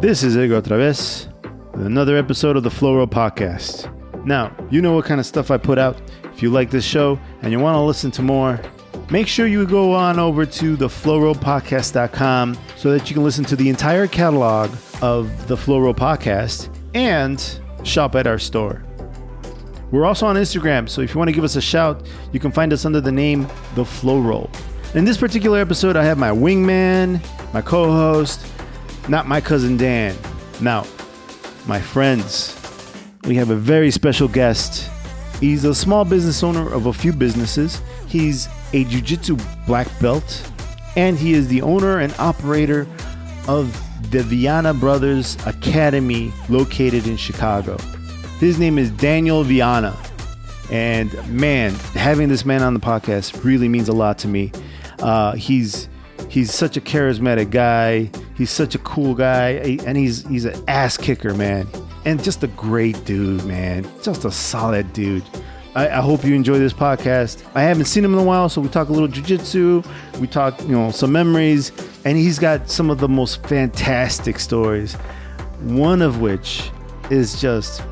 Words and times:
This 0.00 0.22
is 0.22 0.34
Edgar 0.34 0.62
otra 0.62 0.78
vez 0.78 1.28
with 1.74 1.84
another 1.84 2.16
episode 2.16 2.56
of 2.56 2.62
the 2.62 2.70
Flow 2.70 2.96
Roll 2.96 3.06
Podcast. 3.06 3.94
Now, 4.24 4.50
you 4.70 4.80
know 4.80 4.94
what 4.94 5.04
kind 5.04 5.20
of 5.20 5.26
stuff 5.26 5.50
I 5.50 5.58
put 5.58 5.78
out. 5.78 6.00
If 6.32 6.42
you 6.42 6.48
like 6.48 6.70
this 6.70 6.86
show 6.86 7.20
and 7.42 7.52
you 7.52 7.58
want 7.58 7.74
to 7.74 7.80
listen 7.80 8.10
to 8.12 8.22
more, 8.22 8.58
make 9.10 9.28
sure 9.28 9.46
you 9.46 9.66
go 9.66 9.92
on 9.92 10.18
over 10.18 10.46
to 10.46 10.76
theflowrollpodcast.com 10.78 12.58
so 12.78 12.90
that 12.92 13.10
you 13.10 13.14
can 13.14 13.22
listen 13.22 13.44
to 13.44 13.56
the 13.56 13.68
entire 13.68 14.06
catalog 14.06 14.70
of 15.02 15.48
the 15.48 15.56
Flow 15.56 15.78
Floro 15.78 15.94
Podcast 15.94 16.74
and 16.94 17.60
shop 17.86 18.14
at 18.14 18.26
our 18.26 18.38
store. 18.38 18.82
We're 19.90 20.06
also 20.06 20.24
on 20.24 20.36
Instagram, 20.36 20.88
so 20.88 21.02
if 21.02 21.12
you 21.12 21.18
want 21.18 21.28
to 21.28 21.34
give 21.34 21.44
us 21.44 21.56
a 21.56 21.60
shout, 21.60 22.06
you 22.32 22.40
can 22.40 22.52
find 22.52 22.72
us 22.72 22.86
under 22.86 23.02
the 23.02 23.12
name 23.12 23.46
The 23.74 23.84
Flow 23.84 24.18
Roll. 24.18 24.48
In 24.94 25.04
this 25.04 25.18
particular 25.18 25.58
episode, 25.60 25.94
I 25.94 26.04
have 26.04 26.16
my 26.16 26.30
wingman, 26.30 27.22
my 27.52 27.60
co 27.60 27.92
host, 27.92 28.46
not 29.08 29.26
my 29.26 29.40
cousin 29.40 29.76
Dan. 29.76 30.16
Now, 30.60 30.86
my 31.66 31.80
friends, 31.80 32.56
we 33.24 33.34
have 33.36 33.50
a 33.50 33.56
very 33.56 33.90
special 33.90 34.28
guest. 34.28 34.90
He's 35.40 35.64
a 35.64 35.74
small 35.74 36.04
business 36.04 36.42
owner 36.42 36.72
of 36.72 36.86
a 36.86 36.92
few 36.92 37.12
businesses. 37.12 37.80
He's 38.06 38.48
a 38.72 38.84
jiu 38.84 39.00
jitsu 39.00 39.36
black 39.66 39.88
belt, 40.00 40.50
and 40.96 41.18
he 41.18 41.32
is 41.32 41.48
the 41.48 41.62
owner 41.62 42.00
and 42.00 42.14
operator 42.18 42.86
of 43.48 43.72
the 44.10 44.18
Vianna 44.18 44.78
Brothers 44.78 45.36
Academy 45.46 46.32
located 46.48 47.06
in 47.06 47.16
Chicago. 47.16 47.76
His 48.38 48.58
name 48.58 48.78
is 48.78 48.90
Daniel 48.90 49.44
Vianna. 49.44 49.94
And 50.70 51.12
man, 51.28 51.72
having 51.94 52.28
this 52.28 52.44
man 52.44 52.62
on 52.62 52.74
the 52.74 52.80
podcast 52.80 53.44
really 53.44 53.68
means 53.68 53.88
a 53.88 53.92
lot 53.92 54.18
to 54.18 54.28
me. 54.28 54.52
Uh, 55.00 55.34
he's 55.34 55.88
he's 56.28 56.52
such 56.52 56.76
a 56.76 56.80
charismatic 56.80 57.50
guy. 57.50 58.10
He's 58.40 58.50
such 58.50 58.74
a 58.74 58.78
cool 58.78 59.14
guy, 59.14 59.78
and 59.84 59.98
he's 59.98 60.26
he's 60.26 60.46
an 60.46 60.64
ass 60.66 60.96
kicker, 60.96 61.34
man, 61.34 61.68
and 62.06 62.24
just 62.24 62.42
a 62.42 62.46
great 62.46 63.04
dude, 63.04 63.44
man. 63.44 63.86
Just 64.02 64.24
a 64.24 64.30
solid 64.30 64.90
dude. 64.94 65.24
I, 65.74 65.88
I 65.88 66.00
hope 66.00 66.24
you 66.24 66.34
enjoy 66.34 66.58
this 66.58 66.72
podcast. 66.72 67.44
I 67.54 67.60
haven't 67.60 67.84
seen 67.84 68.02
him 68.02 68.14
in 68.14 68.18
a 68.18 68.22
while, 68.22 68.48
so 68.48 68.62
we 68.62 68.70
talk 68.70 68.88
a 68.88 68.92
little 68.92 69.08
jujitsu. 69.08 69.86
We 70.20 70.26
talk, 70.26 70.58
you 70.62 70.68
know, 70.68 70.90
some 70.90 71.12
memories, 71.12 71.70
and 72.06 72.16
he's 72.16 72.38
got 72.38 72.70
some 72.70 72.88
of 72.88 72.98
the 72.98 73.10
most 73.10 73.46
fantastic 73.46 74.38
stories. 74.38 74.94
One 75.60 76.00
of 76.00 76.22
which 76.22 76.70
is 77.10 77.38
just 77.42 77.82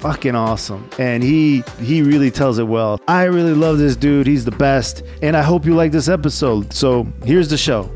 fucking 0.00 0.34
awesome 0.34 0.88
and 0.98 1.24
he 1.24 1.64
he 1.80 2.02
really 2.02 2.30
tells 2.30 2.60
it 2.60 2.62
well 2.62 3.00
i 3.08 3.24
really 3.24 3.52
love 3.52 3.78
this 3.78 3.96
dude 3.96 4.28
he's 4.28 4.44
the 4.44 4.50
best 4.52 5.02
and 5.22 5.36
i 5.36 5.42
hope 5.42 5.66
you 5.66 5.74
like 5.74 5.90
this 5.90 6.08
episode 6.08 6.72
so 6.72 7.04
here's 7.24 7.48
the 7.48 7.58
show 7.58 7.90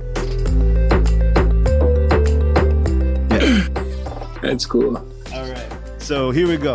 That's 4.52 4.66
cool. 4.66 4.98
all 4.98 5.48
right. 5.48 5.72
So 5.96 6.30
here 6.30 6.46
we 6.46 6.58
go. 6.58 6.74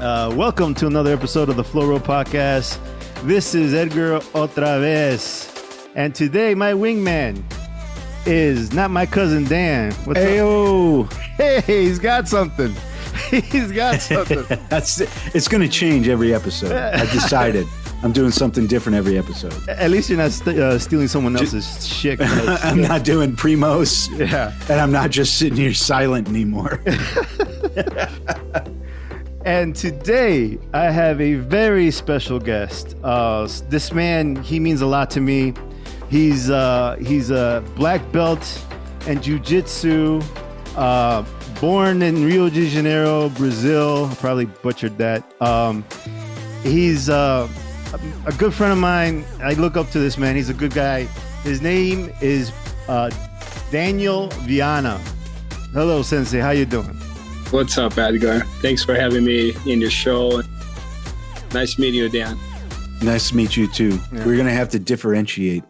Uh, 0.00 0.32
welcome 0.34 0.74
to 0.76 0.86
another 0.86 1.12
episode 1.12 1.50
of 1.50 1.56
the 1.56 1.62
Flow 1.62 1.86
Roll 1.86 2.00
podcast. 2.00 2.78
This 3.24 3.54
is 3.54 3.74
edgar 3.74 4.20
otra 4.32 4.80
vez. 4.80 5.52
And 5.94 6.14
today 6.14 6.54
my 6.54 6.72
wingman 6.72 7.44
is 8.24 8.72
not 8.72 8.90
my 8.90 9.04
cousin 9.04 9.44
dan. 9.44 9.92
What's 10.06 10.18
up? 10.18 11.12
Hey 11.36 11.60
he's 11.66 11.98
got 11.98 12.26
something. 12.26 12.74
He's 13.30 13.72
got 13.72 14.00
something. 14.00 14.44
That's 14.70 15.00
it. 15.00 15.10
it's 15.34 15.48
going 15.48 15.62
to 15.62 15.68
change 15.68 16.08
every 16.08 16.34
episode. 16.34 16.72
I 16.72 17.04
decided 17.12 17.66
I'm 18.04 18.12
doing 18.12 18.32
something 18.32 18.66
different 18.66 18.96
every 18.96 19.16
episode. 19.16 19.54
At 19.68 19.90
least 19.90 20.08
you're 20.10 20.18
not 20.18 20.32
st- 20.32 20.58
uh, 20.58 20.78
stealing 20.78 21.06
someone 21.08 21.36
else's 21.36 21.86
shit. 21.86 22.20
I'm 22.64 22.80
not 22.82 23.04
doing 23.04 23.36
primos, 23.36 24.08
Yeah. 24.18 24.52
and 24.68 24.80
I'm 24.80 24.90
not 24.90 25.10
just 25.10 25.38
sitting 25.38 25.56
here 25.56 25.72
silent 25.74 26.28
anymore. 26.28 26.80
And 29.44 29.74
today 29.74 30.56
I 30.72 30.84
have 30.90 31.20
a 31.20 31.34
very 31.34 31.90
special 31.90 32.38
guest. 32.38 32.94
Uh, 33.02 33.48
this 33.68 33.92
man, 33.92 34.36
he 34.36 34.60
means 34.60 34.82
a 34.82 34.86
lot 34.86 35.10
to 35.10 35.20
me. 35.20 35.52
He's 36.08 36.48
uh, 36.48 36.96
he's 37.00 37.30
a 37.32 37.64
black 37.74 38.00
belt 38.12 38.38
and 39.08 39.18
jujitsu. 39.20 40.22
Uh, 40.76 41.24
born 41.60 42.02
in 42.02 42.24
Rio 42.24 42.48
de 42.50 42.68
Janeiro, 42.68 43.30
Brazil. 43.30 44.06
I 44.06 44.14
probably 44.14 44.44
butchered 44.46 44.96
that. 44.98 45.24
Um, 45.42 45.84
he's 46.62 47.08
uh, 47.10 47.48
a 47.92 48.28
a 48.28 48.32
good 48.32 48.54
friend 48.54 48.72
of 48.72 48.78
mine. 48.78 49.24
I 49.42 49.54
look 49.54 49.76
up 49.76 49.90
to 49.90 49.98
this 49.98 50.16
man. 50.18 50.36
He's 50.36 50.48
a 50.48 50.54
good 50.54 50.74
guy. 50.74 51.04
His 51.44 51.60
name 51.60 52.12
is 52.20 52.52
uh, 52.88 53.10
Daniel 53.70 54.28
Vianna. 54.46 54.98
Hello, 55.72 56.02
Sensei. 56.02 56.38
How 56.38 56.50
you 56.50 56.64
doing? 56.64 56.96
What's 57.50 57.76
up, 57.76 57.98
Edgar? 57.98 58.40
Thanks 58.60 58.84
for 58.84 58.94
having 58.94 59.24
me 59.24 59.54
in 59.66 59.80
your 59.80 59.90
show. 59.90 60.42
Nice 61.52 61.78
meeting 61.78 62.00
you, 62.00 62.08
Dan. 62.08 62.38
nice 63.02 63.28
to 63.28 63.36
meet 63.36 63.56
you 63.56 63.66
too. 63.68 63.98
Yeah. 64.12 64.24
We're 64.24 64.36
going 64.36 64.46
to 64.46 64.52
have 64.52 64.70
to 64.70 64.78
differentiate. 64.78 65.64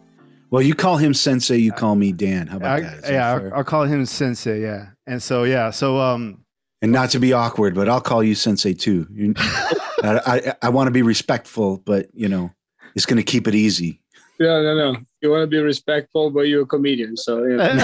Well, 0.49 0.61
you 0.61 0.75
call 0.75 0.97
him 0.97 1.13
Sensei, 1.13 1.57
you 1.57 1.71
call 1.71 1.95
me 1.95 2.11
Dan. 2.11 2.47
How 2.47 2.57
about 2.57 2.71
I, 2.71 2.81
that? 2.81 2.93
Is 2.93 3.01
that 3.01 3.11
yeah, 3.11 3.39
fair? 3.39 3.47
I'll, 3.51 3.57
I'll 3.57 3.63
call 3.63 3.83
him 3.83 4.05
Sensei. 4.05 4.61
Yeah, 4.61 4.87
and 5.07 5.21
so 5.21 5.43
yeah, 5.43 5.71
so 5.71 5.99
um, 5.99 6.45
and 6.81 6.91
not 6.91 7.09
to 7.11 7.19
be 7.19 7.33
awkward, 7.33 7.73
but 7.75 7.89
I'll 7.89 8.01
call 8.01 8.23
you 8.23 8.35
Sensei 8.35 8.73
too. 8.73 9.07
You- 10.03 10.09
I, 10.09 10.37
I, 10.37 10.53
I 10.63 10.69
want 10.69 10.87
to 10.87 10.91
be 10.91 11.01
respectful, 11.01 11.77
but 11.77 12.07
you 12.13 12.27
know, 12.27 12.51
it's 12.95 13.05
going 13.05 13.17
to 13.17 13.23
keep 13.23 13.47
it 13.47 13.55
easy. 13.55 13.99
No, 14.39 14.61
no, 14.63 14.75
no. 14.75 14.99
You 15.21 15.29
want 15.29 15.43
to 15.43 15.47
be 15.47 15.59
respectful, 15.59 16.31
but 16.31 16.41
you're 16.41 16.63
a 16.63 16.65
comedian. 16.65 17.15
So, 17.15 17.43
you 17.43 17.55
know. 17.57 17.77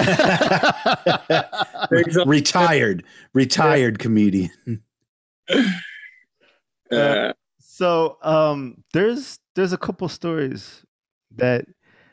Thanks. 1.89 2.17
retired, 2.25 3.03
retired 3.33 3.99
comedian. 3.99 4.49
Uh, 6.91 7.33
so 7.59 8.17
um, 8.23 8.83
there's 8.93 9.37
there's 9.55 9.73
a 9.73 9.77
couple 9.77 10.09
stories 10.09 10.83
that 11.35 11.65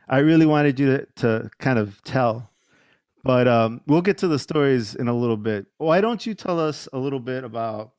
I 0.06 0.18
really 0.18 0.44
wanted 0.44 0.78
you 0.78 0.86
to, 0.98 1.06
to 1.16 1.50
kind 1.58 1.78
of 1.78 2.02
tell, 2.04 2.50
but 3.24 3.48
um, 3.48 3.80
we'll 3.86 4.02
get 4.02 4.18
to 4.18 4.28
the 4.28 4.38
stories 4.38 4.94
in 4.94 5.08
a 5.08 5.14
little 5.16 5.38
bit. 5.38 5.64
Why 5.78 6.02
don't 6.02 6.26
you 6.26 6.34
tell 6.34 6.60
us 6.60 6.90
a 6.92 6.98
little 6.98 7.20
bit 7.20 7.42
about 7.42 7.92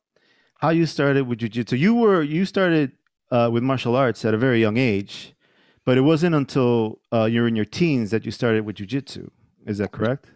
how 0.58 0.70
you 0.70 0.86
started 0.86 1.26
with 1.26 1.38
jujitsu? 1.38 1.78
You 1.78 1.94
were 1.94 2.22
you 2.22 2.44
started 2.44 2.92
uh, 3.30 3.48
with 3.52 3.62
martial 3.62 3.96
arts 3.96 4.24
at 4.24 4.34
a 4.34 4.38
very 4.38 4.60
young 4.60 4.76
age, 4.76 5.34
but 5.84 5.96
it 5.96 6.02
wasn't 6.02 6.34
until 6.34 7.00
uh, 7.12 7.24
you 7.24 7.40
were 7.40 7.48
in 7.48 7.56
your 7.56 7.64
teens 7.64 8.10
that 8.10 8.24
you 8.24 8.30
started 8.30 8.64
with 8.64 8.76
jujitsu. 8.76 9.30
Is 9.66 9.78
that 9.78 9.92
correct? 9.92 10.30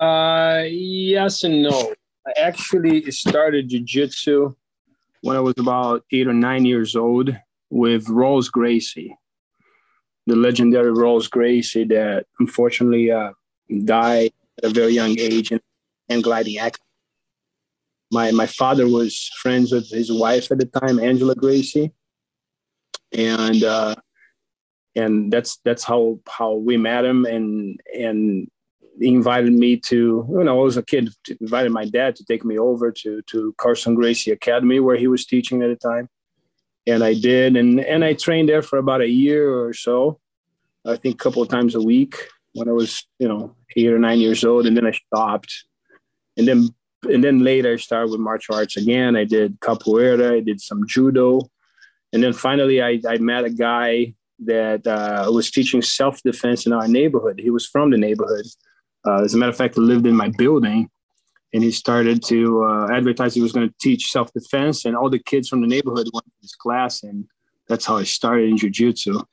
uh, 0.00 0.62
yes 0.68 1.42
and 1.42 1.62
no. 1.62 1.94
I 2.26 2.32
actually 2.40 3.10
started 3.10 3.70
jujitsu 3.70 4.54
when 5.22 5.36
I 5.36 5.40
was 5.40 5.54
about 5.58 6.04
eight 6.12 6.28
or 6.28 6.34
nine 6.34 6.64
years 6.64 6.94
old 6.94 7.34
with 7.70 8.08
Rolls 8.08 8.48
Gracie, 8.48 9.16
the 10.26 10.36
legendary 10.36 10.92
Rolls 10.92 11.26
Gracie 11.26 11.84
that 11.84 12.26
unfortunately 12.38 13.10
uh, 13.10 13.32
died 13.84 14.30
at 14.58 14.70
a 14.70 14.70
very 14.70 14.92
young 14.92 15.18
age 15.18 15.52
in 15.52 15.60
and 16.08 16.22
gliding 16.22 16.58
accident. 16.58 16.87
My 18.10 18.30
my 18.30 18.46
father 18.46 18.88
was 18.88 19.30
friends 19.40 19.72
with 19.72 19.90
his 19.90 20.10
wife 20.10 20.50
at 20.50 20.58
the 20.58 20.66
time, 20.66 20.98
Angela 20.98 21.34
Gracie, 21.34 21.92
and 23.12 23.62
uh, 23.62 23.94
and 24.94 25.32
that's 25.32 25.58
that's 25.64 25.84
how 25.84 26.18
how 26.28 26.54
we 26.54 26.76
met 26.76 27.04
him 27.04 27.24
and 27.24 27.80
and 27.94 28.50
he 29.00 29.08
invited 29.08 29.52
me 29.52 29.76
to 29.76 30.26
know 30.28 30.60
I 30.60 30.62
was 30.62 30.76
a 30.76 30.82
kid 30.82 31.10
invited 31.40 31.70
my 31.70 31.84
dad 31.84 32.16
to 32.16 32.24
take 32.24 32.44
me 32.44 32.58
over 32.58 32.90
to 32.90 33.22
to 33.22 33.54
Carlson 33.58 33.94
Gracie 33.94 34.32
Academy 34.32 34.80
where 34.80 34.96
he 34.96 35.06
was 35.06 35.24
teaching 35.24 35.62
at 35.62 35.68
the 35.68 35.76
time. 35.76 36.08
And 36.86 37.04
I 37.04 37.14
did 37.14 37.56
and 37.56 37.80
and 37.80 38.04
I 38.04 38.14
trained 38.14 38.48
there 38.48 38.62
for 38.62 38.78
about 38.78 39.02
a 39.02 39.08
year 39.08 39.54
or 39.54 39.72
so 39.72 40.20
I 40.86 40.96
think 40.96 41.14
a 41.14 41.18
couple 41.18 41.42
of 41.42 41.48
times 41.48 41.74
a 41.74 41.82
week 41.82 42.16
when 42.54 42.68
I 42.68 42.72
was 42.72 43.06
you 43.18 43.28
know 43.28 43.54
eight 43.76 43.92
or 43.92 43.98
nine 43.98 44.18
years 44.18 44.44
old 44.44 44.66
and 44.66 44.76
then 44.76 44.86
I 44.86 44.92
stopped. 44.92 45.64
And 46.36 46.46
then 46.46 46.68
and 47.02 47.22
then 47.22 47.40
later 47.40 47.74
I 47.74 47.76
started 47.76 48.10
with 48.10 48.20
martial 48.20 48.54
arts 48.54 48.76
again. 48.76 49.16
I 49.16 49.24
did 49.24 49.60
capoeira 49.60 50.36
I 50.36 50.40
did 50.40 50.60
some 50.60 50.86
judo. 50.86 51.40
And 52.12 52.22
then 52.22 52.32
finally 52.32 52.82
I, 52.82 53.00
I 53.08 53.18
met 53.18 53.44
a 53.44 53.50
guy 53.50 54.14
that 54.40 54.86
uh, 54.86 55.30
was 55.32 55.50
teaching 55.50 55.82
self-defense 55.82 56.66
in 56.66 56.72
our 56.72 56.88
neighborhood. 56.88 57.40
He 57.40 57.50
was 57.50 57.66
from 57.66 57.90
the 57.90 57.98
neighborhood. 57.98 58.46
Uh, 59.06 59.22
as 59.22 59.34
a 59.34 59.38
matter 59.38 59.50
of 59.50 59.56
fact, 59.56 59.74
he 59.74 59.80
lived 59.80 60.06
in 60.06 60.16
my 60.16 60.30
building, 60.36 60.88
and 61.52 61.62
he 61.62 61.70
started 61.70 62.22
to 62.24 62.64
uh, 62.64 62.88
advertise 62.92 63.34
he 63.34 63.40
was 63.40 63.52
going 63.52 63.68
to 63.68 63.74
teach 63.80 64.10
self 64.10 64.32
defense, 64.32 64.84
and 64.84 64.96
all 64.96 65.10
the 65.10 65.18
kids 65.18 65.48
from 65.48 65.60
the 65.60 65.66
neighborhood 65.66 66.08
went 66.12 66.24
to 66.24 66.32
this 66.42 66.54
class, 66.54 67.02
and 67.02 67.26
that's 67.68 67.84
how 67.84 67.96
I 67.96 68.04
started 68.04 68.48
in 68.48 68.56
jujitsu. 68.56 69.24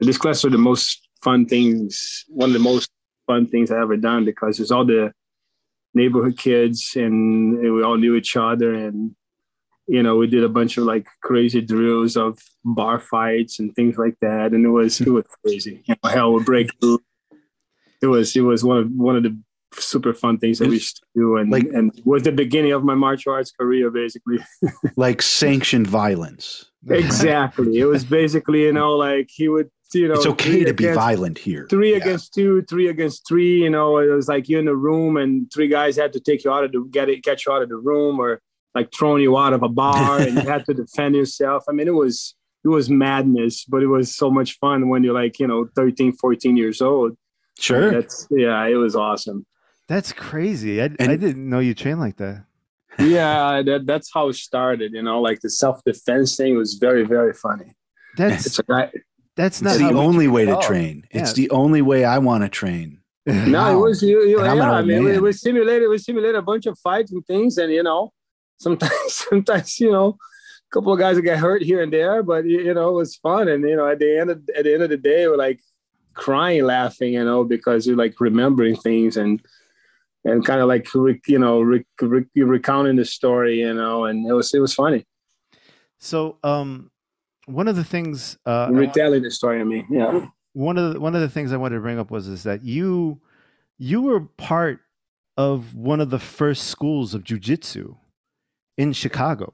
This 0.00 0.18
class 0.18 0.44
are 0.44 0.50
the 0.50 0.58
most 0.58 1.08
fun 1.22 1.46
things, 1.46 2.24
one 2.28 2.50
of 2.50 2.54
the 2.54 2.58
most 2.58 2.90
fun 3.26 3.46
things 3.46 3.70
I 3.70 3.80
ever 3.80 3.96
done 3.96 4.24
because 4.24 4.60
it's 4.60 4.70
all 4.70 4.84
the 4.84 5.12
neighborhood 5.94 6.36
kids, 6.38 6.92
and, 6.96 7.58
and 7.58 7.74
we 7.74 7.82
all 7.82 7.96
knew 7.96 8.14
each 8.16 8.36
other, 8.36 8.74
and 8.74 9.14
you 9.86 10.02
know, 10.02 10.16
we 10.16 10.26
did 10.26 10.42
a 10.44 10.48
bunch 10.48 10.76
of 10.78 10.84
like 10.84 11.06
crazy 11.22 11.60
drills 11.60 12.16
of 12.16 12.38
bar 12.64 12.98
fights 12.98 13.60
and 13.60 13.74
things 13.74 13.96
like 13.98 14.16
that, 14.20 14.52
and 14.52 14.64
it 14.64 14.70
was 14.70 15.00
it 15.00 15.08
was 15.08 15.24
crazy. 15.44 15.82
You 15.86 15.94
know, 16.02 16.10
hell 16.10 16.32
would 16.32 16.44
break 16.46 16.70
through 16.80 17.00
it 18.02 18.06
was 18.08 18.36
it 18.36 18.42
was 18.42 18.62
one 18.64 18.78
of 18.78 18.90
one 18.90 19.16
of 19.16 19.22
the 19.22 19.36
super 19.76 20.14
fun 20.14 20.38
things 20.38 20.58
that 20.60 20.68
we 20.68 20.74
used 20.74 20.96
to 20.96 21.02
do, 21.16 21.36
and 21.36 21.50
Like- 21.50 21.68
and 21.72 21.90
was 22.04 22.22
the 22.22 22.32
beginning 22.32 22.72
of 22.72 22.84
my 22.84 22.94
martial 22.94 23.32
arts 23.32 23.50
career, 23.50 23.90
basically. 23.90 24.38
like 24.96 25.20
sanctioned 25.22 25.86
violence. 25.86 26.70
exactly. 26.88 27.78
It 27.78 27.86
was 27.86 28.04
basically, 28.04 28.62
you 28.62 28.72
know, 28.72 28.94
like 28.96 29.30
he 29.32 29.48
would, 29.48 29.70
you 29.94 30.08
know, 30.08 30.14
It's 30.14 30.26
okay 30.26 30.50
three 30.50 30.64
to 30.64 30.74
be 30.74 30.84
against- 30.84 30.98
violent 31.00 31.38
here. 31.38 31.66
Three 31.70 31.92
Yeah. 31.92 31.98
against 31.98 32.34
two, 32.34 32.62
three 32.62 32.88
against 32.88 33.26
three. 33.26 33.62
You 33.62 33.70
know, 33.70 33.98
it 33.98 34.06
was 34.08 34.28
like 34.28 34.48
you're 34.48 34.60
in 34.60 34.68
a 34.68 34.74
room 34.74 35.16
and 35.16 35.50
three 35.52 35.68
guys 35.68 35.96
had 35.96 36.12
to 36.14 36.20
take 36.20 36.44
you 36.44 36.52
out 36.52 36.64
of 36.64 36.72
the 36.72 36.86
get 36.90 37.08
it, 37.08 37.22
get 37.22 37.44
you 37.46 37.52
out 37.52 37.62
of 37.62 37.68
the 37.68 37.76
room, 37.76 38.18
or 38.18 38.40
like 38.74 38.92
throwing 38.92 39.22
you 39.22 39.36
out 39.38 39.52
of 39.52 39.62
a 39.62 39.68
bar, 39.68 40.20
and 40.20 40.34
you 40.34 40.48
had 40.48 40.64
to 40.66 40.74
defend 40.82 41.14
yourself. 41.14 41.64
I 41.68 41.72
mean, 41.72 41.86
it 41.88 41.94
was 41.94 42.34
it 42.64 42.68
was 42.68 42.88
madness, 42.90 43.64
but 43.66 43.82
it 43.82 43.88
was 43.88 44.14
so 44.16 44.30
much 44.30 44.58
fun 44.58 44.88
when 44.88 45.04
you're 45.04 45.12
like, 45.14 45.38
you 45.38 45.46
know, 45.46 45.68
13, 45.76 46.14
14 46.14 46.56
years 46.56 46.80
old. 46.80 47.16
Sure. 47.58 47.90
That's 47.90 48.26
yeah, 48.30 48.64
it 48.66 48.74
was 48.76 48.96
awesome. 48.96 49.46
That's 49.86 50.12
crazy. 50.12 50.80
I, 50.80 50.86
I 50.98 51.16
didn't 51.16 51.48
know 51.48 51.58
you 51.58 51.74
trained 51.74 52.00
like 52.00 52.16
that. 52.16 52.46
yeah, 52.98 53.60
that, 53.62 53.86
that's 53.86 54.10
how 54.14 54.28
it 54.28 54.34
started. 54.34 54.92
You 54.94 55.02
know, 55.02 55.20
like 55.20 55.40
the 55.40 55.50
self 55.50 55.82
defense 55.84 56.36
thing 56.36 56.56
was 56.56 56.74
very, 56.74 57.04
very 57.04 57.34
funny. 57.34 57.74
That's 58.16 58.46
It's 58.46 58.58
a 58.58 58.62
guy. 58.62 58.90
That's 59.36 59.60
not 59.62 59.74
It's 59.74 59.82
the 59.82 59.92
only 59.94 60.28
way 60.28 60.44
to 60.44 60.52
at 60.52 60.56
all. 60.56 60.62
train. 60.62 61.06
It's 61.10 61.32
the 61.32 61.50
only 61.50 61.82
way 61.82 62.04
I 62.04 62.18
want 62.18 62.42
to 62.44 62.48
train. 62.48 63.00
No, 63.26 63.58
Wow. 63.58 63.76
it 63.78 63.80
was 63.88 64.02
you. 64.02 64.20
you 64.22 64.42
yeah, 64.42 64.50
I'm 64.52 64.60
an 64.60 64.68
I 64.68 64.78
old 64.78 64.86
mean, 64.86 65.02
we, 65.04 65.12
man. 65.12 65.22
we 65.22 65.32
simulated 65.32 65.88
we 65.88 65.98
simulated 65.98 66.36
a 66.36 66.42
bunch 66.42 66.66
of 66.66 66.78
fights 66.78 67.10
and 67.12 67.24
things, 67.26 67.56
and 67.58 67.72
you 67.72 67.82
know, 67.82 68.12
sometimes 68.58 68.92
sometimes 69.08 69.80
you 69.80 69.90
know, 69.90 70.08
a 70.18 70.70
couple 70.74 70.92
of 70.92 70.98
guys 70.98 71.16
that 71.16 71.22
get 71.22 71.38
hurt 71.38 71.62
here 71.62 71.82
and 71.82 71.92
there, 71.92 72.22
but 72.22 72.44
you 72.44 72.60
you 72.60 72.74
know, 72.74 72.90
it 72.90 72.94
was 72.94 73.16
fun. 73.16 73.48
And 73.48 73.66
you 73.68 73.76
know, 73.76 73.88
at 73.88 73.98
the 73.98 74.18
end 74.20 74.30
of 74.30 74.42
at 74.56 74.64
the 74.64 74.74
end 74.74 74.82
of 74.82 74.90
the 74.90 74.98
day, 74.98 75.26
we're 75.26 75.36
like 75.38 75.60
crying, 76.12 76.64
laughing, 76.64 77.14
you 77.14 77.24
know, 77.24 77.44
because 77.44 77.86
you're 77.86 77.96
like 77.96 78.20
remembering 78.20 78.76
things 78.76 79.16
and 79.16 79.40
and 80.26 80.44
kind 80.44 80.60
of 80.60 80.68
like 80.68 80.86
you 81.26 81.38
know 81.38 81.60
re, 81.62 81.84
re, 82.02 82.24
recounting 82.36 82.96
the 82.96 83.04
story, 83.06 83.60
you 83.60 83.72
know, 83.74 84.04
and 84.04 84.26
it 84.28 84.32
was 84.34 84.52
it 84.54 84.60
was 84.60 84.74
funny 84.74 85.04
So, 85.98 86.36
um, 86.44 86.90
one 87.46 87.68
of 87.68 87.76
the 87.76 87.84
things, 87.84 88.38
uh, 88.46 88.68
retelling 88.70 89.22
the 89.22 89.30
story. 89.30 89.60
I 89.60 89.64
mean, 89.64 89.86
yeah. 89.90 90.26
one 90.52 90.78
of 90.78 90.94
the, 90.94 91.00
one 91.00 91.14
of 91.14 91.20
the 91.20 91.28
things 91.28 91.52
I 91.52 91.56
wanted 91.56 91.76
to 91.76 91.80
bring 91.80 91.98
up 91.98 92.10
was 92.10 92.28
is 92.28 92.42
that 92.44 92.62
you 92.64 93.20
you 93.78 94.02
were 94.02 94.20
part 94.20 94.80
of 95.36 95.74
one 95.74 96.00
of 96.00 96.10
the 96.10 96.18
first 96.18 96.68
schools 96.68 97.14
of 97.14 97.24
jujitsu 97.24 97.96
in 98.78 98.92
Chicago. 98.92 99.52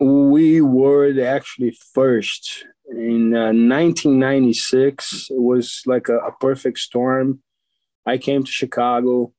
We 0.00 0.60
were 0.60 1.12
actually 1.22 1.76
first 1.92 2.64
in 2.90 3.34
uh, 3.34 3.52
1996. 3.52 5.28
It 5.30 5.40
was 5.40 5.82
like 5.86 6.08
a, 6.08 6.18
a 6.18 6.32
perfect 6.32 6.78
storm. 6.78 7.42
I 8.06 8.16
came 8.16 8.44
to 8.44 8.50
Chicago. 8.50 9.32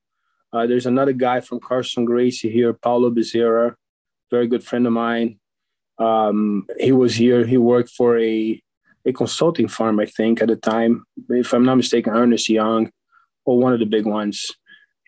Uh, 0.52 0.66
there's 0.66 0.86
another 0.86 1.12
guy 1.12 1.40
from 1.40 1.60
Carlson 1.60 2.04
Gracie 2.04 2.50
here, 2.50 2.72
Paulo 2.72 3.10
Bezerra, 3.10 3.74
very 4.30 4.46
good 4.46 4.64
friend 4.64 4.86
of 4.86 4.92
mine. 4.92 5.38
Um, 6.00 6.66
he 6.78 6.92
was 6.92 7.14
here. 7.14 7.46
He 7.46 7.58
worked 7.58 7.90
for 7.90 8.18
a 8.18 8.60
a 9.06 9.12
consulting 9.12 9.68
firm, 9.68 9.98
I 9.98 10.06
think, 10.06 10.42
at 10.42 10.48
the 10.48 10.56
time. 10.56 11.04
If 11.28 11.52
I'm 11.52 11.64
not 11.64 11.76
mistaken, 11.76 12.12
Ernest 12.12 12.48
Young, 12.48 12.90
or 13.44 13.58
one 13.58 13.72
of 13.72 13.80
the 13.80 13.86
big 13.86 14.06
ones. 14.06 14.50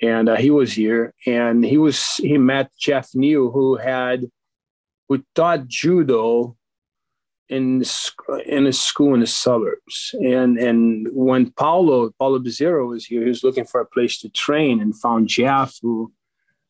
And 0.01 0.29
uh, 0.29 0.37
he 0.37 0.51
was 0.51 0.73
here, 0.73 1.15
and 1.27 1.65
he 1.65 1.79
was 1.79 2.17
he 2.17 2.37
met 2.37 2.71
Jeff 2.79 3.11
New, 3.15 3.51
who 3.51 3.77
had 3.77 4.31
who 5.09 5.25
taught 5.35 5.69
judo 5.69 6.57
in 7.49 7.85
in 8.47 8.67
a 8.67 8.73
school 8.73 9.15
in 9.15 9.21
the 9.21 9.27
suburbs. 9.27 10.15
And 10.15 10.59
and 10.59 11.09
when 11.13 11.53
Paulo 11.53 12.11
Paulo 12.19 12.41
Bezerra 12.41 12.89
was 12.89 13.05
here, 13.07 13.23
he 13.23 13.29
was 13.29 13.45
looking 13.45 13.67
for 13.67 13.81
a 13.81 13.87
place 13.87 14.19
to 14.21 14.29
train 14.31 14.81
and 14.81 14.99
found 14.99 15.29
Jeff, 15.29 15.79
who 15.83 16.13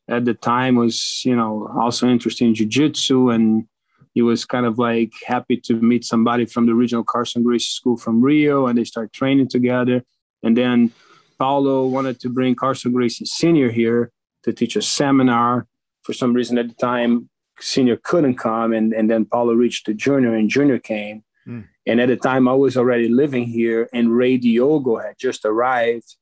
at 0.07 0.25
the 0.25 0.35
time 0.35 0.75
was 0.75 1.23
you 1.25 1.35
know 1.35 1.71
also 1.79 2.07
interested 2.07 2.45
in 2.45 2.53
jiu-jitsu 2.53 3.29
and 3.29 3.67
he 4.13 4.21
was 4.21 4.45
kind 4.45 4.65
of 4.65 4.77
like 4.77 5.13
happy 5.25 5.57
to 5.57 5.73
meet 5.75 6.05
somebody 6.05 6.45
from 6.45 6.65
the 6.65 6.75
regional 6.75 7.03
Carlson 7.03 7.43
Gracie 7.43 7.71
School 7.71 7.97
from 7.97 8.21
Rio, 8.21 8.67
and 8.67 8.77
they 8.77 8.83
start 8.83 9.11
training 9.11 9.49
together. 9.49 10.03
And 10.43 10.55
then 10.55 10.91
Paulo 11.39 11.87
wanted 11.87 12.19
to 12.21 12.29
bring 12.29 12.55
Carlson 12.55 12.91
Gracie 12.91 13.25
Senior 13.25 13.71
here 13.71 14.11
to 14.43 14.53
teach 14.53 14.75
a 14.75 14.81
seminar. 14.81 15.67
For 16.03 16.13
some 16.13 16.33
reason, 16.33 16.57
at 16.57 16.67
the 16.67 16.75
time, 16.75 17.29
Senior 17.59 17.97
couldn't 17.97 18.35
come, 18.35 18.73
and, 18.73 18.93
and 18.93 19.09
then 19.09 19.25
Paulo 19.25 19.53
reached 19.53 19.87
the 19.87 19.93
Junior, 19.93 20.35
and 20.35 20.49
Junior 20.49 20.79
came. 20.79 21.23
Mm. 21.47 21.65
And 21.85 21.99
at 21.99 22.07
the 22.07 22.17
time, 22.17 22.47
I 22.47 22.53
was 22.53 22.77
already 22.77 23.09
living 23.09 23.45
here, 23.45 23.89
and 23.93 24.15
Ray 24.15 24.37
Diogo 24.37 24.97
had 24.97 25.15
just 25.17 25.43
arrived 25.45 26.17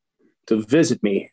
to 0.46 0.62
visit 0.64 1.02
me. 1.02 1.30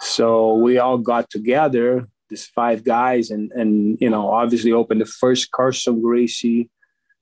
So 0.00 0.54
we 0.54 0.78
all 0.78 0.98
got 0.98 1.30
together, 1.30 2.08
these 2.30 2.46
five 2.46 2.84
guys, 2.84 3.30
and 3.30 3.50
and 3.52 3.98
you 4.00 4.08
know, 4.08 4.30
obviously 4.30 4.72
opened 4.72 5.00
the 5.00 5.06
first 5.06 5.50
Carlson 5.50 6.00
Gracie 6.00 6.70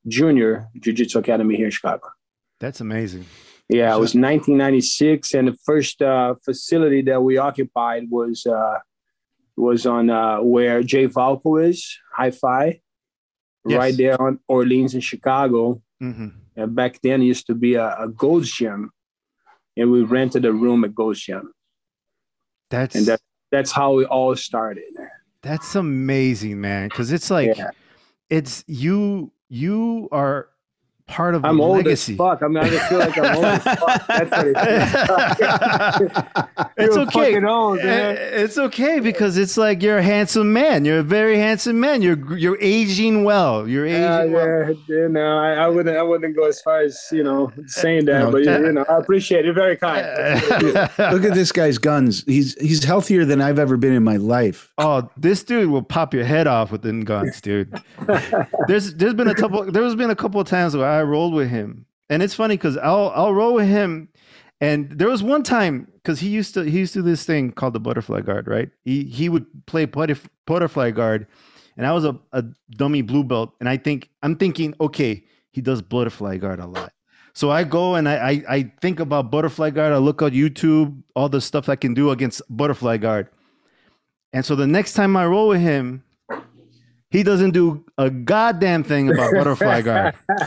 Junior 0.07 0.69
Jiu 0.81 0.93
Jitsu 0.93 1.19
Academy 1.19 1.57
here 1.57 1.67
in 1.67 1.71
Chicago. 1.73 2.09
That's 2.61 2.81
amazing. 2.81 3.25
Yeah, 3.69 3.89
it 3.95 4.01
was 4.01 4.15
1996, 4.15 5.35
and 5.35 5.49
the 5.49 5.57
first 5.65 6.01
uh, 6.01 6.37
facility 6.45 7.03
that 7.03 7.21
we 7.23 7.37
occupied 7.37 8.05
was 8.11 8.47
uh, 8.47 8.79
was 9.57 9.85
on 9.87 10.09
uh, 10.11 10.39
where 10.41 10.83
Jay 10.83 11.07
Valpo 11.09 11.69
is, 11.69 11.99
High 12.15 12.31
Fi, 12.31 12.81
Yes. 13.67 13.79
right 13.79 13.97
there 13.97 14.21
on 14.23 14.39
Orleans 14.49 14.95
in 14.95 15.01
Chicago. 15.03 15.83
hmm 16.01 16.29
And 16.57 16.75
back 16.75 17.01
then, 17.03 17.21
it 17.23 17.27
used 17.27 17.47
to 17.49 17.55
be 17.55 17.75
a, 17.75 17.95
a 17.99 18.09
Gold's 18.09 18.51
Gym, 18.51 18.91
and 19.77 19.91
we 19.93 20.03
rented 20.03 20.45
a 20.47 20.53
room 20.53 20.85
at 20.85 20.95
Gold's 20.95 21.21
Gym, 21.21 21.53
That's 22.71 22.95
and 22.97 23.05
that 23.07 23.21
that's 23.51 23.71
how 23.73 23.99
it 24.01 24.07
all 24.09 24.35
started. 24.37 24.85
that's 25.43 25.75
amazing, 25.75 26.61
man. 26.61 26.89
Because 26.89 27.13
it's 27.13 27.31
like 27.31 27.57
Yeah. 27.57 27.71
it's 28.31 28.65
you 28.67 29.31
you 29.49 30.09
are 30.13 30.49
part 31.09 31.35
of 31.35 31.45
I'm 31.45 31.59
a 31.59 31.63
old 31.63 31.77
legacy. 31.79 32.13
as 32.13 32.19
fuck. 32.19 32.43
I 32.43 32.49
mean, 32.49 32.59
I 32.59 32.69
just 32.69 32.87
feel 32.89 32.99
like 33.01 33.19
I'm 33.19 33.35
old 33.37 33.45
as 33.45 33.63
fuck. 33.65 34.07
That's 34.07 34.31
what 34.31 34.47
it 34.47 34.57
is. 36.03 36.11
It's 36.77 36.95
You're 36.97 37.05
okay. 37.07 37.33
fucking 37.33 37.45
old, 37.45 37.79
Eh, 37.81 37.85
man. 37.85 38.17
It's 38.19 38.57
okay 38.59 39.01
because 39.01 39.37
it's 39.37 39.57
like 39.57 39.83
you're 39.83 39.99
a 39.99 40.03
handsome 40.03 40.53
man. 40.53 40.85
You're 40.85 41.01
a 41.01 41.03
very 41.03 41.39
handsome 41.39 41.81
man. 41.81 42.03
You're 42.03 42.37
you're 42.37 42.59
aging 42.61 43.25
well. 43.25 43.67
You're 43.69 43.87
aging 43.87 44.01
Yeah, 44.03 44.25
well. 44.27 44.69
yeah, 44.71 44.75
you 44.89 45.09
know, 45.09 45.39
I, 45.39 45.55
I 45.55 45.67
wouldn't, 45.69 45.97
I 45.97 46.03
wouldn't 46.03 46.37
go 46.37 46.47
as 46.47 46.61
far 46.61 46.81
as 46.83 47.03
you 47.11 47.25
know 47.25 47.53
saying 47.67 48.05
that, 48.07 48.21
No, 48.21 48.31
but 48.31 48.45
that- 48.45 48.61
you 48.61 48.73
know, 48.73 48.85
I 48.89 48.99
appreciate 48.99 49.41
it. 49.41 49.45
You're 49.47 49.55
very 49.55 49.77
kind. 49.77 50.05
Look 51.13 51.25
at 51.25 51.35
this 51.35 51.53
guy's 51.53 51.79
guns. 51.79 52.23
He's 52.27 52.55
he's 52.61 52.85
healthier 52.85 53.25
than 53.25 53.41
I've 53.41 53.59
ever 53.59 53.77
been 53.77 53.93
in 53.95 54.05
my 54.05 54.17
life. 54.17 54.71
Oh, 54.79 55.09
this 55.17 55.43
dude 55.43 55.71
will 55.71 55.83
pop 55.83 56.13
your 56.15 56.25
head 56.25 56.47
off 56.47 56.71
with 56.71 56.83
them 56.83 57.03
guns, 57.05 57.41
dude. 57.41 57.73
there's 58.69 58.95
there's 58.95 59.15
been 59.15 59.29
a 59.29 59.35
couple 59.35 59.65
there's 59.71 59.95
been 59.95 60.11
a 60.11 60.17
couple 60.17 60.41
of 60.41 60.47
times 60.47 60.77
where 60.77 60.89
I 60.89 60.98
rolled 61.03 61.35
with 61.35 61.49
him, 61.49 61.87
and 62.09 62.23
it's 62.23 62.35
funny 62.35 62.57
because 62.57 62.77
I'll 62.77 63.13
I'll 63.15 63.35
roll 63.35 63.55
with 63.55 63.69
him, 63.69 64.09
and 64.61 64.91
there 64.91 65.09
was 65.09 65.23
one 65.23 65.43
time 65.43 65.91
because 65.95 66.21
he 66.21 66.29
used 66.29 66.55
to 66.55 66.63
he 66.63 66.79
used 66.79 66.93
to 66.95 67.01
do 67.01 67.11
this 67.11 67.25
thing 67.25 67.53
called 67.53 67.75
the 67.75 67.81
butterfly 67.81 68.21
guard, 68.23 68.49
right? 68.49 68.71
He 68.85 69.05
he 69.05 69.29
would 69.29 69.47
play 69.67 69.87
butterf- 69.87 70.29
butterfly 70.47 70.91
guard, 70.93 71.27
and 71.77 71.87
I 71.87 71.93
was 71.93 72.05
a, 72.05 72.19
a 72.33 72.45
dummy 72.71 73.03
blue 73.03 73.25
belt, 73.25 73.55
and 73.61 73.69
I 73.69 73.77
think 73.77 74.09
I'm 74.23 74.37
thinking, 74.37 74.75
okay, 74.81 75.25
he 75.53 75.61
does 75.61 75.83
butterfly 75.83 76.39
guard 76.39 76.61
a 76.61 76.67
lot. 76.67 76.93
So 77.35 77.51
I 77.51 77.65
go 77.65 77.95
and 77.95 78.09
I, 78.09 78.17
I 78.17 78.43
I 78.49 78.73
think 78.81 79.01
about 79.01 79.31
butterfly 79.31 79.71
guard. 79.71 79.93
I 79.93 79.99
look 79.99 80.23
on 80.23 80.33
YouTube, 80.33 81.03
all 81.15 81.29
the 81.29 81.41
stuff 81.41 81.69
I 81.69 81.77
can 81.77 81.95
do 81.95 82.11
against 82.11 82.43
butterfly 82.51 82.97
guard. 82.97 83.29
And 84.33 84.45
so 84.45 84.57
the 84.57 84.67
next 84.67 84.95
time 84.95 85.17
I 85.17 85.25
roll 85.27 85.49
with 85.49 85.61
him, 85.61 86.03
he 87.11 87.23
doesn't 87.23 87.53
do 87.53 87.85
a 87.97 88.11
goddamn 88.11 88.85
thing 88.85 89.11
about 89.11 89.33
butterfly 89.33 89.81
guard. 89.81 90.15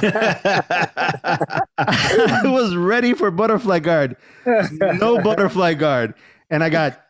I 1.77 2.41
was 2.45 2.75
ready 2.75 3.13
for 3.13 3.31
butterfly 3.31 3.79
guard. 3.79 4.15
No 4.45 5.19
butterfly 5.21 5.73
guard. 5.73 6.13
And 6.49 6.63
I 6.63 6.69
got 6.69 7.01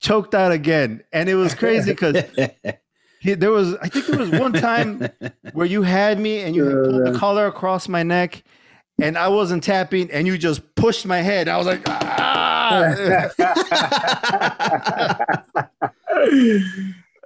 choked 0.00 0.34
out 0.34 0.52
again. 0.52 1.04
And 1.12 1.28
it 1.28 1.34
was 1.34 1.54
crazy 1.54 1.92
because 1.92 2.14
there 3.22 3.50
was, 3.50 3.74
I 3.76 3.88
think 3.88 4.06
there 4.06 4.18
was 4.18 4.30
one 4.30 4.54
time 4.54 5.08
where 5.52 5.66
you 5.66 5.82
had 5.82 6.18
me 6.18 6.40
and 6.40 6.56
you 6.56 6.64
pulled 6.64 7.06
the 7.06 7.18
collar 7.18 7.46
across 7.46 7.88
my 7.88 8.02
neck 8.02 8.42
and 9.00 9.18
I 9.18 9.28
wasn't 9.28 9.62
tapping 9.62 10.10
and 10.10 10.26
you 10.26 10.38
just 10.38 10.74
pushed 10.74 11.04
my 11.04 11.20
head. 11.20 11.48
I 11.48 11.58
was 11.58 11.66
like, 11.66 11.82
ah. 11.86 13.28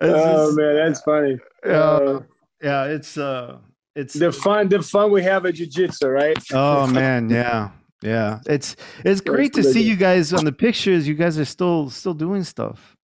Oh 0.00 0.46
just- 0.46 0.56
man, 0.58 0.76
that's 0.76 1.00
funny. 1.02 1.38
uh, 1.66 1.70
Uh, 1.70 2.20
yeah, 2.62 2.84
it's 2.84 3.16
uh 3.18 3.58
it's 3.96 4.14
the 4.14 4.32
fun, 4.32 4.68
the 4.68 4.80
fun 4.82 5.10
we 5.10 5.22
have 5.22 5.44
at 5.46 5.54
jiu-jitsu, 5.54 6.08
right? 6.08 6.36
oh 6.52 6.86
man, 6.86 7.28
yeah. 7.28 7.70
Yeah. 8.02 8.40
It's 8.46 8.76
it's 9.04 9.20
great 9.20 9.52
to 9.54 9.62
see 9.62 9.82
you 9.82 9.94
guys 9.96 10.32
on 10.32 10.44
the 10.46 10.52
pictures. 10.52 11.06
You 11.06 11.14
guys 11.14 11.38
are 11.38 11.44
still 11.44 11.90
still 11.90 12.14
doing 12.14 12.44
stuff. 12.44 12.96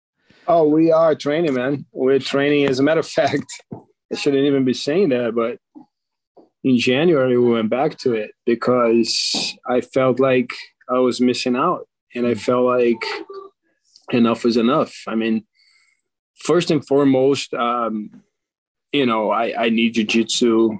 Oh, 0.48 0.66
we 0.68 0.90
are 0.92 1.14
training, 1.14 1.52
man. 1.54 1.84
We're 1.92 2.18
training. 2.18 2.66
As 2.66 2.78
a 2.78 2.82
matter 2.82 3.00
of 3.00 3.06
fact, 3.08 3.44
I 3.74 4.14
shouldn't 4.16 4.44
even 4.46 4.64
be 4.64 4.72
saying 4.72 5.10
that, 5.10 5.34
but 5.34 5.58
in 6.64 6.78
January 6.78 7.36
we 7.36 7.50
went 7.50 7.68
back 7.68 7.98
to 7.98 8.14
it 8.14 8.30
because 8.46 9.54
I 9.68 9.82
felt 9.82 10.18
like 10.18 10.54
I 10.88 10.98
was 10.98 11.20
missing 11.20 11.56
out, 11.56 11.86
and 12.14 12.26
I 12.26 12.34
felt 12.34 12.64
like 12.64 13.04
enough 14.12 14.46
is 14.46 14.56
enough. 14.56 14.94
I 15.06 15.14
mean, 15.14 15.44
first 16.36 16.70
and 16.70 16.86
foremost, 16.86 17.52
um, 17.54 18.10
you 18.92 19.06
know, 19.06 19.30
I, 19.30 19.64
I 19.64 19.68
need 19.68 19.94
jujitsu 19.94 20.78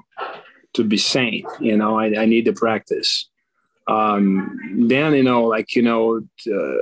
to 0.75 0.84
be 0.84 0.96
sane. 0.96 1.44
You 1.60 1.76
know, 1.76 1.98
I, 1.98 2.22
I 2.22 2.25
need 2.26 2.44
to 2.46 2.52
practice. 2.52 3.28
Um, 3.88 4.88
then, 4.88 5.14
you 5.14 5.22
know, 5.22 5.44
like, 5.44 5.75
you 5.75 5.82
know, 5.82 6.20
uh, 6.50 6.76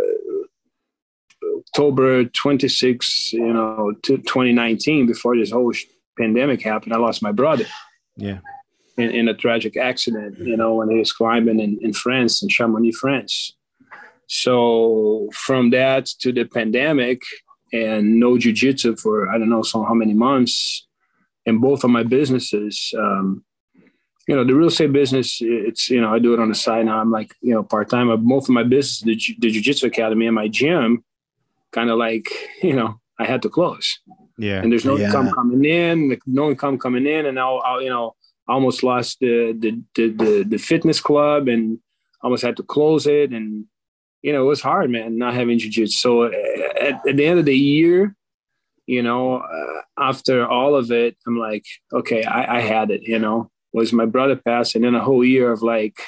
October 1.58 2.24
26, 2.24 3.32
you 3.32 3.52
know, 3.52 3.92
2019, 4.02 5.06
before 5.06 5.36
this 5.36 5.50
whole 5.50 5.72
pandemic 6.18 6.62
happened, 6.62 6.92
I 6.92 6.98
lost 6.98 7.22
my 7.22 7.32
brother. 7.32 7.66
Yeah. 8.16 8.38
In, 8.96 9.10
in 9.10 9.28
a 9.28 9.34
tragic 9.34 9.76
accident, 9.76 10.38
you 10.38 10.56
know, 10.56 10.74
when 10.74 10.88
he 10.88 10.98
was 10.98 11.12
climbing 11.12 11.58
in, 11.58 11.78
in 11.82 11.92
France, 11.92 12.42
in 12.42 12.48
Chamonix, 12.48 12.92
France. 12.92 13.56
So 14.28 15.28
from 15.32 15.70
that 15.70 16.06
to 16.20 16.32
the 16.32 16.44
pandemic 16.44 17.20
and 17.82 18.02
no 18.24 18.30
jujitsu 18.42 18.90
for 19.02 19.14
I 19.32 19.34
don't 19.38 19.50
know 19.54 19.62
so 19.72 19.82
how 19.88 19.94
many 20.02 20.14
months, 20.28 20.86
and 21.46 21.60
both 21.60 21.82
of 21.84 21.90
my 21.90 22.04
businesses, 22.18 22.74
um, 23.04 23.44
you 24.28 24.34
know, 24.36 24.44
the 24.48 24.54
real 24.54 24.68
estate 24.68 24.92
business, 24.92 25.38
it's 25.40 25.90
you 25.94 26.00
know 26.00 26.10
I 26.14 26.18
do 26.18 26.32
it 26.34 26.40
on 26.40 26.48
the 26.48 26.54
side 26.66 26.86
now. 26.86 26.98
I'm 27.00 27.10
like 27.18 27.30
you 27.42 27.52
know 27.54 27.62
part 27.62 27.86
time. 27.90 28.06
Both 28.34 28.44
of 28.48 28.54
my 28.60 28.62
business, 28.62 29.00
the, 29.00 29.14
the 29.40 29.50
jiu-jitsu 29.52 29.86
academy 29.86 30.26
and 30.26 30.34
my 30.42 30.48
gym, 30.48 31.04
kind 31.72 31.90
of 31.90 31.98
like 31.98 32.26
you 32.62 32.74
know 32.78 32.90
I 33.18 33.24
had 33.32 33.42
to 33.42 33.50
close. 33.58 33.86
Yeah, 34.38 34.60
and 34.62 34.70
there's 34.70 34.84
no 34.84 34.96
Yeah. 34.96 35.06
income 35.06 35.30
coming 35.38 35.64
in, 35.64 35.94
no 36.26 36.44
income 36.50 36.78
coming 36.78 37.06
in, 37.06 37.26
and 37.26 37.34
now 37.34 37.58
I, 37.58 37.80
you 37.80 37.90
know 37.90 38.14
I 38.48 38.52
almost 38.54 38.82
lost 38.82 39.18
the 39.20 39.34
the, 39.62 39.70
the 39.96 40.04
the 40.22 40.32
the 40.52 40.58
fitness 40.70 41.00
club 41.00 41.48
and 41.48 41.78
almost 42.22 42.42
had 42.48 42.56
to 42.56 42.62
close 42.62 43.06
it 43.06 43.30
and 43.32 43.66
you 44.24 44.32
know, 44.32 44.40
it 44.40 44.48
was 44.48 44.62
hard, 44.62 44.88
man, 44.88 45.18
not 45.18 45.34
having 45.34 45.58
jujitsu. 45.58 45.90
So 45.90 46.22
uh, 46.22 46.30
at, 46.80 47.06
at 47.06 47.16
the 47.18 47.26
end 47.26 47.38
of 47.38 47.44
the 47.44 47.54
year, 47.56 48.16
you 48.86 49.02
know, 49.02 49.36
uh, 49.40 49.80
after 49.98 50.46
all 50.46 50.76
of 50.76 50.90
it, 50.90 51.18
I'm 51.26 51.38
like, 51.38 51.66
okay, 51.92 52.24
I, 52.24 52.56
I 52.56 52.60
had 52.62 52.90
it, 52.90 53.02
you 53.02 53.18
know, 53.18 53.50
was 53.74 53.92
my 53.92 54.06
brother 54.06 54.34
passed 54.36 54.76
and 54.76 54.84
then 54.84 54.94
a 54.94 55.04
whole 55.04 55.22
year 55.22 55.52
of 55.52 55.60
like, 55.60 56.00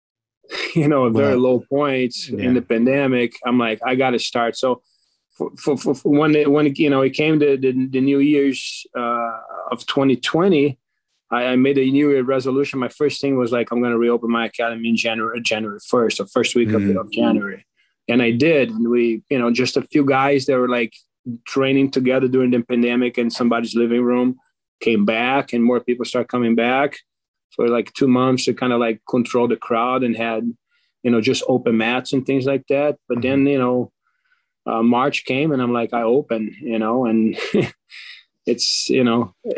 you 0.74 0.86
know, 0.86 1.04
a 1.06 1.10
very 1.10 1.34
low 1.36 1.60
point 1.60 2.14
Yeah. 2.28 2.44
in 2.44 2.52
the 2.52 2.60
pandemic. 2.60 3.32
I'm 3.46 3.58
like, 3.58 3.80
I 3.86 3.94
got 3.94 4.10
to 4.10 4.18
start. 4.18 4.54
So 4.58 4.82
for, 5.30 5.50
for, 5.56 5.78
for, 5.78 5.94
for 5.94 6.10
when, 6.10 6.34
it, 6.34 6.50
when, 6.50 6.66
you 6.74 6.90
know, 6.90 7.00
it 7.00 7.14
came 7.14 7.40
to 7.40 7.56
the, 7.56 7.72
the 7.88 8.02
New 8.02 8.18
Year's 8.18 8.84
uh, 8.94 9.38
of 9.70 9.86
2020, 9.86 10.78
I, 11.30 11.46
I 11.46 11.56
made 11.56 11.78
a 11.78 11.84
New 11.90 12.10
Year 12.10 12.22
resolution. 12.22 12.78
My 12.78 12.88
first 12.88 13.20
thing 13.20 13.36
was 13.36 13.52
like, 13.52 13.70
I'm 13.70 13.80
going 13.80 13.92
to 13.92 13.98
reopen 13.98 14.30
my 14.30 14.46
academy 14.46 14.88
in 14.88 14.96
January, 14.96 15.40
January 15.40 15.78
1st, 15.80 16.20
or 16.20 16.26
first 16.26 16.54
week 16.54 16.68
Mhm. 16.70 16.90
of, 16.90 16.96
of 17.06 17.12
January. 17.12 17.64
And 18.08 18.20
I 18.22 18.32
did. 18.32 18.70
And 18.70 18.88
we, 18.88 19.22
you 19.30 19.38
know, 19.38 19.50
just 19.50 19.76
a 19.76 19.82
few 19.82 20.04
guys 20.04 20.46
that 20.46 20.58
were 20.58 20.68
like 20.68 20.94
training 21.46 21.90
together 21.90 22.26
during 22.28 22.50
the 22.50 22.60
pandemic 22.62 23.18
in 23.18 23.30
somebody's 23.30 23.74
living 23.76 24.02
room 24.02 24.36
came 24.80 25.04
back 25.04 25.52
and 25.52 25.62
more 25.62 25.78
people 25.80 26.04
start 26.04 26.26
coming 26.28 26.54
back 26.54 26.96
for 27.54 27.68
like 27.68 27.92
two 27.92 28.08
months 28.08 28.46
to 28.46 28.54
kind 28.54 28.72
of 28.72 28.80
like 28.80 29.00
control 29.08 29.46
the 29.46 29.56
crowd 29.56 30.02
and 30.02 30.16
had, 30.16 30.50
you 31.02 31.10
know, 31.10 31.20
just 31.20 31.44
open 31.46 31.76
mats 31.76 32.12
and 32.12 32.24
things 32.26 32.46
like 32.46 32.64
that. 32.68 32.96
But 33.08 33.20
then, 33.22 33.46
you 33.46 33.58
know, 33.58 33.92
uh, 34.66 34.82
March 34.82 35.24
came 35.24 35.52
and 35.52 35.60
I'm 35.62 35.72
like, 35.72 35.92
I 35.92 36.02
open, 36.02 36.56
you 36.60 36.78
know, 36.78 37.04
and 37.06 37.38
it's, 38.46 38.88
you 38.88 39.04
know, 39.04 39.34
uh, 39.46 39.52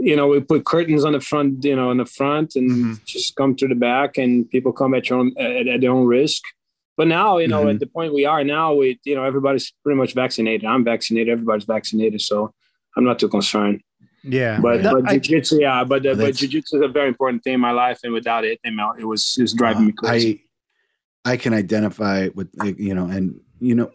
you 0.00 0.16
know, 0.16 0.26
we 0.28 0.40
put 0.40 0.64
curtains 0.64 1.04
on 1.04 1.12
the 1.12 1.20
front, 1.20 1.64
you 1.64 1.76
know, 1.76 1.90
on 1.90 1.98
the 1.98 2.04
front 2.06 2.56
and 2.56 2.70
Mhm. 2.70 3.04
just 3.04 3.36
come 3.36 3.54
to 3.56 3.68
the 3.68 3.74
back 3.74 4.18
and 4.18 4.50
people 4.50 4.72
come 4.72 4.94
at 4.94 5.08
your 5.08 5.18
own, 5.20 5.32
at, 5.38 5.66
at 5.68 5.80
their 5.80 5.90
own 5.92 6.06
risk. 6.06 6.42
But 6.96 7.06
now, 7.08 7.38
you 7.38 7.48
know, 7.48 7.64
Mhm. 7.64 7.74
at 7.74 7.80
the 7.80 7.86
point 7.86 8.12
we 8.14 8.24
are 8.24 8.42
now, 8.44 8.74
we, 8.74 8.98
you 9.04 9.14
know, 9.14 9.24
everybody's 9.24 9.72
pretty 9.82 9.96
much 9.98 10.12
vaccinated. 10.14 10.64
I'm 10.66 10.84
vaccinated. 10.84 11.30
Everybody's 11.30 11.64
vaccinated. 11.64 12.20
So 12.20 12.52
I'm 12.96 13.04
not 13.04 13.18
too 13.18 13.28
concerned. 13.28 13.80
yeah. 14.24 14.60
But, 14.60 14.82
No, 14.82 15.00
but 15.00 15.10
I- 15.10 15.18
jujitsu, 15.18 15.60
yeah, 15.60 15.82
but, 15.84 16.06
uh, 16.06 16.10
Well, 16.10 16.14
but 16.16 16.18
that's- 16.18 16.40
jujitsu 16.40 16.74
is 16.76 16.82
a 16.82 16.88
very 16.88 17.08
important 17.08 17.42
thing 17.42 17.54
in 17.54 17.60
my 17.60 17.72
life. 17.72 17.98
And 18.04 18.12
without 18.12 18.44
it, 18.44 18.60
you 18.64 18.70
know, 18.70 18.92
it 18.98 19.04
was, 19.04 19.34
it 19.38 19.42
was 19.42 19.52
driving 19.52 19.86
me 19.86 19.92
crazy. 19.92 20.44
I 21.24 21.32
I 21.32 21.36
can 21.36 21.54
identify 21.54 22.28
with 22.34 22.48
you 22.78 22.94
know, 22.94 23.06
and 23.06 23.38
you 23.60 23.76
know, 23.76 23.90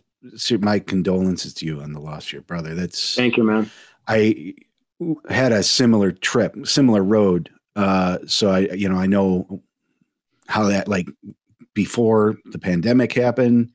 my 0.61 0.79
condolences 0.79 1.53
to 1.55 1.65
you 1.65 1.81
on 1.81 1.91
the 1.91 1.99
loss 1.99 2.27
of 2.27 2.31
your 2.33 2.41
brother. 2.43 2.73
That's 2.73 3.15
Thank 3.15 3.35
you, 3.35 3.43
man. 3.43 3.69
I 4.07 4.55
had 5.29 5.51
a 5.51 5.63
similar 5.63 6.11
trip, 6.11 6.55
similar 6.65 7.03
road. 7.03 7.49
Uh, 7.75 8.17
so 8.25 8.49
I, 8.49 8.59
you 8.59 8.89
know, 8.89 8.97
I 8.97 9.05
know 9.05 9.61
how 10.47 10.63
that 10.65 10.87
like 10.87 11.07
before 11.73 12.35
the 12.45 12.59
pandemic 12.59 13.13
happened. 13.13 13.71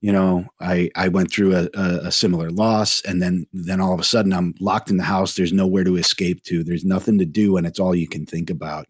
You 0.00 0.12
know, 0.12 0.46
I 0.60 0.90
I 0.96 1.08
went 1.08 1.30
through 1.32 1.54
a, 1.56 1.68
a, 1.74 2.06
a 2.08 2.12
similar 2.12 2.50
loss, 2.50 3.00
and 3.02 3.22
then 3.22 3.46
then 3.52 3.80
all 3.80 3.94
of 3.94 4.00
a 4.00 4.04
sudden 4.04 4.32
I'm 4.32 4.54
locked 4.60 4.90
in 4.90 4.96
the 4.98 5.02
house. 5.04 5.34
There's 5.34 5.52
nowhere 5.52 5.84
to 5.84 5.96
escape 5.96 6.42
to. 6.44 6.62
There's 6.62 6.84
nothing 6.84 7.18
to 7.18 7.24
do, 7.24 7.56
and 7.56 7.66
it's 7.66 7.78
all 7.78 7.94
you 7.94 8.08
can 8.08 8.26
think 8.26 8.50
about. 8.50 8.86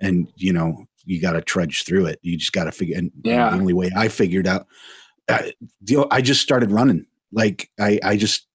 And 0.00 0.28
you 0.36 0.52
know, 0.52 0.86
you 1.04 1.20
got 1.20 1.32
to 1.32 1.42
trudge 1.42 1.84
through 1.84 2.06
it. 2.06 2.20
You 2.22 2.36
just 2.38 2.52
got 2.52 2.64
to 2.64 2.72
figure. 2.72 2.96
And 2.96 3.10
Yeah. 3.22 3.50
the 3.50 3.56
only 3.56 3.74
way 3.74 3.90
I 3.94 4.08
figured 4.08 4.46
out, 4.46 4.66
I, 5.28 5.52
I 6.10 6.20
just 6.22 6.40
started 6.40 6.70
running. 6.70 7.06
Like 7.32 7.70
I 7.78 7.98
I 8.02 8.16
just 8.16 8.46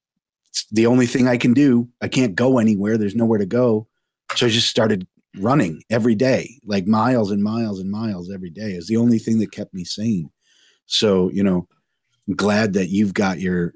it's 0.52 0.66
the 0.70 0.86
only 0.86 1.06
thing 1.06 1.28
I 1.28 1.38
can 1.38 1.54
do. 1.54 1.88
I 2.02 2.08
can't 2.08 2.34
go 2.34 2.58
anywhere. 2.58 2.98
There's 2.98 3.16
nowhere 3.16 3.38
to 3.38 3.46
go. 3.46 3.88
So 4.36 4.46
I 4.46 4.50
just 4.50 4.68
started 4.68 5.06
running 5.38 5.82
every 5.88 6.14
day, 6.14 6.60
like 6.66 6.86
miles 6.86 7.30
and 7.30 7.42
miles 7.42 7.80
and 7.80 7.90
miles 7.90 8.30
every 8.30 8.50
day. 8.50 8.72
Is 8.72 8.86
the 8.86 8.98
only 8.98 9.18
thing 9.18 9.38
that 9.38 9.50
kept 9.50 9.72
me 9.72 9.84
sane. 9.84 10.30
So, 10.84 11.30
you 11.30 11.42
know, 11.42 11.66
I'm 12.28 12.34
glad 12.34 12.74
that 12.74 12.90
you've 12.90 13.14
got 13.14 13.40
your 13.40 13.72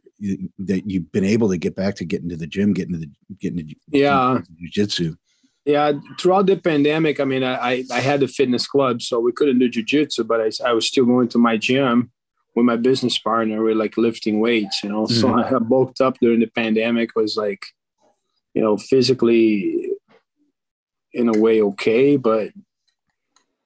that 0.59 0.83
you've 0.87 1.11
been 1.13 1.25
able 1.25 1.49
to 1.49 1.57
get 1.57 1.75
back 1.77 1.95
to 1.97 2.05
getting 2.05 2.29
to 2.29 2.37
the 2.37 2.47
gym, 2.47 2.75
getting 2.75 2.93
to 2.93 3.01
the 3.01 3.11
getting 3.41 3.59
to 3.67 3.75
Yeah. 3.91 4.43
jujitsu. 4.63 5.17
Yeah, 5.65 5.93
throughout 6.21 6.47
the 6.47 6.57
pandemic, 6.57 7.19
I 7.21 7.25
mean, 7.25 7.43
I, 7.43 7.55
I, 7.55 7.85
I 7.91 8.01
had 8.01 8.21
the 8.21 8.29
fitness 8.29 8.69
club, 8.69 9.03
so 9.03 9.19
we 9.19 9.33
couldn't 9.33 9.59
do 9.59 9.69
jujitsu, 9.69 10.25
but 10.25 10.41
I, 10.41 10.51
I 10.65 10.73
was 10.73 10.87
still 10.87 11.05
going 11.07 11.29
to 11.29 11.39
my 11.39 11.57
gym 11.57 12.13
with 12.57 12.65
my 12.65 12.75
business 12.77 13.17
partner. 13.19 13.63
We're 13.63 13.75
like 13.77 13.97
lifting 13.97 14.41
weights, 14.41 14.83
you 14.83 14.91
know. 14.91 15.07
So 15.07 15.33
I 15.39 15.59
bulked 15.61 16.01
up 16.01 16.17
during 16.21 16.41
the 16.41 16.47
pandemic. 16.49 17.15
Was 17.15 17.37
like, 17.37 17.67
you 18.55 18.63
know, 18.63 18.77
physically 18.77 19.91
in 21.13 21.29
a 21.29 21.39
way 21.39 21.63
okay, 21.63 22.17
but 22.17 22.51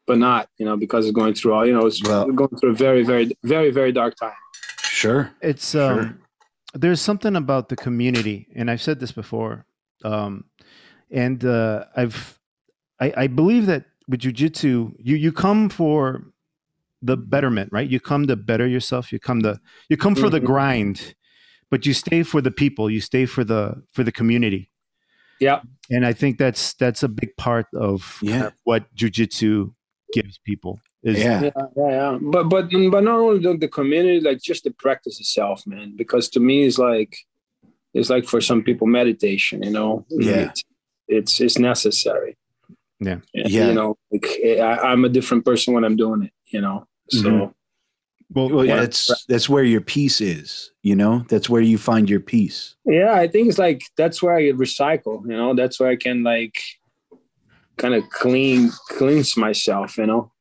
but 0.07 0.19
not, 0.19 0.49
you 0.59 0.67
know, 0.67 0.77
because 0.77 1.07
it's 1.07 1.15
going 1.15 1.35
through 1.35 1.53
all, 1.55 1.65
you 1.65 1.73
know, 1.73 1.87
it's 1.87 2.03
Well- 2.03 2.31
going 2.33 2.57
through 2.59 2.71
a 2.71 2.75
very, 2.75 3.05
very, 3.05 3.31
very, 3.45 3.71
very 3.71 3.93
dark 3.93 4.17
time. 4.17 4.33
Sure. 4.83 5.31
it's 5.41 5.75
um 5.75 6.21
there's 6.75 7.01
something 7.01 7.35
about 7.35 7.71
the 7.71 7.77
community 7.77 8.47
and 8.55 8.71
i've 8.71 8.83
said 8.83 9.01
this 9.01 9.13
before 9.13 9.65
um 10.05 10.45
and 11.11 11.43
uh 11.47 11.87
i've 11.97 12.39
i 13.01 13.11
i 13.17 13.27
believe 13.27 13.65
that 13.65 13.85
with 14.09 14.21
jujitsu 14.21 14.93
you 14.99 15.17
you 15.17 15.33
come 15.33 15.71
for 15.71 16.23
the 17.03 17.17
betterment 17.17 17.69
right 17.73 17.89
you 17.91 17.99
come 18.01 18.27
to 18.27 18.37
better 18.37 18.67
yourself 18.67 19.13
you 19.13 19.19
come 19.19 19.41
to 19.43 19.59
you 19.89 19.97
come 19.97 20.15
for 20.15 20.29
the 20.31 20.41
Mhm. 20.41 20.45
grind 20.47 21.15
but 21.71 21.87
you 21.87 21.95
stay 21.95 22.23
for 22.23 22.41
the 22.43 22.51
people 22.51 22.91
you 22.91 23.01
stay 23.01 23.25
for 23.27 23.43
the 23.45 23.83
for 23.93 24.03
the 24.05 24.13
community 24.13 24.71
Yeah. 25.41 25.61
and 25.91 26.05
i 26.05 26.13
think 26.13 26.37
that's 26.39 26.75
that's 26.75 27.03
a 27.03 27.09
big 27.09 27.35
part 27.37 27.67
of 27.75 28.19
Yeah. 28.23 28.51
what 28.65 28.95
jujitsu 28.95 29.73
gives 30.13 30.39
people 30.45 30.81
is 31.03 31.19
Yeah. 31.19 31.41
yeah, 31.45 31.51
yeah, 31.77 31.91
yeah. 32.01 32.19
But 32.21 32.45
but 32.51 32.65
but 32.91 33.03
not 33.05 33.19
only 33.19 33.39
the, 33.43 33.57
the 33.57 33.69
community, 33.69 34.21
like 34.21 34.43
just 34.43 34.65
the 34.65 34.71
practice 34.73 35.19
itself, 35.19 35.67
man. 35.67 35.95
Because 35.97 36.29
to 36.31 36.41
me, 36.41 36.65
it's 36.67 36.77
like 36.79 37.17
it's 37.95 38.11
like 38.11 38.27
for 38.27 38.41
some 38.43 38.63
people 38.63 38.87
meditation. 38.87 39.63
You 39.63 39.71
know, 39.71 40.05
Yeah. 40.11 40.51
It's 40.51 40.63
it's, 41.09 41.41
it's 41.41 41.59
necessary. 41.59 42.37
Yeah. 43.01 43.21
And, 43.33 43.49
Yeah. 43.51 43.69
You 43.69 43.75
know, 43.75 43.97
like 44.13 44.27
I, 44.45 44.93
I'm 44.93 45.05
a 45.07 45.09
different 45.09 45.45
person 45.47 45.73
when 45.75 45.85
I'm 45.87 45.97
doing 45.97 46.23
it. 46.25 46.33
You 46.53 46.61
know, 46.61 46.87
so 47.11 47.19
Mhm. 47.31 47.55
well, 48.35 48.49
Well, 48.51 48.65
Yeah. 48.65 48.77
that's 48.77 49.25
that's 49.27 49.49
where 49.49 49.65
your 49.65 49.81
peace 49.81 50.21
is. 50.21 50.71
You 50.83 50.95
know, 50.97 51.25
that's 51.29 51.49
where 51.51 51.61
you 51.63 51.79
find 51.79 52.09
your 52.09 52.21
peace. 52.21 52.77
yeah, 52.85 53.13
I 53.15 53.27
think 53.29 53.49
it's 53.49 53.59
like 53.59 53.83
that's 53.97 54.23
where 54.23 54.35
I 54.35 54.53
recycle. 54.53 55.23
You 55.23 55.37
know, 55.37 55.55
that's 55.55 55.79
where 55.81 55.89
I 55.91 55.97
can 55.97 56.23
like 56.23 56.57
kind 57.77 57.95
of 57.95 58.09
clean 58.11 58.71
cleanse 58.89 59.37
myself. 59.37 59.99
You 59.99 60.07
know. 60.07 60.33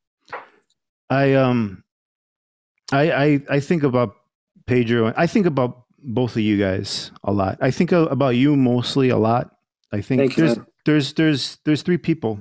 I 1.10 1.34
um 1.34 1.82
I 2.92 3.10
I 3.10 3.40
I 3.56 3.60
think 3.60 3.82
about 3.82 4.14
Pedro 4.66 5.12
I 5.16 5.26
think 5.26 5.46
about 5.46 5.84
both 5.98 6.36
of 6.36 6.42
you 6.42 6.56
guys 6.56 7.10
a 7.24 7.32
lot. 7.32 7.58
I 7.60 7.70
think 7.70 7.92
about 7.92 8.36
you 8.36 8.56
mostly 8.56 9.08
a 9.10 9.18
lot. 9.18 9.50
I 9.92 10.00
think 10.00 10.20
Thank 10.20 10.36
there's 10.36 10.56
man. 10.56 10.66
there's 10.86 11.12
there's 11.14 11.58
there's 11.64 11.82
three 11.82 11.98
people, 11.98 12.38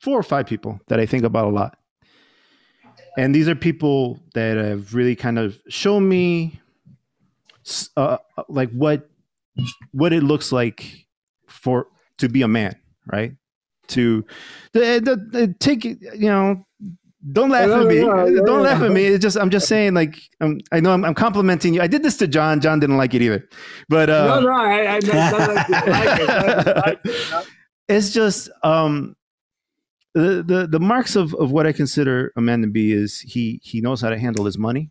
four 0.00 0.18
or 0.18 0.22
five 0.22 0.46
people 0.46 0.78
that 0.88 1.00
I 1.00 1.06
think 1.06 1.24
about 1.24 1.46
a 1.48 1.54
lot. 1.56 1.78
And 3.16 3.34
these 3.34 3.48
are 3.48 3.54
people 3.54 4.20
that 4.34 4.56
have 4.56 4.94
really 4.94 5.16
kind 5.16 5.38
of 5.38 5.60
shown 5.68 6.08
me 6.08 6.60
uh, 7.96 8.18
like 8.48 8.70
what 8.70 9.08
what 9.92 10.12
it 10.12 10.22
looks 10.22 10.52
like 10.52 11.06
for 11.46 11.88
to 12.18 12.28
be 12.28 12.42
a 12.42 12.48
man, 12.48 12.76
right? 13.06 13.32
To 13.88 14.24
the, 14.72 15.00
the, 15.02 15.38
the 15.38 15.54
take 15.58 15.84
you 15.84 15.98
know 16.14 16.64
don't 17.32 17.50
laugh 17.50 17.68
at 17.68 17.86
me. 17.86 18.00
don't 18.00 18.62
laugh 18.62 18.82
at 18.82 18.92
me. 18.92 19.04
It's 19.04 19.22
just 19.22 19.36
I'm 19.36 19.50
just 19.50 19.68
saying 19.68 19.94
like 19.94 20.18
um, 20.40 20.58
I 20.72 20.80
know 20.80 20.92
I'm, 20.92 21.04
I'm 21.04 21.14
complimenting 21.14 21.74
you. 21.74 21.82
I 21.82 21.86
did 21.86 22.02
this 22.02 22.16
to 22.18 22.28
John. 22.28 22.60
John 22.60 22.80
didn't 22.80 22.96
like 22.96 23.12
it 23.14 23.22
either, 23.22 23.46
but 23.88 24.08
uh, 24.08 24.40
no, 24.40 24.48
no, 24.48 24.52
I, 24.52 24.82
I, 24.84 24.96
it's 24.96 25.08
like 25.08 25.68
it, 25.68 25.76
it's 25.86 26.66
like 26.66 27.00
it, 27.04 27.46
it's 27.88 28.10
just 28.10 28.48
um, 28.62 29.16
the 30.14 30.42
the 30.46 30.66
the 30.66 30.80
marks 30.80 31.16
of 31.16 31.34
of 31.34 31.52
what 31.52 31.66
I 31.66 31.72
consider 31.72 32.32
a 32.36 32.40
man 32.40 32.62
to 32.62 32.68
be 32.68 32.92
is 32.92 33.20
he 33.20 33.60
he 33.62 33.80
knows 33.80 34.00
how 34.00 34.10
to 34.10 34.18
handle 34.18 34.44
his 34.44 34.58
money. 34.58 34.90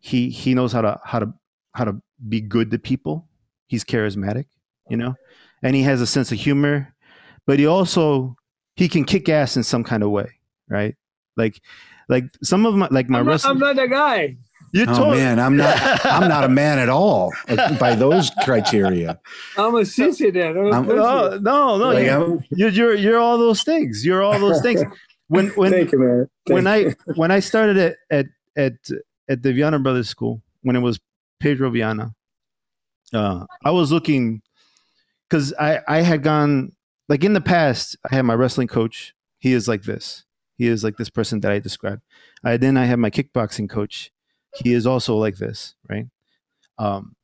He 0.00 0.30
he 0.30 0.54
knows 0.54 0.72
how 0.72 0.82
to 0.82 1.00
how 1.04 1.18
to 1.18 1.32
how 1.74 1.84
to 1.84 2.00
be 2.28 2.40
good 2.40 2.70
to 2.70 2.78
people. 2.78 3.28
He's 3.66 3.84
charismatic, 3.84 4.46
you 4.88 4.96
know, 4.96 5.14
and 5.62 5.74
he 5.74 5.82
has 5.82 6.00
a 6.00 6.06
sense 6.06 6.30
of 6.30 6.38
humor, 6.38 6.94
but 7.46 7.58
he 7.58 7.66
also 7.66 8.36
he 8.76 8.88
can 8.88 9.04
kick 9.04 9.28
ass 9.28 9.56
in 9.56 9.62
some 9.62 9.84
kind 9.84 10.02
of 10.02 10.10
way, 10.10 10.30
right? 10.68 10.94
Like 11.36 11.60
like 12.08 12.24
some 12.42 12.66
of 12.66 12.74
my 12.74 12.88
like 12.90 13.08
my 13.08 13.20
I'm, 13.20 13.26
not, 13.26 13.32
wrestling. 13.32 13.52
I'm 13.52 13.58
not 13.58 13.76
the 13.76 13.88
guy. 13.88 14.36
You're 14.72 14.88
Oh 14.88 14.94
tot- 14.94 15.10
man, 15.16 15.38
I'm 15.38 15.56
not. 15.56 16.04
I'm 16.06 16.28
not 16.28 16.44
a 16.44 16.48
man 16.62 16.78
at 16.78 16.88
all 16.88 17.30
uh, 17.48 17.78
by 17.78 17.94
those 17.94 18.30
criteria. 18.42 19.20
I'm 19.58 19.74
a 19.74 19.80
sissy 19.80 20.32
then. 20.32 20.56
I'm 20.56 20.66
a 20.66 20.70
I'm- 20.70 20.86
No, 20.88 21.28
no, 21.38 21.76
no. 21.78 21.88
Like, 21.88 22.06
you, 22.06 22.42
you're, 22.50 22.70
you're 22.70 22.94
you're 22.94 23.18
all 23.18 23.36
those 23.36 23.62
things. 23.64 24.04
You're 24.04 24.22
all 24.22 24.38
those 24.38 24.62
things. 24.62 24.82
When 25.28 25.48
when 25.56 25.72
Thank 25.72 25.92
you, 25.92 26.28
when 26.46 26.64
you. 26.64 26.70
I 26.70 26.94
when 27.16 27.30
I 27.30 27.40
started 27.40 27.76
at 27.76 27.96
at 28.10 28.26
at 28.56 28.72
at 29.28 29.42
the 29.42 29.50
Vianna 29.50 29.82
Brothers 29.82 30.08
School 30.08 30.40
when 30.62 30.74
it 30.74 30.80
was 30.80 30.98
Pedro 31.38 31.70
Vianna, 31.70 32.14
uh, 33.12 33.44
I 33.64 33.70
was 33.72 33.92
looking 33.92 34.40
because 35.28 35.52
I 35.58 35.80
I 35.86 36.00
had 36.00 36.22
gone 36.22 36.72
like 37.10 37.24
in 37.24 37.34
the 37.34 37.40
past 37.42 37.96
I 38.10 38.14
had 38.14 38.22
my 38.22 38.34
wrestling 38.34 38.68
coach. 38.68 39.12
He 39.38 39.52
is 39.52 39.68
like 39.68 39.82
this. 39.82 40.24
He 40.56 40.66
is 40.66 40.82
like 40.84 40.96
this 40.96 41.10
person 41.10 41.40
that 41.40 41.50
I 41.52 41.58
described. 41.58 42.00
I 42.44 42.56
then 42.56 42.76
I 42.78 42.84
had 42.86 42.98
my 42.98 43.10
kickboxing 43.10 43.68
coach. 43.68 44.11
He 44.54 44.72
is 44.72 44.86
also 44.86 45.16
like 45.16 45.36
this, 45.36 45.74
right? 45.88 46.06
Um, 46.78 47.14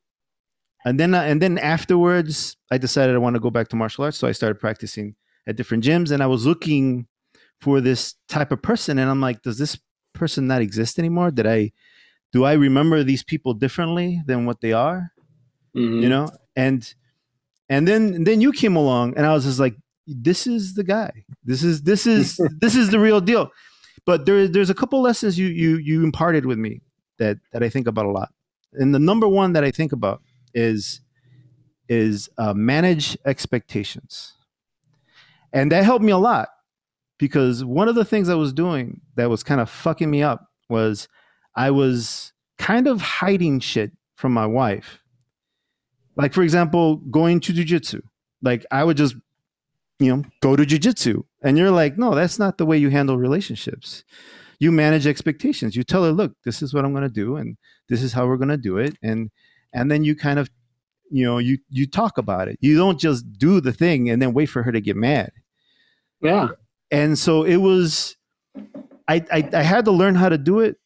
and 0.85 0.99
then 0.99 1.14
and 1.14 1.42
then 1.42 1.58
afterwards, 1.58 2.56
I 2.70 2.78
decided 2.78 3.14
I 3.14 3.18
want 3.18 3.35
to 3.35 3.40
go 3.40 3.50
back 3.50 3.68
to 3.68 3.76
martial 3.76 4.04
arts, 4.04 4.16
so 4.16 4.28
I 4.28 4.32
started 4.32 4.61
practicing 4.61 5.16
at 5.47 5.56
different 5.56 5.85
gyms, 5.85 6.11
and 6.11 6.23
I 6.23 6.26
was 6.26 6.47
looking 6.47 7.06
for 7.61 7.80
this 7.80 8.14
type 8.28 8.52
of 8.52 8.62
person, 8.62 8.99
and 8.99 9.11
I'm 9.11 9.20
like, 9.20 9.42
does 9.42 9.58
this 9.58 9.78
person 10.14 10.47
not 10.47 10.62
exist 10.62 10.99
anymore? 10.99 11.30
Did 11.30 11.47
I 11.47 11.73
do 12.32 12.44
I 12.44 12.54
remember 12.54 13.02
these 13.02 13.23
people 13.23 13.54
differently 13.54 14.23
than 14.26 14.47
what 14.47 14.61
they 14.61 14.73
are? 14.73 15.12
Mhm. 15.76 16.02
You 16.02 16.08
know, 16.08 16.30
and 16.56 16.94
and 17.68 17.87
then 17.87 18.14
and 18.14 18.26
then 18.26 18.40
you 18.40 18.52
came 18.52 18.76
along, 18.76 19.14
and 19.16 19.26
I 19.26 19.35
was 19.35 19.44
just 19.44 19.58
like, 19.58 19.76
this 20.06 20.47
is 20.47 20.75
the 20.75 20.85
guy. 20.85 21.25
This 21.44 21.62
is 21.62 21.82
this 21.82 22.06
is 22.06 22.40
this 22.61 22.76
is 22.76 22.90
the 22.90 22.99
real 23.00 23.20
deal. 23.20 23.50
But 24.06 24.25
there, 24.25 24.49
there's 24.49 24.70
a 24.70 24.75
couple 24.75 25.02
lessons 25.02 25.38
you 25.38 25.49
you 25.49 25.76
you 25.76 26.04
imparted 26.04 26.47
with 26.47 26.56
me 26.58 26.80
that 27.19 27.39
that 27.53 27.63
I 27.63 27.69
think 27.69 27.87
about 27.87 28.07
a 28.07 28.11
lot. 28.11 28.33
And 28.73 28.95
the 28.95 28.99
number 28.99 29.29
one 29.29 29.53
that 29.55 29.65
I 29.65 29.71
think 29.71 29.93
about 29.93 30.23
is 30.55 31.01
is 31.89 32.29
uh, 32.39 32.55
manage 32.55 33.17
expectations, 33.25 34.35
and 35.53 35.73
that 35.73 35.85
helped 35.85 36.05
me 36.05 36.13
a 36.13 36.19
lot 36.19 36.49
because 37.19 37.65
one 37.65 37.89
of 37.89 37.95
the 37.95 38.05
things 38.05 38.29
I 38.29 38.35
was 38.35 38.53
doing 38.53 39.01
that 39.17 39.31
was 39.31 39.43
kind 39.43 39.61
of 39.61 39.69
fucking 39.69 40.11
me 40.11 40.23
up 40.23 40.47
was 40.69 41.09
I 41.55 41.71
was 41.71 42.33
kind 42.59 42.87
of 42.87 43.01
hiding 43.01 43.61
shit 43.61 43.93
from 44.17 44.33
my 44.33 44.47
wife. 44.47 45.01
Like 46.17 46.33
for 46.33 46.43
example, 46.43 46.97
going 46.97 47.41
to 47.41 47.53
jujitsu. 47.53 48.03
Like 48.43 48.65
I 48.71 48.85
would 48.85 48.97
just, 48.97 49.17
you 49.99 50.15
know, 50.15 50.25
go 50.41 50.57
to 50.57 50.65
jujitsu, 50.65 51.25
and 51.43 51.59
you're 51.59 51.71
like, 51.71 51.99
no, 51.99 52.15
that's 52.15 52.39
not 52.39 52.59
the 52.59 52.67
way 52.67 52.79
you 52.79 52.91
handle 52.91 53.19
relationships. 53.19 54.05
You 54.61 54.73
manage 54.73 55.07
expectations. 55.07 55.77
You 55.77 55.85
tell 55.85 56.05
her, 56.05 56.12
look, 56.12 56.33
this 56.45 56.62
is 56.62 56.75
what 56.75 56.85
I'm 56.85 56.93
going 56.93 57.05
to 57.05 57.09
do, 57.09 57.37
and 57.37 57.57
this 57.88 58.03
is 58.03 58.12
how 58.12 58.27
we're 58.27 58.37
going 58.37 58.49
to 58.49 58.57
do 58.57 58.79
it, 58.79 58.97
and 59.03 59.31
and 59.73 59.91
then 59.91 60.03
you 60.05 60.17
kind 60.17 60.38
of, 60.38 60.50
you 61.11 61.25
know, 61.25 61.39
you 61.39 61.59
you 61.69 61.87
talk 61.87 62.19
about 62.19 62.49
it. 62.49 62.59
You 62.61 62.76
don't 62.76 62.99
just 62.99 63.25
do 63.39 63.61
the 63.61 63.73
thing 63.73 64.09
and 64.11 64.21
then 64.21 64.32
wait 64.35 64.47
for 64.47 64.63
her 64.63 64.73
to 64.73 64.80
get 64.80 64.97
mad 64.97 65.30
Yeah. 66.21 66.49
and 66.91 67.19
so 67.19 67.45
it 67.45 67.56
was 67.56 68.17
I, 69.06 69.25
I 69.32 69.49
i 69.52 69.63
had 69.63 69.85
to 69.85 69.91
learn 69.93 70.15
how 70.17 70.28
to 70.28 70.39
do 70.39 70.61
it 70.61 70.76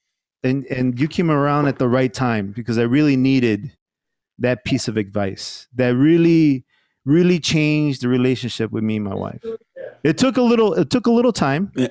and 0.45 0.65
and 0.67 0.99
you 1.01 1.09
came 1.09 1.31
around 1.31 1.67
at 1.69 1.79
the 1.79 1.89
right 1.89 2.13
time 2.13 2.53
because 2.53 2.77
i 2.79 2.83
really 2.83 3.17
needed 3.17 3.73
that 4.39 4.65
piece 4.65 4.89
of 4.89 4.97
advice 4.97 5.69
that 5.75 5.95
really 5.97 6.65
really 7.05 7.39
changed 7.41 8.03
the 8.03 8.09
relationship 8.09 8.71
with 8.73 8.85
me 8.85 8.97
and 8.97 9.05
my 9.05 9.15
wife 9.15 9.43
it 10.05 10.19
took 10.19 10.37
a 10.37 10.43
little 10.43 10.75
it 10.75 10.91
took 10.91 11.07
a 11.07 11.11
little 11.11 11.33
time 11.33 11.73
Yeah. 11.75 11.89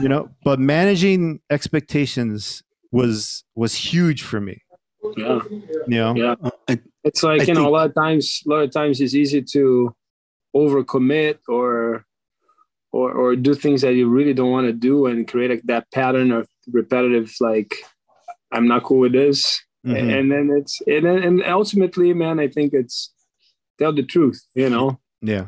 You 0.00 0.08
know 0.08 0.28
but 0.44 0.58
managing 0.58 1.40
expectations 1.50 2.62
was 2.92 3.44
was 3.54 3.74
huge 3.74 4.22
for 4.22 4.40
me 4.40 4.56
Yeah. 5.16 5.40
you 5.86 5.98
know 6.02 6.14
Yeah. 6.16 6.34
Uh, 6.42 6.50
I- 6.68 6.80
It's 7.04 7.22
like, 7.22 7.42
I 7.42 7.44
you 7.44 7.54
know, 7.54 7.60
think- 7.60 7.68
a 7.68 7.76
lot 7.78 7.86
of 7.90 7.94
times, 7.94 8.24
a 8.46 8.48
lot 8.48 8.62
of 8.64 8.70
times 8.70 8.98
it's 9.02 9.14
easy 9.14 9.42
to 9.52 9.94
overcommit 10.56 11.38
or, 11.48 12.04
or, 12.92 13.12
or 13.12 13.36
do 13.36 13.52
things 13.54 13.82
that 13.82 13.92
you 13.94 14.08
really 14.08 14.32
don't 14.32 14.50
want 14.50 14.66
to 14.66 14.72
do 14.72 15.04
and 15.06 15.28
create 15.28 15.50
like 15.50 15.62
that 15.64 15.84
pattern 15.92 16.32
of 16.32 16.48
repetitive, 16.72 17.34
like, 17.40 17.74
I'm 18.52 18.66
not 18.68 18.84
cool 18.84 19.00
with 19.00 19.12
this. 19.12 19.60
Mhm. 19.86 20.18
And 20.18 20.32
then 20.32 20.50
it's, 20.58 20.80
and 20.86 21.04
then, 21.04 21.18
and 21.22 21.42
ultimately, 21.44 22.14
man, 22.14 22.40
I 22.40 22.48
think 22.48 22.72
it's 22.72 23.12
tell 23.78 23.92
the 23.92 24.02
truth, 24.14 24.40
you 24.54 24.70
know? 24.70 24.98
yeah 25.20 25.46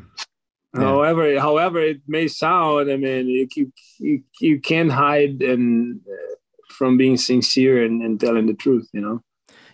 Yeah. 0.73 0.81
However, 0.81 1.39
however 1.39 1.79
it 1.79 2.01
may 2.07 2.27
sound, 2.27 2.91
I 2.91 2.97
mean, 2.97 3.27
you 3.27 3.47
you 3.55 3.71
you, 3.99 4.23
you 4.41 4.59
can't 4.59 4.91
hide 4.91 5.41
and 5.41 5.99
uh, 6.07 6.35
from 6.69 6.97
being 6.97 7.17
sincere 7.17 7.83
and, 7.83 8.01
and 8.01 8.19
telling 8.19 8.45
the 8.47 8.53
truth. 8.53 8.87
You 8.93 9.01
know. 9.01 9.21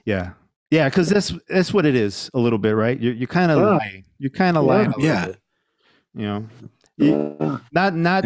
yeah 0.05 0.31
yeah 0.71 0.89
because 0.89 1.07
that's 1.09 1.33
that's 1.49 1.73
what 1.73 1.85
it 1.85 1.95
is 1.95 2.29
a 2.33 2.39
little 2.39 2.57
bit 2.59 2.75
right 2.75 2.99
you're, 2.99 3.13
you're 3.13 3.27
kind 3.27 3.51
of 3.51 3.59
Yeah. 3.59 3.77
lying 3.77 4.03
you're 4.17 4.31
kind 4.43 4.57
of 4.57 4.63
Yeah. 4.65 4.71
lying 4.73 4.93
a 4.97 5.01
Yeah. 5.01 5.25
bit, 5.27 5.37
you 6.15 6.25
know 6.25 6.47
You- 6.97 7.37
Yeah. 7.39 7.57
not 7.71 7.95
not 7.95 8.25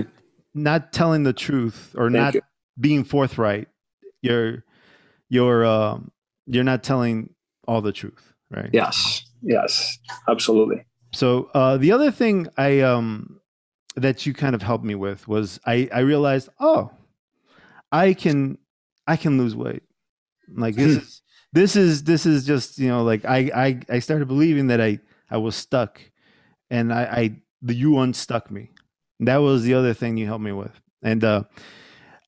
not 0.53 0.91
telling 0.93 1.23
the 1.23 1.33
truth 1.33 1.93
or 1.97 2.05
Thank 2.09 2.13
not 2.23 2.33
you. 2.35 2.41
being 2.79 3.03
forthright 3.03 3.67
you're 4.21 4.63
you're 5.29 5.65
um 5.65 6.11
you're 6.47 6.63
not 6.63 6.83
telling 6.83 7.33
all 7.67 7.81
the 7.81 7.91
truth 7.91 8.33
right 8.49 8.69
Yes. 8.73 9.23
Yes. 9.41 9.97
Absolutely. 10.27 10.83
So 11.17 11.49
uh 11.53 11.77
the 11.77 11.91
other 11.91 12.11
thing 12.11 12.47
i 12.57 12.79
um 12.81 13.39
that 13.95 14.25
you 14.25 14.33
kind 14.33 14.53
of 14.53 14.61
helped 14.61 14.85
me 14.85 14.95
with 14.95 15.27
was 15.27 15.59
i 15.65 15.89
i 15.91 15.99
realized 15.99 16.49
oh 16.59 16.91
i 17.91 18.13
can 18.13 18.57
i 19.07 19.15
can 19.17 19.37
lose 19.37 19.55
weight 19.55 19.83
like 20.55 20.75
this 20.75 20.95
is 20.97 21.21
this 21.53 21.75
is 21.75 22.03
this 22.03 22.25
is 22.25 22.45
just 22.45 22.77
you 22.77 22.87
know 22.87 23.03
like 23.03 23.25
i 23.25 23.39
i 23.65 23.79
i 23.89 23.99
started 23.99 24.27
believing 24.27 24.67
that 24.67 24.79
i 24.79 24.99
i 25.31 25.37
was 25.37 25.55
stuck 25.55 25.99
and 26.69 26.93
i 26.93 27.03
i 27.03 27.41
the 27.61 27.73
you 27.73 27.97
unstuck 27.97 28.51
me 28.51 28.69
that 29.19 29.37
was 29.37 29.63
the 29.63 29.73
other 29.73 29.93
thing 29.93 30.17
you 30.17 30.27
helped 30.27 30.43
me 30.43 30.51
with 30.51 30.79
and 31.01 31.23
uh 31.23 31.41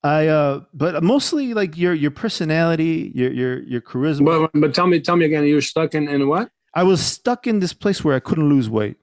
i 0.02 0.26
uh 0.26 0.60
but 0.74 1.02
mostly 1.04 1.54
like 1.54 1.76
your 1.76 1.94
your 1.94 2.10
personality 2.10 3.12
your 3.14 3.30
your 3.32 3.62
your 3.62 3.80
charisma 3.80 4.50
But 4.52 4.60
but 4.60 4.74
tell 4.74 4.88
me 4.88 4.98
tell 5.00 5.16
me 5.16 5.26
again. 5.26 5.44
You're 5.44 5.60
stuck 5.60 5.94
in 5.94 6.08
in 6.08 6.26
what? 6.26 6.50
I 6.74 6.82
was 6.82 7.00
stuck 7.04 7.46
in 7.46 7.58
this 7.60 7.72
place 7.72 8.04
where 8.04 8.14
i 8.14 8.20
couldn't 8.20 8.48
lose 8.48 8.68
weight 8.70 8.96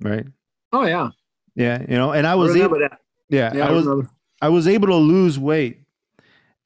right 0.00 0.26
Oh 0.72 0.84
yeah. 0.86 1.10
yeah 1.54 1.82
you 1.88 1.96
know 1.96 2.12
and 2.12 2.26
i 2.26 2.32
I 2.32 2.34
was 2.34 2.52
remember 2.54 2.76
able 2.76 2.88
that. 2.88 2.98
yeah, 3.28 3.54
Yeah, 3.54 3.68
i 3.68 3.70
was. 3.70 4.06
I 4.40 4.48
was 4.48 4.66
able 4.66 4.88
to 4.88 4.96
lose 4.96 5.38
weight, 5.38 5.78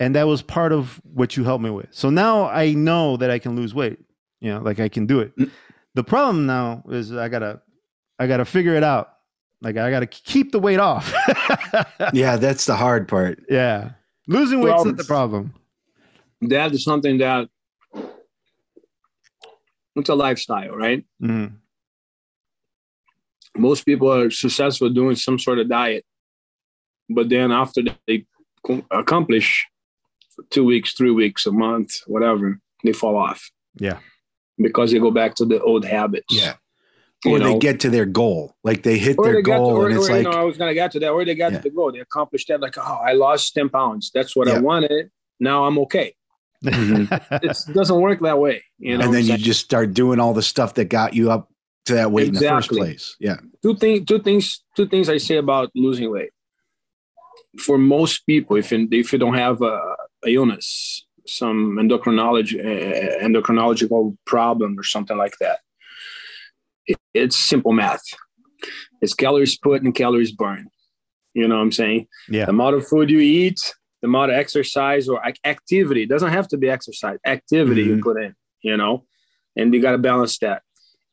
and 0.00 0.14
that 0.14 0.26
was 0.26 0.40
part 0.40 0.72
of 0.72 0.98
what 1.04 1.37
you 1.37 1.44
helped 1.44 1.62
me 1.62 1.68
with. 1.68 1.88
So 1.90 2.09
now 2.09 2.48
I 2.48 2.72
know 2.72 3.18
that 3.18 3.30
I 3.30 3.38
can 3.38 3.54
lose 3.54 3.74
weight. 3.74 3.98
You 4.40 4.54
know, 4.54 4.61
like 4.61 4.80
I 4.80 4.88
can 4.88 5.04
do 5.04 5.20
it. 5.20 5.37
Mm. 5.37 5.50
The 5.94 6.02
problem 6.02 6.46
now 6.46 6.82
is 6.88 7.12
I 7.12 7.28
gotta, 7.28 7.61
I 8.18 8.26
gotta 8.26 8.46
figure 8.46 8.74
it 8.76 8.82
out. 8.82 9.12
Like 9.61 9.76
I 9.76 9.90
gotta 9.90 10.06
keep 10.06 10.52
the 10.52 10.59
weight 10.59 10.78
off. 10.80 11.12
Yeah, 12.14 12.37
that's 12.37 12.64
the 12.64 12.76
hard 12.76 13.09
part. 13.09 13.42
yeah, 13.50 13.90
losing 14.26 14.61
weight's 14.61 14.76
Well- 14.76 14.85
not 14.87 14.96
the 14.96 15.04
problem. 15.04 15.52
That 16.42 16.72
is 16.72 16.82
something 16.85 17.18
that 17.18 17.48
it's 19.96 20.09
a 20.09 20.14
lifestyle, 20.14 20.70
right? 20.76 21.04
Mhm. 21.22 21.52
Most 23.56 23.85
people 23.87 24.12
are 24.12 24.30
successful 24.30 24.90
doing 24.90 25.16
some 25.16 25.38
sort 25.38 25.59
of 25.59 25.68
diet, 25.68 26.04
but 27.09 27.28
then 27.28 27.50
after 27.50 27.82
they 28.06 28.26
accomplish 28.90 29.66
two 30.50 30.64
weeks, 30.64 30.92
three 30.92 31.11
weeks, 31.11 31.46
a 31.46 31.52
month, 31.52 32.00
whatever, 32.06 32.61
they 32.85 32.92
fall 32.92 33.16
off 33.16 33.50
Yeah, 33.80 33.98
because 34.59 34.92
they 34.92 34.98
go 34.98 35.11
back 35.11 35.35
to 35.37 35.46
the 35.46 35.62
old 35.62 35.85
habits. 35.87 36.26
Yeah. 36.35 36.56
You 37.24 37.32
Or 37.32 37.38
they 37.38 37.54
know? 37.54 37.59
get 37.59 37.80
to 37.80 37.90
their 37.90 38.04
goal. 38.04 38.54
Like 38.62 38.82
they 38.82 38.98
hit 38.98 39.16
or 39.18 39.24
their 39.24 39.35
they 39.37 39.42
got 39.42 39.54
to, 39.54 39.59
goal 39.61 39.76
or, 39.76 39.87
and 39.88 39.96
it's 39.96 40.06
or, 40.09 40.12
like 40.12 40.24
you 40.24 40.30
know, 40.30 40.37
I 40.38 40.44
was 40.44 40.59
gonna 40.59 40.74
get 40.74 40.92
to 40.92 41.00
that, 41.00 41.09
or 41.11 41.24
they 41.24 41.35
got 41.35 41.52
Yeah. 41.52 41.59
to 41.59 41.62
the 41.70 41.74
goal. 41.74 41.90
They 41.90 42.00
accomplished 42.00 42.48
that, 42.48 42.61
like, 42.61 42.76
oh, 42.76 42.82
I 43.02 43.14
lost 43.14 43.54
10 43.54 43.70
pounds. 43.70 44.11
That's 44.12 44.37
what 44.37 44.48
I 44.48 44.61
wanted. 44.61 45.11
Now 45.40 45.64
I'm 45.64 45.78
okay. 45.80 46.14
Mhm. 46.74 47.42
It 47.42 47.74
doesn't 47.74 48.00
work 48.00 48.20
that 48.20 48.38
way. 48.38 48.64
You 48.79 48.98
know, 48.98 49.05
and 49.05 49.14
then 49.14 49.24
you 49.24 49.37
just 49.38 49.61
start 49.64 49.94
doing 49.94 50.18
all 50.20 50.35
the 50.35 50.42
stuff 50.42 50.74
that 50.74 50.87
got 50.87 51.14
you 51.14 51.31
up 51.31 51.48
to 51.87 51.94
that 51.94 52.11
weight 52.12 52.29
in 52.29 52.35
the 52.35 52.40
first 52.40 52.68
place. 52.70 53.16
Yeah. 53.20 53.37
two 53.62 53.76
things 53.76 54.05
two 54.07 54.20
things 54.20 54.64
two 54.76 54.87
things 54.88 55.09
I 55.09 55.18
say 55.18 55.37
about 55.37 55.70
losing 55.74 56.11
weight. 56.11 56.31
for 57.64 57.79
most 57.79 58.26
people, 58.26 58.57
if 58.57 58.72
in, 58.72 58.88
if 58.92 59.12
you 59.12 59.18
don't 59.18 59.35
have 59.35 59.62
a, 59.62 59.81
a 60.24 60.29
illness, 60.29 61.07
some 61.26 61.76
endocrinology 61.81 62.59
uh, 62.61 63.24
endocrinological 63.24 64.16
problem 64.26 64.79
or 64.79 64.83
something 64.83 65.16
like 65.16 65.37
that, 65.40 65.59
it, 66.87 66.98
it's 67.14 67.37
simple 67.37 67.72
math. 67.72 68.02
It's 69.00 69.14
calories 69.14 69.57
put 69.57 69.83
and 69.83 69.94
calories 69.94 70.33
burned. 70.33 70.68
You 71.35 71.46
know 71.48 71.57
what 71.57 71.62
I'm 71.62 71.72
saying? 71.72 72.07
Yeah. 72.29 72.46
The 72.46 72.50
amount 72.50 72.76
of 72.76 72.87
food 72.88 73.11
you 73.11 73.20
eat, 73.20 73.61
the 74.02 74.09
amount 74.09 74.30
of 74.32 74.38
exercise 74.38 75.09
or 75.09 75.20
activity 75.44 76.02
it 76.02 76.09
doesn't 76.09 76.30
have 76.30 76.48
to 76.48 76.56
be 76.56 76.68
exercise. 76.68 77.18
Activity 77.26 77.82
you 77.82 77.96
Mhm. 77.96 78.02
put 78.02 78.16
in. 78.22 78.35
You 78.62 78.76
know, 78.76 79.04
and 79.56 79.72
you 79.72 79.80
got 79.80 79.92
to 79.92 79.98
balance 79.98 80.38
that. 80.38 80.62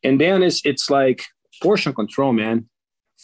And 0.04 0.20
then 0.20 0.44
it's 0.44 0.62
it's 0.66 0.90
like 0.90 1.24
portion 1.62 1.94
control, 1.94 2.34
man. 2.34 2.68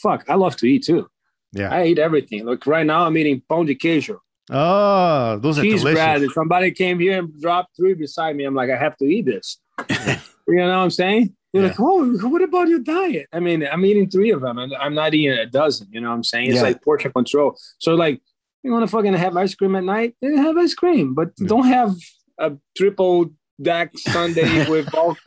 Fuck, 0.03 0.25
I 0.29 0.35
love 0.35 0.55
to 0.57 0.65
eat 0.67 0.83
too. 0.83 1.07
Yeah. 1.51 1.73
I 1.73 1.85
eat 1.87 1.99
everything. 1.99 2.45
Look, 2.45 2.65
right 2.67 2.85
now 2.85 3.05
I'm 3.05 3.17
eating 3.17 3.41
pão 3.49 3.65
de 3.65 3.75
queijo, 3.75 4.17
Oh, 4.51 5.37
those 5.39 5.57
are 5.59 5.63
cheese 5.63 5.81
delicious. 5.81 5.95
bread. 6.03 6.23
If 6.23 6.33
somebody 6.33 6.71
came 6.71 6.99
here 6.99 7.19
and 7.19 7.41
dropped 7.41 7.75
three 7.75 7.95
beside 7.95 8.35
me, 8.35 8.43
I'm 8.45 8.55
like, 8.55 8.69
I 8.69 8.77
have 8.77 8.95
to 8.97 9.05
eat 9.05 9.25
this. 9.25 9.57
you 9.89 10.55
know 10.55 10.67
what 10.67 10.83
I'm 10.85 10.89
saying? 10.91 11.35
You're 11.53 11.63
Yeah. 11.63 11.69
like, 11.69 11.79
oh, 11.79 12.29
what 12.29 12.41
about 12.43 12.67
your 12.67 12.79
diet? 12.79 13.27
I 13.33 13.39
mean, 13.39 13.67
I'm 13.71 13.83
eating 13.85 14.07
three 14.09 14.29
of 14.31 14.41
them, 14.41 14.57
and 14.59 14.73
I'm 14.75 14.93
not 14.93 15.13
eating 15.15 15.37
a 15.37 15.45
dozen. 15.47 15.87
You 15.91 16.01
know 16.01 16.09
what 16.09 16.15
I'm 16.15 16.23
saying? 16.23 16.47
It's 16.49 16.55
Yeah. 16.57 16.61
like 16.69 16.81
portion 16.83 17.11
control. 17.11 17.57
So, 17.79 17.95
like, 17.95 18.21
you 18.63 18.71
want 18.71 18.83
to 18.83 18.91
fucking 18.91 19.13
have 19.13 19.35
ice 19.37 19.55
cream 19.55 19.75
at 19.75 19.83
night? 19.83 20.15
Then 20.21 20.37
have 20.37 20.57
ice 20.57 20.73
cream, 20.73 21.13
but 21.13 21.29
Yeah. 21.37 21.47
don't 21.47 21.67
have 21.67 21.95
a 22.39 22.53
triple 22.77 23.31
deck 23.61 23.91
sundae 23.97 24.69
with 24.73 24.93
all 24.95 25.17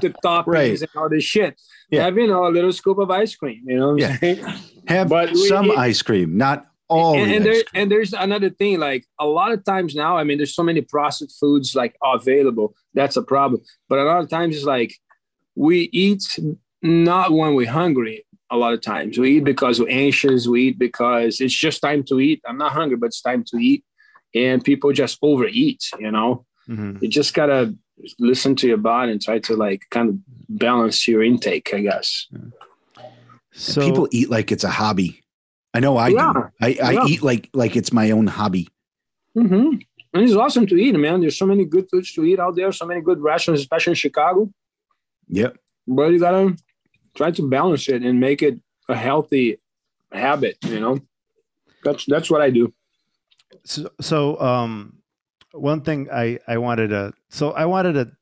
the 0.00 0.10
toppings 0.24 0.46
Right. 0.46 0.80
and 0.80 0.88
all 0.96 1.08
this 1.10 1.24
shit. 1.24 1.60
Yeah. 1.90 2.04
Have 2.04 2.16
you 2.16 2.26
know 2.26 2.46
a 2.46 2.48
little 2.50 2.72
scoop 2.72 2.98
of 2.98 3.10
ice 3.10 3.34
cream? 3.36 3.62
You 3.66 3.76
know 3.78 3.86
what 3.92 3.92
I'm 3.92 3.98
Yeah. 3.98 4.16
saying? 4.18 4.44
Have 4.88 5.08
But 5.08 5.36
some 5.36 5.70
it- 5.70 5.78
ice 5.78 6.00
cream, 6.02 6.36
not 6.36 6.66
all. 6.88 7.14
and, 7.16 7.32
and 7.32 7.44
there 7.46 7.62
and 7.74 7.90
there's 7.90 8.12
another 8.12 8.50
thing 8.50 8.78
like 8.78 9.06
a 9.18 9.26
lot 9.26 9.50
of 9.50 9.64
times 9.64 9.94
now 9.94 10.18
i 10.18 10.24
mean 10.24 10.36
there's 10.36 10.54
so 10.54 10.62
many 10.62 10.82
processed 10.82 11.38
foods 11.40 11.74
like 11.74 11.96
available 12.04 12.74
that's 12.92 13.16
a 13.16 13.22
problem 13.22 13.62
but 13.88 13.98
a 13.98 14.02
lot 14.04 14.20
of 14.22 14.28
times 14.28 14.54
it's 14.56 14.66
like 14.66 14.92
we 15.54 15.88
eat 15.94 16.38
not 16.82 17.32
when 17.32 17.54
we're 17.54 17.70
hungry 17.70 18.26
a 18.52 18.56
lot 18.56 18.72
of 18.74 18.80
times 18.82 19.18
we 19.18 19.28
eat 19.38 19.44
because 19.44 19.80
we're 19.80 19.88
anxious 20.06 20.46
we 20.46 20.60
eat 20.68 20.78
because 20.78 21.40
it's 21.40 21.54
just 21.66 21.80
time 21.80 22.02
to 22.04 22.20
eat 22.20 22.38
i'm 22.46 22.58
not 22.64 22.72
hungry 22.78 22.96
but 23.00 23.06
it's 23.06 23.22
time 23.22 23.42
to 23.50 23.56
eat 23.56 23.82
and 24.34 24.62
people 24.70 24.92
just 24.92 25.18
overeat 25.22 25.82
you 25.98 26.10
know 26.16 26.44
Mhm. 26.68 27.02
you 27.02 27.08
just 27.08 27.32
gotta 27.34 27.74
listen 28.30 28.54
to 28.60 28.66
your 28.68 28.76
body 28.92 29.10
and 29.12 29.20
try 29.20 29.38
to 29.48 29.56
like 29.56 29.82
kind 29.90 30.08
of 30.10 30.16
balance 30.64 31.08
your 31.08 31.22
intake 31.30 31.68
i 31.74 31.80
guess 31.80 32.08
So 33.54 33.80
People 33.86 34.08
eat 34.18 34.28
like 34.30 34.48
it's 34.54 34.64
a 34.64 34.70
hobby. 34.80 35.10
I 35.74 35.80
know 35.80 35.94
I 35.98 36.08
Yeah. 36.08 36.32
do. 36.32 36.42
I, 36.66 36.68
I 36.88 36.92
Yeah. 36.96 37.06
eat 37.10 37.22
like 37.30 37.44
like 37.62 37.74
it's 37.80 37.92
my 38.00 38.06
own 38.16 38.26
hobby. 38.38 38.64
hmm 39.34 39.68
And 40.14 40.20
it's 40.24 40.34
awesome 40.44 40.66
to 40.72 40.76
eat, 40.84 40.94
man. 41.06 41.20
There's 41.22 41.38
so 41.42 41.46
many 41.52 41.64
good 41.74 41.86
foods 41.90 42.12
to 42.14 42.20
eat 42.24 42.38
out 42.44 42.54
there, 42.56 42.70
so 42.72 42.86
many 42.90 43.00
good 43.08 43.20
restaurants, 43.30 43.60
especially 43.62 43.92
in 43.92 44.00
Chicago. 44.06 44.40
Yep. 45.40 45.52
But 45.96 46.06
you 46.12 46.18
gotta 46.26 46.44
try 47.14 47.30
to 47.30 47.48
balance 47.48 47.88
it 47.88 48.02
and 48.02 48.20
make 48.20 48.42
it 48.42 48.58
a 48.88 48.96
healthy 48.96 49.58
habit. 50.12 50.56
You 50.62 50.80
know, 50.80 50.98
that's 51.84 52.04
that's 52.06 52.30
what 52.30 52.40
I 52.40 52.50
do. 52.50 52.72
so, 53.64 53.88
so 54.00 54.40
um 54.40 54.98
one 55.52 55.82
thing 55.82 56.08
I 56.12 56.38
I 56.48 56.58
wanted 56.58 56.88
to 56.88 57.12
so 57.30 57.52
I 57.52 57.66
wanted 57.66 57.94
to 57.94 58.12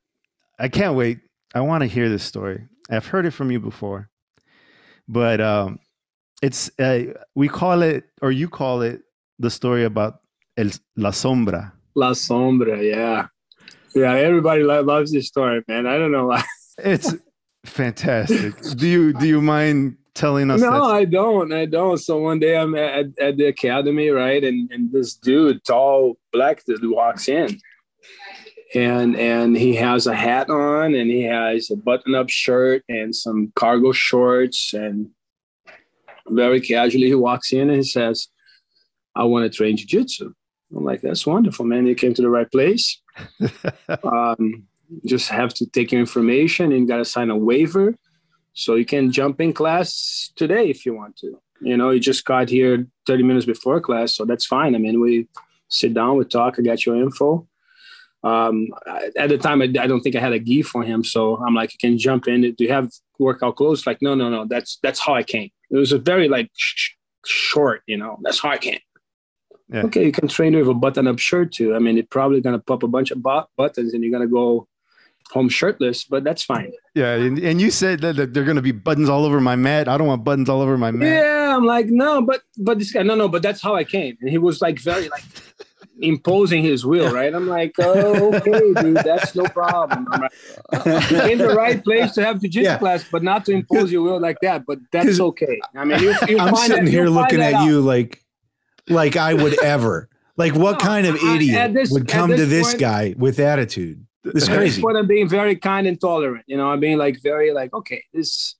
I 0.59 0.67
can't 0.69 0.95
wait. 0.95 1.19
I 1.53 1.61
want 1.61 1.81
to 1.81 1.87
hear 1.87 2.09
this 2.09 2.23
story. 2.23 2.67
I've 2.89 3.07
heard 3.07 3.25
it 3.25 3.31
from 3.31 3.51
you 3.51 3.59
before. 3.59 4.09
But 5.07 5.41
um 5.41 5.79
it's 6.41 6.71
uh, 6.79 7.13
we 7.35 7.47
call 7.47 7.81
it 7.83 8.05
or 8.21 8.31
you 8.31 8.49
call 8.49 8.81
it 8.81 9.01
the 9.39 9.49
story 9.49 9.83
about 9.85 10.21
el, 10.57 10.69
la 10.95 11.11
sombra. 11.11 11.71
La 11.93 12.11
Sombra, 12.13 12.81
yeah, 12.81 13.27
yeah. 13.93 14.13
Everybody 14.13 14.63
lo- 14.63 14.81
loves 14.81 15.11
this 15.11 15.27
story, 15.27 15.61
man. 15.67 15.85
I 15.85 15.97
don't 15.97 16.11
know 16.11 16.27
why. 16.27 16.43
It's 16.77 17.13
fantastic. 17.65 18.59
Do 18.75 18.87
you 18.87 19.13
do 19.13 19.27
you 19.27 19.41
mind 19.41 19.97
telling 20.13 20.51
us 20.51 20.61
No, 20.61 20.71
that? 20.71 20.95
I 20.95 21.05
don't. 21.05 21.53
I 21.53 21.65
don't. 21.65 21.97
So 21.97 22.17
one 22.19 22.39
day 22.39 22.57
I'm 22.57 22.75
at, 22.75 23.07
at 23.19 23.37
the 23.37 23.45
academy, 23.45 24.09
right, 24.09 24.43
and 24.43 24.71
and 24.71 24.91
this 24.91 25.15
dude, 25.15 25.63
tall 25.63 26.17
black 26.31 26.63
dude, 26.65 26.89
walks 26.89 27.27
in, 27.27 27.59
and 28.73 29.15
and 29.15 29.57
he 29.57 29.75
has 29.75 30.07
a 30.07 30.15
hat 30.15 30.49
on, 30.49 30.95
and 30.95 31.09
he 31.09 31.23
has 31.23 31.71
a 31.71 31.75
button-up 31.75 32.29
shirt 32.29 32.83
and 32.89 33.15
some 33.15 33.51
cargo 33.55 33.91
shorts, 33.91 34.73
and 34.73 35.09
very 36.27 36.61
casually 36.61 37.07
he 37.07 37.15
walks 37.15 37.51
in 37.53 37.69
and 37.69 37.77
he 37.77 37.83
says, 37.83 38.27
"I 39.15 39.23
want 39.23 39.51
to 39.51 39.55
train 39.55 39.77
jiu-jitsu." 39.77 40.33
I'm 40.75 40.85
like, 40.85 41.01
"That's 41.01 41.25
wonderful, 41.25 41.65
man. 41.65 41.87
You 41.87 41.95
came 41.95 42.13
to 42.13 42.21
the 42.21 42.29
right 42.29 42.49
place." 42.51 43.01
um, 44.03 44.67
just 45.05 45.29
have 45.29 45.53
to 45.55 45.65
take 45.65 45.91
your 45.91 46.01
information 46.01 46.71
and 46.71 46.81
you 46.81 46.87
got 46.87 46.97
to 46.97 47.05
sign 47.05 47.29
a 47.29 47.37
waiver. 47.37 47.95
So 48.53 48.75
you 48.75 48.85
can 48.85 49.11
jump 49.11 49.39
in 49.39 49.53
class 49.53 50.31
today 50.35 50.69
if 50.69 50.85
you 50.85 50.93
want 50.93 51.17
to. 51.17 51.39
You 51.61 51.77
know 51.77 51.91
you 51.91 51.99
just 51.99 52.25
got 52.25 52.49
here 52.49 52.87
30 53.05 53.23
minutes 53.23 53.45
before 53.45 53.79
class 53.79 54.15
so 54.15 54.25
that's 54.25 54.45
fine. 54.45 54.75
I 54.75 54.79
mean 54.79 54.99
we 54.99 55.27
sit 55.69 55.93
down 55.93 56.17
we 56.17 56.25
talk 56.25 56.55
i 56.57 56.61
got 56.61 56.85
your 56.85 56.97
info. 56.97 57.47
Um, 58.23 58.67
at 59.17 59.29
the 59.29 59.37
time 59.37 59.61
I, 59.61 59.65
I 59.65 59.87
don't 59.87 60.01
think 60.01 60.15
i 60.15 60.19
had 60.19 60.33
a 60.33 60.39
gi 60.39 60.61
for 60.61 60.83
him 60.83 61.03
so 61.03 61.37
i'm 61.43 61.55
like 61.55 61.73
you 61.73 61.79
can 61.79 61.97
jump 61.97 62.27
in. 62.27 62.41
Do 62.41 62.63
you 62.63 62.71
have 62.71 62.91
workout 63.19 63.55
clothes? 63.55 63.85
Like 63.85 64.01
no 64.01 64.15
no 64.15 64.29
no 64.29 64.45
that's 64.45 64.79
that's 64.83 64.99
how 64.99 65.13
i 65.13 65.23
came. 65.23 65.49
It 65.69 65.77
was 65.77 65.91
a 65.91 65.99
very 65.99 66.27
like 66.27 66.49
sh- 66.55 66.91
short 67.25 67.83
you 67.85 67.97
know 67.97 68.17
that's 68.23 68.39
how 68.39 68.49
i 68.49 68.57
came. 68.57 68.79
Yeah. 69.69 69.83
okay 69.83 70.03
you 70.03 70.11
can 70.11 70.27
train 70.27 70.55
with 70.55 70.67
a 70.67 70.73
button-up 70.73 71.19
shirt 71.19 71.53
too. 71.53 71.75
I 71.75 71.79
mean 71.79 71.97
it's 71.97 72.09
probably 72.09 72.41
going 72.41 72.57
to 72.57 72.63
pop 72.63 72.83
a 72.83 72.87
bunch 72.87 73.11
of 73.11 73.21
bu- 73.21 73.49
buttons 73.55 73.93
and 73.93 74.03
you're 74.03 74.11
going 74.11 74.27
to 74.27 74.33
go 74.33 74.67
home 75.31 75.49
shirtless 75.49 76.03
but 76.03 76.23
that's 76.23 76.43
fine 76.43 76.71
Yeah, 76.93 77.13
and, 77.15 77.39
and 77.39 77.61
you 77.61 77.71
said 77.71 78.01
that, 78.01 78.15
that 78.17 78.33
there 78.33 78.43
are 78.43 78.45
going 78.45 78.57
to 78.57 78.61
be 78.61 78.73
buttons 78.73 79.07
all 79.09 79.23
over 79.25 79.39
my 79.39 79.55
mat. 79.55 79.87
I 79.87 79.97
don't 79.97 80.07
want 80.07 80.23
buttons 80.25 80.49
all 80.49 80.61
over 80.61 80.77
my 80.77 80.91
mat. 80.91 81.07
Yeah, 81.23 81.55
I'm 81.55 81.65
like, 81.65 81.87
no, 81.87 82.21
but 82.21 82.41
but 82.57 82.79
this 82.79 82.91
guy, 82.91 83.03
no, 83.03 83.15
no, 83.15 83.27
but 83.29 83.41
that's 83.41 83.61
how 83.61 83.73
I 83.75 83.85
came. 83.85 84.17
And 84.21 84.29
he 84.29 84.37
was 84.37 84.61
like 84.61 84.77
very 84.79 85.07
like 85.15 85.23
imposing 86.01 86.63
his 86.63 86.85
will, 86.85 87.13
right? 87.13 87.33
I'm 87.33 87.47
like, 87.47 87.73
oh, 87.79 88.33
okay, 88.35 88.73
dude, 88.81 88.97
that's 88.97 89.35
no 89.35 89.43
problem. 89.45 90.07
I'm 90.11 90.21
like, 90.21 90.33
uh, 90.73 91.29
in 91.31 91.37
the 91.37 91.49
right 91.55 91.81
place 91.83 92.11
to 92.13 92.23
have 92.25 92.41
jiu-jitsu 92.41 92.61
Yeah. 92.69 92.77
class, 92.77 93.05
but 93.11 93.23
not 93.23 93.45
to 93.45 93.51
impose 93.53 93.91
your 93.91 94.01
will 94.03 94.19
like 94.19 94.37
that. 94.41 94.65
But 94.65 94.79
that's 94.91 95.19
okay. 95.19 95.59
I 95.75 95.85
mean, 95.85 95.99
you, 96.01 96.13
you 96.27 96.37
I'm 96.39 96.53
find 96.53 96.67
sitting 96.67 96.85
that- 96.85 96.91
here 96.91 97.07
looking 97.07 97.41
at 97.41 97.53
out. 97.53 97.65
you 97.65 97.81
like 97.81 98.23
like 98.89 99.15
I 99.15 99.33
would 99.33 99.63
ever. 99.63 100.09
Like 100.37 100.55
what 100.55 100.73
No, 100.79 100.85
kind 100.85 101.05
of 101.07 101.15
idiot 101.15 101.73
this- 101.73 101.91
would 101.91 102.07
come 102.07 102.31
to 102.31 102.35
this 102.35 102.49
this 102.49 102.67
point- 102.71 102.79
guy 102.79 103.15
with 103.17 103.39
attitude? 103.39 104.05
This 104.23 104.43
is 104.43 104.49
At 104.49 104.51
this 104.51 104.57
crazy. 104.57 104.81
point, 104.81 104.97
I'm 104.97 105.07
being 105.07 105.27
very 105.27 105.55
kind 105.55 105.87
and 105.87 105.99
tolerant. 105.99 106.45
You 106.47 106.57
know, 106.57 106.69
I'm 106.69 106.79
being 106.79 106.97
like 106.97 107.21
very 107.21 107.51
like, 107.51 107.73
okay, 107.73 108.03
this 108.13 108.55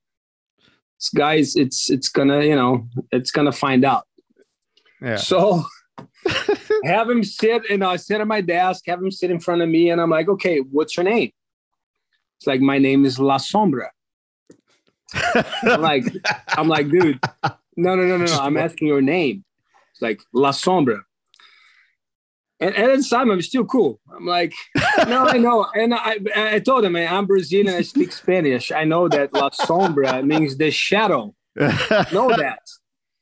this 0.99 1.09
guy's 1.09 1.55
it's 1.55 1.89
it's 1.89 2.09
gonna 2.09 2.43
you 2.43 2.55
know 2.55 2.87
it's 3.11 3.31
gonna 3.31 3.51
find 3.51 3.85
out. 3.85 4.05
Yeah. 5.01 5.17
So 5.17 5.63
have 6.85 7.09
him 7.09 7.23
sit 7.23 7.69
and 7.69 7.83
I 7.83 7.95
uh, 7.95 7.97
sit 7.97 8.21
at 8.21 8.27
my 8.27 8.41
desk, 8.41 8.85
have 8.87 9.01
him 9.01 9.11
sit 9.11 9.31
in 9.31 9.39
front 9.39 9.61
of 9.61 9.69
me, 9.69 9.89
and 9.89 9.99
I'm 9.99 10.09
like, 10.09 10.29
okay, 10.29 10.59
what's 10.59 10.97
your 10.97 11.03
name? 11.03 11.31
It's 12.37 12.47
like 12.47 12.61
my 12.61 12.77
name 12.77 13.05
is 13.05 13.19
La 13.19 13.37
Sombra. 13.37 13.89
I'm 15.63 15.81
like, 15.81 16.05
I'm 16.49 16.67
like, 16.67 16.89
dude, 16.89 17.19
no, 17.77 17.95
no, 17.95 18.03
no, 18.03 18.17
no, 18.17 18.25
no. 18.25 18.39
I'm 18.39 18.57
asking 18.57 18.87
your 18.87 19.01
name. 19.01 19.43
It's 19.91 20.01
like 20.01 20.21
La 20.33 20.51
Sombra. 20.51 21.01
And, 22.61 22.75
and 22.75 22.91
at 22.91 22.97
the 22.99 23.03
time, 23.03 23.31
I'm 23.31 23.41
still 23.41 23.65
cool. 23.65 23.99
I'm 24.15 24.25
like, 24.25 24.53
no, 25.07 25.25
I 25.27 25.37
know. 25.37 25.67
And 25.75 25.95
I, 25.95 26.19
I 26.35 26.59
told 26.59 26.85
him, 26.85 26.95
I'm 26.95 27.25
Brazilian. 27.25 27.73
I 27.73 27.81
speak 27.81 28.11
Spanish. 28.11 28.71
I 28.71 28.83
know 28.83 29.07
that 29.07 29.33
La 29.33 29.49
Sombra 29.49 30.23
means 30.23 30.57
the 30.57 30.69
shadow 30.69 31.33
know 31.57 32.29
that. 32.37 32.59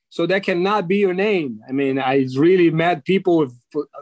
So 0.10 0.26
that 0.26 0.44
cannot 0.44 0.88
be 0.88 0.98
your 0.98 1.14
name. 1.14 1.62
I 1.70 1.72
mean, 1.72 2.00
I 2.00 2.28
really 2.36 2.70
met 2.70 3.06
people 3.06 3.38
with 3.38 3.56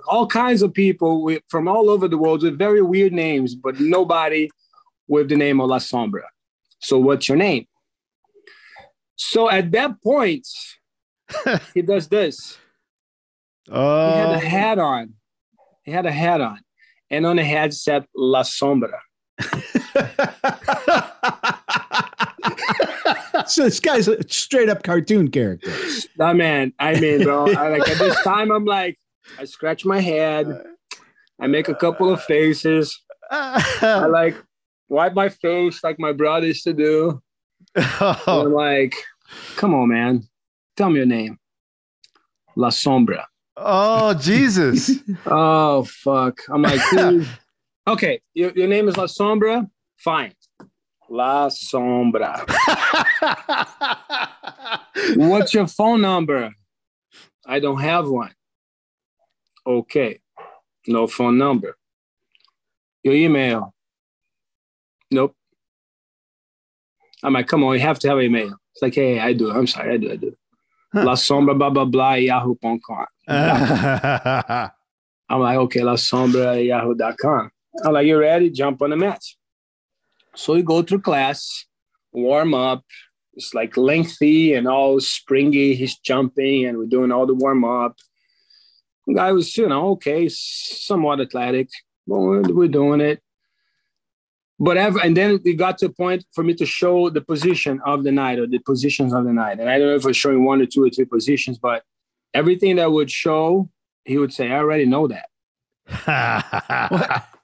all 0.08 0.26
kinds 0.26 0.62
of 0.64 0.74
people 0.74 1.22
with, 1.22 1.44
from 1.50 1.68
all 1.68 1.90
over 1.90 2.08
the 2.08 2.18
world 2.18 2.42
with 2.42 2.58
very 2.58 2.82
weird 2.82 3.14
names, 3.14 3.54
but 3.54 3.80
nobody 3.80 4.50
with 5.08 5.30
the 5.30 5.36
name 5.36 5.62
of 5.62 5.70
La 5.70 5.78
Sombra. 5.78 6.24
So 6.80 6.98
what's 6.98 7.28
your 7.28 7.38
name? 7.38 7.68
So 9.18 9.50
at 9.50 9.72
that 9.72 10.02
point, 10.02 10.48
he 11.74 11.82
does 11.82 12.08
this. 12.08 12.58
He 13.66 13.74
had 13.74 14.30
oh, 14.30 14.34
a 14.34 14.40
hat 14.40 14.80
on. 14.80 15.17
He 15.88 15.94
had 15.94 16.06
a 16.06 16.12
hat 16.12 16.42
on. 16.42 16.60
And 17.10 17.26
on 17.26 17.38
the 17.38 17.46
hat 17.46 17.74
said 17.74 18.06
La 18.14 18.44
Sombra. 18.44 19.00
so 23.48 23.64
this 23.64 23.80
guy's 23.80 24.10
a 24.10 24.22
straight 24.28 24.68
up 24.68 24.84
cartoon 24.84 25.32
character. 25.32 25.72
That 26.18 26.36
man, 26.36 26.74
I 26.78 27.00
mean, 27.00 27.24
bro, 27.24 27.54
I, 27.54 27.70
like 27.70 27.88
at 27.88 28.00
this 28.00 28.22
time, 28.22 28.52
I'm 28.52 28.66
like, 28.66 29.00
I 29.40 29.46
scratch 29.46 29.86
my 29.86 30.02
head. 30.02 30.62
I 31.40 31.48
make 31.48 31.70
a 31.70 31.76
couple 31.76 32.12
of 32.12 32.22
faces. 32.22 33.02
I 33.32 34.08
like 34.12 34.36
wipe 34.90 35.14
my 35.14 35.30
face 35.30 35.82
like 35.86 36.00
my 36.00 36.12
brother 36.12 36.48
used 36.48 36.66
to 36.66 36.74
do. 36.74 37.22
Oh. 37.78 38.22
And 38.28 38.48
I'm 38.48 38.52
like, 38.52 38.94
come 39.56 39.74
on, 39.74 39.88
man. 39.88 40.28
Tell 40.76 40.90
me 40.90 40.98
your 40.98 41.06
name. 41.06 41.40
La 42.58 42.72
Sombra. 42.72 43.24
Oh 43.60 44.14
Jesus! 44.14 44.92
Oh 45.26 45.84
fuck! 45.84 46.42
I'm 46.50 46.62
like, 46.62 46.80
dude. 46.92 47.28
okay, 47.88 48.22
your, 48.36 48.52
your 48.52 48.68
name 48.68 48.88
is 48.88 48.96
La 48.98 49.06
Sombra. 49.06 49.68
Fine, 49.98 50.34
La 51.10 51.50
Sombra. 51.50 52.46
What's 55.16 55.56
your 55.56 55.66
phone 55.66 56.02
number? 56.02 56.54
I 57.48 57.60
don't 57.60 57.82
have 57.82 58.08
one. 58.08 58.34
Okay, 59.66 60.20
no 60.86 61.08
phone 61.08 61.40
number. 61.40 61.78
Your 63.04 63.16
email? 63.16 63.74
Nope. 65.10 65.36
I'm 67.24 67.34
like, 67.34 67.48
come 67.48 67.64
on, 67.64 67.74
you 67.74 67.80
have 67.80 67.98
to 68.00 68.08
have 68.10 68.20
an 68.20 68.26
email. 68.26 68.56
It's 68.74 68.82
like, 68.84 68.94
hey, 68.94 69.20
I 69.20 69.34
do. 69.34 69.50
I'm 69.50 69.66
sorry, 69.66 69.96
I 69.96 69.98
do, 69.98 70.12
I 70.12 70.16
do. 70.16 70.38
Huh. 70.94 71.06
La 71.06 71.14
Sombra, 71.14 71.58
blah 71.58 71.72
blah 71.72 71.86
blah, 71.86 72.14
yahoo.com. 72.14 73.08
I'm 73.30 74.72
like, 75.42 75.58
okay, 75.58 75.84
La 75.84 75.96
Sombra, 75.96 76.66
yahoo.com. 76.66 77.52
I'm 77.84 77.94
like, 77.94 78.08
you 78.08 78.18
ready? 78.18 78.50
Jump 78.50 78.82
on 78.82 78.92
the 78.92 78.96
mat. 78.96 79.22
So 80.36 80.54
we 80.54 80.62
go 80.62 80.82
through 80.82 81.02
class, 81.02 81.66
warm 82.14 82.54
up. 82.54 82.86
It's 83.34 83.54
like 83.54 83.76
lengthy 83.76 84.54
and 84.54 84.68
all 84.68 85.00
springy. 85.00 85.76
He's 85.76 85.98
jumping 85.98 86.66
and 86.66 86.78
we're 86.78 86.86
doing 86.86 87.12
all 87.12 87.26
the 87.26 87.34
warm 87.34 87.66
up. 87.66 87.98
The 89.06 89.16
guy 89.16 89.32
was, 89.34 89.56
you 89.58 89.68
know, 89.68 89.90
okay, 89.90 90.30
somewhat 90.30 91.20
athletic. 91.20 91.70
But 92.08 92.20
we're, 92.20 92.42
we're 92.54 92.68
doing 92.70 93.02
it. 93.02 93.22
But 94.60 94.78
ever, 94.78 95.00
and 95.04 95.16
then 95.16 95.42
it 95.44 95.54
got 95.54 95.78
to 95.80 95.88
a 95.88 95.90
point 95.90 96.26
for 96.34 96.44
me 96.44 96.54
to 96.56 96.66
show 96.66 97.10
the 97.10 97.22
position 97.22 97.82
of 97.86 98.04
the 98.04 98.12
night 98.12 98.40
or 98.40 98.48
the 98.48 98.60
positions 98.60 99.14
of 99.14 99.26
the 99.26 99.34
night. 99.34 99.60
And 99.60 99.70
I 99.70 99.78
don't 99.78 99.90
know 99.90 99.96
if 99.96 100.06
I 100.06 100.08
was 100.08 100.18
showing 100.18 100.46
one 100.46 100.62
or 100.62 100.66
two 100.66 100.84
or 100.84 100.90
three 100.90 101.06
positions, 101.06 101.60
but 101.60 101.84
everything 102.34 102.78
that 102.78 102.92
would 102.92 103.12
show, 103.12 103.70
he 104.06 104.18
would 104.18 104.34
say, 104.34 104.52
I 104.52 104.58
already 104.58 104.86
know 104.86 105.08
that. 105.08 105.30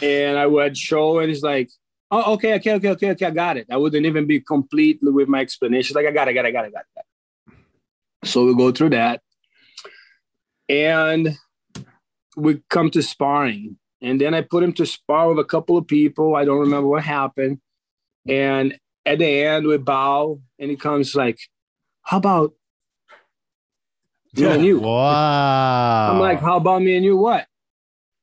And 0.00 0.38
I 0.38 0.46
would 0.46 0.76
show, 0.76 1.18
and 1.18 1.28
he's 1.28 1.42
like, 1.42 1.70
oh, 2.10 2.34
okay, 2.34 2.54
okay, 2.54 2.74
okay, 2.74 2.90
okay, 2.90 3.10
okay, 3.10 3.26
I 3.26 3.30
got 3.30 3.56
it. 3.56 3.66
I 3.70 3.76
wouldn't 3.76 4.06
even 4.06 4.26
be 4.26 4.40
complete 4.40 4.98
with 5.02 5.28
my 5.28 5.40
explanation. 5.40 5.94
Like, 5.94 6.06
I 6.06 6.12
got 6.12 6.28
it, 6.28 6.32
I 6.32 6.34
got 6.34 6.44
it, 6.44 6.48
I 6.48 6.50
got 6.52 6.64
it, 6.64 6.68
I 6.68 6.70
got 6.70 6.84
it. 6.96 8.28
So 8.28 8.46
we 8.46 8.54
go 8.54 8.70
through 8.70 8.90
that. 8.90 9.22
And 10.68 11.36
we 12.36 12.62
come 12.70 12.90
to 12.90 13.02
sparring. 13.02 13.76
And 14.00 14.20
then 14.20 14.34
I 14.34 14.42
put 14.42 14.62
him 14.62 14.72
to 14.74 14.86
spar 14.86 15.28
with 15.28 15.38
a 15.38 15.44
couple 15.44 15.76
of 15.76 15.86
people. 15.86 16.36
I 16.36 16.44
don't 16.44 16.60
remember 16.60 16.88
what 16.88 17.02
happened. 17.02 17.58
And 18.28 18.76
at 19.04 19.18
the 19.18 19.26
end, 19.26 19.66
we 19.66 19.78
bow, 19.78 20.40
and 20.58 20.70
he 20.70 20.76
comes 20.76 21.14
like, 21.14 21.38
How 22.02 22.18
about 22.18 22.54
me 24.34 24.44
and 24.44 24.64
you? 24.64 24.80
Wow. 24.80 26.12
I'm 26.12 26.20
like, 26.20 26.40
How 26.40 26.56
about 26.56 26.82
me 26.82 26.96
and 26.96 27.04
you? 27.04 27.16
What? 27.16 27.46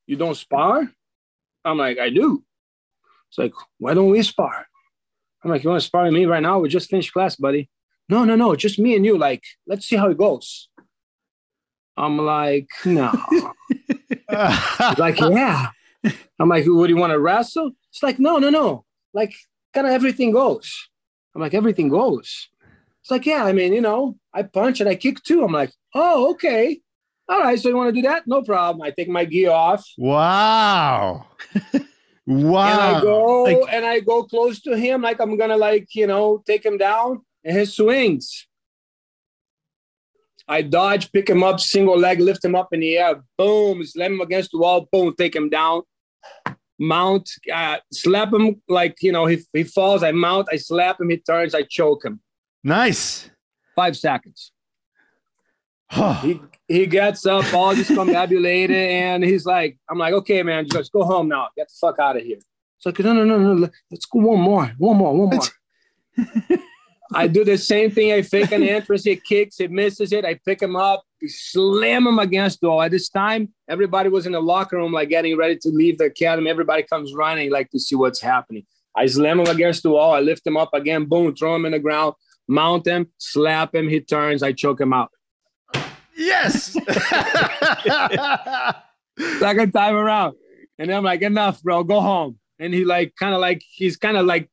You 0.07 0.15
don't 0.15 0.35
spar? 0.35 0.89
I'm 1.63 1.77
like, 1.77 1.99
I 1.99 2.09
do. 2.09 2.43
It's 3.29 3.37
like, 3.37 3.53
why 3.77 3.93
don't 3.93 4.09
we 4.09 4.23
spar? 4.23 4.65
I'm 5.43 5.51
like, 5.51 5.63
you 5.63 5.69
want 5.69 5.81
to 5.81 5.87
spar 5.87 6.03
with 6.03 6.13
me 6.13 6.25
right 6.25 6.41
now? 6.41 6.59
We 6.59 6.69
just 6.69 6.89
finished 6.89 7.13
class, 7.13 7.35
buddy. 7.35 7.69
No, 8.09 8.25
no, 8.25 8.35
no, 8.35 8.55
just 8.55 8.79
me 8.79 8.95
and 8.95 9.05
you. 9.05 9.17
Like, 9.17 9.43
let's 9.67 9.87
see 9.87 9.95
how 9.95 10.09
it 10.09 10.17
goes. 10.17 10.69
I'm 11.95 12.17
like, 12.17 12.67
no. 12.85 13.11
Like, 14.97 15.19
yeah. 15.19 15.69
I'm 16.39 16.49
like, 16.49 16.65
what 16.65 16.87
do 16.87 16.93
you 16.93 16.97
want 16.97 17.11
to 17.11 17.19
wrestle? 17.19 17.71
It's 17.91 18.03
like, 18.03 18.19
no, 18.19 18.37
no, 18.37 18.51
no. 18.51 18.85
Like, 19.11 19.33
kind 19.73 19.87
of 19.87 19.93
everything 19.93 20.31
goes. 20.31 20.87
I'm 21.33 21.41
like, 21.41 21.55
everything 21.55 21.89
goes. 21.89 22.49
It's 23.01 23.09
like, 23.09 23.25
yeah, 23.25 23.43
I 23.43 23.53
mean, 23.53 23.73
you 23.73 23.81
know, 23.81 24.18
I 24.33 24.43
punch 24.43 24.79
and 24.79 24.89
I 24.89 24.95
kick 24.95 25.23
too. 25.23 25.43
I'm 25.43 25.51
like, 25.51 25.71
oh, 25.95 26.31
okay. 26.31 26.81
All 27.27 27.39
right. 27.39 27.59
So 27.59 27.69
you 27.69 27.75
want 27.75 27.89
to 27.93 28.01
do 28.01 28.07
that? 28.07 28.27
No 28.27 28.41
problem. 28.41 28.81
I 28.81 28.91
take 28.91 29.09
my 29.09 29.25
gi 29.25 29.47
off 29.47 29.85
wow. 29.97 31.25
wow. 32.25 32.69
and 32.71 32.81
I 32.97 33.01
go 33.01 33.43
Like- 33.43 33.73
and 33.73 33.85
I 33.85 33.99
go 33.99 34.23
close 34.23 34.61
to 34.61 34.77
him, 34.77 35.01
like 35.01 35.19
I'm 35.19 35.37
gonna 35.37 35.57
like, 35.57 35.87
you 35.95 36.07
know, 36.07 36.43
take 36.45 36.65
him 36.65 36.77
down 36.77 37.21
and 37.43 37.57
he 37.57 37.65
swings. 37.65 38.47
I 40.47 40.63
dodge, 40.63 41.11
pick 41.11 41.29
him 41.29 41.43
up, 41.43 41.59
single 41.59 41.97
leg, 41.97 42.19
lift 42.19 42.43
him 42.43 42.55
up 42.55 42.69
in 42.71 42.79
the 42.79 42.97
air, 42.97 43.21
boom, 43.37 43.83
slam 43.85 44.13
him 44.13 44.21
against 44.21 44.49
the 44.51 44.57
wall, 44.57 44.87
boom, 44.91 45.13
take 45.15 45.35
him 45.35 45.47
down, 45.49 45.83
mount, 46.79 47.29
uh, 47.53 47.77
slap 47.93 48.33
him 48.33 48.59
like 48.67 48.95
you 49.01 49.11
know, 49.11 49.27
he, 49.27 49.39
he 49.53 49.63
falls, 49.63 50.01
I 50.01 50.11
mount, 50.11 50.47
I 50.51 50.55
slap 50.57 50.99
him, 50.99 51.09
he 51.09 51.17
turns, 51.17 51.53
I 51.53 51.61
choke 51.63 52.03
him. 52.05 52.19
nice. 52.63 53.29
Five 53.79 53.95
seconds. 53.95 54.51
He 56.21 56.41
he 56.67 56.85
gets 56.85 57.25
up 57.25 57.51
all 57.53 57.73
just 57.73 57.89
discombobulated 57.89 58.69
and 59.03 59.23
he's 59.23 59.45
like, 59.45 59.77
I'm 59.89 59.97
like, 59.97 60.13
okay, 60.19 60.43
man, 60.43 60.67
just 60.67 60.91
go 60.91 61.03
home 61.03 61.29
now. 61.29 61.47
Get 61.55 61.69
the 61.69 61.75
fuck 61.79 61.97
out 61.97 62.17
of 62.17 62.23
here. 62.23 62.39
It's 62.75 62.85
like, 62.85 62.99
no, 62.99 63.13
no, 63.13 63.23
no, 63.23 63.37
no. 63.37 63.69
Let's 63.89 64.05
go 64.05 64.19
one 64.19 64.41
more, 64.41 64.65
one 64.77 64.97
more, 64.97 65.13
one 65.17 65.29
more. 65.29 66.57
I 67.21 67.27
do 67.27 67.45
the 67.45 67.57
same 67.57 67.89
thing. 67.89 68.11
I 68.11 68.21
fake 68.21 68.51
an 68.51 68.63
entrance. 68.63 69.05
He 69.05 69.15
kicks, 69.15 69.57
he 69.57 69.67
misses 69.69 70.11
it. 70.11 70.25
I 70.25 70.33
pick 70.45 70.61
him 70.61 70.75
up, 70.75 71.01
slam 71.25 72.05
him 72.05 72.19
against 72.19 72.59
the 72.59 72.67
wall. 72.67 72.81
At 72.81 72.91
this 72.91 73.07
time, 73.07 73.53
everybody 73.69 74.09
was 74.09 74.25
in 74.25 74.33
the 74.33 74.41
locker 74.41 74.75
room, 74.75 74.91
like 74.91 75.07
getting 75.07 75.37
ready 75.37 75.55
to 75.55 75.69
leave 75.69 75.99
the 75.99 76.05
academy. 76.15 76.49
Everybody 76.49 76.83
comes 76.83 77.13
running, 77.13 77.49
like 77.49 77.69
to 77.71 77.79
see 77.79 77.95
what's 77.95 78.21
happening. 78.21 78.65
I 78.93 79.05
slam 79.05 79.39
him 79.39 79.47
against 79.47 79.83
the 79.83 79.91
wall. 79.91 80.13
I 80.13 80.19
lift 80.19 80.45
him 80.45 80.57
up 80.57 80.73
again. 80.73 81.05
Boom, 81.05 81.33
throw 81.33 81.55
him 81.55 81.65
in 81.65 81.71
the 81.71 81.79
ground, 81.79 82.15
mount 82.49 82.85
him, 82.87 83.07
slap 83.17 83.73
him. 83.75 83.87
He 83.87 84.01
turns. 84.01 84.43
I 84.43 84.51
choke 84.51 84.81
him 84.81 84.91
out. 84.91 85.11
Yes. 86.17 86.75
second 89.39 89.71
time 89.71 89.95
around. 89.95 90.35
And 90.77 90.91
I'm 90.91 91.03
like, 91.03 91.21
enough, 91.21 91.61
bro, 91.61 91.83
go 91.83 91.99
home. 91.99 92.39
And 92.57 92.73
he 92.73 92.85
like 92.85 93.15
kind 93.15 93.33
of 93.33 93.41
like 93.41 93.61
he's 93.69 93.97
kind 93.97 94.17
of 94.17 94.25
like 94.25 94.49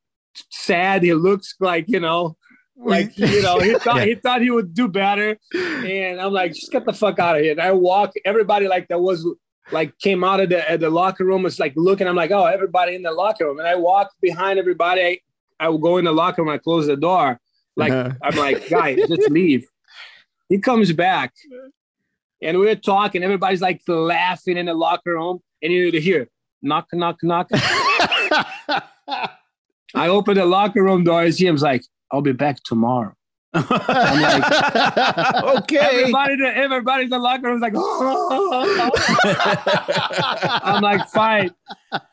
sad. 0.49 1.03
He 1.03 1.13
looks 1.13 1.55
like, 1.59 1.85
you 1.87 1.99
know, 1.99 2.37
like 2.77 3.17
you 3.17 3.41
know, 3.41 3.59
he 3.59 3.73
thought 3.79 4.03
he 4.03 4.15
thought 4.15 4.41
he 4.41 4.51
would 4.51 4.73
do 4.73 4.87
better. 4.87 5.37
And 5.53 6.21
I'm 6.21 6.31
like, 6.31 6.53
just 6.53 6.71
get 6.71 6.85
the 6.85 6.93
fuck 6.93 7.19
out 7.19 7.37
of 7.37 7.43
here. 7.43 7.51
And 7.51 7.61
I 7.61 7.71
walk, 7.71 8.13
everybody 8.25 8.67
like 8.67 8.87
that 8.89 8.99
was 8.99 9.27
like 9.71 9.97
came 9.99 10.23
out 10.23 10.39
of 10.39 10.49
the, 10.49 10.77
the 10.79 10.89
locker 10.89 11.25
room, 11.25 11.43
was 11.43 11.59
like 11.59 11.73
looking. 11.75 12.07
I'm 12.07 12.15
like, 12.15 12.31
oh, 12.31 12.45
everybody 12.45 12.95
in 12.95 13.03
the 13.03 13.11
locker 13.11 13.45
room. 13.45 13.59
And 13.59 13.67
I 13.67 13.75
walk 13.75 14.11
behind 14.21 14.59
everybody. 14.59 15.01
I, 15.01 15.19
I 15.59 15.69
will 15.69 15.79
go 15.79 15.97
in 15.97 16.05
the 16.05 16.13
locker 16.13 16.43
room, 16.43 16.51
I 16.51 16.57
close 16.57 16.87
the 16.87 16.95
door. 16.95 17.39
Like, 17.77 17.91
Uh-huh. 17.93 18.11
I'm 18.21 18.35
like, 18.35 18.67
guys, 18.77 18.97
just 19.07 19.29
leave. 19.31 19.65
He 20.49 20.57
comes 20.59 20.91
back 20.91 21.33
and 22.41 22.57
we're 22.59 22.75
talking. 22.75 23.23
Everybody's 23.23 23.61
like 23.61 23.81
laughing 23.87 24.57
in 24.57 24.65
the 24.65 24.73
locker 24.73 25.13
room. 25.13 25.39
And 25.61 25.71
you 25.71 25.91
hear 25.99 26.27
knock, 26.61 26.87
knock, 26.93 27.17
knock. 27.23 27.47
I 29.95 30.07
open 30.09 30.35
the 30.35 30.45
locker 30.45 30.83
room 30.83 31.03
door. 31.03 31.21
I 31.21 31.29
see 31.29 31.45
him's 31.45 31.61
like, 31.63 31.83
I'll 32.11 32.21
be 32.21 32.33
back 32.33 32.61
tomorrow. 32.63 33.13
I'm 33.53 34.21
like, 34.21 34.43
okay. 35.63 35.77
everybody, 35.77 36.33
everybody 36.43 37.03
in 37.05 37.09
the 37.09 37.17
locker 37.17 37.47
room's 37.47 37.61
like, 37.61 37.73
I'm 40.63 40.81
like, 40.83 41.07
fine, 41.09 41.51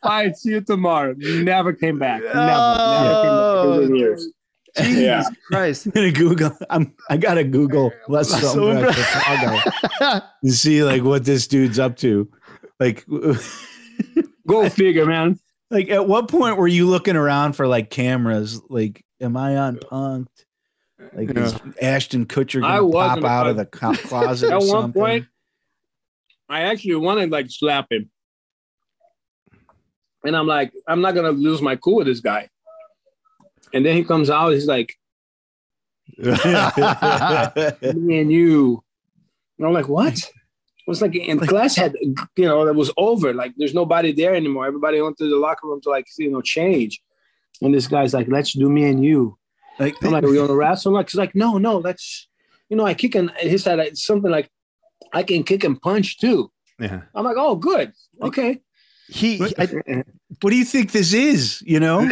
fine, 0.03 0.35
see 0.35 0.51
you 0.53 0.61
tomorrow. 0.63 1.15
Never 1.19 1.73
came 1.73 1.99
back. 1.99 2.23
Never, 2.23 2.35
never 2.35 3.23
came 3.23 3.81
back 3.81 3.91
in 3.91 3.97
years. 3.97 4.29
Jesus 4.77 4.99
Yeah. 4.99 5.23
Christ. 5.47 5.87
I'm 5.87 5.93
gonna 5.93 6.11
Google. 6.13 6.57
I'm. 6.71 6.95
I 7.09 7.17
gotta 7.17 7.45
Google 7.45 7.93
Les 8.09 8.31
La 8.31 8.39
Sombra 8.39 8.91
Sombra. 8.91 8.93
Chicago 8.93 10.27
to 10.45 10.51
see 10.53 10.83
like 10.83 11.03
what 11.03 11.25
this 11.25 11.47
dude's 11.47 11.79
up 11.79 11.97
to. 11.99 12.29
Like, 12.81 13.05
Go 14.47 14.69
figure, 14.69 15.07
man. 15.07 15.39
like 15.71 15.89
at 15.91 16.07
what 16.09 16.29
point 16.29 16.57
were 16.57 16.67
you 16.69 16.87
looking 16.89 17.17
around 17.17 17.55
for 17.55 17.67
like 17.69 17.89
cameras? 17.91 18.61
Like, 18.69 19.05
am 19.21 19.37
I 19.37 19.57
on 19.57 19.77
punked? 19.77 20.27
Like, 21.13 21.31
is 21.37 21.55
Ashton 21.81 22.27
Kutcher 22.27 22.65
I 22.65 22.77
gonna 22.79 22.87
wasn't 22.87 23.23
pop 23.23 23.31
out 23.31 23.47
of 23.47 23.57
the 23.57 23.67
co- 23.67 23.93
closet? 23.95 24.51
At 24.51 24.63
or 24.63 24.69
one 24.69 24.93
point, 24.93 25.27
I 26.49 26.63
actually 26.63 26.97
wanted 26.97 27.31
like 27.31 27.47
slap 27.51 27.93
him. 27.93 28.11
And 30.25 30.35
I'm 30.37 30.47
like, 30.47 30.73
I'm 30.89 31.01
not 31.01 31.15
gonna 31.15 31.31
lose 31.31 31.61
my 31.63 31.77
cool 31.77 31.97
with 31.97 32.07
this 32.07 32.21
guy. 32.21 32.49
And 33.75 33.85
then 33.85 33.97
he 33.97 34.05
comes 34.05 34.31
out, 34.31 34.51
he's 34.51 34.67
like, 34.67 34.95
me 36.19 36.35
and 38.21 38.33
you. 38.33 38.83
And 39.59 39.67
I'm 39.67 39.73
like, 39.73 39.89
what? 39.89 40.15
It 40.17 40.89
was 40.91 41.01
like, 41.03 41.15
and 41.17 41.41
class 41.47 41.77
had, 41.77 41.95
you 42.37 42.45
know, 42.45 42.65
that 42.67 42.75
was 42.75 42.91
over. 42.97 43.33
Like, 43.33 43.53
there's 43.57 43.75
nobody 43.75 44.13
there 44.13 44.35
anymore. 44.35 44.67
Everybody 44.67 45.01
went 45.01 45.17
to 45.19 45.29
the 45.29 45.37
locker 45.37 45.67
room 45.67 45.81
to 45.83 45.89
like, 45.91 46.07
you 46.19 46.31
know, 46.31 46.43
change. 46.43 47.01
And 47.63 47.73
this 47.75 47.87
guy's 47.87 48.13
like, 48.13 48.29
let's 48.29 48.53
do 48.53 48.69
me 48.69 48.85
and 48.85 49.03
you. 49.05 49.39
like, 49.79 49.95
I'm 50.03 50.11
like, 50.13 50.25
are 50.25 50.29
we 50.31 50.39
on 50.39 50.51
a 50.51 50.55
wrestle? 50.55 50.91
I'm 50.91 50.95
like, 50.97 51.09
he's 51.11 51.19
like, 51.19 51.35
no, 51.35 51.57
no, 51.59 51.79
let's, 51.79 52.29
you 52.69 52.77
know, 52.77 52.85
I 52.85 52.95
kick 52.95 53.15
and 53.15 53.31
he 53.41 53.57
said 53.59 53.79
it's 53.79 54.05
something 54.05 54.31
like, 54.31 54.51
I 55.13 55.23
can 55.23 55.43
kick 55.45 55.65
and 55.65 55.81
punch 55.81 56.19
too. 56.19 56.51
yeah. 56.79 57.03
I'm 57.15 57.25
like, 57.25 57.37
oh, 57.39 57.57
good. 57.57 57.93
Okay. 58.21 58.61
He, 59.09 59.39
he- 59.39 59.55
I, 59.59 59.67
what 60.41 60.51
do 60.51 60.57
you 60.57 60.65
think 60.65 60.93
this 60.93 61.13
is? 61.15 61.63
You 61.63 61.81
know, 61.81 62.11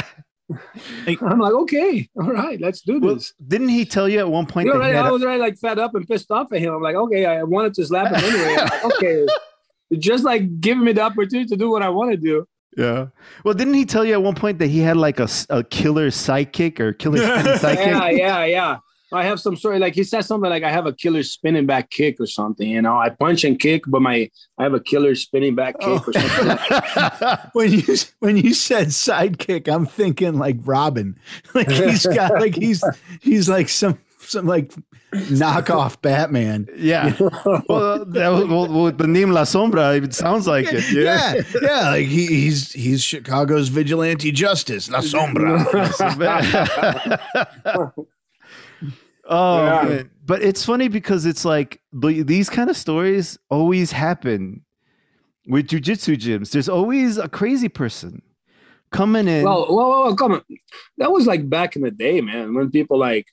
I'm 1.22 1.38
like, 1.38 1.52
okay, 1.52 2.08
all 2.16 2.30
right, 2.30 2.60
let's 2.60 2.80
do 2.80 2.98
Well, 3.00 3.14
this. 3.14 3.32
didn't 3.46 3.68
he 3.68 3.84
tell 3.84 4.08
you 4.08 4.18
at 4.18 4.28
one 4.30 4.46
point 4.46 4.66
You 4.66 4.72
know, 4.74 4.80
that 4.80 4.94
right, 4.94 5.06
I 5.06 5.10
was 5.10 5.22
already 5.22 5.40
like 5.40 5.58
fed 5.58 5.78
up 5.78 5.94
and 5.94 6.06
pissed 6.06 6.30
off 6.30 6.52
at 6.52 6.60
him. 6.60 6.74
I'm 6.74 6.82
like, 6.82 6.96
okay, 6.96 7.26
I 7.26 7.42
wanted 7.42 7.74
to 7.74 7.86
slap 7.86 8.08
him 8.14 8.22
anyway. 8.24 8.56
Like, 8.56 8.84
okay, 8.84 9.26
just 9.98 10.24
like 10.24 10.60
giving 10.60 10.84
me 10.84 10.92
the 10.92 11.02
opportunity 11.02 11.46
to 11.48 11.56
do 11.56 11.70
what 11.70 11.82
I 11.82 11.88
want 11.88 12.10
to 12.12 12.16
do. 12.16 12.46
Yeah. 12.76 13.06
Well, 13.44 13.54
didn't 13.54 13.74
he 13.74 13.84
tell 13.84 14.04
you 14.04 14.12
at 14.12 14.22
one 14.22 14.34
point 14.36 14.58
that 14.60 14.68
he 14.68 14.78
had 14.78 14.96
like 14.96 15.18
a, 15.18 15.28
a 15.50 15.64
killer 15.64 16.08
sidekick 16.10 16.78
or 16.78 16.92
killer 16.92 17.18
sidekick? 17.58 17.86
Yeah, 17.86 18.08
yeah, 18.10 18.44
yeah. 18.44 18.78
I 19.12 19.24
have 19.24 19.40
some 19.40 19.56
sort 19.56 19.74
of 19.76 19.80
like 19.80 19.94
he 19.94 20.04
said 20.04 20.22
something 20.22 20.48
like 20.48 20.62
I 20.62 20.70
have 20.70 20.86
a 20.86 20.92
killer 20.92 21.22
spinning 21.22 21.66
back 21.66 21.90
kick 21.90 22.20
or 22.20 22.26
something. 22.26 22.68
You 22.68 22.82
know, 22.82 22.96
I 22.96 23.10
punch 23.10 23.44
and 23.44 23.58
kick, 23.58 23.82
but 23.86 24.02
my 24.02 24.30
I 24.58 24.62
have 24.62 24.74
a 24.74 24.80
killer 24.80 25.14
spinning 25.14 25.54
back 25.54 25.78
kick 25.80 26.06
or 26.08 26.12
something. 26.12 26.58
Oh. 26.70 27.36
when 27.52 27.72
you 27.72 27.82
when 28.20 28.36
you 28.36 28.54
said 28.54 28.88
sidekick, 28.88 29.68
I'm 29.68 29.86
thinking 29.86 30.38
like 30.38 30.56
Robin. 30.64 31.18
Like 31.54 31.70
he's 31.70 32.06
got 32.06 32.34
like 32.34 32.54
he's 32.54 32.82
he's 33.20 33.48
like 33.48 33.68
some 33.68 33.98
some 34.20 34.46
like 34.46 34.72
knockoff 35.12 36.00
Batman. 36.00 36.68
yeah. 36.76 37.12
Well, 37.68 38.04
that 38.04 38.28
was, 38.28 38.46
well, 38.46 38.84
with 38.84 38.98
the 38.98 39.06
name 39.06 39.30
La 39.32 39.42
Sombra, 39.42 40.02
it 40.02 40.14
sounds 40.14 40.46
like 40.46 40.66
it. 40.72 40.90
Yeah. 40.92 41.34
yeah, 41.34 41.42
yeah. 41.62 41.90
Like 41.90 42.06
he, 42.06 42.26
he's 42.26 42.72
he's 42.72 43.02
Chicago's 43.02 43.68
vigilante 43.68 44.30
justice, 44.32 44.90
La 44.90 45.00
Sombra. 45.00 45.66
Oh, 49.30 49.64
Yeah. 49.64 49.88
man. 49.88 50.10
but 50.26 50.42
it's 50.42 50.64
funny 50.64 50.88
because 50.88 51.24
it's 51.24 51.44
like 51.44 51.80
these 51.92 52.50
kind 52.50 52.68
of 52.68 52.76
stories 52.76 53.38
always 53.48 53.92
happen 53.92 54.64
with 55.46 55.68
jujitsu 55.68 56.16
gyms. 56.16 56.50
There's 56.50 56.68
always 56.68 57.16
a 57.16 57.28
crazy 57.28 57.68
person 57.68 58.22
coming 58.92 59.28
in. 59.28 59.44
Well, 59.44 59.66
well, 59.74 59.88
well, 59.88 60.02
well, 60.04 60.16
come 60.16 60.32
on. 60.32 60.42
That 60.98 61.12
was 61.12 61.26
like 61.26 61.48
back 61.48 61.76
in 61.76 61.82
the 61.82 61.90
day, 61.92 62.20
man, 62.20 62.54
when 62.54 62.70
people 62.70 62.98
like 62.98 63.26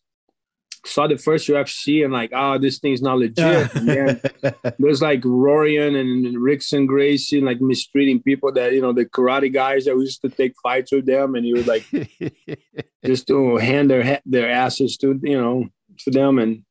saw 0.86 1.06
the 1.08 1.18
first 1.18 1.50
UFC 1.50 2.04
and 2.04 2.14
like, 2.14 2.32
oh, 2.34 2.58
this 2.58 2.80
thing's 2.80 3.02
not 3.02 3.18
legit. 3.18 3.74
And 3.76 3.90
then 3.90 4.22
there's 4.80 5.02
like 5.02 5.22
Rorion 5.22 6.00
and 6.00 6.38
Rickson 6.38 6.88
Gracie 6.88 7.42
like 7.42 7.60
mistreating 7.60 8.22
people 8.22 8.52
that 8.54 8.72
you 8.74 8.82
know 8.82 8.94
the 8.94 9.06
karate 9.06 9.52
guys 9.52 9.86
that 9.86 9.96
used 9.98 10.22
to 10.22 10.30
take 10.30 10.54
fights 10.64 10.92
with 10.92 11.06
them, 11.08 11.36
and 11.36 11.46
you 11.46 11.56
would 11.56 11.68
like 11.68 11.86
just 13.06 13.28
to 13.28 13.58
hand 13.58 13.90
their 13.90 14.22
their 14.26 14.50
asses 14.50 14.96
to 14.98 15.20
you 15.24 15.40
know 15.42 15.66
to 16.00 16.12
them, 16.12 16.40
and 16.40 16.64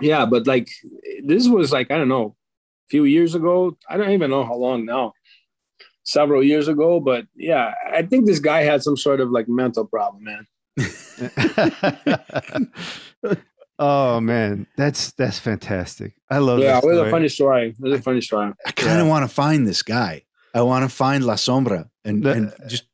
yeah, 0.00 0.26
but 0.26 0.46
like 0.46 0.68
this 1.24 1.48
was 1.48 1.72
like 1.72 1.90
I 1.90 1.96
don't 1.98 2.08
know, 2.08 2.36
a 2.86 2.88
few 2.90 3.04
years 3.04 3.34
ago. 3.34 3.76
I 3.88 3.96
don't 3.96 4.10
even 4.10 4.30
know 4.30 4.44
how 4.44 4.54
long 4.54 4.84
now. 4.84 5.12
Several 6.06 6.42
years 6.44 6.68
ago, 6.68 7.00
but 7.00 7.24
yeah, 7.34 7.72
I 7.90 8.02
think 8.02 8.26
this 8.26 8.38
guy 8.38 8.62
had 8.62 8.82
some 8.82 8.96
sort 8.96 9.20
of 9.20 9.30
like 9.30 9.48
mental 9.48 9.86
problem, 9.86 10.24
man. 10.24 10.46
oh 13.78 14.20
man, 14.20 14.66
that's 14.76 15.12
that's 15.12 15.38
fantastic. 15.38 16.14
I 16.30 16.38
love 16.38 16.60
yeah, 16.60 16.76
this 16.76 16.84
it 16.84 16.88
was 16.88 16.98
a 16.98 17.10
funny 17.10 17.28
story. 17.28 17.70
It 17.70 17.80
was 17.80 17.98
a 17.98 18.02
funny 18.02 18.20
story. 18.20 18.52
I 18.66 18.70
kind 18.72 19.00
of 19.00 19.08
want 19.08 19.28
to 19.28 19.34
find 19.34 19.66
this 19.66 19.82
guy. 19.82 20.22
I 20.54 20.62
want 20.62 20.88
to 20.88 20.94
find 20.94 21.24
La 21.24 21.34
Sombra 21.34 21.88
and, 22.04 22.22
The- 22.22 22.32
and 22.32 22.52
just 22.68 22.84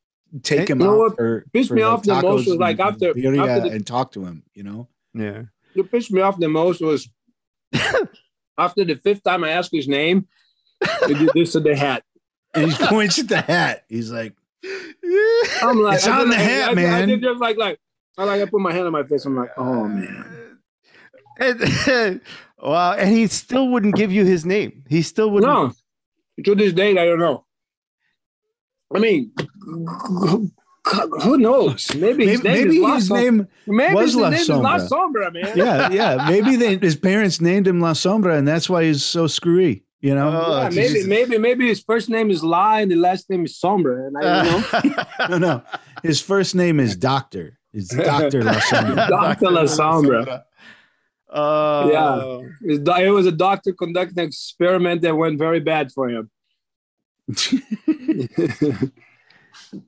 take 0.43 0.69
You 0.69 0.73
him 0.75 0.79
know 0.79 0.93
out 0.93 0.99
what 0.99 1.17
for, 1.17 1.45
pissed 1.53 1.69
for 1.69 1.75
me 1.75 1.85
like 1.85 1.93
off 1.93 2.03
the 2.05 2.15
most 2.15 2.25
tacos 2.25 2.47
was, 2.47 2.57
like, 2.57 2.79
and 2.79 2.89
after- 2.95 3.13
birria 3.15 3.47
after 3.49 3.69
the- 3.69 3.75
and 3.75 3.87
talk 3.87 4.13
to 4.13 4.25
him. 4.25 4.45
You 4.55 4.63
know, 4.63 4.89
Yeah. 5.15 5.43
What 5.75 5.91
pissed 5.91 6.11
me 6.13 6.21
off 6.21 6.39
the 6.39 6.49
most 6.49 6.81
was 6.81 7.09
after 8.59 8.85
the 8.85 8.97
fifth 8.97 9.23
time 9.23 9.45
I 9.45 9.51
asked 9.51 9.71
his 9.73 9.89
name, 9.89 10.27
he 11.07 11.15
did 11.15 11.31
this 11.35 11.53
to 11.53 11.61
the 11.61 11.77
hat. 11.77 12.03
and 12.55 12.73
he 12.73 12.87
points 12.87 13.19
at 13.19 13.29
the 13.29 13.41
hat. 13.41 13.85
He's 13.89 14.11
like, 14.11 14.35
I'm 15.63 15.79
like, 15.81 15.97
It's 15.97 16.07
I 16.07 16.21
on 16.21 16.29
the 16.29 16.37
I- 16.37 16.41
hat, 16.41 16.69
I, 16.69 16.73
I, 16.73 16.75
man. 16.75 17.09
did 17.09 17.23
just 17.23 17.41
like 17.41 17.57
like 17.57 17.79
I 18.19 18.25
like 18.25 18.43
I 18.43 18.45
put 18.47 18.61
my 18.61 18.73
hand 18.73 18.87
on 18.87 18.93
my 18.93 19.03
face. 19.05 19.25
I'm 19.25 19.37
like, 19.37 19.51
oh 19.57 19.85
man. 19.85 20.59
And, 21.39 22.21
wow, 22.63 22.93
and 22.93 23.09
he 23.11 23.27
still 23.29 23.69
wouldn't 23.69 23.95
give 23.95 24.13
you 24.13 24.25
his 24.25 24.45
name. 24.45 24.85
He 24.89 25.01
still 25.03 25.31
wouldn't. 25.31 25.51
No, 25.51 25.73
to 26.45 26.55
this 26.55 26.73
day, 26.75 26.91
I 26.99 27.05
don't 27.07 27.19
know. 27.19 27.47
I 28.95 28.99
mean, 28.99 29.33
who 31.23 31.37
knows? 31.39 31.95
Maybe 31.95 32.27
his 32.27 32.43
maybe, 32.43 32.59
name 32.59 32.69
maybe 32.69 32.85
is 32.85 32.95
his 32.95 33.07
Som- 33.09 33.17
name. 33.19 33.49
maybe 33.67 33.95
was 33.95 34.05
his 34.13 34.17
La 34.17 34.31
name 34.31 34.41
is 34.41 34.49
La 34.49 34.79
Sombra. 34.79 34.89
Sombra, 34.89 35.33
man. 35.35 35.57
Yeah, 35.57 35.91
yeah. 35.91 36.27
Maybe 36.29 36.57
they, 36.57 36.77
his 36.79 36.97
parents 36.97 37.41
named 37.41 37.67
him 37.69 37.81
La 37.81 37.93
Sombra, 37.93 38.37
and 38.39 38.47
that's 38.49 38.69
why 38.71 38.85
he's 38.85 39.05
so 39.05 39.27
screwy. 39.27 39.85
You 40.01 40.15
know, 40.15 40.31
Oh, 40.47 40.63
Yeah, 40.63 40.69
maybe, 40.71 40.89
Jesus. 40.95 41.07
maybe, 41.07 41.37
maybe 41.39 41.69
his 41.69 41.81
first 41.83 42.09
name 42.09 42.31
is 42.31 42.43
La 42.43 42.77
and 42.79 42.91
the 42.91 42.97
last 42.97 43.29
name 43.29 43.45
is 43.45 43.59
Sombra, 43.61 44.07
and 44.07 44.17
I 44.17 44.43
don't 44.45 44.87
know. 44.97 45.05
no, 45.29 45.39
no. 45.39 45.63
His 46.03 46.21
first 46.23 46.55
name 46.55 46.81
is 46.81 46.97
Doctor. 46.97 47.59
It's 47.75 47.95
Doctor 47.95 48.43
La 48.43 48.55
Sombra. 48.55 49.09
Dr. 49.39 49.51
La 49.51 49.63
Sombra. 49.65 50.43
Oh, 51.29 51.91
Yeah. 52.63 52.99
It 53.05 53.11
was 53.11 53.27
a 53.27 53.33
doctor 53.33 53.73
conducting 53.75 54.19
an 54.19 54.25
experiment 54.29 55.03
that 55.03 55.15
went 55.15 55.39
very 55.39 55.61
bad 55.61 55.93
for 55.93 56.09
him. 56.09 56.31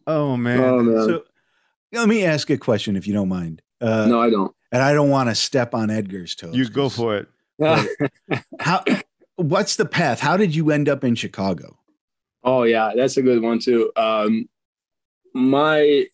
Oh 0.06 0.36
man. 0.36 0.60
oh 0.60 0.82
man, 0.82 1.06
so, 1.06 1.24
let 1.92 2.08
me 2.08 2.24
ask 2.24 2.48
a 2.50 2.56
question, 2.56 2.96
if 2.96 3.06
you 3.06 3.12
don't 3.12 3.28
mind. 3.28 3.62
Uh, 3.80 4.06
no, 4.06 4.20
I 4.20 4.30
don't. 4.30 4.54
And 4.70 4.82
I 4.82 4.94
don't 4.94 5.10
want 5.10 5.28
to 5.28 5.34
step 5.34 5.74
on 5.74 5.90
Edgar's 5.90 6.34
toes. 6.34 6.54
you 6.54 6.68
go 6.68 6.88
for 6.88 7.16
it. 7.16 7.28
How? 8.60 8.84
What's 9.36 9.76
the 9.76 9.84
path? 9.84 10.20
How 10.20 10.36
did 10.36 10.54
you 10.54 10.70
end 10.70 10.88
up 10.88 11.04
in 11.04 11.14
Chicago? 11.14 11.78
oh 12.44 12.64
yeah, 12.64 12.92
that's 12.94 13.16
a 13.16 13.22
good 13.22 13.42
one 13.42 13.58
too. 13.58 13.90
Um, 13.96 14.48
my 15.34 16.06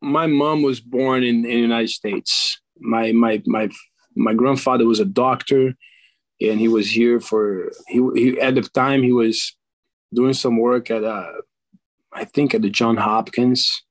my 0.00 0.26
mom 0.26 0.62
was 0.62 0.80
born 0.80 1.22
in, 1.22 1.36
in 1.36 1.42
the 1.42 1.56
United 1.56 1.90
States. 1.90 2.60
My 2.78 3.12
my 3.12 3.42
my 3.46 3.68
my 4.16 4.34
grandfather 4.34 4.86
was 4.86 5.00
a 5.00 5.04
doctor, 5.04 5.74
and 6.40 6.60
he 6.60 6.68
was 6.68 6.90
here 6.90 7.20
for 7.20 7.70
he, 7.88 8.02
he 8.14 8.40
at 8.40 8.54
the 8.54 8.62
time 8.62 9.02
he 9.02 9.12
was 9.12 9.56
doing 10.12 10.34
some 10.34 10.58
work 10.58 10.90
at 10.90 11.04
uh 11.04 11.32
I 12.14 12.24
think 12.24 12.54
at 12.54 12.62
the 12.62 12.70
John 12.70 12.96
Hopkins, 12.96 13.82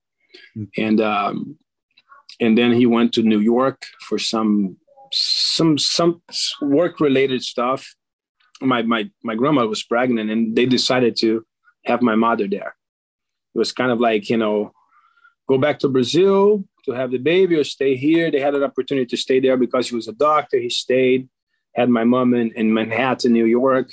Mm. 0.58 0.68
and 0.78 1.02
um, 1.02 1.58
and 2.40 2.58
then 2.58 2.74
he 2.74 2.86
went 2.86 3.14
to 3.14 3.24
New 3.24 3.40
York 3.40 3.86
for 4.02 4.18
some 4.18 4.78
some 5.12 5.78
some 5.78 6.22
work 6.62 7.00
related 7.00 7.44
stuff. 7.44 7.94
My 8.62 8.82
my 8.82 9.10
my 9.24 9.36
grandma 9.36 9.66
was 9.66 9.84
pregnant, 9.84 10.30
and 10.30 10.56
they 10.56 10.66
decided 10.66 11.16
to 11.18 11.46
have 11.86 12.02
my 12.02 12.16
mother 12.16 12.48
there. 12.48 12.76
It 13.56 13.58
was 13.58 13.72
kind 13.72 13.92
of 13.92 14.00
like 14.00 14.30
you 14.30 14.38
know, 14.38 14.74
go 15.48 15.58
back 15.58 15.80
to 15.80 15.90
Brazil 15.90 16.64
to 16.86 16.92
have 16.92 17.12
the 17.12 17.18
baby 17.18 17.56
or 17.56 17.64
stay 17.64 17.96
here. 17.96 18.30
They 18.30 18.40
had 18.40 18.56
an 18.56 18.64
opportunity 18.64 19.06
to 19.08 19.18
stay 19.18 19.40
there 19.40 19.58
because 19.58 19.90
he 19.90 19.96
was 19.96 20.08
a 20.08 20.14
doctor. 20.14 20.58
He 20.60 20.70
stayed, 20.70 21.30
had 21.74 21.90
my 21.90 22.04
mom 22.04 22.34
in, 22.34 22.52
in 22.56 22.74
Manhattan, 22.74 23.32
New 23.32 23.46
York. 23.46 23.90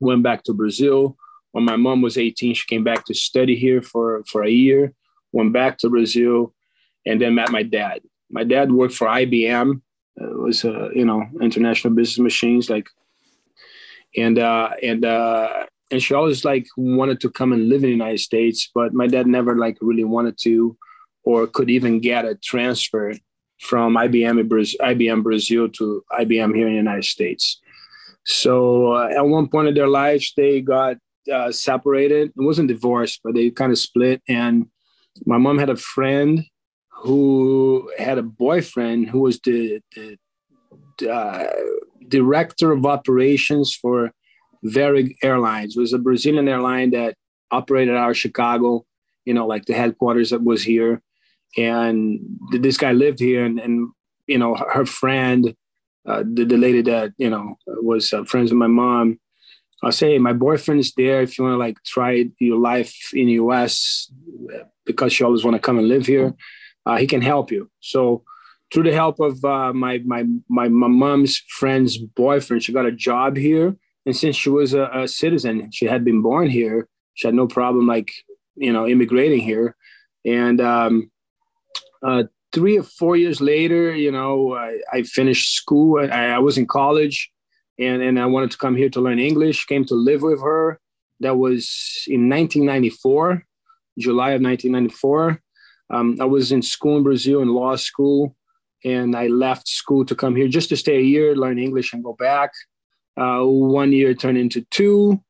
Went 0.00 0.22
back 0.24 0.42
to 0.44 0.52
Brazil. 0.52 1.16
When 1.54 1.64
my 1.64 1.76
mom 1.76 2.02
was 2.02 2.18
18, 2.18 2.54
she 2.54 2.66
came 2.66 2.82
back 2.82 3.04
to 3.04 3.14
study 3.14 3.54
here 3.54 3.80
for 3.80 4.24
for 4.24 4.42
a 4.42 4.50
year. 4.50 4.92
Went 5.30 5.52
back 5.52 5.78
to 5.78 5.88
Brazil, 5.88 6.52
and 7.06 7.20
then 7.20 7.36
met 7.36 7.52
my 7.52 7.62
dad. 7.62 8.00
My 8.28 8.42
dad 8.42 8.72
worked 8.72 8.94
for 8.94 9.06
IBM. 9.06 9.80
Uh, 10.20 10.30
It 10.34 10.40
was 10.46 10.64
uh, 10.64 10.88
you 10.92 11.04
know 11.04 11.20
international 11.40 11.94
business 11.94 12.18
machines 12.18 12.68
like, 12.68 12.88
and 14.16 14.36
uh, 14.36 14.70
and 14.82 15.04
uh, 15.04 15.66
and 15.92 16.02
she 16.02 16.12
always 16.12 16.44
like 16.44 16.66
wanted 16.76 17.20
to 17.20 17.30
come 17.30 17.52
and 17.52 17.68
live 17.68 17.84
in 17.84 17.90
the 17.90 18.00
United 18.02 18.22
States, 18.30 18.68
but 18.74 18.92
my 18.92 19.06
dad 19.06 19.26
never 19.28 19.54
like 19.64 19.78
really 19.80 20.08
wanted 20.16 20.36
to, 20.46 20.76
or 21.22 21.46
could 21.46 21.70
even 21.70 22.00
get 22.00 22.24
a 22.24 22.34
transfer 22.34 23.14
from 23.60 23.94
IBM 23.94 24.48
Brazil, 24.48 24.80
IBM 24.90 25.22
Brazil 25.22 25.68
to 25.78 25.84
IBM 26.20 26.50
here 26.56 26.66
in 26.66 26.74
the 26.74 26.84
United 26.88 27.08
States. 27.16 27.60
So 28.24 28.94
uh, 28.94 29.08
at 29.18 29.24
one 29.36 29.46
point 29.46 29.68
in 29.68 29.74
their 29.74 29.92
lives, 30.02 30.32
they 30.36 30.60
got 30.60 30.96
uh, 31.32 31.52
separated. 31.52 32.28
It 32.28 32.32
wasn't 32.36 32.68
divorced, 32.68 33.20
but 33.22 33.34
they 33.34 33.50
kind 33.50 33.72
of 33.72 33.78
split. 33.78 34.22
And 34.28 34.66
my 35.26 35.38
mom 35.38 35.58
had 35.58 35.70
a 35.70 35.76
friend 35.76 36.44
who 36.90 37.92
had 37.98 38.18
a 38.18 38.22
boyfriend 38.22 39.10
who 39.10 39.20
was 39.20 39.38
the, 39.40 39.80
the 39.94 41.10
uh, 41.10 41.46
director 42.08 42.72
of 42.72 42.86
operations 42.86 43.74
for 43.74 44.12
Varig 44.64 45.16
Airlines. 45.22 45.76
It 45.76 45.80
was 45.80 45.92
a 45.92 45.98
Brazilian 45.98 46.48
airline 46.48 46.90
that 46.92 47.16
operated 47.50 47.94
out 47.94 48.10
of 48.10 48.16
Chicago, 48.16 48.84
you 49.24 49.34
know, 49.34 49.46
like 49.46 49.66
the 49.66 49.74
headquarters 49.74 50.30
that 50.30 50.42
was 50.42 50.62
here. 50.62 51.02
And 51.56 52.20
this 52.52 52.76
guy 52.76 52.92
lived 52.92 53.20
here, 53.20 53.44
and, 53.44 53.60
and 53.60 53.90
you 54.26 54.38
know, 54.38 54.54
her 54.54 54.86
friend, 54.86 55.54
uh, 56.06 56.24
the, 56.26 56.44
the 56.44 56.56
lady 56.56 56.82
that, 56.82 57.12
you 57.16 57.30
know, 57.30 57.56
was 57.66 58.12
uh, 58.12 58.24
friends 58.24 58.50
with 58.50 58.58
my 58.58 58.66
mom, 58.66 59.20
I'll 59.84 59.92
say, 59.92 60.18
my 60.18 60.32
boyfriend's 60.32 60.92
there. 60.94 61.22
If 61.22 61.38
you 61.38 61.44
want 61.44 61.54
to 61.54 61.58
like 61.58 61.82
try 61.84 62.26
your 62.38 62.58
life 62.58 62.94
in 63.12 63.26
the 63.26 63.32
US, 63.34 64.10
because 64.84 65.18
you 65.18 65.26
always 65.26 65.44
want 65.44 65.54
to 65.54 65.60
come 65.60 65.78
and 65.78 65.88
live 65.88 66.06
here, 66.06 66.34
uh, 66.86 66.96
he 66.96 67.06
can 67.06 67.22
help 67.22 67.50
you. 67.50 67.70
So 67.80 68.24
through 68.72 68.84
the 68.84 68.92
help 68.92 69.20
of 69.20 69.44
uh, 69.44 69.72
my, 69.72 69.98
my, 70.04 70.24
my, 70.48 70.68
my 70.68 70.88
mom's 70.88 71.42
friend's 71.48 71.98
boyfriend, 71.98 72.62
she 72.62 72.72
got 72.72 72.86
a 72.86 72.92
job 72.92 73.36
here. 73.36 73.76
And 74.06 74.16
since 74.16 74.36
she 74.36 74.50
was 74.50 74.74
a, 74.74 74.90
a 74.92 75.08
citizen, 75.08 75.70
she 75.72 75.86
had 75.86 76.04
been 76.04 76.22
born 76.22 76.50
here. 76.50 76.88
She 77.14 77.26
had 77.26 77.34
no 77.34 77.46
problem 77.46 77.86
like, 77.86 78.10
you 78.56 78.72
know, 78.72 78.86
immigrating 78.86 79.40
here. 79.40 79.76
And, 80.24 80.60
um, 80.60 81.10
uh, 82.02 82.24
three 82.52 82.78
or 82.78 82.82
four 82.82 83.16
years 83.16 83.40
later, 83.40 83.94
you 83.94 84.12
know, 84.12 84.54
I, 84.54 84.78
I 84.92 85.02
finished 85.02 85.54
school. 85.54 85.98
I, 86.00 86.28
I, 86.28 86.38
was 86.38 86.56
in 86.56 86.66
college, 86.66 87.30
and 87.78 88.02
and 88.02 88.18
I 88.18 88.26
wanted 88.26 88.50
to 88.52 88.58
come 88.58 88.76
here 88.76 88.90
to 88.90 89.00
learn 89.00 89.18
English. 89.18 89.66
Came 89.66 89.84
to 89.86 89.94
live 89.94 90.22
with 90.22 90.40
her. 90.40 90.80
That 91.20 91.36
was 91.36 92.04
in 92.06 92.28
1994, 92.28 93.44
July 93.98 94.30
of 94.30 94.42
1994. 94.42 95.40
Um, 95.90 96.16
I 96.20 96.24
was 96.24 96.52
in 96.52 96.62
school 96.62 96.96
in 96.96 97.02
Brazil 97.02 97.40
in 97.40 97.48
law 97.48 97.76
school, 97.76 98.36
and 98.84 99.16
I 99.16 99.28
left 99.28 99.68
school 99.68 100.04
to 100.06 100.14
come 100.14 100.34
here 100.34 100.48
just 100.48 100.68
to 100.70 100.76
stay 100.76 100.98
a 100.98 101.02
year, 101.02 101.36
learn 101.36 101.58
English, 101.58 101.92
and 101.92 102.02
go 102.02 102.14
back. 102.14 102.52
Uh, 103.16 103.42
one 103.42 103.92
year 103.92 104.12
turned 104.14 104.38
into 104.38 104.62
two 104.70 105.22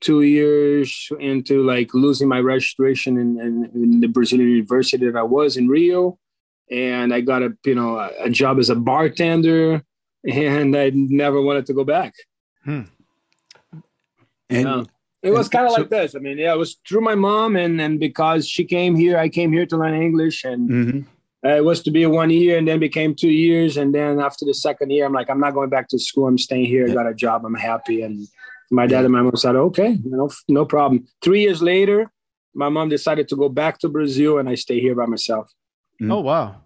two 0.00 0.22
years 0.22 1.08
into 1.18 1.64
like 1.64 1.92
losing 1.92 2.28
my 2.28 2.38
registration 2.38 3.18
in, 3.18 3.40
in, 3.40 3.70
in, 3.74 4.00
the 4.00 4.06
Brazilian 4.06 4.48
university 4.48 5.06
that 5.06 5.16
I 5.16 5.22
was 5.22 5.56
in 5.56 5.68
Rio. 5.68 6.18
And 6.70 7.12
I 7.12 7.20
got 7.20 7.42
a, 7.42 7.56
you 7.64 7.74
know, 7.74 7.98
a 8.20 8.30
job 8.30 8.58
as 8.58 8.70
a 8.70 8.76
bartender 8.76 9.82
and 10.28 10.76
I 10.76 10.90
never 10.94 11.40
wanted 11.40 11.66
to 11.66 11.74
go 11.74 11.84
back. 11.84 12.14
Hmm. 12.64 12.82
And 14.50 14.88
it 15.22 15.30
was 15.30 15.48
kind 15.48 15.66
of 15.66 15.72
so, 15.72 15.80
like 15.80 15.90
this. 15.90 16.14
I 16.14 16.20
mean, 16.20 16.38
yeah, 16.38 16.52
it 16.52 16.58
was 16.58 16.76
through 16.88 17.00
my 17.00 17.14
mom 17.14 17.56
and, 17.56 17.80
and 17.80 17.98
because 17.98 18.48
she 18.48 18.64
came 18.64 18.94
here, 18.94 19.18
I 19.18 19.28
came 19.28 19.52
here 19.52 19.66
to 19.66 19.76
learn 19.76 20.00
English 20.00 20.44
and 20.44 20.70
mm-hmm. 20.70 21.00
uh, 21.46 21.56
it 21.56 21.64
was 21.64 21.82
to 21.82 21.90
be 21.90 22.06
one 22.06 22.30
year 22.30 22.56
and 22.56 22.66
then 22.66 22.78
became 22.78 23.14
two 23.14 23.30
years. 23.30 23.76
And 23.76 23.94
then 23.94 24.20
after 24.20 24.44
the 24.44 24.54
second 24.54 24.90
year, 24.90 25.04
I'm 25.04 25.12
like, 25.12 25.28
I'm 25.28 25.40
not 25.40 25.54
going 25.54 25.70
back 25.70 25.88
to 25.88 25.98
school. 25.98 26.28
I'm 26.28 26.38
staying 26.38 26.66
here. 26.66 26.88
I 26.88 26.94
got 26.94 27.06
a 27.06 27.14
job. 27.14 27.44
I'm 27.44 27.54
happy. 27.54 28.02
And 28.02 28.28
my 28.70 28.86
dad 28.86 29.04
and 29.04 29.12
my 29.12 29.22
mom 29.22 29.36
said, 29.36 29.56
okay, 29.56 29.98
no, 30.04 30.30
no 30.48 30.64
problem. 30.64 31.06
Three 31.20 31.42
years 31.42 31.62
later, 31.62 32.12
my 32.54 32.68
mom 32.68 32.88
decided 32.88 33.28
to 33.28 33.36
go 33.36 33.48
back 33.48 33.78
to 33.80 33.88
Brazil 33.88 34.38
and 34.38 34.48
I 34.48 34.54
stay 34.54 34.80
here 34.80 34.94
by 34.94 35.06
myself. 35.06 35.52
Mm-hmm. 36.00 36.12
Oh, 36.12 36.20
wow. 36.20 36.56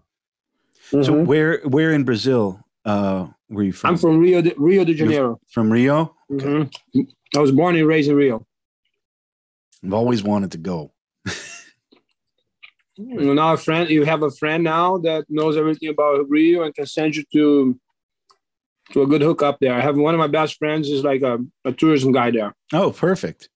Mm-hmm. 0.91 1.03
So 1.05 1.23
where, 1.23 1.61
where 1.63 1.93
in 1.93 2.05
Brazil 2.05 2.61
uh, 2.85 3.29
were 3.53 3.63
you 3.63 3.73
from? 3.73 3.91
I'm 3.91 3.97
from 3.97 4.19
Rio 4.19 4.43
de, 4.43 4.55
Rio 4.57 4.85
de 4.85 4.95
Janeiro. 4.95 5.41
from 5.49 5.73
Rio? 5.73 6.15
Okay. 6.33 6.47
Mm-hmm. 6.47 7.01
I 7.37 7.39
was 7.39 7.53
born 7.53 7.77
and 7.77 7.87
raised 7.87 8.11
in 8.11 8.17
Rio. 8.17 8.47
I've 9.85 9.93
always 9.93 10.23
wanted 10.23 10.53
to 10.53 10.59
go. 10.59 10.93
you 12.97 13.35
now 13.35 13.55
a 13.55 13.57
friend, 13.57 13.91
you 13.91 14.05
have 14.05 14.23
a 14.23 14.31
friend 14.31 14.63
now 14.65 14.99
that 14.99 15.25
knows 15.29 15.57
everything 15.57 15.89
about 15.89 16.29
Rio 16.29 16.63
and 16.63 16.75
can 16.75 16.87
send 16.87 17.17
you 17.17 17.25
to 17.33 17.79
to 18.93 19.03
a 19.03 19.07
good 19.07 19.23
hookup 19.23 19.59
there. 19.61 19.75
I 19.75 19.81
have 19.81 19.97
one 19.97 20.15
of 20.15 20.19
my 20.19 20.27
best 20.27 20.59
friends 20.59 20.89
is 20.89 21.05
like 21.05 21.23
a, 21.23 21.39
a 21.65 21.73
tourism 21.73 22.13
guy 22.13 22.31
there. 22.31 22.55
Oh, 22.73 22.91
perfect. 22.91 23.49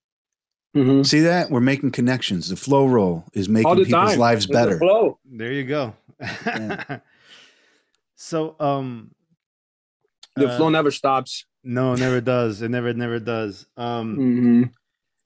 Mm-hmm. 0.75 1.03
See 1.03 1.21
that? 1.21 1.51
We're 1.51 1.61
making 1.61 1.93
connections. 1.93 2.49
The 2.49 2.57
flow 2.57 2.87
roll 2.87 3.25
is 3.33 3.49
making 3.49 3.71
people's 3.71 3.89
time. 3.89 4.19
lives 4.19 4.47
better. 4.47 4.79
flow. 4.79 5.19
There 5.25 5.53
you 5.53 5.65
go. 5.65 5.95
Yeah. 6.21 6.99
so, 8.15 8.57
um, 8.61 9.11
the 10.37 10.49
uh, 10.49 10.57
flow 10.57 10.69
never 10.69 10.91
stops. 10.91 11.45
No, 11.65 11.95
never 11.95 12.21
does. 12.21 12.63
It 12.63 12.71
never, 12.71 12.93
never 12.95 13.19
does. 13.19 13.67
Um, 13.77 14.17
mm-hmm. 14.17 14.63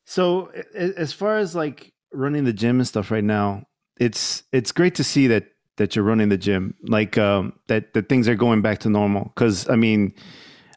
so 0.07 0.51
as 0.75 1.13
far 1.13 1.37
as 1.37 1.55
like 1.55 1.93
running 2.13 2.45
the 2.45 2.53
gym 2.53 2.79
and 2.79 2.89
stuff 2.89 3.11
right 3.11 3.25
now, 3.25 3.67
it's 3.99 4.43
it's 4.53 4.73
great 4.73 4.95
to 4.97 5.05
see 5.05 5.27
that 5.27 5.45
that 5.77 5.95
you're 5.95 6.05
running 6.05 6.29
the 6.29 6.39
gym, 6.39 6.75
like 6.83 7.19
um, 7.19 7.53
that 7.69 7.93
that 7.95 8.09
things 8.09 8.29
are 8.29 8.35
going 8.35 8.63
back 8.63 8.79
to 8.81 8.91
normal. 8.91 9.25
Because 9.35 9.69
I 9.69 9.77
mean, 9.77 10.15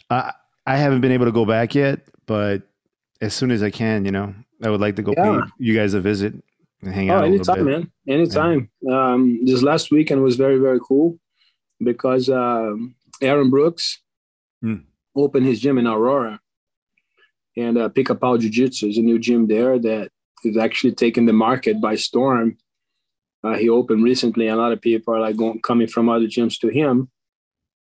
I 0.09 0.34
I 0.65 0.77
haven't 0.77 1.01
been 1.01 1.11
able 1.11 1.25
to 1.25 1.31
go 1.31 1.45
back 1.45 1.75
yet, 1.75 2.01
but 2.25 2.63
as 3.21 3.34
soon 3.34 3.51
as 3.51 3.63
I 3.63 3.69
can, 3.69 4.03
you 4.05 4.11
know, 4.11 4.34
I 4.61 4.69
would 4.69 4.81
like 4.81 4.97
to 4.97 5.01
go 5.01 5.13
yeah. 5.15 5.41
pay 5.41 5.47
you 5.59 5.75
guys 5.75 5.93
a 5.93 6.01
visit 6.01 6.34
and 6.81 6.93
hang 6.93 7.09
oh, 7.09 7.19
out. 7.19 7.23
anytime, 7.25 7.65
man, 7.65 7.91
anytime. 8.07 8.69
Yeah. 8.81 9.13
Um, 9.13 9.39
this 9.45 9.63
last 9.63 9.91
weekend 9.91 10.21
was 10.21 10.36
very 10.36 10.57
very 10.57 10.79
cool 10.86 11.17
because 11.79 12.29
um, 12.29 12.95
Aaron 13.21 13.49
Brooks 13.49 14.03
mm. 14.64 14.84
opened 15.16 15.45
his 15.45 15.59
gym 15.59 15.78
in 15.78 15.88
Aurora, 15.88 16.39
and 17.57 17.78
uh, 17.78 17.89
Pica 17.89 18.16
Pau 18.16 18.38
Jiu 18.38 18.49
Jitsu 18.49 18.88
is 18.88 18.97
a 18.97 19.01
new 19.01 19.20
gym 19.20 19.47
there 19.47 19.78
that 19.80 20.11
is 20.43 20.57
actually 20.57 20.93
taking 20.93 21.26
the 21.26 21.34
market 21.34 21.80
by 21.80 21.95
storm 21.95 22.57
uh, 23.43 23.55
he 23.55 23.70
opened 23.70 24.03
recently. 24.03 24.47
A 24.47 24.55
lot 24.55 24.72
of 24.72 24.82
people 24.82 25.14
are 25.14 25.20
like 25.20 25.36
going, 25.36 25.61
coming 25.61 25.88
from 25.88 26.09
other 26.09 26.26
gyms 26.26 26.59
to 26.59 26.70
him 26.70 27.09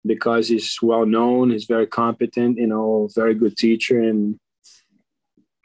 because 0.06 0.48
he's 0.48 0.78
well 0.82 1.06
known. 1.06 1.52
He's 1.52 1.66
very 1.66 1.88
competent, 1.88 2.58
you 2.58 2.68
know, 2.68 3.10
very 3.14 3.34
good 3.34 3.58
teacher 3.58 4.00
and, 4.00 4.40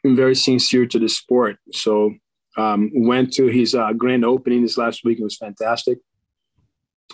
and 0.03 0.17
very 0.17 0.35
sincere 0.35 0.85
to 0.87 0.99
the 0.99 1.09
sport. 1.09 1.57
So 1.71 2.13
um, 2.57 2.91
went 2.93 3.31
to 3.33 3.47
his 3.47 3.73
uh, 3.73 3.93
grand 3.93 4.25
opening 4.25 4.63
this 4.63 4.77
last 4.77 5.05
week. 5.05 5.19
It 5.19 5.23
was 5.23 5.37
fantastic. 5.37 5.99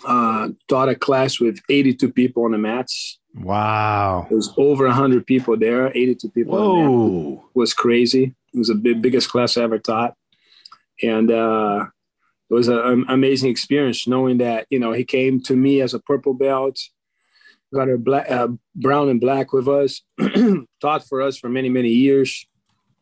Uh, 0.04 0.50
taught 0.68 0.88
a 0.88 0.94
class 0.94 1.40
with 1.40 1.60
82 1.68 2.12
people 2.12 2.44
on 2.44 2.52
the 2.52 2.58
mats. 2.58 3.18
Wow. 3.34 4.26
It 4.30 4.34
was 4.34 4.52
over 4.56 4.84
100 4.84 5.26
people 5.26 5.56
there, 5.56 5.88
82 5.96 6.30
people. 6.30 6.58
Whoa. 6.58 7.44
It 7.54 7.58
was 7.58 7.72
crazy. 7.72 8.34
It 8.52 8.58
was 8.58 8.68
the 8.68 8.74
big, 8.74 9.00
biggest 9.00 9.30
class 9.30 9.56
I 9.56 9.62
ever 9.62 9.78
taught. 9.78 10.14
And 11.02 11.30
uh, 11.30 11.86
it 12.48 12.54
was 12.54 12.68
an 12.68 13.04
amazing 13.08 13.50
experience 13.50 14.06
knowing 14.06 14.38
that 14.38 14.66
you 14.70 14.78
know 14.78 14.92
he 14.92 15.04
came 15.04 15.40
to 15.42 15.56
me 15.56 15.80
as 15.80 15.94
a 15.94 16.00
purple 16.00 16.34
belt 16.34 16.78
got 17.74 17.90
a 17.90 17.98
black 17.98 18.30
uh, 18.30 18.48
brown 18.74 19.08
and 19.08 19.20
black 19.20 19.52
with 19.52 19.68
us 19.68 20.02
taught 20.80 21.06
for 21.06 21.20
us 21.20 21.36
for 21.36 21.48
many 21.48 21.68
many 21.68 21.90
years 21.90 22.46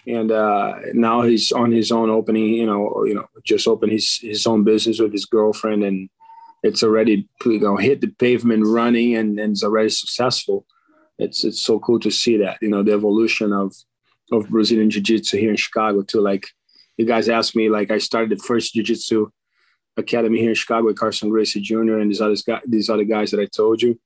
and 0.07 0.32
uh, 0.32 0.74
now 0.92 1.22
he's 1.22 1.53
on 1.53 1.70
his 1.70 1.92
own 1.92 2.11
opening 2.11 2.49
you 2.49 2.66
know 2.66 3.05
you 3.05 3.14
know 3.14 3.26
just 3.45 3.68
opened 3.68 3.92
his 3.92 4.18
his 4.20 4.47
own 4.47 4.64
business 4.64 4.99
with 4.99 5.12
his 5.12 5.26
girlfriend 5.26 5.84
and 5.84 6.09
it's 6.65 6.83
already 6.83 7.29
you 7.45 7.61
know 7.61 7.77
hit 7.77 8.01
the 8.01 8.09
pavement 8.09 8.65
running 8.67 9.15
and, 9.15 9.39
and 9.39 9.53
it's 9.53 9.62
already 9.62 9.91
successful 9.91 10.67
it's 11.19 11.45
it's 11.45 11.61
so 11.61 11.79
cool 11.79 12.01
to 12.01 12.11
see 12.11 12.37
that 12.37 12.59
you 12.61 12.69
know 12.69 12.83
the 12.83 12.93
evolution 12.93 13.53
of 13.53 13.73
of 14.33 14.49
brazilian 14.49 14.91
jiu-jitsu 14.91 15.37
here 15.37 15.51
in 15.51 15.57
chicago 15.57 16.03
too. 16.03 16.21
like 16.21 16.49
you 16.97 17.05
guys 17.05 17.29
asked 17.29 17.57
me 17.57 17.69
like 17.69 17.91
I 17.91 17.99
started 17.99 18.31
the 18.31 18.43
first 18.43 18.75
jiu-jitsu 18.75 19.31
academy 19.97 20.41
here 20.41 20.51
in 20.51 20.55
Chicago 20.55 20.87
with 20.87 20.99
Carlson 20.99 21.31
Gracie 21.31 21.61
Jr. 21.61 21.99
and 21.99 22.11
these 22.11 22.21
other 22.21 22.37
guys, 22.47 22.62
these 22.67 22.91
other 22.91 23.05
guys 23.05 23.31
that 23.31 23.41
I 23.41 23.47
told 23.47 23.83
you. 23.83 23.99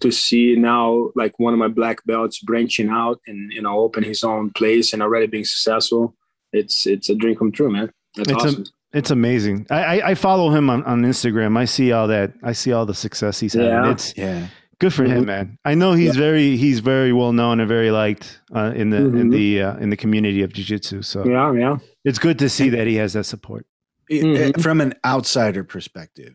To 0.00 0.10
see 0.10 0.56
now 0.56 1.10
like 1.14 1.38
one 1.38 1.52
of 1.52 1.58
my 1.58 1.68
black 1.68 2.04
belts 2.06 2.40
branching 2.40 2.88
out 2.88 3.20
and 3.26 3.52
you 3.52 3.62
know 3.62 3.78
open 3.78 4.02
his 4.02 4.24
own 4.24 4.50
place 4.50 4.92
and 4.92 5.02
already 5.02 5.26
being 5.26 5.44
successful, 5.44 6.16
it's 6.52 6.86
it's 6.86 7.08
a 7.08 7.14
dream 7.14 7.36
come 7.36 7.52
true, 7.52 7.70
man. 7.70 7.92
That's 8.16 8.30
it's 8.30 8.44
awesome. 8.44 8.62
A, 8.62 8.81
it's 8.92 9.10
amazing. 9.10 9.66
I, 9.70 10.00
I, 10.00 10.10
I 10.10 10.14
follow 10.14 10.50
him 10.50 10.70
on, 10.70 10.82
on 10.84 11.02
Instagram. 11.02 11.56
I 11.56 11.64
see 11.64 11.92
all 11.92 12.08
that. 12.08 12.32
I 12.42 12.52
see 12.52 12.72
all 12.72 12.86
the 12.86 12.94
success 12.94 13.40
he's 13.40 13.54
having. 13.54 13.68
Yeah. 13.68 13.90
It's 13.90 14.16
yeah. 14.16 14.46
Good 14.78 14.92
for 14.92 15.04
mm-hmm. 15.04 15.18
him, 15.18 15.24
man. 15.26 15.58
I 15.64 15.74
know 15.74 15.92
he's 15.92 16.16
yeah. 16.16 16.22
very 16.22 16.56
he's 16.56 16.80
very 16.80 17.12
well 17.12 17.32
known 17.32 17.60
and 17.60 17.68
very 17.68 17.92
liked 17.92 18.40
uh, 18.52 18.72
in 18.74 18.90
the 18.90 18.96
mm-hmm. 18.96 19.20
in 19.20 19.30
the 19.30 19.62
uh, 19.62 19.76
in 19.76 19.90
the 19.90 19.96
community 19.96 20.42
of 20.42 20.52
jiu-jitsu. 20.52 21.02
So 21.02 21.24
yeah, 21.24 21.52
yeah, 21.52 21.76
it's 22.04 22.18
good 22.18 22.38
to 22.40 22.48
see 22.48 22.68
that 22.70 22.88
he 22.88 22.96
has 22.96 23.12
that 23.12 23.24
support. 23.24 23.64
Mm-hmm. 24.10 24.60
From 24.60 24.80
an 24.80 24.94
outsider 25.04 25.62
perspective, 25.62 26.34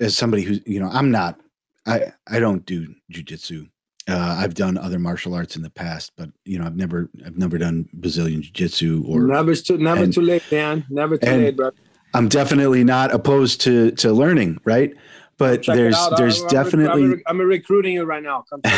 as 0.00 0.16
somebody 0.16 0.44
who's 0.44 0.60
you 0.64 0.80
know, 0.80 0.88
I'm 0.90 1.10
not, 1.10 1.38
I 1.86 2.12
I 2.26 2.38
don't 2.40 2.64
do 2.64 2.94
jiu-jitsu. 3.10 3.66
Uh, 4.10 4.36
I've 4.38 4.54
done 4.54 4.76
other 4.76 4.98
martial 4.98 5.34
arts 5.34 5.56
in 5.56 5.62
the 5.62 5.70
past, 5.70 6.12
but 6.16 6.30
you 6.44 6.58
know, 6.58 6.66
I've 6.66 6.76
never 6.76 7.08
I've 7.24 7.38
never 7.38 7.58
done 7.58 7.88
Brazilian 7.94 8.42
jiu-jitsu 8.42 9.04
or 9.06 9.22
never 9.22 9.54
too 9.54 9.78
never 9.78 10.04
and, 10.04 10.12
too 10.12 10.22
late, 10.22 10.42
man. 10.50 10.84
Never 10.90 11.16
too 11.18 11.30
late, 11.30 11.56
bro. 11.56 11.70
I'm 12.14 12.28
definitely 12.28 12.84
not 12.84 13.12
opposed 13.12 13.60
to 13.62 13.92
to 13.92 14.12
learning, 14.12 14.58
right? 14.64 14.92
but 15.40 15.62
Check 15.62 15.74
there's 15.74 15.96
there's 16.18 16.42
I'm, 16.42 16.48
definitely 16.48 17.02
I'm, 17.02 17.22
I'm, 17.26 17.40
recruiting 17.40 17.94
you 17.94 18.04
right 18.04 18.22
now. 18.22 18.44
Come 18.50 18.60
to 18.60 18.68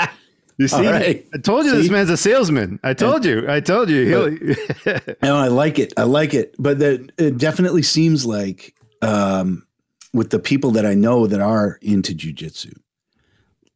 me. 0.00 0.06
You 0.58 0.66
see, 0.66 0.88
right. 0.88 1.24
I 1.32 1.38
told 1.38 1.66
you 1.66 1.70
see? 1.70 1.76
this 1.76 1.90
man's 1.90 2.10
a 2.10 2.16
salesman. 2.16 2.80
I 2.82 2.92
told 2.92 3.24
you. 3.24 3.48
I 3.48 3.60
told 3.60 3.88
you. 3.88 4.58
But, 4.84 5.16
no, 5.22 5.36
I 5.36 5.46
like 5.46 5.78
it. 5.78 5.92
I 5.96 6.02
like 6.02 6.34
it. 6.34 6.52
But 6.58 6.80
that 6.80 7.12
it 7.16 7.38
definitely 7.38 7.82
seems 7.82 8.26
like 8.26 8.74
um, 9.00 9.64
with 10.12 10.30
the 10.30 10.40
people 10.40 10.72
that 10.72 10.84
I 10.84 10.94
know 10.94 11.28
that 11.28 11.40
are 11.40 11.78
into 11.80 12.12
jujitsu, 12.12 12.74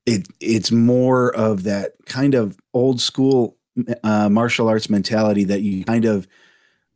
it 0.07 0.27
it's 0.41 0.73
more 0.73 1.35
of 1.35 1.65
that 1.65 1.93
kind 2.07 2.35
of 2.35 2.59
old 2.75 3.01
school 3.01 3.57
uh, 4.03 4.29
martial 4.29 4.69
arts 4.69 4.91
mentality 4.91 5.45
that 5.45 5.63
you 5.63 5.85
kind 5.85 6.05
of. 6.05 6.27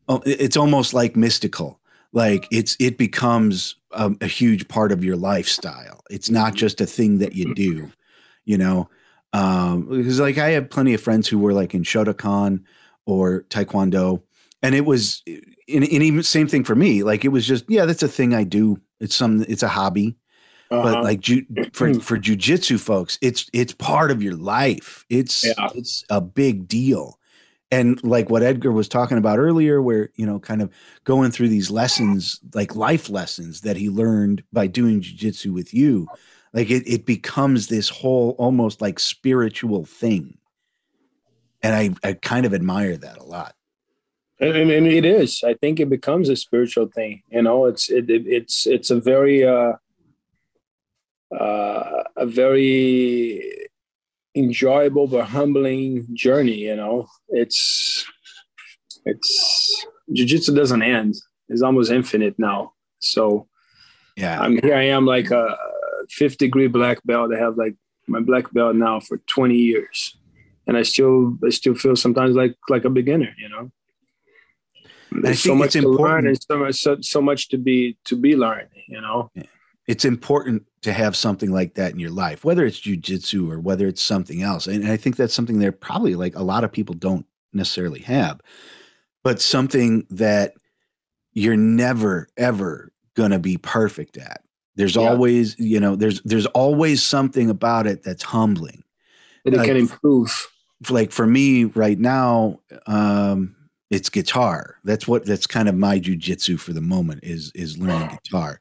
Oh, 0.09 0.23
it's 0.25 0.57
almost 0.57 0.95
like 0.95 1.17
mystical. 1.17 1.81
Like 2.13 2.47
it's 2.53 2.77
it 2.79 2.97
becomes 2.97 3.75
a, 3.91 4.15
a, 4.21 4.29
huge 4.29 4.69
part 4.69 4.93
of 4.93 5.03
your 5.03 5.17
lifestyle. 5.17 6.01
It's 6.11 6.31
not 6.31 6.55
just 6.55 6.81
a 6.81 6.87
thing 6.87 7.19
that 7.19 7.35
you 7.35 7.55
do 7.55 7.91
you 8.47 8.57
know? 8.57 8.89
Um 9.35 9.89
because 9.91 10.19
like 10.19 10.39
i 10.39 10.51
have 10.51 10.71
plenty 10.71 10.95
of 10.95 11.01
friends 11.03 11.29
who 11.29 11.39
were 11.39 11.53
like 11.53 11.75
in 11.75 11.83
shotokan 11.83 12.63
or 13.05 13.43
taekwondo 13.51 14.23
and 14.63 14.75
it 14.75 14.87
was 14.87 15.23
and, 15.27 15.83
and 15.83 15.85
even 15.85 16.23
same 16.23 16.49
thing 16.49 16.65
for 16.65 16.75
me. 16.77 17.03
Like 17.03 17.25
it 17.25 17.29
was 17.29 17.47
just 17.47 17.65
yeah 17.69 17.85
that's 17.85 18.05
a 18.05 18.09
thing 18.09 18.33
i 18.35 18.45
do. 18.45 18.81
It's 19.01 19.15
some 19.15 19.45
it's 19.49 19.65
a 19.65 19.69
hobby 19.69 20.17
uh-huh. 20.71 20.83
but 20.83 21.05
like 21.05 21.21
ju- 21.21 21.47
for 21.73 21.95
for 21.95 22.17
jujitsu 22.17 22.79
folks 22.79 23.19
it's 23.23 23.49
it's 23.53 23.73
part 23.73 24.11
of 24.11 24.23
your 24.23 24.35
life 24.35 25.05
it's 25.09 25.45
yeah. 25.45 25.69
it's 25.75 26.05
a 26.11 26.21
big 26.21 26.69
deal 26.69 27.19
and 27.71 28.03
like 28.05 28.31
what 28.31 28.43
Edgar 28.43 28.71
was 28.71 28.89
talking 28.89 29.19
about 29.19 29.39
earlier, 29.39 29.83
where 29.83 30.11
you 30.15 30.25
know, 30.25 30.39
kind 30.39 30.63
of 30.63 30.73
going 31.05 31.31
through 31.31 31.49
these 31.49 31.71
lessons, 31.71 32.41
like 32.55 32.77
life 32.77 33.11
lessons 33.11 33.63
that 33.63 33.77
he 33.77 33.91
learned 33.91 34.45
by 34.53 34.67
doing 34.67 35.01
jujitsu 35.01 35.53
with 35.53 35.75
you, 35.75 36.07
like 36.53 36.71
it, 36.71 36.85
it 36.87 37.07
becomes 37.07 37.67
this 37.67 37.89
whole 37.89 38.37
almost 38.39 38.81
like 38.81 38.99
spiritual 38.99 39.85
thing, 39.85 40.39
and 41.63 41.75
I 41.75 42.09
I 42.09 42.13
kind 42.15 42.47
of 42.47 42.55
admire 42.55 42.97
that 42.97 43.19
a 43.19 43.25
lot. 43.25 43.55
I 44.41 44.65
mean, 44.65 44.87
it 44.87 45.05
is. 45.05 45.43
I 45.43 45.55
think 45.55 45.81
it 45.81 45.89
becomes 45.89 46.29
a 46.29 46.37
spiritual 46.37 46.87
thing. 46.87 47.23
You 47.31 47.43
know, 47.43 47.65
it's 47.67 47.91
it, 47.91 48.09
it 48.09 48.27
it's 48.27 48.67
it's 48.67 48.91
a 48.91 49.01
very 49.01 49.45
uh, 49.45 49.73
uh, 51.33 52.03
a 52.17 52.27
very 52.27 53.43
enjoyable 54.35 55.07
but 55.07 55.27
humbling 55.27 56.07
journey. 56.13 56.57
You 56.57 56.77
know, 56.77 57.07
it's 57.29 58.05
it's 59.05 59.87
jujitsu 60.11 60.55
doesn't 60.55 60.83
end. 60.83 61.15
It's 61.49 61.63
almost 61.63 61.91
infinite 61.91 62.39
now. 62.39 62.73
So 62.99 63.49
Yeah, 64.17 64.41
I'm 64.41 64.61
here. 64.63 64.75
I 64.75 64.89
am 64.89 65.07
like 65.07 65.31
a 65.31 65.57
fifth 66.11 66.39
degree 66.39 66.69
black 66.69 66.99
belt. 67.05 67.33
I 67.35 67.39
have 67.39 67.57
like 67.57 67.77
my 68.07 68.21
black 68.21 68.53
belt 68.53 68.77
now 68.77 69.01
for 69.01 69.19
20 69.19 69.55
years, 69.55 70.17
and 70.67 70.77
I 70.77 70.83
still 70.83 71.37
I 71.45 71.51
still 71.51 71.75
feel 71.75 71.97
sometimes 71.97 72.37
like 72.37 72.55
like 72.69 72.85
a 72.85 72.91
beginner. 72.91 73.35
You 73.39 73.49
know, 73.49 73.71
there's 75.23 75.43
so 75.43 75.55
much 75.55 75.73
to 75.73 75.83
learn 75.83 76.27
important- 76.27 76.29
and 76.29 76.43
so 76.43 76.59
much 76.59 76.75
so, 76.77 76.97
so 77.01 77.21
much 77.21 77.49
to 77.49 77.59
be 77.59 77.97
to 78.05 78.17
be 78.17 78.37
learned. 78.37 78.69
You 78.89 79.01
know, 79.01 79.31
it's 79.87 80.05
important 80.05 80.65
to 80.83 80.93
have 80.93 81.17
something 81.17 81.53
like 81.53 81.75
that 81.75 81.93
in 81.93 81.99
your 82.01 82.11
life, 82.11 82.45
whether 82.45 82.65
it's 82.67 82.81
jujitsu 82.81 83.51
or 83.51 83.61
whether 83.61 83.87
it's 83.87 84.03
something 84.03 84.43
else. 84.43 84.67
And 84.67 84.87
I 84.89 84.97
think 84.97 85.17
that's 85.17 85.35
something 85.35 85.59
that 85.61 85.81
probably 85.81 86.15
like 86.15 86.35
a 86.37 86.43
lot 86.43 86.65
of 86.65 86.73
people 86.73 86.95
don't 86.95 87.27
necessarily 87.53 88.01
have, 88.01 88.41
but 89.25 89.41
something 89.41 90.07
that 90.11 90.55
you're 91.33 91.57
never 91.57 92.29
ever 92.37 92.93
gonna 93.15 93.39
be 93.39 93.57
perfect 93.59 94.17
at. 94.17 94.43
There's 94.75 94.97
Yeah. 94.97 95.03
always, 95.09 95.59
you 95.59 95.81
know, 95.81 95.97
there's 95.97 96.21
there's 96.23 96.47
always 96.47 97.03
something 97.03 97.49
about 97.51 97.87
it 97.87 98.03
that's 98.03 98.23
humbling. 98.23 98.83
that 99.45 99.55
it 99.55 99.59
Like- 99.59 99.69
can 99.69 99.77
improve. 99.77 100.49
Like 100.91 101.13
for 101.13 101.25
me 101.27 101.65
right 101.65 101.99
now, 102.01 102.59
um, 102.89 103.55
it's 103.91 104.11
guitar. 104.11 104.75
That's 104.85 105.07
what 105.07 105.25
that's 105.25 105.47
kind 105.47 105.69
of 105.69 105.77
my 105.77 106.01
jujitsu 106.01 106.59
for 106.59 106.73
the 106.73 106.81
moment 106.81 107.21
is 107.23 107.53
is 107.55 107.79
learning 107.79 108.19
guitar. 108.25 108.61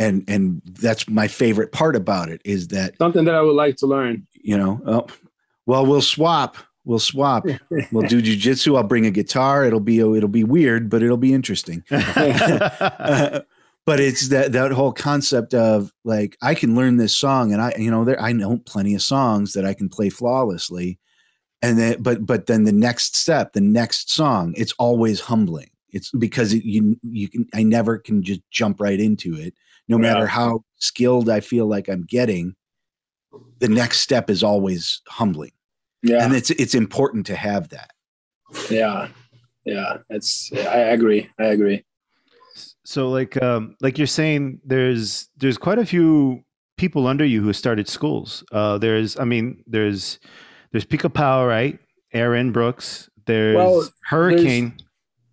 And 0.00 0.24
and 0.26 0.62
that's 0.64 1.08
my 1.08 1.28
favorite 1.28 1.70
part 1.72 1.94
about 1.94 2.30
it 2.30 2.40
is 2.44 2.68
that 2.68 2.96
Something 2.98 3.26
that 3.26 3.34
I 3.34 3.42
would 3.42 3.54
like 3.54 3.76
to 3.76 3.86
learn. 3.86 4.26
you 4.32 4.56
know 4.56 4.80
oh, 4.86 5.06
well 5.66 5.84
we'll 5.86 6.00
swap 6.00 6.56
we'll 6.86 6.98
swap. 6.98 7.44
We'll 7.92 8.08
do 8.08 8.22
jujitsu 8.22 8.76
i'll 8.76 8.82
bring 8.82 9.04
a 9.04 9.10
guitar 9.10 9.64
it'll 9.66 9.78
be 9.78 9.98
it'll 9.98 10.28
be 10.28 10.42
weird 10.44 10.88
but 10.88 11.02
it'll 11.02 11.18
be 11.18 11.34
interesting. 11.34 11.84
Uh, 11.90 13.40
but 13.86 14.00
it's 14.00 14.28
that 14.28 14.52
that 14.52 14.72
whole 14.72 14.92
concept 14.92 15.52
of 15.52 15.92
like 16.04 16.36
i 16.40 16.54
can 16.54 16.74
learn 16.74 16.96
this 16.96 17.14
song 17.14 17.52
and 17.52 17.60
i 17.60 17.74
you 17.76 17.90
know 17.90 18.04
there 18.04 18.20
i 18.20 18.32
know 18.32 18.56
plenty 18.64 18.94
of 18.94 19.02
songs 19.02 19.52
that 19.52 19.66
i 19.66 19.74
can 19.74 19.88
play 19.88 20.08
flawlessly. 20.08 20.98
And 21.62 21.78
then 21.78 22.00
but 22.02 22.24
but 22.24 22.46
then 22.46 22.64
the 22.64 22.72
next 22.72 23.16
step 23.16 23.52
the 23.52 23.60
next 23.60 24.10
song 24.10 24.54
it's 24.56 24.72
always 24.78 25.20
humbling. 25.20 25.68
It's 25.90 26.10
because 26.12 26.54
it, 26.54 26.64
you 26.64 26.96
you 27.02 27.28
can 27.28 27.46
i 27.52 27.62
never 27.62 27.98
can 27.98 28.22
just 28.22 28.40
jump 28.50 28.80
right 28.80 28.98
into 28.98 29.34
it 29.36 29.52
no 29.90 29.96
Yeah. 29.98 30.02
matter 30.14 30.26
how 30.26 30.62
skilled 30.78 31.28
i 31.28 31.40
feel 31.40 31.66
like 31.66 31.88
i'm 31.88 32.04
getting 32.06 32.54
the 33.58 33.68
next 33.68 34.00
step 34.00 34.30
is 34.30 34.42
always 34.42 35.02
humbling 35.08 35.52
Yeah, 36.02 36.24
and 36.24 36.34
it's 36.34 36.50
it's 36.50 36.74
important 36.74 37.26
to 37.26 37.36
have 37.36 37.68
that 37.70 37.90
yeah, 38.70 39.08
yeah. 39.64 39.98
It's. 40.08 40.50
I 40.52 40.78
agree. 40.96 41.28
I 41.38 41.44
agree. 41.56 41.84
so 42.84 43.08
like 43.10 43.40
um 43.42 43.76
like 43.80 43.96
you're 43.98 44.06
saying 44.20 44.60
there's 44.64 45.28
there's 45.36 45.58
quite 45.58 45.78
a 45.78 45.86
few 45.86 46.42
people 46.76 47.06
under 47.06 47.24
you 47.24 47.42
who 47.42 47.52
started 47.52 47.86
schools 47.88 48.42
uh 48.52 48.76
there's 48.78 49.16
i 49.20 49.24
mean 49.24 49.62
there's 49.66 50.18
there's 50.72 50.84
Pica 50.86 51.08
Pau 51.10 51.46
right 51.46 51.78
aaron 52.12 52.50
brooks 52.52 53.08
there's 53.26 53.56
Well, 53.56 53.88
hurricane 54.08 54.74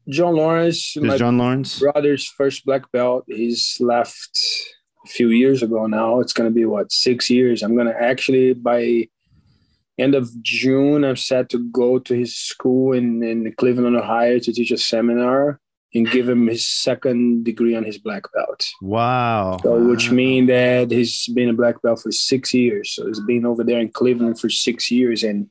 John 0.09 0.35
Lawrence, 0.35 0.95
my 0.95 1.17
john 1.17 1.37
lawrence 1.37 1.79
brother's 1.79 2.25
first 2.25 2.65
black 2.65 2.91
belt. 2.91 3.25
He's 3.27 3.77
left 3.79 4.39
a 5.05 5.09
few 5.09 5.29
years 5.29 5.61
ago 5.61 5.85
now. 5.87 6.19
It's 6.19 6.33
going 6.33 6.49
to 6.49 6.53
be 6.53 6.65
what 6.65 6.91
six 6.91 7.29
years. 7.29 7.61
I'm 7.61 7.75
going 7.75 7.87
to 7.87 8.01
actually 8.01 8.53
by 8.53 9.09
end 9.97 10.15
of 10.15 10.29
June. 10.41 11.03
I'm 11.03 11.17
set 11.17 11.49
to 11.49 11.59
go 11.69 11.99
to 11.99 12.13
his 12.13 12.35
school 12.35 12.93
in 12.93 13.23
in 13.23 13.53
Cleveland, 13.53 13.97
Ohio, 13.97 14.39
to 14.39 14.53
teach 14.53 14.71
a 14.71 14.77
seminar 14.77 15.59
and 15.93 16.09
give 16.11 16.27
him 16.27 16.47
his 16.47 16.67
second 16.67 17.43
degree 17.45 17.75
on 17.75 17.83
his 17.83 17.97
black 17.97 18.23
belt. 18.33 18.69
wow 18.81 19.57
So, 19.63 19.83
which 19.87 20.11
means 20.11 20.47
that 20.47 20.91
he's 20.91 21.27
been 21.29 21.49
a 21.49 21.53
black 21.53 21.81
belt 21.81 22.01
for 22.01 22.11
six 22.11 22.53
years. 22.53 22.91
So 22.91 23.07
he's 23.07 23.21
been 23.21 23.45
over 23.45 23.63
there 23.63 23.79
in 23.79 23.89
Cleveland 23.89 24.39
for 24.39 24.49
six 24.49 24.91
years, 24.91 25.23
and 25.23 25.49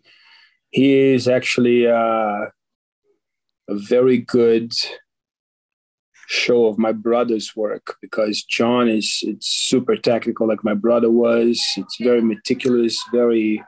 he 0.71 1.15
is 1.15 1.27
actually 1.27 1.87
uh, 1.87 2.47
a 3.69 3.75
very 3.77 4.19
good 4.19 4.73
show 6.29 6.67
of 6.67 6.79
my 6.79 6.93
brother's 6.93 7.55
work 7.55 7.97
because 8.03 8.43
John 8.43 8.89
is 8.89 9.21
it's 9.23 9.47
super 9.47 9.97
technical, 9.97 10.49
like 10.49 10.65
my 10.65 10.75
brother 10.75 11.11
was. 11.11 11.63
It's 11.77 11.97
very 12.01 12.21
meticulous, 12.23 12.97
very 13.13 13.63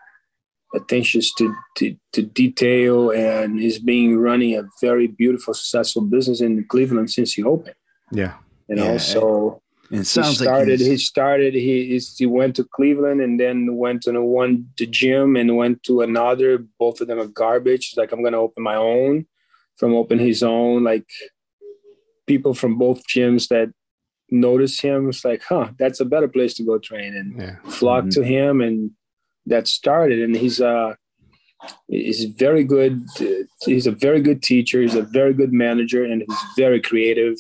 attention 0.75 1.23
to, 1.39 1.55
to, 1.77 1.97
to 2.13 2.23
detail, 2.23 3.11
and 3.11 3.59
he's 3.59 3.79
been 3.79 4.19
running 4.19 4.57
a 4.57 4.65
very 4.83 5.07
beautiful, 5.07 5.55
successful 5.55 6.03
business 6.03 6.41
in 6.41 6.65
Cleveland 6.69 7.11
since 7.11 7.33
he 7.35 7.43
opened. 7.43 7.77
yeah 8.13 8.35
You 8.69 8.77
know, 8.77 8.93
Yeah. 8.93 8.99
so 8.99 9.63
and 9.91 10.01
it 10.01 10.01
he 10.01 10.05
sounds 10.05 10.39
started. 10.41 10.81
like 10.81 10.91
he 10.91 10.97
started. 10.99 11.55
He 11.55 11.87
he's- 11.93 12.15
he 12.19 12.27
went 12.27 12.57
to 12.57 12.65
Cleveland 12.65 13.21
and 13.23 13.39
then 13.41 13.77
went 13.77 14.03
to 14.03 14.13
the 14.13 14.21
one 14.23 14.67
to 14.77 14.85
gym 14.85 15.37
and 15.37 15.57
went 15.57 15.83
to 15.85 16.03
another. 16.03 16.59
Both 16.79 17.01
of 17.01 17.07
them 17.09 17.19
are 17.21 17.27
garbage. 17.45 17.89
He's 17.89 17.97
like 17.97 18.13
I'm 18.13 18.23
gonna 18.23 18.41
open 18.47 18.63
my 18.63 18.75
own. 18.77 19.27
From 19.79 19.95
open 19.95 20.19
his 20.19 20.43
own, 20.43 20.83
like 20.85 21.07
people 22.27 22.53
from 22.55 22.77
both 22.79 23.03
gyms 23.07 23.49
that 23.49 23.73
notice 24.31 24.81
him. 24.81 25.09
It's 25.09 25.25
like, 25.25 25.43
huh, 25.49 25.71
that's 25.79 26.01
a 26.01 26.05
better 26.05 26.29
place 26.29 26.55
to 26.55 26.65
go 26.65 26.79
train 26.79 27.15
and 27.15 27.41
yeah 27.41 27.57
flock 27.71 28.05
Mhm. 28.05 28.15
to 28.15 28.25
him, 28.25 28.61
and 28.61 28.91
that 29.47 29.67
started. 29.69 30.19
And 30.21 30.37
he's 30.37 30.61
uh 30.61 30.95
he's 31.89 32.25
very 32.25 32.65
good. 32.65 33.03
uh, 33.21 33.25
He's 33.65 33.87
a 33.89 33.91
very 33.93 34.21
good 34.21 34.43
teacher. 34.43 34.81
He's 34.81 34.95
a 34.95 35.03
very 35.03 35.33
good 35.35 35.53
manager, 35.53 36.05
and 36.05 36.23
he's 36.27 36.39
very 36.57 36.81
creative 36.81 37.37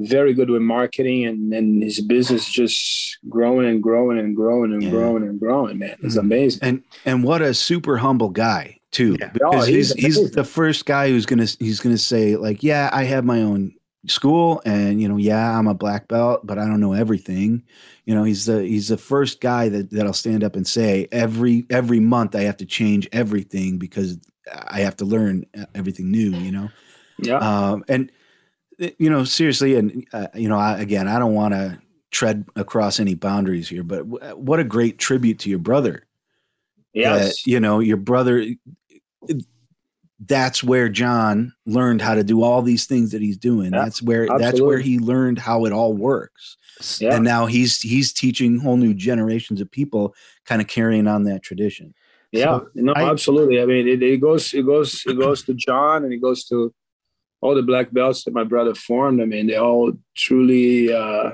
very 0.00 0.32
good 0.32 0.48
with 0.48 0.62
marketing 0.62 1.24
and 1.26 1.52
and 1.52 1.82
his 1.82 2.00
business 2.00 2.50
just 2.50 3.18
growing 3.28 3.68
and 3.68 3.82
growing 3.82 4.18
and 4.18 4.34
growing 4.34 4.72
and 4.72 4.82
Yeah. 4.82 4.90
growing 4.90 5.22
and 5.22 5.38
growing 5.38 5.78
man 5.78 5.96
it's 6.02 6.16
Mhm. 6.16 6.20
amazing 6.20 6.60
and 6.62 6.82
and 7.04 7.22
what 7.22 7.42
a 7.42 7.52
super 7.52 7.98
humble 7.98 8.30
guy 8.30 8.78
too 8.92 9.16
Yeah. 9.18 9.30
because 9.32 9.54
Oh, 9.54 9.60
he's 9.62 9.92
he's 9.94 10.16
he's 10.16 10.30
the 10.30 10.44
first 10.44 10.86
guy 10.86 11.08
who's 11.08 11.26
gonna 11.26 11.46
he's 11.58 11.80
gonna 11.80 11.98
say 11.98 12.36
like 12.36 12.62
yeah 12.62 12.88
i 12.92 13.04
have 13.04 13.24
my 13.24 13.40
own 13.40 13.74
school 14.06 14.60
and 14.64 15.00
you 15.00 15.08
know 15.08 15.16
yeah 15.16 15.58
i'm 15.58 15.66
a 15.66 15.74
black 15.74 16.08
belt 16.08 16.46
but 16.46 16.58
i 16.58 16.66
don't 16.66 16.80
know 16.80 16.92
everything. 16.92 17.62
You 18.04 18.16
know 18.16 18.24
he's 18.24 18.46
the 18.46 18.62
he's 18.62 18.88
the 18.88 18.96
first 18.96 19.40
guy 19.40 19.68
that 19.68 19.90
that'll 19.90 20.12
stand 20.12 20.42
up 20.42 20.56
and 20.56 20.66
say 20.66 21.06
every 21.12 21.64
every 21.70 22.00
month 22.00 22.34
i 22.34 22.40
have 22.42 22.56
to 22.56 22.66
change 22.66 23.08
everything 23.12 23.78
because 23.78 24.18
i 24.68 24.80
have 24.80 24.96
to 24.96 25.04
learn 25.04 25.44
everything 25.74 26.10
new 26.10 26.30
you 26.30 26.50
know? 26.50 26.68
Yeah. 27.18 27.38
Um, 27.38 27.84
and 27.88 28.10
uh, 28.82 28.88
you 28.98 29.08
know 29.08 29.22
seriously 29.22 29.76
and 29.76 30.04
uh, 30.12 30.26
you 30.34 30.48
know 30.48 30.58
I, 30.58 30.80
again 30.80 31.06
i 31.06 31.18
don't 31.20 31.34
want 31.34 31.54
to 31.54 31.78
tread 32.10 32.44
across 32.56 32.98
any 32.98 33.14
boundaries 33.14 33.68
here 33.68 33.84
but 33.84 34.10
w- 34.10 34.36
what 34.36 34.58
a 34.58 34.64
great 34.64 34.98
tribute 34.98 35.38
to 35.40 35.48
your 35.50 35.60
brother. 35.60 36.06
Yes. 36.92 37.44
That, 37.44 37.50
you 37.50 37.60
know 37.60 37.78
your 37.78 37.96
brother 37.98 38.44
that's 40.24 40.62
where 40.62 40.88
john 40.88 41.52
learned 41.66 42.00
how 42.00 42.14
to 42.14 42.22
do 42.22 42.42
all 42.42 42.62
these 42.62 42.86
things 42.86 43.10
that 43.10 43.20
he's 43.20 43.36
doing. 43.36 43.72
Yeah, 43.72 43.82
that's 43.84 44.00
where 44.02 44.28
that's 44.38 44.60
where 44.60 44.78
he 44.78 44.98
learned 44.98 45.38
how 45.38 45.64
it 45.64 45.72
all 45.72 45.92
works. 45.94 46.56
Yeah. 47.00 47.14
And 47.16 47.24
now 47.24 47.46
he's 47.46 47.80
he's 47.80 48.12
teaching 48.12 48.58
whole 48.58 48.76
new 48.76 48.94
generations 48.94 49.60
of 49.60 49.70
people 49.70 50.14
kind 50.46 50.60
of 50.62 50.68
carrying 50.68 51.06
on 51.08 51.24
that 51.24 51.42
tradition. 51.42 51.92
Yeah 52.30 52.58
So, 52.60 52.68
no 52.74 52.92
I- 52.94 53.10
absolutely. 53.10 53.60
I 53.60 53.66
mean 53.66 53.88
it, 53.88 54.02
it 54.02 54.20
goes 54.20 54.54
it 54.54 54.64
goes 54.64 55.02
it 55.06 55.18
goes 55.18 55.42
to 55.44 55.54
john 55.54 56.04
and 56.04 56.12
it 56.12 56.18
goes 56.22 56.44
to 56.46 56.72
all 57.40 57.54
the 57.56 57.62
black 57.62 57.92
belts 57.92 58.22
that 58.24 58.32
my 58.34 58.44
brother 58.44 58.74
formed. 58.74 59.20
I 59.20 59.24
mean 59.24 59.48
they 59.48 59.56
all 59.56 59.92
truly 60.16 60.92
uh 60.92 61.32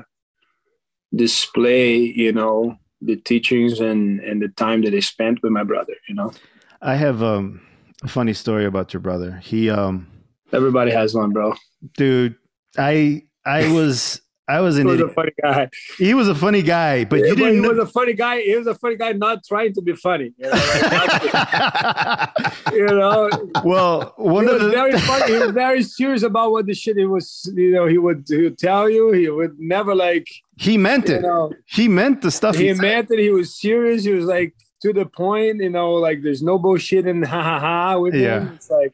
display 1.15 1.97
you 1.97 2.33
know 2.33 2.77
the 3.01 3.17
teachings 3.17 3.81
and 3.81 4.21
and 4.21 4.41
the 4.43 4.49
time 4.49 4.83
that 4.83 4.91
they 4.91 5.01
spent 5.01 5.43
with 5.43 5.53
my 5.53 5.65
brother 5.65 5.95
you 6.09 6.15
know? 6.15 6.33
I 6.81 6.95
have 6.97 7.23
um 7.23 7.61
a 7.65 7.68
funny 8.07 8.33
story 8.33 8.65
about 8.65 8.93
your 8.95 9.01
brother 9.01 9.39
he 9.43 9.69
um 9.69 10.07
everybody 10.53 10.91
has 10.91 11.15
one 11.15 11.31
bro 11.31 11.53
dude 11.97 12.35
i 12.79 13.23
i 13.45 13.71
was 13.79 14.21
I 14.51 14.63
was 14.63 14.79
an 14.79 14.87
He 14.87 14.93
was 14.93 15.01
a 15.03 15.09
funny 15.11 15.33
guy. 15.43 15.69
He 15.99 16.15
was 16.15 16.27
a 16.27 16.35
funny 16.35 16.63
guy, 16.63 17.05
but 17.05 17.19
you 17.19 17.27
Yeah, 17.27 17.33
but 17.35 17.39
he 17.39 17.45
didn't. 17.45 17.63
know- 17.65 17.69
was 17.69 17.79
a 17.81 17.87
funny 17.87 18.15
guy. 18.15 18.41
He 18.41 18.57
was 18.57 18.67
a 18.67 18.75
funny 18.75 18.97
guy, 18.97 19.13
not 19.13 19.45
trying 19.45 19.75
to 19.75 19.83
be 19.83 19.93
funny. 19.95 20.33
You 20.39 20.47
know, 20.47 20.53
like, 20.53 22.31
you 22.79 22.87
know? 22.87 23.29
well, 23.63 24.15
he 24.17 24.23
one 24.23 24.49
of 24.49 24.55
was 24.55 24.63
the 24.63 24.71
very 24.71 24.99
funny. 24.99 25.35
He 25.35 25.39
was 25.39 25.51
very 25.51 25.83
serious 25.99 26.23
about 26.23 26.51
what 26.53 26.65
the 26.65 26.73
shit 26.75 26.97
he 26.97 27.05
was. 27.05 27.53
You 27.55 27.73
know, 27.73 27.85
he 27.85 27.99
would 27.99 28.25
he 28.27 28.45
would 28.45 28.57
tell 28.57 28.89
you. 28.89 29.13
He 29.13 29.29
would 29.29 29.57
never 29.59 29.95
like. 29.95 30.27
he 30.57 30.79
meant 30.79 31.11
it. 31.11 31.21
know, 31.21 31.53
He 31.67 31.87
meant 31.87 32.23
the 32.23 32.31
stuff 32.31 32.57
he, 32.57 32.69
he 32.69 32.73
meant 32.73 33.09
that 33.11 33.19
he 33.19 33.29
was 33.29 33.55
serious. 33.55 34.05
He 34.05 34.13
was 34.13 34.25
like 34.25 34.55
to 34.83 34.93
the 34.93 35.07
point. 35.07 35.61
You 35.63 35.71
know, 35.71 35.93
like 35.95 36.23
there's 36.23 36.43
no 36.43 36.59
bullshit 36.59 37.07
and 37.07 37.25
ha 37.33 37.43
ha 37.43 37.59
ha 37.61 37.99
with 37.99 38.15
Yeah. 38.15 38.41
him. 38.41 38.53
It's 38.55 38.71
like 38.71 38.93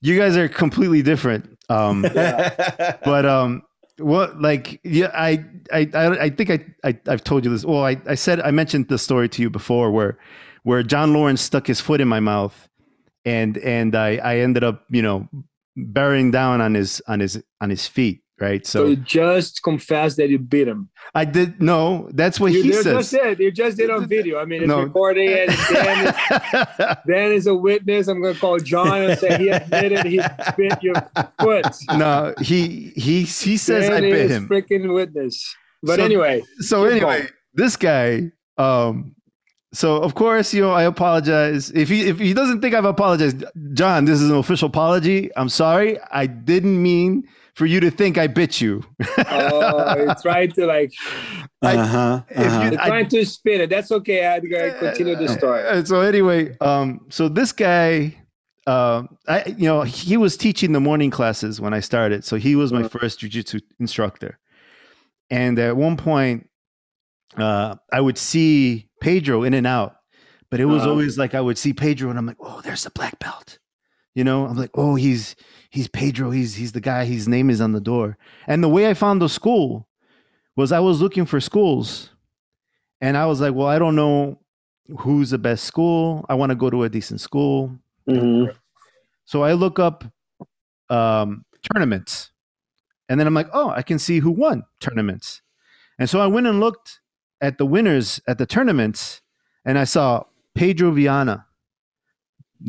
You 0.00 0.18
guys 0.18 0.36
are 0.36 0.48
completely 0.48 1.02
different. 1.02 1.58
Um, 1.68 2.02
but 3.04 3.26
um, 3.26 3.62
what 3.98 4.40
like 4.40 4.80
yeah, 4.84 5.10
I 5.14 5.44
I 5.72 5.88
I, 5.94 6.06
I 6.24 6.30
think 6.30 6.50
I, 6.50 6.64
I 6.84 6.98
I've 7.08 7.24
told 7.24 7.44
you 7.44 7.50
this. 7.50 7.64
Well, 7.64 7.84
I 7.84 7.96
I 8.06 8.14
said 8.14 8.40
I 8.40 8.50
mentioned 8.52 8.88
the 8.88 8.98
story 8.98 9.28
to 9.30 9.42
you 9.42 9.50
before 9.50 9.90
where 9.90 10.18
where 10.62 10.82
John 10.82 11.12
Lawrence 11.12 11.40
stuck 11.42 11.66
his 11.66 11.80
foot 11.80 12.00
in 12.00 12.08
my 12.08 12.20
mouth, 12.20 12.68
and 13.24 13.58
and 13.58 13.94
I 13.94 14.16
I 14.16 14.38
ended 14.38 14.62
up 14.64 14.84
you 14.90 15.02
know 15.02 15.28
bearing 15.76 16.30
down 16.30 16.60
on 16.60 16.74
his 16.74 17.02
on 17.08 17.20
his 17.20 17.42
on 17.60 17.70
his 17.70 17.86
feet. 17.86 18.22
Right. 18.40 18.64
so, 18.66 18.84
So 18.84 18.86
you 18.90 18.96
just 18.96 19.62
confess 19.64 20.14
that 20.16 20.28
you 20.28 20.38
beat 20.38 20.68
him. 20.68 20.88
I 21.14 21.24
did 21.24 21.60
no. 21.60 22.08
That's 22.12 22.38
what 22.38 22.52
you 22.52 22.62
he 22.62 22.72
says. 22.72 22.84
just 22.84 23.10
did. 23.10 23.38
You 23.40 23.50
just 23.50 23.76
did 23.76 23.90
on 23.90 24.06
video. 24.06 24.38
I 24.38 24.44
mean, 24.44 24.62
it's 24.62 24.68
No. 24.68 24.82
recording 24.82 25.28
and 25.28 25.50
Dan 25.72 26.06
is, 26.06 26.14
Dan 27.06 27.32
is 27.32 27.46
a 27.48 27.54
witness. 27.54 28.06
I'm 28.08 28.20
going 28.22 28.34
to 28.34 28.40
call 28.40 28.58
John 28.58 29.02
and 29.02 29.18
say 29.18 29.38
he 29.38 29.48
admitted 29.48 30.06
he 30.06 30.20
bit 30.56 30.80
your 30.82 30.94
foot. 31.40 31.66
no, 31.96 32.34
he 32.40 32.92
he 32.94 33.22
he 33.22 33.56
says 33.56 33.88
I 33.90 34.00
Dan 34.00 34.02
bit 34.02 34.12
is 34.26 34.30
him. 34.30 34.48
freaking 34.48 34.94
witness. 34.94 35.54
But 35.82 35.96
So- 35.98 36.04
anyway, 36.04 36.42
so 36.60 36.84
anyway, 36.84 37.20
going. 37.20 37.28
this 37.54 37.76
guy, 37.76 38.30
um, 38.56 39.14
so 39.72 39.96
of 39.96 40.14
course, 40.14 40.54
you 40.54 40.62
know, 40.62 40.70
I 40.72 40.84
apologize. 40.84 41.70
If 41.72 41.88
he 41.88 42.02
if 42.08 42.18
he 42.18 42.34
doesn't 42.34 42.60
think 42.60 42.74
I've 42.74 42.84
apologized, 42.84 43.44
John, 43.74 44.04
this 44.04 44.20
is 44.20 44.30
an 44.30 44.36
official 44.36 44.68
apology. 44.68 45.30
I'm 45.36 45.48
sorry. 45.48 45.98
I 46.12 46.26
didn't 46.26 46.80
mean 46.82 47.24
for 47.58 47.66
you 47.66 47.80
to 47.80 47.90
think 47.90 48.16
I 48.18 48.28
bit 48.28 48.60
you. 48.60 48.84
oh, 49.26 49.96
you're 49.96 50.14
trying 50.22 50.52
to 50.52 50.64
like, 50.66 50.92
uh-huh, 51.62 52.22
if 52.30 52.36
you- 52.38 52.44
uh-huh. 52.44 52.70
you're 52.70 52.80
I- 52.80 52.86
trying 52.86 53.08
to 53.08 53.26
spin 53.26 53.60
it. 53.62 53.68
That's 53.68 53.90
okay. 53.90 54.24
I 54.26 54.38
gotta 54.38 54.76
continue 54.78 55.16
the 55.16 55.26
story. 55.28 55.66
Uh, 55.66 55.84
so 55.84 56.00
anyway, 56.00 56.56
um, 56.60 57.06
so 57.10 57.28
this 57.28 57.50
guy, 57.50 58.16
um, 58.68 59.16
I 59.26 59.42
you 59.56 59.64
know, 59.66 59.82
he 59.82 60.16
was 60.16 60.36
teaching 60.36 60.70
the 60.72 60.78
morning 60.80 61.10
classes 61.10 61.60
when 61.60 61.74
I 61.74 61.80
started. 61.80 62.24
So 62.24 62.36
he 62.36 62.54
was 62.54 62.72
my 62.72 62.80
Uh-huh. 62.80 62.90
first 63.00 63.18
jujitsu 63.20 63.60
instructor. 63.80 64.38
And 65.30 65.58
at 65.58 65.76
one 65.76 65.96
point, 65.96 66.48
uh, 67.36 67.74
I 67.92 68.00
would 68.00 68.16
see 68.18 68.88
Pedro 69.00 69.42
in 69.42 69.52
and 69.52 69.66
out, 69.66 69.96
but 70.50 70.60
it 70.60 70.64
was 70.66 70.82
Uh-huh. 70.82 70.90
always 70.92 71.18
like 71.18 71.34
I 71.34 71.40
would 71.40 71.58
see 71.58 71.72
Pedro, 71.72 72.08
and 72.10 72.18
I'm 72.18 72.26
like, 72.26 72.38
oh, 72.40 72.60
there's 72.62 72.84
the 72.84 72.90
black 72.90 73.18
belt. 73.18 73.58
You 74.14 74.22
know, 74.24 74.46
I'm 74.46 74.56
like, 74.56 74.70
oh, 74.74 74.94
he's 74.94 75.34
he's 75.68 75.88
Pedro. 75.88 76.30
He's 76.30 76.54
he's 76.54 76.72
the 76.72 76.80
guy. 76.80 77.04
His 77.04 77.28
name 77.28 77.50
is 77.50 77.60
on 77.60 77.72
the 77.72 77.80
door. 77.80 78.16
And 78.46 78.62
the 78.62 78.68
way 78.68 78.88
I 78.88 78.94
found 78.94 79.20
the 79.20 79.28
school 79.28 79.88
was 80.56 80.72
I 80.72 80.80
was 80.80 81.00
looking 81.00 81.26
for 81.26 81.40
schools, 81.40 82.10
and 83.00 83.16
I 83.16 83.26
was 83.26 83.40
like, 83.40 83.54
well, 83.54 83.68
I 83.68 83.78
don't 83.78 83.94
know 83.96 84.40
who's 85.00 85.30
the 85.30 85.38
best 85.38 85.64
school. 85.64 86.24
I 86.28 86.34
want 86.34 86.50
to 86.50 86.56
go 86.56 86.70
to 86.70 86.82
a 86.84 86.88
decent 86.88 87.20
school. 87.20 87.78
Mhm. 88.08 88.54
So 89.24 89.42
I 89.44 89.52
look 89.52 89.78
up 89.78 90.04
um, 90.90 91.44
tournaments, 91.72 92.30
and 93.08 93.20
then 93.20 93.26
I'm 93.26 93.34
like, 93.34 93.48
oh, 93.52 93.70
I 93.70 93.82
can 93.82 93.98
see 93.98 94.20
who 94.20 94.30
won 94.30 94.64
tournaments. 94.80 95.42
And 95.98 96.08
so 96.08 96.20
I 96.20 96.26
went 96.26 96.46
and 96.46 96.60
looked 96.60 97.00
at 97.40 97.58
the 97.58 97.66
winners 97.66 98.20
at 98.26 98.38
the 98.38 98.46
tournaments, 98.46 99.20
and 99.64 99.78
I 99.78 99.84
saw 99.84 100.24
Pedro 100.54 100.90
Vianna, 100.92 101.44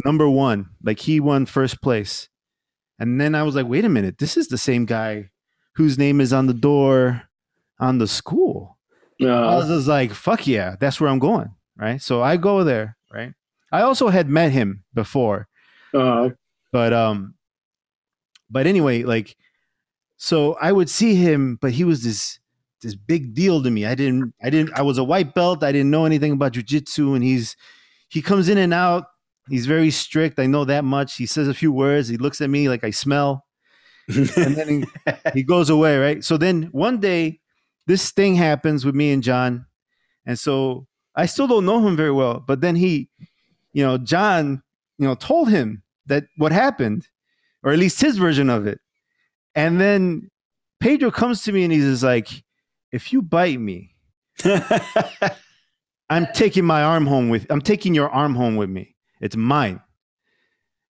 number 0.05 0.29
one, 0.29 0.71
like 0.83 0.99
he 0.99 1.19
won 1.19 1.45
first 1.45 1.81
place. 1.81 2.27
And 2.99 3.19
then 3.19 3.33
I 3.33 3.43
was 3.43 3.55
like, 3.55 3.67
wait 3.67 3.85
a 3.85 3.89
minute, 3.89 4.17
this 4.17 4.35
is 4.37 4.47
the 4.49 4.57
same 4.57 4.85
guy 4.85 5.29
whose 5.75 5.97
name 5.97 6.19
is 6.19 6.33
on 6.33 6.47
the 6.47 6.53
door 6.53 7.23
on 7.79 7.97
the 7.97 8.07
school. 8.07 8.77
I 9.21 9.25
Uh, 9.25 9.55
was 9.57 9.67
just 9.67 9.87
like, 9.87 10.13
fuck 10.13 10.47
yeah, 10.47 10.75
that's 10.79 10.99
where 10.99 11.09
I'm 11.09 11.19
going. 11.19 11.49
Right. 11.77 12.01
So 12.01 12.21
I 12.21 12.37
go 12.37 12.63
there. 12.63 12.97
Right. 13.13 13.33
I 13.71 13.81
also 13.81 14.09
had 14.09 14.27
met 14.29 14.51
him 14.51 14.83
before, 14.93 15.47
uh, 15.93 16.29
but 16.71 16.91
um, 16.91 17.35
but 18.49 18.65
anyway, 18.67 19.03
like, 19.03 19.35
so 20.17 20.57
I 20.59 20.71
would 20.71 20.89
see 20.89 21.15
him, 21.15 21.57
but 21.61 21.71
he 21.71 21.83
was 21.83 22.03
this 22.03 22.39
this 22.81 22.95
big 22.95 23.33
deal 23.33 23.61
to 23.61 23.69
me. 23.69 23.85
I 23.85 23.93
didn't, 23.95 24.33
I 24.41 24.49
didn't, 24.49 24.73
I 24.73 24.81
was 24.81 24.97
a 24.97 25.03
white 25.03 25.33
belt. 25.33 25.63
I 25.63 25.71
didn't 25.71 25.91
know 25.91 26.05
anything 26.05 26.31
about 26.33 26.53
jujitsu, 26.53 27.13
and 27.15 27.23
he's 27.23 27.55
he 28.09 28.21
comes 28.21 28.49
in 28.49 28.57
and 28.57 28.73
out. 28.73 29.05
He's 29.49 29.65
very 29.65 29.91
strict. 29.91 30.39
I 30.39 30.45
know 30.45 30.65
that 30.65 30.83
much. 30.83 31.15
He 31.15 31.25
says 31.25 31.47
a 31.47 31.53
few 31.53 31.71
words. 31.71 32.07
He 32.07 32.17
looks 32.17 32.41
at 32.41 32.49
me 32.49 32.69
like 32.69 32.83
I 32.83 32.91
smell 32.91 33.45
and 34.09 34.55
then 34.55 34.67
he, 34.67 35.13
he 35.33 35.43
goes 35.43 35.69
away, 35.69 35.97
right? 35.97 36.23
So 36.23 36.37
then 36.37 36.63
one 36.71 36.99
day, 36.99 37.39
this 37.87 38.11
thing 38.11 38.35
happens 38.35 38.85
with 38.85 38.95
me 38.95 39.11
and 39.11 39.23
John, 39.23 39.65
and 40.25 40.37
so 40.37 40.87
I 41.15 41.25
still 41.25 41.47
don't 41.47 41.65
know 41.65 41.85
him 41.85 41.95
very 41.95 42.11
well. 42.11 42.43
But 42.45 42.61
then 42.61 42.75
he, 42.75 43.09
you 43.73 43.83
know, 43.83 43.97
John, 43.97 44.61
you 44.97 45.07
know, 45.07 45.15
told 45.15 45.49
him 45.49 45.83
that 46.07 46.25
what 46.37 46.51
happened, 46.51 47.07
or 47.63 47.71
at 47.71 47.79
least 47.79 48.01
his 48.01 48.17
version 48.17 48.49
of 48.49 48.67
it, 48.67 48.79
and 49.55 49.79
then 49.79 50.29
Pedro 50.79 51.11
comes 51.11 51.43
to 51.43 51.51
me 51.51 51.63
and 51.63 51.73
he's 51.73 51.83
just 51.83 52.03
like, 52.03 52.43
"If 52.91 53.11
you 53.11 53.21
bite 53.21 53.59
me, 53.59 53.95
I'm 56.09 56.27
taking 56.33 56.65
my 56.65 56.83
arm 56.83 57.05
home 57.05 57.29
with. 57.29 57.47
I'm 57.49 57.61
taking 57.61 57.95
your 57.95 58.09
arm 58.09 58.35
home 58.35 58.55
with 58.55 58.69
me. 58.69 58.95
It's 59.19 59.35
mine." 59.35 59.81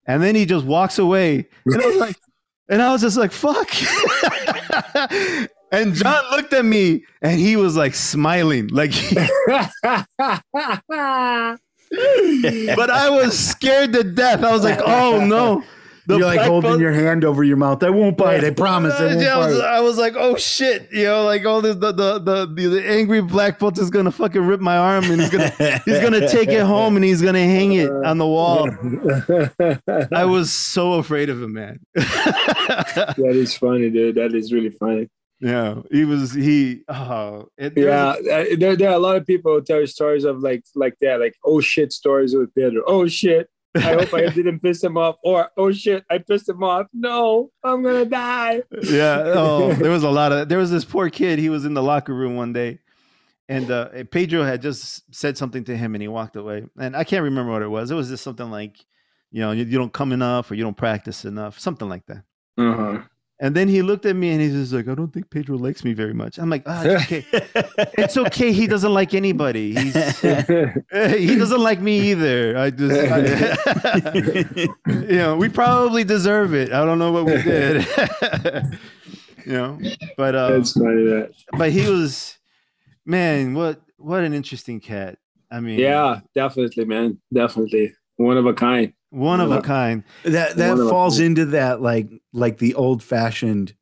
And 0.06 0.24
then 0.24 0.36
he 0.36 0.46
just 0.46 0.66
walks 0.66 0.98
away, 0.98 1.48
and 1.66 1.82
I 1.82 1.86
was 1.86 1.98
like, 1.98 2.16
and 2.70 2.82
I 2.82 2.92
was 2.92 3.02
just 3.02 3.18
like, 3.18 3.32
"Fuck." 3.32 3.70
and 5.72 5.94
John 5.94 6.24
looked 6.32 6.54
at 6.54 6.66
me, 6.66 7.06
and 7.22 7.40
he 7.40 7.56
was 7.56 7.76
like 7.76 7.94
smiling, 7.96 8.68
like. 8.68 8.92
but 11.92 12.90
I 12.90 13.10
was 13.10 13.38
scared 13.38 13.94
to 13.94 14.04
death. 14.04 14.44
I 14.44 14.52
was 14.52 14.64
like, 14.64 14.80
"Oh 14.86 15.24
no!" 15.26 15.64
You're 16.18 16.26
like 16.26 16.42
holding 16.42 16.80
your 16.80 16.92
hand 16.92 17.24
over 17.24 17.44
your 17.44 17.58
mouth. 17.58 17.84
I 17.84 17.90
won't 17.90 18.18
bite. 18.18 18.44
I 18.44 18.50
promise. 18.52 18.94
I 18.96 19.14
Yeah, 19.20 19.36
I, 19.36 19.38
was. 19.38 19.60
I 19.60 19.80
was 19.80 19.98
like, 19.98 20.16
oh 20.18 20.36
shit, 20.38 20.90
you 20.92 21.06
know, 21.06 21.24
like 21.24 21.46
all 21.46 21.62
this, 21.62 21.76
the, 21.76 21.92
the 21.92 22.20
the 22.20 22.46
the 22.46 22.68
the 22.68 22.90
angry 22.90 23.22
black 23.22 23.60
belt 23.60 23.78
is 23.78 23.90
gonna 23.90 24.12
fucking 24.12 24.42
rip 24.42 24.60
my 24.60 24.78
arm 24.78 25.04
and 25.06 25.22
he's 25.22 25.30
gonna 25.30 25.50
he's 25.86 26.00
gonna 26.00 26.28
take 26.28 26.50
it 26.50 26.64
home 26.64 26.96
and 26.96 27.06
he's 27.06 27.22
gonna 27.22 27.40
hang 27.40 27.74
it 27.74 27.90
on 27.92 28.18
the 28.18 28.26
wall. 28.28 28.70
I 30.12 30.26
was 30.26 30.52
so 30.52 30.94
afraid 30.94 31.30
of 31.30 31.42
him, 31.42 31.54
man. 31.54 31.80
that 31.94 33.16
is 33.18 33.56
funny, 33.56 33.90
dude. 33.90 34.16
That 34.16 34.34
is 34.34 34.52
really 34.52 34.72
funny. 34.72 35.10
yeah, 35.42 35.76
he 35.92 36.06
was 36.06 36.34
he. 36.34 36.82
Oh, 36.88 37.48
it, 37.58 37.74
Yeah, 37.78 38.10
uh, 38.10 38.46
there, 38.58 38.76
there 38.76 38.90
are 38.90 38.96
a 38.96 39.00
lot 39.00 39.16
of 39.16 39.26
people 39.28 39.54
who 39.54 39.62
tell 39.62 39.86
stories 39.88 40.24
of 40.24 40.40
like 40.40 40.64
like 40.76 40.96
that, 41.02 41.20
like 41.20 41.36
oh 41.46 41.62
shit 41.62 41.94
stories 41.94 42.36
with 42.36 42.54
Pedro. 42.56 42.84
Oh 42.88 43.08
shit, 43.08 43.50
I 43.76 43.94
hope 43.94 44.14
I 44.14 44.30
didn't 44.30 44.62
piss 44.62 44.84
him 44.84 44.98
off, 44.98 45.18
or 45.24 45.52
oh 45.56 45.72
shit, 45.72 46.04
I 46.10 46.18
pissed 46.18 46.50
him 46.50 46.64
off. 46.64 46.88
No, 46.94 47.52
I'm 47.64 47.84
gonna 47.84 48.06
die. 48.06 48.64
yeah. 48.84 49.24
Oh, 49.36 49.74
there 49.80 49.92
was 49.92 50.04
a 50.04 50.10
lot 50.10 50.32
of. 50.32 50.50
There 50.50 50.58
was 50.58 50.72
this 50.72 50.86
poor 50.86 51.10
kid. 51.10 51.40
He 51.40 51.50
was 51.50 51.66
in 51.66 51.76
the 51.76 51.84
locker 51.84 52.14
room 52.14 52.36
one 52.36 52.52
day, 52.52 52.80
and 53.48 53.70
uh, 53.70 53.90
Pedro 54.10 54.44
had 54.44 54.62
just 54.62 55.04
said 55.14 55.38
something 55.38 55.64
to 55.66 55.78
him, 55.78 55.94
and 55.94 56.02
he 56.02 56.08
walked 56.08 56.36
away. 56.36 56.66
And 56.80 56.96
I 56.96 57.04
can't 57.04 57.24
remember 57.24 57.52
what 57.52 57.62
it 57.62 57.68
was. 57.68 57.92
It 57.92 57.96
was 57.96 58.10
just 58.10 58.24
something 58.24 58.50
like, 58.50 58.78
you 59.32 59.42
know, 59.42 59.52
you, 59.52 59.66
you 59.66 59.78
don't 59.78 59.94
come 59.94 60.12
enough 60.12 60.50
or 60.50 60.56
you 60.56 60.64
don't 60.64 60.78
practice 60.78 61.26
enough, 61.26 61.60
something 61.60 61.88
like 61.90 62.06
that. 62.08 62.24
Uh-huh. 62.58 63.02
And 63.42 63.56
then 63.56 63.70
he 63.70 63.82
looked 63.82 64.06
at 64.06 64.18
me 64.18 64.32
and 64.32 64.42
he's 64.42 64.52
just 64.52 64.74
like, 64.74 64.90
I 64.90 64.96
don't 64.96 65.14
think 65.14 65.30
Pedro 65.30 65.58
likes 65.58 65.86
me 65.86 65.94
very 65.94 66.14
much. 66.14 66.38
I'm 66.38 66.50
like, 66.50 66.64
ah, 66.66 66.84
it's 66.86 67.04
okay. 67.06 67.26
it's 67.98 68.18
okay. 68.18 68.52
He 68.52 68.68
doesn't 68.68 68.94
like 68.94 69.14
anybody. 69.14 69.74
He's 69.74 69.94
he 70.22 71.36
doesn't 71.38 71.62
like 71.62 71.80
me 71.80 72.12
either. 72.12 72.58
I 72.58 72.70
just, 72.70 73.00
I- 73.00 74.68
you 74.88 75.18
know, 75.18 75.38
we 75.38 75.48
probably 75.48 76.04
deserve 76.04 76.54
it. 76.54 76.74
I 76.74 76.84
don't 76.84 77.00
know 77.00 77.14
what 77.14 77.26
we 77.26 77.42
did. 77.42 77.88
you 79.46 79.54
know, 79.54 79.80
but 80.18 80.36
um, 80.36 80.54
That's 80.54 80.74
funny. 80.74 81.06
That 81.06 81.32
but 81.58 81.72
he 81.72 81.90
was, 81.90 82.38
man, 83.06 83.54
what 83.54 83.82
what 83.96 84.22
an 84.24 84.34
interesting 84.34 84.82
cat. 84.82 85.18
I 85.50 85.62
mean, 85.62 85.80
yeah, 85.80 86.20
definitely, 86.36 86.84
man, 86.84 87.20
definitely 87.34 87.94
one 88.20 88.38
of 88.38 88.46
a 88.46 88.54
kind. 88.54 88.94
one 89.12 89.40
of 89.42 89.52
a 89.52 89.62
kind. 89.62 90.04
that 90.24 90.58
that 90.58 90.78
One 90.78 90.90
falls 90.90 91.20
into 91.20 91.46
that 91.48 91.82
like 91.82 92.10
like 92.34 92.58
the 92.58 92.76
old 92.76 93.02
fashioned 93.02 93.74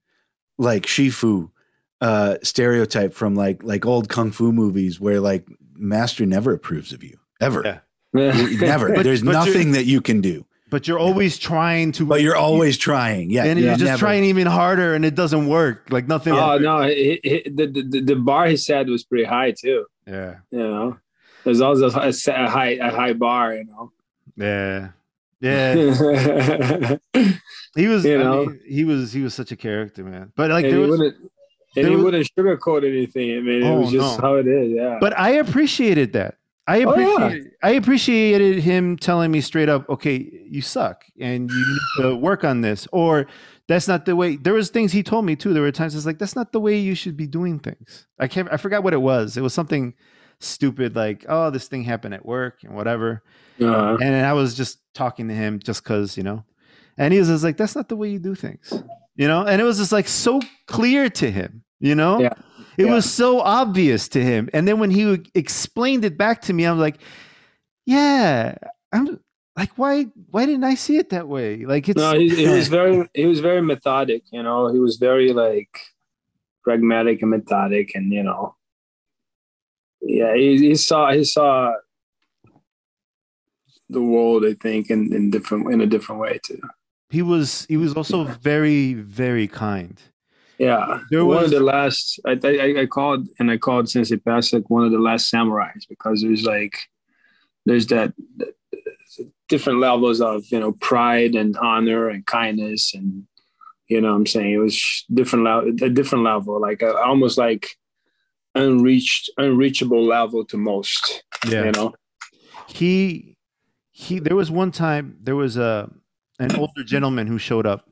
like 0.57 0.83
shifu 0.85 1.49
uh 2.01 2.35
stereotype 2.43 3.13
from 3.13 3.35
like 3.35 3.63
like 3.63 3.85
old 3.85 4.09
kung 4.09 4.31
fu 4.31 4.51
movies 4.51 4.99
where 4.99 5.19
like 5.19 5.47
master 5.75 6.25
never 6.25 6.53
approves 6.53 6.93
of 6.93 7.03
you 7.03 7.17
ever 7.41 7.61
Yeah. 7.65 7.79
Never 8.61 8.93
But- 8.93 9.03
there's 9.03 9.23
but 9.23 9.31
nothing 9.33 9.71
that 9.73 9.85
you 9.85 10.01
can 10.01 10.21
do 10.21 10.45
but 10.69 10.87
you're 10.87 10.99
always 10.99 11.37
trying 11.37 11.93
to. 11.93 12.05
But 12.05 12.21
you're 12.21 12.35
always 12.35 12.77
trying. 12.77 13.29
Yeah. 13.31 13.45
and 13.45 13.57
you're 13.57 13.69
you're 13.69 13.77
just 13.77 13.85
never- 13.85 13.99
trying 13.99 14.25
even 14.25 14.47
harder, 14.47 14.95
and 14.95 15.05
it 15.05 15.15
doesn't 15.15 15.47
work. 15.47 15.87
Like 15.91 16.09
nothing. 16.09 16.33
Oh 16.33 16.57
no, 16.57 16.81
he, 16.81 17.21
he, 17.23 17.43
the, 17.49 17.67
the 17.67 18.01
the 18.01 18.15
bar 18.17 18.47
he 18.47 18.57
said 18.57 18.89
was 18.89 19.05
pretty 19.05 19.23
high 19.23 19.51
too. 19.51 19.85
Yeah, 20.05 20.39
You 20.51 20.59
know, 20.59 20.97
there's 21.45 21.61
always 21.61 21.79
a, 21.81 21.87
a, 21.97 22.09
a 22.45 22.49
high 22.49 22.71
a 22.81 22.91
high 22.91 23.13
bar. 23.13 23.55
You 23.55 23.63
know. 23.63 23.93
Yeah, 24.37 24.89
yeah. 25.41 25.73
He 27.75 27.87
was. 27.87 28.05
You 28.05 28.19
I 28.19 28.23
know? 28.23 28.45
mean, 28.45 28.59
he 28.67 28.83
was. 28.85 29.11
He 29.13 29.21
was 29.21 29.33
such 29.33 29.51
a 29.51 29.55
character, 29.55 30.03
man. 30.03 30.31
But 30.35 30.49
like 30.51 30.63
there 30.63 30.71
he 30.71 30.77
was. 30.77 30.91
wouldn't 30.91 31.15
and 31.75 31.85
there 31.85 31.89
he 31.89 31.95
wouldn't 31.95 32.29
sugarcoat 32.35 32.87
anything. 32.87 33.37
I 33.37 33.41
mean, 33.41 33.63
it 33.63 33.67
Oh, 33.69 33.81
was 33.81 33.91
just 33.91 34.17
no. 34.17 34.21
how 34.21 34.35
it 34.35 34.47
is. 34.47 34.71
Yeah. 34.71 34.97
But 34.99 35.17
I 35.17 35.31
appreciated 35.31 36.13
that. 36.13 36.37
I 36.69 36.83
Oh, 36.83 36.95
yeah. 37.27 37.39
I 37.63 37.71
appreciated 37.71 38.59
him 38.63 38.97
telling 38.97 39.31
me 39.31 39.41
straight 39.41 39.69
up, 39.69 39.87
"Okay, 39.89 40.27
you 40.49 40.61
suck, 40.61 41.03
and 41.19 41.49
you 41.49 41.55
need 41.57 42.03
to 42.03 42.15
work 42.17 42.43
on 42.43 42.61
this." 42.61 42.87
Or 42.91 43.27
that's 43.67 43.87
not 43.87 44.05
the 44.05 44.15
way. 44.15 44.35
There 44.37 44.53
was 44.53 44.69
things 44.69 44.91
he 44.91 45.03
told 45.03 45.23
me 45.25 45.35
too. 45.35 45.53
There 45.53 45.61
were 45.63 45.71
times 45.71 45.95
it's 45.95 46.05
like 46.05 46.19
that's 46.19 46.35
not 46.35 46.51
the 46.51 46.59
way 46.59 46.77
you 46.77 46.93
should 46.95 47.15
be 47.15 47.27
doing 47.27 47.59
things. 47.59 48.07
I 48.19 48.27
can't. 48.27 48.49
I 48.51 48.57
forgot 48.57 48.83
what 48.83 48.93
it 48.93 49.01
was. 49.01 49.37
It 49.37 49.41
was 49.41 49.53
something 49.53 49.93
stupid 50.39 50.95
like, 50.95 51.25
"Oh, 51.27 51.49
this 51.49 51.67
thing 51.67 51.83
happened 51.83 52.13
at 52.13 52.25
work 52.25 52.63
and 52.63 52.75
whatever." 52.75 53.23
uh, 53.61 53.97
And 54.01 54.25
I 54.25 54.33
was 54.33 54.55
just 54.55 54.79
talking 54.93 55.27
to 55.29 55.33
him 55.33 55.59
just 55.59 55.83
because 55.83 56.17
you 56.17 56.23
know, 56.23 56.43
and 56.97 57.13
he 57.13 57.19
was 57.19 57.29
just 57.29 57.43
like, 57.43 57.57
"That's 57.57 57.75
not 57.75 57.89
the 57.89 57.95
way 57.95 58.09
you 58.09 58.19
do 58.19 58.35
things," 58.35 58.83
you 59.15 59.27
know. 59.27 59.43
And 59.45 59.61
it 59.61 59.63
was 59.65 59.77
just 59.77 59.91
like 59.91 60.07
so 60.07 60.41
clear 60.67 61.09
to 61.09 61.31
him, 61.31 61.63
you 61.79 61.95
know. 61.95 62.21
Yeah. 62.21 62.33
It 62.77 62.85
Yeah. 62.85 62.93
was 62.93 63.11
so 63.11 63.39
obvious 63.41 64.07
to 64.09 64.23
him. 64.23 64.49
And 64.53 64.67
then 64.67 64.79
when 64.79 64.91
he 64.91 65.17
explained 65.33 66.05
it 66.05 66.17
back 66.17 66.41
to 66.43 66.53
me, 66.53 66.65
I'm 66.65 66.79
like, 66.79 66.97
"Yeah, 67.85 68.55
I'm 68.91 69.19
like, 69.57 69.71
why? 69.77 70.03
Why 70.29 70.45
didn't 70.45 70.63
I 70.65 70.75
see 70.75 70.97
it 70.97 71.09
that 71.09 71.27
way? 71.27 71.65
Like 71.65 71.89
it's 71.89 71.97
no, 71.99 72.19
he, 72.19 72.29
he 72.29 72.47
was 72.47 72.67
very 72.79 73.09
he 73.13 73.25
was 73.25 73.39
very 73.39 73.61
methodic. 73.61 74.23
You 74.31 74.43
know, 74.43 74.71
he 74.71 74.79
was 74.79 74.97
very 74.97 75.33
like 75.33 75.79
pragmatic 76.63 77.21
and 77.21 77.31
methodic, 77.31 77.95
and 77.95 78.11
you 78.13 78.23
know, 78.23 78.55
yeah, 80.01 80.35
he, 80.35 80.57
he 80.69 80.75
saw 80.75 81.11
he 81.11 81.23
saw 81.23 81.73
the 83.89 84.01
world. 84.01 84.45
I 84.45 84.53
think 84.53 84.89
in, 84.89 85.13
in 85.13 85.29
different 85.31 85.71
in 85.71 85.81
a 85.81 85.85
different 85.87 86.21
way 86.21 86.39
too. 86.43 86.59
he 87.09 87.21
was 87.21 87.65
he 87.69 87.77
was 87.77 87.93
also 87.93 88.23
very 88.25 88.93
very 88.93 89.47
kind. 89.47 90.01
Yeah, 90.59 91.01
There 91.11 91.23
one 91.23 91.43
was- 91.43 91.51
of 91.53 91.59
the 91.59 91.65
last. 91.65 92.19
I, 92.25 92.39
I 92.43 92.81
I 92.81 92.85
called 92.87 93.27
and 93.39 93.51
I 93.51 93.57
called 93.57 93.89
since 93.89 94.09
he 94.09 94.17
passed 94.17 94.53
like 94.53 94.69
one 94.69 94.83
of 94.85 94.91
the 94.91 94.97
last 94.99 95.31
samurais 95.31 95.83
because 95.87 96.21
there's 96.21 96.43
like 96.45 96.75
there's 97.65 97.87
that, 97.87 98.13
different 99.49 99.79
levels 99.79 100.19
of 100.21 100.43
you 100.51 100.59
know 100.59 100.71
pride 100.73 101.35
and 101.35 101.55
honor 101.57 102.09
and 102.09 102.25
kindness 102.25 102.93
and 102.93 103.23
you 103.87 104.01
know 104.01 104.09
what 104.09 104.15
I'm 104.17 104.25
saying 104.25 104.51
it 104.51 104.57
was 104.57 105.05
different 105.13 105.45
level 105.45 105.69
a 105.81 105.89
different 105.89 106.23
level 106.25 106.59
like 106.59 106.81
a, 106.81 106.95
almost 106.97 107.37
like 107.37 107.67
unreached 108.57 109.29
unreachable 109.37 110.03
level 110.03 110.45
to 110.45 110.57
most 110.57 111.23
Yeah. 111.47 111.65
you 111.65 111.71
know? 111.71 111.93
He 112.67 113.37
he 113.91 114.19
there 114.19 114.35
was 114.35 114.51
one 114.51 114.71
time 114.71 115.17
there 115.21 115.35
was 115.35 115.57
a 115.57 115.89
an 116.39 116.55
older 116.55 116.83
gentleman 116.83 117.27
who 117.27 117.37
showed 117.37 117.65
up 117.65 117.89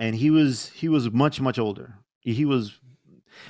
and 0.00 0.14
he 0.16 0.30
was 0.30 0.68
he 0.70 0.88
was 0.88 1.10
much 1.10 1.40
much 1.40 1.58
older. 1.58 1.94
He 2.20 2.44
was 2.44 2.78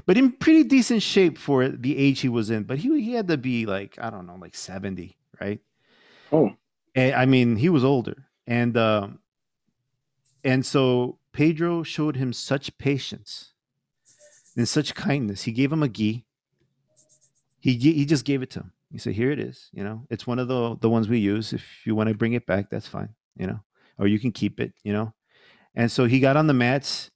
but 0.07 0.17
in 0.17 0.33
pretty 0.33 0.65
decent 0.65 1.03
shape 1.03 1.39
for 1.39 1.69
the 1.69 1.97
age 1.97 2.21
he 2.21 2.29
was 2.29 2.51
in 2.51 2.65
but 2.65 2.79
he 2.79 3.01
he 3.03 3.13
had 3.13 3.29
to 3.29 3.37
be 3.37 3.67
like 3.67 3.97
i 4.01 4.09
don't 4.11 4.27
know 4.27 4.37
like 4.41 4.55
70 4.55 5.17
right? 5.41 5.61
Oh. 6.33 6.53
And, 6.95 7.15
i 7.15 7.25
mean 7.27 7.57
he 7.57 7.69
was 7.69 7.85
older. 7.85 8.27
And 8.47 8.77
um 8.77 9.19
and 10.45 10.65
so 10.67 11.19
pedro 11.33 11.83
showed 11.83 12.17
him 12.17 12.33
such 12.33 12.77
patience 12.79 13.54
and 14.57 14.69
such 14.69 14.95
kindness. 14.95 15.43
He 15.43 15.53
gave 15.53 15.73
him 15.73 15.83
a 15.83 15.89
gi. 15.89 16.25
He 17.61 17.77
he 17.77 18.05
just 18.05 18.25
gave 18.25 18.43
it 18.43 18.51
to 18.51 18.61
him. 18.61 18.73
He 18.91 18.99
said 18.99 19.15
here 19.15 19.31
it 19.31 19.41
is 19.41 19.71
you 19.73 19.83
know? 19.83 20.07
It's 20.11 20.27
one 20.27 20.39
of 20.39 20.49
the 20.49 20.77
the 20.81 20.91
ones 20.91 21.09
we 21.09 21.19
use. 21.19 21.53
If 21.53 21.87
you 21.87 21.95
want 21.95 22.09
to 22.09 22.15
bring 22.15 22.35
it 22.35 22.47
back 22.47 22.71
that's 22.71 22.87
fine 22.87 23.11
you 23.37 23.47
know? 23.47 23.61
Or 23.99 24.07
you 24.07 24.19
can 24.19 24.33
keep 24.33 24.61
it 24.61 24.73
you 24.83 24.93
know? 24.93 25.15
And 25.75 25.91
so 25.91 26.05
he 26.05 26.21
got 26.21 26.37
on 26.37 26.47
the 26.47 26.55
mats 26.55 27.11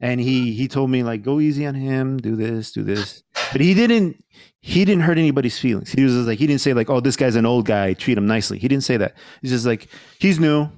and 0.00 0.20
he 0.20 0.52
he 0.52 0.68
told 0.68 0.90
me 0.90 1.02
like 1.02 1.22
go 1.22 1.40
easy 1.40 1.64
on 1.66 1.74
him. 1.74 2.18
Do 2.18 2.36
this 2.36 2.72
do 2.72 2.82
this. 2.82 3.22
But 3.52 3.60
he 3.60 3.72
didn't 3.72 4.22
he 4.60 4.84
didn't 4.84 5.02
hurt 5.02 5.18
anybody's 5.18 5.58
feelings. 5.58 5.92
He 5.92 6.02
was 6.02 6.12
just 6.12 6.26
like 6.26 6.38
he 6.38 6.46
didn't 6.46 6.60
say 6.60 6.74
like 6.74 6.90
oh 6.90 7.00
this 7.00 7.16
guy's 7.16 7.36
an 7.36 7.46
old 7.46 7.66
guy. 7.66 7.94
Treat 7.94 8.18
him 8.18 8.26
nicely. 8.26 8.58
He 8.58 8.68
didn't 8.68 8.84
say 8.84 8.96
that. 8.96 9.16
He's 9.40 9.52
just 9.52 9.66
like 9.66 9.88
he's 10.18 10.40
new. 10.40 10.68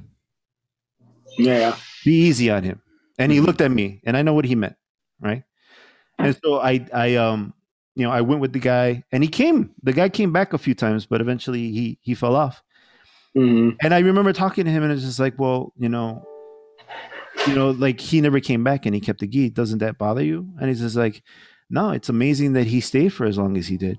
Yeah. 1.39 1.77
Be 2.05 2.13
easy 2.13 2.51
on 2.51 2.63
him. 2.63 2.83
And 3.19 3.33
he 3.33 3.41
looked 3.41 3.63
at 3.63 3.71
me 3.71 4.03
and 4.05 4.17
i 4.17 4.23
know 4.23 4.35
what 4.35 4.45
he 4.45 4.55
meant 4.55 4.77
right 5.21 5.43
and 6.19 6.37
so 6.43 6.61
i 6.61 6.85
i 6.93 7.15
um 7.17 7.53
you 7.95 8.05
know 8.05 8.11
i 8.11 8.21
went 8.21 8.41
with 8.41 8.53
the 8.53 8.59
guy 8.59 9.03
and 9.13 9.23
he 9.23 9.29
came 9.29 9.71
the 9.83 9.93
guy 9.93 10.09
came 10.09 10.33
back 10.33 10.53
a 10.53 10.59
few 10.59 10.75
times 10.75 11.07
but 11.07 11.21
eventually 11.21 11.71
he 11.73 11.99
he 12.03 12.15
fell 12.15 12.37
off. 12.37 12.63
Hmm 13.35 13.71
and 13.83 13.93
i 13.93 13.99
remember 13.99 14.33
talking 14.33 14.65
to 14.65 14.71
him 14.71 14.83
and 14.83 14.93
it's 14.93 15.03
just 15.03 15.19
like 15.19 15.39
well 15.39 15.73
you 15.79 15.89
know 15.89 16.25
you 17.47 17.55
know 17.55 17.71
like 17.71 18.01
he 18.01 18.21
never 18.21 18.41
came 18.41 18.65
back 18.65 18.87
and 18.87 18.95
he 18.95 19.01
kept 19.01 19.21
the 19.21 19.27
gi 19.27 19.51
doesn't 19.51 19.79
that 19.79 19.99
bother 19.99 20.23
you? 20.23 20.49
And 20.59 20.69
he's 20.69 20.81
just 20.81 20.97
like 20.97 21.23
no 21.69 21.91
it's 21.91 22.09
amazing 22.09 22.55
that 22.55 22.67
he 22.67 22.81
stayed 22.81 23.11
for 23.11 23.27
as 23.27 23.37
long 23.39 23.57
as 23.57 23.67
he 23.69 23.77
did. 23.77 23.99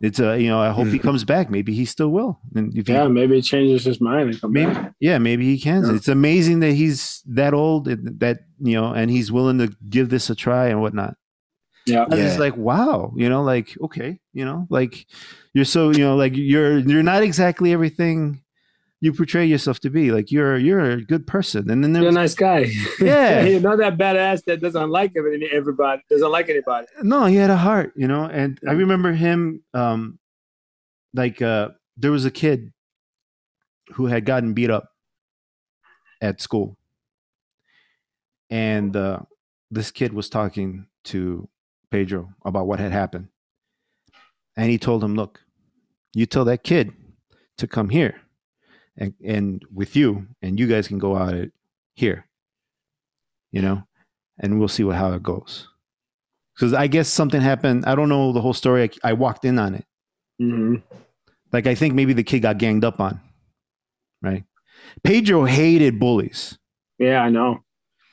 It's 0.00 0.18
a 0.18 0.40
you 0.40 0.48
know 0.48 0.58
i 0.58 0.70
hope 0.70 0.88
he 0.88 0.98
comes 0.98 1.22
back. 1.24 1.48
Maybe 1.50 1.72
he 1.74 1.84
still 1.84 2.08
will. 2.08 2.40
And 2.56 2.76
if 2.76 2.86
he 2.88 2.92
yeah 2.92 3.06
maybe 3.08 3.38
it 3.38 3.42
changes 3.42 3.84
his 3.84 4.00
mind 4.00 4.30
and 4.30 4.40
come 4.40 4.52
maybe 4.52 4.72
back. 4.72 4.94
yeah 5.00 5.18
maybe 5.18 5.44
he 5.44 5.60
can. 5.60 5.84
Yeah. 5.84 5.94
it's 5.94 6.08
amazing 6.08 6.60
that 6.60 6.72
he's 6.72 7.22
that 7.26 7.54
old 7.54 7.86
and 7.88 8.18
that 8.20 8.40
you 8.58 8.74
know 8.80 8.92
and 8.92 9.10
he's 9.10 9.30
willing 9.30 9.58
to 9.58 9.76
give 9.88 10.08
this 10.08 10.28
a 10.30 10.34
try 10.34 10.68
and 10.68 10.80
whatnot 10.80 11.14
yeah. 11.86 12.02
I 12.04 12.06
was 12.14 12.18
just 12.20 12.34
Yeah. 12.36 12.40
like 12.40 12.56
wow 12.56 13.12
you 13.16 13.28
know 13.28 13.42
like 13.42 13.76
okay 13.82 14.18
you 14.32 14.44
know 14.44 14.66
like 14.70 15.06
you're 15.54 15.64
so 15.64 15.90
you 15.90 15.98
know 15.98 16.16
like 16.16 16.36
you're 16.36 16.78
you're 16.78 17.02
not 17.02 17.22
exactly 17.22 17.72
everything 17.72 18.40
you 19.04 19.12
portray 19.12 19.44
yourself 19.44 19.80
to 19.80 19.90
be. 19.90 20.12
Like 20.12 20.30
you're 20.30 20.56
you're 20.56 20.92
a 20.92 21.02
good 21.04 21.26
person. 21.26 21.68
And 21.68 21.82
then 21.82 21.92
there 21.92 22.02
you're 22.02 22.12
a 22.12 22.14
nice 22.14 22.36
guy. 22.36 22.70
Yeah. 23.00 23.42
you're 23.50 23.60
not 23.60 23.78
that 23.78 23.98
badass 23.98 24.44
that 24.44 24.60
doesn't 24.60 24.90
like 24.90 25.12
everybody 25.16 26.02
doesn't 26.08 26.30
like 26.30 26.48
anybody. 26.48 26.86
No 27.02 27.24
he 27.26 27.34
had 27.34 27.50
a 27.50 27.56
heart 27.56 27.92
you 27.96 28.06
know 28.06 28.24
and 28.26 28.60
i 28.66 28.70
remember 28.72 29.10
him 29.12 29.64
um 29.74 30.20
like 31.14 31.42
uh 31.42 31.70
there 31.96 32.12
was 32.12 32.24
a 32.24 32.30
kid 32.30 32.72
who 33.94 34.06
had 34.06 34.24
gotten 34.24 34.54
beat 34.54 34.70
up 34.70 34.88
at 36.20 36.40
school. 36.40 36.76
And 38.50 38.94
uh 38.96 39.20
this 39.70 39.90
kid 39.90 40.12
was 40.12 40.28
talking 40.28 40.86
to 41.10 41.48
pedro 41.92 42.28
about 42.44 42.66
what 42.66 42.80
had 42.80 42.90
happened 42.92 43.28
and 44.56 44.70
he 44.70 44.78
told 44.78 45.04
him 45.04 45.14
look 45.14 45.40
you 46.14 46.24
tell 46.26 46.44
that 46.46 46.64
kid 46.64 46.92
to 47.58 47.66
come 47.66 47.88
here 47.90 48.14
and 48.96 49.14
and 49.24 49.62
with 49.72 49.94
you 49.94 50.26
and 50.40 50.58
you 50.58 50.66
guys 50.66 50.88
can 50.88 50.98
go 50.98 51.16
out 51.16 51.34
here 51.94 52.26
you 53.52 53.60
know 53.62 53.82
and 54.38 54.58
we'll 54.58 54.68
see 54.68 54.82
what 54.84 54.96
how 54.96 55.12
it 55.12 55.22
goes 55.22 55.68
because 56.54 56.74
I 56.74 56.86
guess 56.86 57.08
something 57.08 57.40
happened. 57.40 57.86
I 57.86 57.94
don't 57.94 58.10
know 58.10 58.30
the 58.34 58.40
whole 58.42 58.52
story. 58.52 58.82
I, 59.02 59.10
I 59.10 59.12
walked 59.14 59.46
in 59.46 59.58
on 59.58 59.74
it. 59.74 59.86
hmm 60.38 60.76
Like 61.52 61.66
I 61.66 61.74
think 61.74 61.94
maybe 61.94 62.12
the 62.12 62.22
kid 62.22 62.40
got 62.40 62.58
ganged 62.58 62.84
up 62.84 63.00
on, 63.00 63.20
right? 64.20 64.44
Pedro 65.02 65.44
hated 65.46 65.98
bullies. 65.98 66.58
yeah 66.98 67.20
i 67.22 67.30
know 67.30 67.60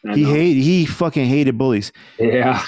I 0.07 0.15
he 0.15 0.23
know. 0.23 0.29
hated 0.33 0.61
he 0.63 0.85
fucking 0.85 1.25
hated 1.25 1.57
bullies, 1.57 1.91
yeah 2.17 2.63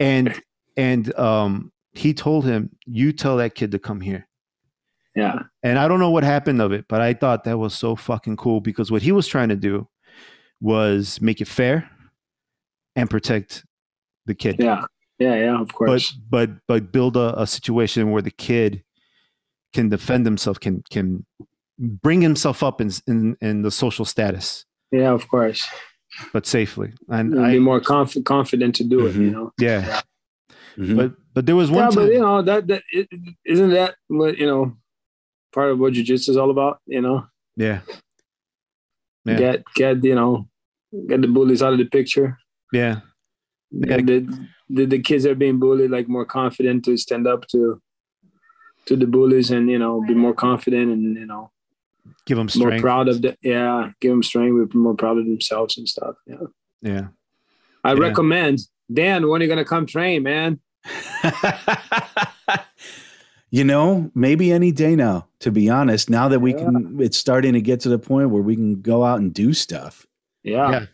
and 0.00 0.34
and 0.76 1.14
um 1.18 1.72
he 1.92 2.14
told 2.14 2.44
him, 2.44 2.70
"You 2.86 3.12
tell 3.12 3.36
that 3.36 3.54
kid 3.54 3.70
to 3.72 3.78
come 3.78 4.00
here." 4.00 4.26
yeah. 5.14 5.40
And 5.62 5.78
I 5.78 5.88
don't 5.88 6.00
know 6.00 6.10
what 6.10 6.24
happened 6.24 6.62
of 6.62 6.72
it, 6.72 6.86
but 6.88 7.00
I 7.02 7.12
thought 7.12 7.44
that 7.44 7.58
was 7.58 7.74
so 7.74 7.94
fucking 7.96 8.36
cool 8.38 8.60
because 8.62 8.90
what 8.90 9.02
he 9.02 9.12
was 9.12 9.26
trying 9.26 9.50
to 9.50 9.56
do 9.56 9.86
was 10.60 11.20
make 11.20 11.40
it 11.42 11.48
fair 11.48 11.90
and 12.96 13.10
protect 13.10 13.64
the 14.26 14.34
kid. 14.34 14.56
yeah. 14.58 14.84
Yeah 15.18 15.34
yeah 15.36 15.60
of 15.60 15.72
course. 15.74 16.12
but 16.30 16.30
but 16.30 16.50
but 16.66 16.92
build 16.92 17.16
a, 17.16 17.38
a 17.40 17.46
situation 17.46 18.10
where 18.10 18.22
the 18.22 18.30
kid 18.30 18.82
can 19.74 19.88
defend 19.90 20.24
himself 20.26 20.58
can 20.58 20.82
can 20.90 21.24
bring 21.78 22.22
himself 22.22 22.62
up 22.62 22.80
in 22.80 22.90
in, 23.06 23.36
in 23.40 23.62
the 23.62 23.70
social 23.70 24.04
status. 24.04 24.64
Yeah 24.90 25.12
of 25.12 25.28
course. 25.28 25.66
But 26.32 26.46
safely. 26.46 26.92
And 27.08 27.32
be 27.34 27.58
more 27.58 27.80
conf- 27.80 28.24
confident 28.24 28.74
to 28.76 28.84
do 28.84 29.06
it 29.06 29.14
you 29.14 29.30
Mhm. 29.30 29.32
know? 29.32 29.52
Yeah 29.58 30.00
Mhm. 30.76 30.96
but 30.96 31.12
but 31.34 31.46
there 31.46 31.56
was 31.56 31.70
one 31.70 31.80
yeah 31.80 31.88
time 31.90 31.94
but 32.06 32.12
you 32.12 32.20
know 32.20 32.42
that 32.42 32.66
that 32.66 32.82
is 32.92 33.06
isn't 33.44 33.70
that 33.70 33.94
what 34.08 34.38
you 34.38 34.46
know 34.46 34.76
part 35.52 35.70
of 35.70 35.78
what 35.78 35.92
jiu-jitsu 35.92 36.30
is 36.30 36.36
all 36.36 36.50
about 36.50 36.80
you 36.86 37.00
know 37.00 37.26
yeah 37.56 37.80
Yeah. 39.24 39.36
get 39.38 39.64
get 39.74 40.04
you 40.04 40.14
know 40.14 40.48
get 41.08 41.20
the 41.22 41.28
bullies 41.28 41.62
out 41.62 41.72
of 41.74 41.78
the 41.78 41.84
picture 41.98 42.38
yeah 42.72 43.00
Yeah. 43.70 43.98
did, 44.00 44.24
did 44.76 44.90
the 44.90 44.98
kids 45.08 45.24
that 45.24 45.32
are 45.32 45.42
being 45.44 45.58
bullied 45.58 45.90
like 45.90 46.08
more 46.08 46.24
confident 46.26 46.84
to 46.86 46.96
stand 46.96 47.26
up 47.26 47.46
to 47.48 47.80
to 48.86 48.96
the 48.96 49.06
bullies 49.06 49.50
and 49.50 49.70
you 49.70 49.78
know 49.78 50.00
be 50.08 50.14
more 50.14 50.34
confident 50.34 50.90
and 50.92 51.16
you 51.16 51.26
know 51.26 51.50
give 52.26 52.36
them 52.36 52.48
more 52.56 52.68
strength. 52.68 52.82
proud 52.82 53.08
of 53.08 53.22
the 53.22 53.36
yeah, 53.42 53.90
give 54.00 54.10
them 54.10 54.22
strength, 54.22 54.72
be 54.72 54.78
more 54.78 54.94
proud 54.94 55.18
of 55.18 55.24
themselves 55.24 55.78
and 55.78 55.88
stuff. 55.88 56.16
Yeah, 56.26 56.46
Yeah. 56.82 57.06
I 57.84 57.92
Yeah. 57.92 57.98
recommend 58.08 58.58
Dan. 58.94 59.28
When 59.28 59.40
are 59.40 59.44
you 59.44 59.48
gonna 59.48 59.64
come 59.64 59.86
train, 59.86 60.22
man? 60.22 60.60
you 63.50 63.64
know, 63.64 64.10
maybe 64.14 64.52
any 64.52 64.72
day 64.72 64.96
now, 64.96 65.28
to 65.40 65.50
be 65.50 65.68
honest, 65.68 66.08
now 66.08 66.28
that 66.28 66.40
we 66.40 66.54
can, 66.54 66.96
it's 67.00 67.18
starting 67.18 67.52
to 67.52 67.60
get 67.60 67.80
to 67.80 67.88
the 67.88 67.98
point 67.98 68.30
where 68.30 68.42
we 68.42 68.56
can 68.56 68.80
go 68.80 69.04
out 69.04 69.20
and 69.20 69.32
do 69.34 69.52
stuff. 69.52 70.06
Yeah, 70.42 70.70
Yeah. 70.70 70.86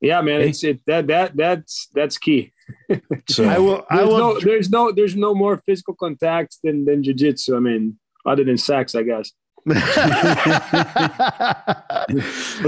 yeah, 0.00 0.20
man. 0.20 0.40
Hey. 0.42 0.48
It's 0.50 0.64
it 0.64 0.80
that 0.86 1.06
that 1.08 1.36
that's 1.36 1.88
that's 1.94 2.18
key. 2.18 2.52
So 3.28 3.44
I 3.44 3.58
will. 3.58 3.84
I 3.90 3.96
There's 3.98 4.08
will. 4.08 4.18
no, 4.18 4.40
there's 4.40 4.70
no, 4.70 4.92
there's 4.92 5.16
no 5.16 5.34
more 5.34 5.60
physical 5.66 5.94
contact 5.94 6.58
than 6.62 6.84
than 6.84 7.02
jujitsu. 7.02 7.56
I 7.56 7.60
mean, 7.60 7.98
other 8.26 8.44
than 8.44 8.58
sex, 8.58 8.94
I 8.94 9.02
guess. 9.02 9.32
Well, 9.66 9.76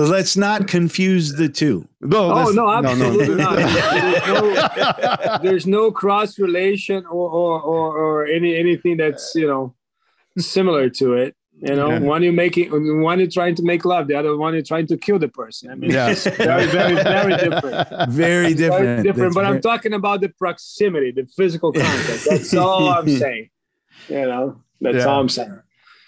let's 0.09 0.37
not 0.37 0.69
confuse 0.69 1.35
the 1.35 1.49
two. 1.49 1.87
no, 2.01 2.33
Oh 2.33 2.35
that's- 2.35 2.55
no, 2.55 2.71
absolutely 2.71 3.35
no. 3.35 3.37
not. 3.37 3.57
There's 3.57 4.27
no, 4.27 5.39
there's 5.43 5.67
no 5.67 5.91
cross 5.91 6.39
relation 6.39 7.05
or, 7.07 7.31
or 7.31 7.61
or 7.61 7.97
or 7.99 8.27
any 8.27 8.57
anything 8.57 8.97
that's 8.97 9.35
you 9.35 9.47
know 9.47 9.75
similar 10.39 10.89
to 10.91 11.15
it. 11.15 11.35
You 11.59 11.75
know, 11.75 11.89
Yeah. 11.91 12.01
one 12.01 12.23
you 12.23 12.33
making, 12.33 13.01
one 13.03 13.19
you're 13.19 13.31
trying 13.31 13.55
to 13.55 13.63
make 13.63 13.87
love, 13.87 14.09
the 14.09 14.15
other 14.15 14.37
one 14.37 14.53
you're 14.53 14.63
trying 14.63 14.87
to 14.89 14.97
kill 14.99 15.19
the 15.19 15.29
person. 15.29 15.71
I 15.71 15.75
mean, 15.75 15.91
Yeah. 15.91 16.11
it's 16.11 16.27
very, 16.27 16.67
very, 16.67 16.97
very 16.97 17.35
different. 17.37 18.11
Very 18.11 18.53
different. 18.53 18.85
Very 18.85 19.03
different. 19.03 19.17
That's 19.17 19.35
But 19.35 19.47
I'm 19.47 19.61
talking 19.63 19.95
about 19.95 20.21
the 20.21 20.29
proximity, 20.29 21.13
the 21.13 21.25
physical 21.35 21.73
contact. 21.73 22.27
That's 22.29 22.53
all 22.65 22.91
I'm 22.91 23.09
saying. 23.09 23.49
You 24.11 24.27
know, 24.27 24.61
that's 24.83 24.97
Yeah. 24.99 25.05
all 25.07 25.21
I'm 25.21 25.31
saying. 25.31 25.59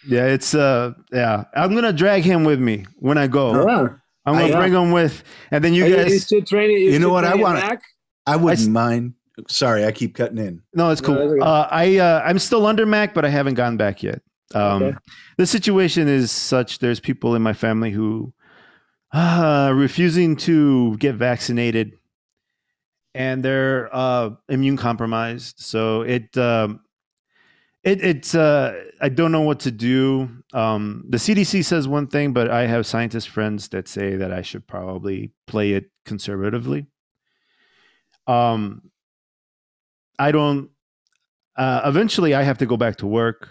Yeah, 0.09 0.27
it's 0.27 0.55
uh, 0.55 0.93
yeah. 1.13 1.45
I'm 1.55 1.75
gonna 1.75 1.93
drag 1.93 2.23
him 2.25 2.45
with 2.45 2.59
me 2.61 2.87
when 2.99 3.19
I 3.19 3.27
go. 3.27 3.53
Yeah. 3.67 3.89
I'm 4.27 4.35
gonna 4.35 4.55
I- 4.57 4.61
bring 4.61 4.73
him 4.73 4.91
with, 4.91 5.23
and 5.51 5.63
then 5.65 5.73
you 5.75 5.85
Are 5.85 5.89
you, 5.89 5.97
guys. 5.97 6.13
you 6.13 6.19
still 6.19 6.43
training? 6.43 6.79
You 6.79 6.99
know 6.99 7.11
what 7.11 7.25
I 7.25 7.35
wanna- 7.35 7.61
back? 7.61 7.83
I 8.27 8.37
wouldn't 8.37 8.61
I 8.61 8.63
s- 8.63 8.69
mind. 8.69 9.15
Sorry, 9.49 9.85
I 9.87 9.93
keep 9.93 10.15
cutting 10.17 10.39
in. 10.39 10.61
No, 10.75 10.91
it's 10.91 11.01
cool. 11.01 11.15
that's 11.15 11.31
okay. 11.31 11.41
uh, 11.41 11.67
I 11.71 11.97
uh, 11.99 12.23
I'm 12.25 12.39
still 12.39 12.67
under 12.67 12.85
Mac, 12.85 13.15
but 13.15 13.25
I 13.25 13.29
haven't 13.29 13.55
gone 13.55 13.77
back 13.77 14.03
yet. 14.03 14.21
Um, 14.55 14.83
Okay. 14.83 14.97
The 15.37 15.47
situation 15.47 16.09
is 16.09 16.31
such. 16.33 16.81
There's 16.81 16.99
people 17.01 17.35
in 17.37 17.43
my 17.43 17.53
family 17.53 17.91
who 17.93 18.33
uh, 19.13 19.73
refusing 19.75 20.37
to 20.37 20.97
get 20.99 21.15
vaccinated, 21.15 21.93
and 23.15 23.43
they're 23.45 23.89
uh, 23.95 24.31
immune 24.49 24.77
compromised. 24.77 25.61
So 25.61 26.03
it 26.03 26.37
um, 26.37 26.81
it 27.89 28.05
it's 28.05 28.35
uh, 28.35 28.85
I 29.01 29.09
don't 29.09 29.33
know 29.33 29.41
what 29.41 29.61
to 29.61 29.71
do. 29.71 30.29
Um, 30.53 31.05
the 31.09 31.17
CDC 31.17 31.65
says 31.65 31.89
one 31.89 32.07
thing, 32.07 32.33
but 32.33 32.51
I 32.51 32.67
have 32.67 32.87
scientist 32.87 33.29
friends 33.31 33.69
that 33.69 33.89
say 33.89 34.17
that 34.17 34.33
I 34.33 34.43
should 34.43 34.67
probably 34.67 35.33
play 35.47 35.73
it 35.73 35.91
conservatively. 36.05 36.87
Um, 38.27 38.91
I 40.19 40.33
don't. 40.33 40.71
Uh, 41.57 41.81
eventually, 41.85 42.35
I 42.35 42.43
have 42.43 42.59
to 42.59 42.67
go 42.67 42.77
back 42.77 42.97
to 42.97 43.07
work, 43.07 43.49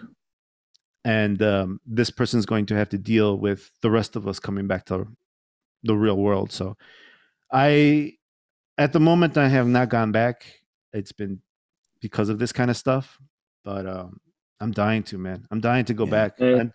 and 1.03 1.41
um, 1.41 1.79
this 1.85 2.11
person's 2.11 2.45
going 2.45 2.67
to 2.67 2.75
have 2.75 2.89
to 2.89 2.97
deal 2.97 3.37
with 3.37 3.71
the 3.81 3.91
rest 3.91 4.15
of 4.15 4.27
us 4.27 4.39
coming 4.39 4.67
back 4.67 4.85
to 4.85 5.07
the 5.83 5.95
real 5.95 6.17
world. 6.17 6.51
So, 6.51 6.77
I, 7.51 8.13
at 8.77 8.93
the 8.93 8.99
moment, 8.99 9.37
I 9.37 9.47
have 9.47 9.67
not 9.67 9.89
gone 9.89 10.11
back. 10.11 10.45
It's 10.93 11.11
been 11.11 11.41
because 12.01 12.29
of 12.29 12.39
this 12.39 12.53
kind 12.53 12.69
of 12.69 12.77
stuff, 12.77 13.17
but 13.65 13.85
um, 13.85 14.21
I'm 14.59 14.71
dying 14.71 15.03
to, 15.03 15.17
man. 15.17 15.45
I'm 15.51 15.59
dying 15.61 15.85
to 15.85 15.93
go 15.93 16.05
Yeah. 16.05 16.11
back. 16.11 16.39
And 16.39 16.71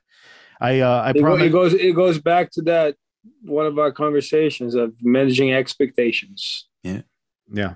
I, 0.60 0.80
uh, 0.80 1.02
I 1.02 1.10
It, 1.10 1.20
promise. 1.20 1.42
it 1.46 1.50
goes 1.52 1.74
it 1.74 1.94
goes 1.94 2.18
back 2.20 2.50
to 2.52 2.62
that 2.62 2.96
one 3.44 3.66
of 3.66 3.78
our 3.78 3.92
conversations 3.92 4.74
of 4.74 4.94
managing 5.02 5.52
expectations. 5.52 6.68
Yeah. 6.82 7.02
Yeah, 7.52 7.74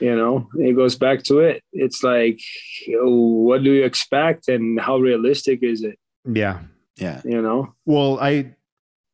You 0.00 0.16
know, 0.16 0.48
it 0.58 0.74
goes 0.74 0.96
back 0.96 1.22
to 1.24 1.38
it. 1.40 1.62
It's 1.72 2.02
like, 2.02 2.40
what 2.88 3.62
do 3.62 3.70
you 3.72 3.84
expect, 3.84 4.48
and 4.48 4.80
how 4.80 4.98
realistic 4.98 5.62
is 5.62 5.82
it? 5.82 5.98
yeah. 6.24 6.60
Yeah. 6.98 7.20
You 7.24 7.42
know, 7.42 7.74
Well, 7.84 8.18
I 8.20 8.54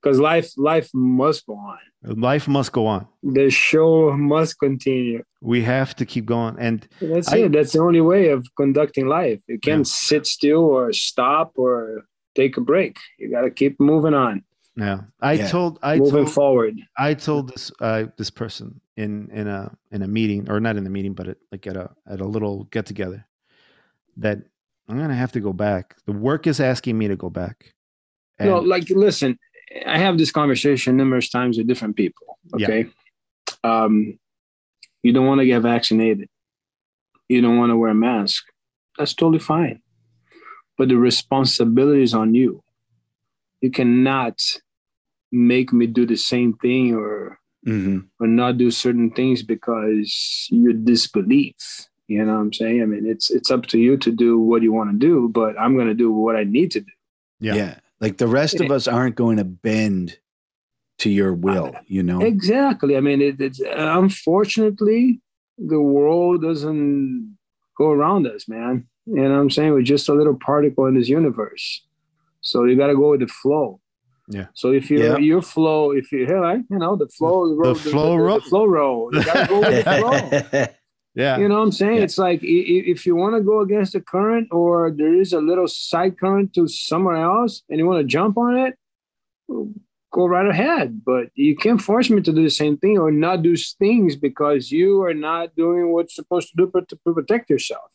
because 0.03 0.18
life 0.18 0.50
life 0.57 0.90
must 0.92 1.46
go 1.46 1.55
on. 1.55 1.78
life 2.03 2.48
must 2.48 2.72
go 2.72 2.86
on. 2.86 3.07
The 3.22 3.50
show 3.50 4.12
must 4.16 4.59
continue. 4.59 5.22
We 5.40 5.62
have 5.62 5.94
to 5.96 6.05
keep 6.05 6.24
going, 6.26 6.57
and 6.59 6.86
That's 7.00 7.32
I- 7.32 7.38
it. 7.38 7.53
That's 7.53 7.72
the 7.72 7.80
only 7.80 8.00
way 8.00 8.30
of 8.30 8.46
conducting 8.57 9.07
life. 9.07 9.42
You 9.48 9.59
can't 9.59 9.86
sit 9.86 10.26
still 10.26 10.64
or 10.64 10.92
stop 10.92 11.53
or 11.57 12.05
take 12.34 12.57
a 12.57 12.61
break. 12.61 12.96
You 13.18 13.30
got 13.30 13.42
to 13.42 13.50
keep 13.50 13.78
moving 13.78 14.14
on, 14.14 14.42
yeah, 14.76 15.03
I 15.20 15.34
Yeah. 15.34 15.48
told 15.48 15.78
I 15.82 15.98
moving 15.98 16.24
told, 16.24 16.32
forward. 16.32 16.74
I 16.98 17.14
told 17.14 17.50
this 17.53 17.70
uh, 17.80 18.05
this 18.16 18.30
person 18.30 18.80
in 18.96 19.28
in 19.30 19.46
a 19.46 19.70
in 19.90 20.03
a 20.03 20.09
meeting 20.09 20.50
or 20.50 20.61
not 20.61 20.76
in 20.76 20.84
the 20.84 20.90
meeting, 20.90 21.14
but 21.14 21.28
at, 21.28 21.36
like 21.53 21.66
at 21.66 21.76
a 21.76 21.90
at 22.07 22.20
a 22.20 22.26
little 22.26 22.64
get 22.72 22.86
together 22.86 23.26
that 24.16 24.38
I'm 24.88 24.98
gonna 24.98 25.14
have 25.14 25.32
to 25.32 25.40
go 25.40 25.53
back. 25.53 25.96
The 26.07 26.12
work 26.12 26.46
is 26.46 26.59
asking 26.61 26.98
me 26.98 27.09
to 27.09 27.16
go 27.16 27.30
back. 27.30 27.74
And 28.38 28.48
no, 28.50 28.59
like 28.59 28.88
listen, 28.90 29.38
I 29.87 29.99
have 29.99 30.18
this 30.18 30.31
conversation 30.31 30.97
numerous 30.97 31.29
times 31.29 31.59
with 31.59 31.66
different 31.66 31.97
people. 31.97 32.39
Yeah. 32.57 32.66
Okay. 32.66 32.87
Um, 33.64 34.18
you 35.03 35.12
don't 35.12 35.27
want 35.27 35.41
to 35.41 35.47
get 35.47 35.62
vaccinated. 35.62 36.29
You 37.29 37.41
don't 37.41 37.59
want 37.59 37.70
to 37.70 37.77
wear 37.77 37.91
a 37.91 37.95
mask. 37.95 38.45
That's 38.99 39.14
totally 39.14 39.39
fine. 39.39 39.81
But 40.77 40.89
the 40.89 40.97
responsibility 40.97 42.03
is 42.03 42.14
on 42.14 42.35
you. 42.35 42.62
You 43.61 43.70
cannot 43.70 44.41
make 45.31 45.73
me 45.73 45.87
do 45.87 46.05
the 46.07 46.16
same 46.16 46.55
thing 46.55 46.95
or 46.95 47.39
hmm 47.64 48.01
or 48.18 48.27
not 48.27 48.59
do 48.59 48.70
certain 48.70 49.11
things 49.11 49.43
because 49.43 50.49
you 50.51 50.73
disbelief. 50.73 51.89
You 52.09 52.25
know 52.25 52.35
what 52.35 52.41
I'm 52.41 52.53
saying? 52.53 52.83
I 52.83 52.87
mean, 52.87 53.07
it's 53.07 53.31
it's 53.31 53.51
up 53.51 53.66
to 53.66 53.79
you 53.79 53.97
to 53.99 54.11
do 54.11 54.39
what 54.39 54.62
you 54.62 54.73
want 54.73 54.91
to 54.91 54.99
do, 54.99 55.29
but 55.29 55.59
I'm 55.59 55.75
going 55.75 55.87
to 55.87 55.95
do 55.95 56.12
what 56.12 56.37
I 56.37 56.45
need 56.45 56.73
to 56.73 56.81
do. 56.81 56.93
Yeah. 57.41 57.55
Yeah. 57.55 57.75
Like 58.03 58.18
the 58.18 58.26
rest 58.26 58.61
of 58.61 58.70
us 58.72 58.88
aren't 58.88 59.14
going 59.14 59.36
to 59.36 59.44
bend 59.44 60.18
to 60.98 61.09
your 61.09 61.32
will, 61.32 61.72
you 61.86 62.03
know? 62.03 62.20
Exactly. 62.20 62.96
I 62.96 63.00
mean, 63.00 63.22
it, 63.22 63.40
it's 63.40 63.61
unfortunately 63.61 65.20
the 65.57 65.80
world 65.80 66.42
doesn't 66.42 67.38
go 67.78 67.90
around 67.90 68.26
us, 68.26 68.48
man. 68.48 68.88
You 69.07 69.22
know 69.22 69.30
what 69.30 69.40
I'm 69.40 69.50
saying? 69.50 69.72
We're 69.72 69.82
just 69.82 70.09
a 70.09 70.14
little 70.14 70.34
particle 70.34 70.86
in 70.86 70.94
this 70.94 71.09
universe. 71.09 71.86
So 72.40 72.64
you 72.64 72.76
got 72.76 72.88
to 72.88 72.96
go 72.96 73.12
with 73.12 73.20
the 73.20 73.28
flow. 73.28 73.80
Yeah. 74.28 74.46
So 74.55 74.72
if 74.72 74.90
you 74.90 75.00
Yeah. 75.00 75.18
your 75.18 75.42
flow, 75.42 75.92
if 75.92 76.11
you 76.11 76.26
hey, 76.26 76.34
right, 76.34 76.62
you 76.70 76.78
know 76.78 76.96
the 76.96 77.09
flow, 77.09 77.48
the, 77.48 77.55
road, 77.55 77.78
flow 77.78 78.16
the, 78.16 78.22
road. 78.22 78.42
the 78.42 78.48
flow 78.48 78.64
road, 78.66 79.14
you 79.14 79.24
got 79.24 79.34
to 79.34 79.46
go 79.48 79.61
with 79.61 79.84
the 79.84 80.48
flow. 80.50 80.64
yeah, 81.15 81.37
You 81.39 81.49
know 81.49 81.57
what 81.59 81.65
I'm 81.65 81.73
saying? 81.73 81.97
Yeah. 81.97 82.03
It's 82.05 82.19
like 82.19 82.41
i- 82.43 82.47
i- 82.75 82.87
if 82.95 83.05
you 83.07 83.15
want 83.17 83.35
to 83.37 83.43
go 83.43 83.61
against 83.61 83.93
the 83.93 84.01
current 84.01 84.49
or 84.51 84.91
there 84.91 85.15
is 85.15 85.33
a 85.33 85.41
little 85.41 85.69
side 85.69 86.19
current 86.19 86.55
to 86.55 86.67
somewhere 86.69 87.17
else 87.17 87.63
and 87.69 87.79
you 87.79 87.87
want 87.87 88.01
to 88.01 88.05
jump 88.07 88.37
on 88.39 88.57
it, 88.57 88.75
go 90.13 90.27
right 90.27 90.47
ahead. 90.47 91.03
But 91.05 91.29
you 91.35 91.57
can't 91.57 91.81
force 91.81 92.09
me 92.11 92.21
to 92.23 92.33
do 92.33 92.43
the 92.43 92.51
same 92.51 92.77
thing 92.77 92.99
or 92.99 93.11
not 93.11 93.43
do 93.43 93.55
things 93.57 94.17
because 94.17 94.71
you 94.73 95.03
are 95.03 95.15
not 95.15 95.55
doing 95.57 95.93
what's 95.93 96.15
supposed 96.15 96.49
to 96.51 96.55
do 96.57 96.67
pro- 96.67 96.85
to 96.85 96.97
protect 96.97 97.51
yourself. 97.51 97.91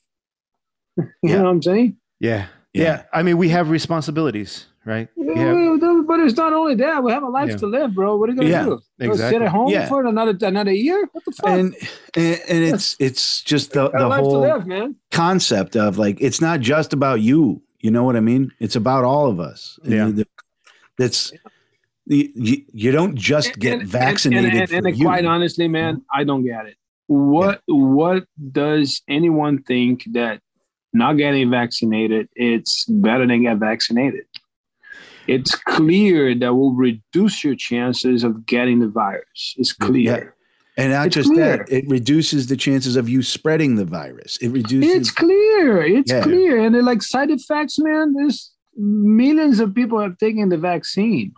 you 0.98 1.06
Yeah. 1.24 1.38
know 1.38 1.44
what 1.46 1.50
I'm 1.52 1.62
saying? 1.62 1.98
yeah, 2.20 2.48
yeah, 2.74 2.84
Yeah. 2.84 3.04
I 3.14 3.24
mean, 3.24 3.38
we 3.38 3.50
have 3.50 3.70
responsibilities, 3.70 4.66
right? 4.86 5.10
We 5.16 5.28
have, 5.36 5.38
Yeah, 5.58 5.78
But 6.08 6.20
it's 6.22 6.38
not 6.38 6.54
only 6.54 6.76
that. 6.76 7.04
We 7.04 7.12
have 7.12 7.24
a 7.24 7.28
life 7.30 7.50
Yeah. 7.50 7.58
to 7.58 7.68
live, 7.68 7.94
bro. 7.94 8.16
What 8.18 8.30
are 8.30 8.34
you 8.34 8.38
gonna 8.40 8.50
Yeah, 8.50 8.64
do? 8.66 9.08
Go 9.08 9.16
Sit 9.16 9.42
at 9.42 9.50
home 9.50 9.70
Yeah. 9.70 9.88
for 9.88 10.06
another 10.06 10.36
another 10.42 10.72
year? 10.72 11.08
What 11.12 11.24
the 11.26 11.32
fuck? 11.34 11.50
and, 11.50 11.76
and 12.16 12.42
and 12.50 12.64
it's 12.64 12.96
it's 13.00 13.42
just 13.44 13.74
the, 13.74 13.90
the 13.90 14.08
life 14.08 14.20
to 14.24 14.30
whole 14.30 14.42
live, 14.42 14.66
man. 14.68 14.96
concept 15.12 15.76
of 15.76 15.98
like 15.98 16.18
it's 16.22 16.40
not 16.42 16.62
just 16.62 16.94
about 16.94 17.22
you 17.22 17.62
you 17.80 17.92
know 17.92 18.04
what 18.04 18.16
i 18.16 18.20
mean 18.20 18.52
it's 18.60 18.76
about 18.76 19.04
all 19.04 19.28
of 19.34 19.40
us 19.40 19.78
And 19.84 19.94
Yeah. 19.94 20.10
the- 20.18 20.28
that's 20.98 21.32
you, 22.08 22.30
you, 22.36 22.58
you 22.74 22.92
don't 22.92 23.16
just 23.16 23.60
get 23.60 23.74
And- 23.74 23.82
and- 23.84 23.92
vaccinated 23.92 24.52
And, 24.52 24.60
and, 24.62 24.70
for 24.70 24.88
and 24.88 24.98
you. 24.98 25.06
quite 25.06 25.26
honestly, 25.26 25.68
man, 25.68 25.96
mm-hmm. 25.98 26.20
I 26.20 26.24
don't 26.24 26.44
get 26.46 26.66
it. 26.72 26.78
What 27.08 27.62
what 27.68 28.26
does 28.52 29.02
anyone 29.08 29.56
think 29.64 30.06
that 30.14 30.40
not 30.94 31.14
getting 31.18 31.50
vaccinated 31.52 32.30
it's 32.36 32.86
better 32.86 33.26
than 33.28 33.44
get 33.44 33.58
vaccinated? 33.58 34.26
It's 35.28 35.56
clear 35.56 36.34
that 36.36 36.54
will 36.54 36.74
reduce 36.74 37.44
your 37.44 37.56
chances 37.56 38.24
of 38.24 38.46
getting 38.46 38.80
the 38.80 38.88
virus. 38.88 39.56
It's 39.58 39.74
clear. 39.74 40.34
and 40.78 40.92
not 40.92 41.08
it's 41.08 41.16
just 41.16 41.30
clear. 41.30 41.58
that 41.58 41.72
it 41.72 41.86
reduces 41.90 42.48
the 42.48 42.56
chances 42.56 42.96
of 42.96 43.10
you 43.10 43.24
spreading 43.24 43.76
the 43.78 43.86
virus 43.86 44.38
it 44.38 44.50
reduces 44.50 44.92
It's 44.96 45.12
clear. 45.12 45.82
It's 45.82 46.12
Yeah. 46.12 46.22
clear. 46.22 46.60
And 46.64 46.76
like 46.86 47.02
side 47.02 47.32
effects, 47.32 47.80
man. 47.80 48.14
There's 48.14 48.52
millions 48.78 49.60
of 49.60 49.74
people 49.74 50.00
have 50.00 50.18
taken 50.20 50.50
the 50.50 50.58
vaccine. 50.58 51.34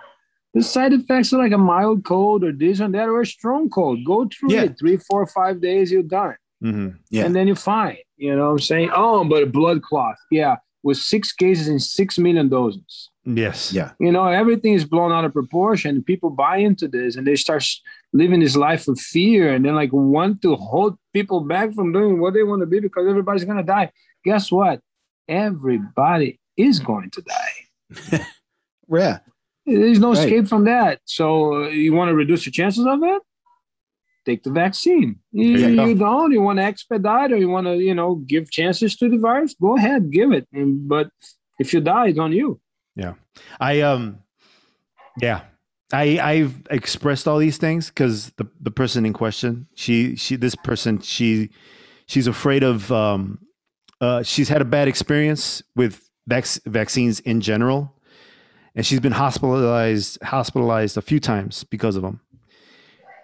The 0.53 0.61
side 0.63 0.93
effects 0.93 1.31
are 1.31 1.37
like 1.37 1.53
a 1.53 1.57
mild 1.57 2.03
cold 2.03 2.43
or 2.43 2.51
this 2.51 2.79
and 2.81 2.93
that 2.95 3.07
or 3.07 3.21
a 3.21 3.25
strong 3.25 3.69
cold. 3.69 4.03
Go 4.03 4.27
through 4.27 4.51
Yeah. 4.53 4.63
it. 4.63 4.75
Three, 4.79 4.97
four, 4.97 5.25
five 5.27 5.61
days, 5.61 5.91
you're 5.91 6.03
done. 6.03 6.35
Mhm. 6.63 6.95
Yeah. 7.09 7.25
And 7.25 7.33
then 7.35 7.47
you're 7.47 7.55
fine. 7.55 7.97
You 8.17 8.35
know 8.35 8.47
what 8.47 8.51
I'm 8.51 8.59
saying? 8.59 8.89
Oh, 8.93 9.23
but 9.23 9.43
a 9.43 9.45
blood 9.45 9.81
clot. 9.83 10.15
Yeah. 10.31 10.57
With 10.83 10.97
six 10.97 11.31
cases 11.33 11.67
and 11.67 11.81
six 11.81 12.17
million 12.17 12.49
doses. 12.49 13.09
Yes. 13.25 13.73
Yeah. 13.73 13.91
You 13.99 14.11
know, 14.11 14.25
everything 14.27 14.73
is 14.73 14.85
blown 14.85 15.11
out 15.11 15.25
of 15.25 15.33
proportion. 15.33 16.01
People 16.03 16.29
buy 16.29 16.57
into 16.57 16.87
this 16.87 17.15
and 17.15 17.27
they 17.27 17.35
start 17.35 17.65
living 18.13 18.39
this 18.39 18.55
life 18.55 18.87
of 18.87 18.99
fear 18.99 19.53
and 19.53 19.63
then 19.65 19.75
like 19.75 19.91
want 19.93 20.41
to 20.41 20.55
hold 20.55 20.97
people 21.13 21.41
back 21.41 21.73
from 21.73 21.91
doing 21.93 22.19
what 22.21 22.33
they 22.33 22.43
want 22.43 22.61
to 22.61 22.65
be 22.65 22.79
because 22.79 23.07
everybody's 23.07 23.45
gonna 23.45 23.61
die. 23.63 23.91
Guess 24.25 24.51
what? 24.51 24.79
Everybody 25.27 26.39
is 26.57 26.79
going 26.79 27.09
to 27.11 27.21
die. 27.21 28.25
Yeah. 28.91 29.19
There's 29.67 29.99
no 29.99 30.13
Right. 30.13 30.17
escape 30.23 30.47
from 30.47 30.63
that. 30.65 30.99
So 31.05 31.65
uh, 31.65 31.67
you 31.67 31.93
want 31.93 32.09
to 32.09 32.15
reduce 32.15 32.45
the 32.45 32.49
chances 32.49 32.87
of 32.87 33.03
it? 33.03 33.21
Take 34.29 34.43
the 34.43 34.51
vaccine. 34.51 35.17
You, 35.31 35.57
you 35.87 35.95
don't. 35.95 36.31
You 36.31 36.43
want 36.43 36.59
to 36.59 36.63
expedite, 36.63 37.31
or 37.31 37.37
you 37.37 37.49
want 37.49 37.65
to, 37.65 37.77
you 37.77 37.95
know, 37.95 38.21
give 38.27 38.51
chances 38.51 38.95
to 38.97 39.09
the 39.09 39.17
virus? 39.17 39.55
Go 39.59 39.75
ahead, 39.75 40.11
give 40.11 40.31
it. 40.31 40.47
And, 40.53 40.87
but 40.87 41.09
if 41.57 41.73
you 41.73 41.81
die, 41.81 42.09
it's 42.09 42.19
on 42.19 42.31
you. 42.31 42.61
Yeah. 42.95 43.13
I 43.59 43.81
um 43.81 44.19
yeah. 45.19 45.41
I 45.91 46.19
I've 46.19 46.53
expressed 46.69 47.27
all 47.27 47.39
these 47.39 47.57
things 47.57 47.87
because 47.87 48.29
the 48.37 48.45
the 48.61 48.69
person 48.69 49.03
in 49.03 49.13
question, 49.13 49.65
she 49.73 50.15
she 50.15 50.35
this 50.35 50.53
person 50.53 51.01
she 51.01 51.49
she's 52.05 52.27
afraid 52.27 52.61
of 52.61 52.91
um 52.91 53.39
uh 53.99 54.21
she's 54.21 54.49
had 54.49 54.61
a 54.61 54.65
bad 54.65 54.87
experience 54.87 55.63
with 55.75 56.07
vac- 56.27 56.63
vaccines 56.67 57.19
in 57.21 57.41
general, 57.41 57.95
and 58.75 58.85
she's 58.85 58.99
been 58.99 59.13
hospitalized 59.13 60.21
hospitalized 60.21 60.97
a 60.97 61.01
few 61.01 61.19
times 61.19 61.63
because 61.63 61.95
of 61.95 62.03
them, 62.03 62.21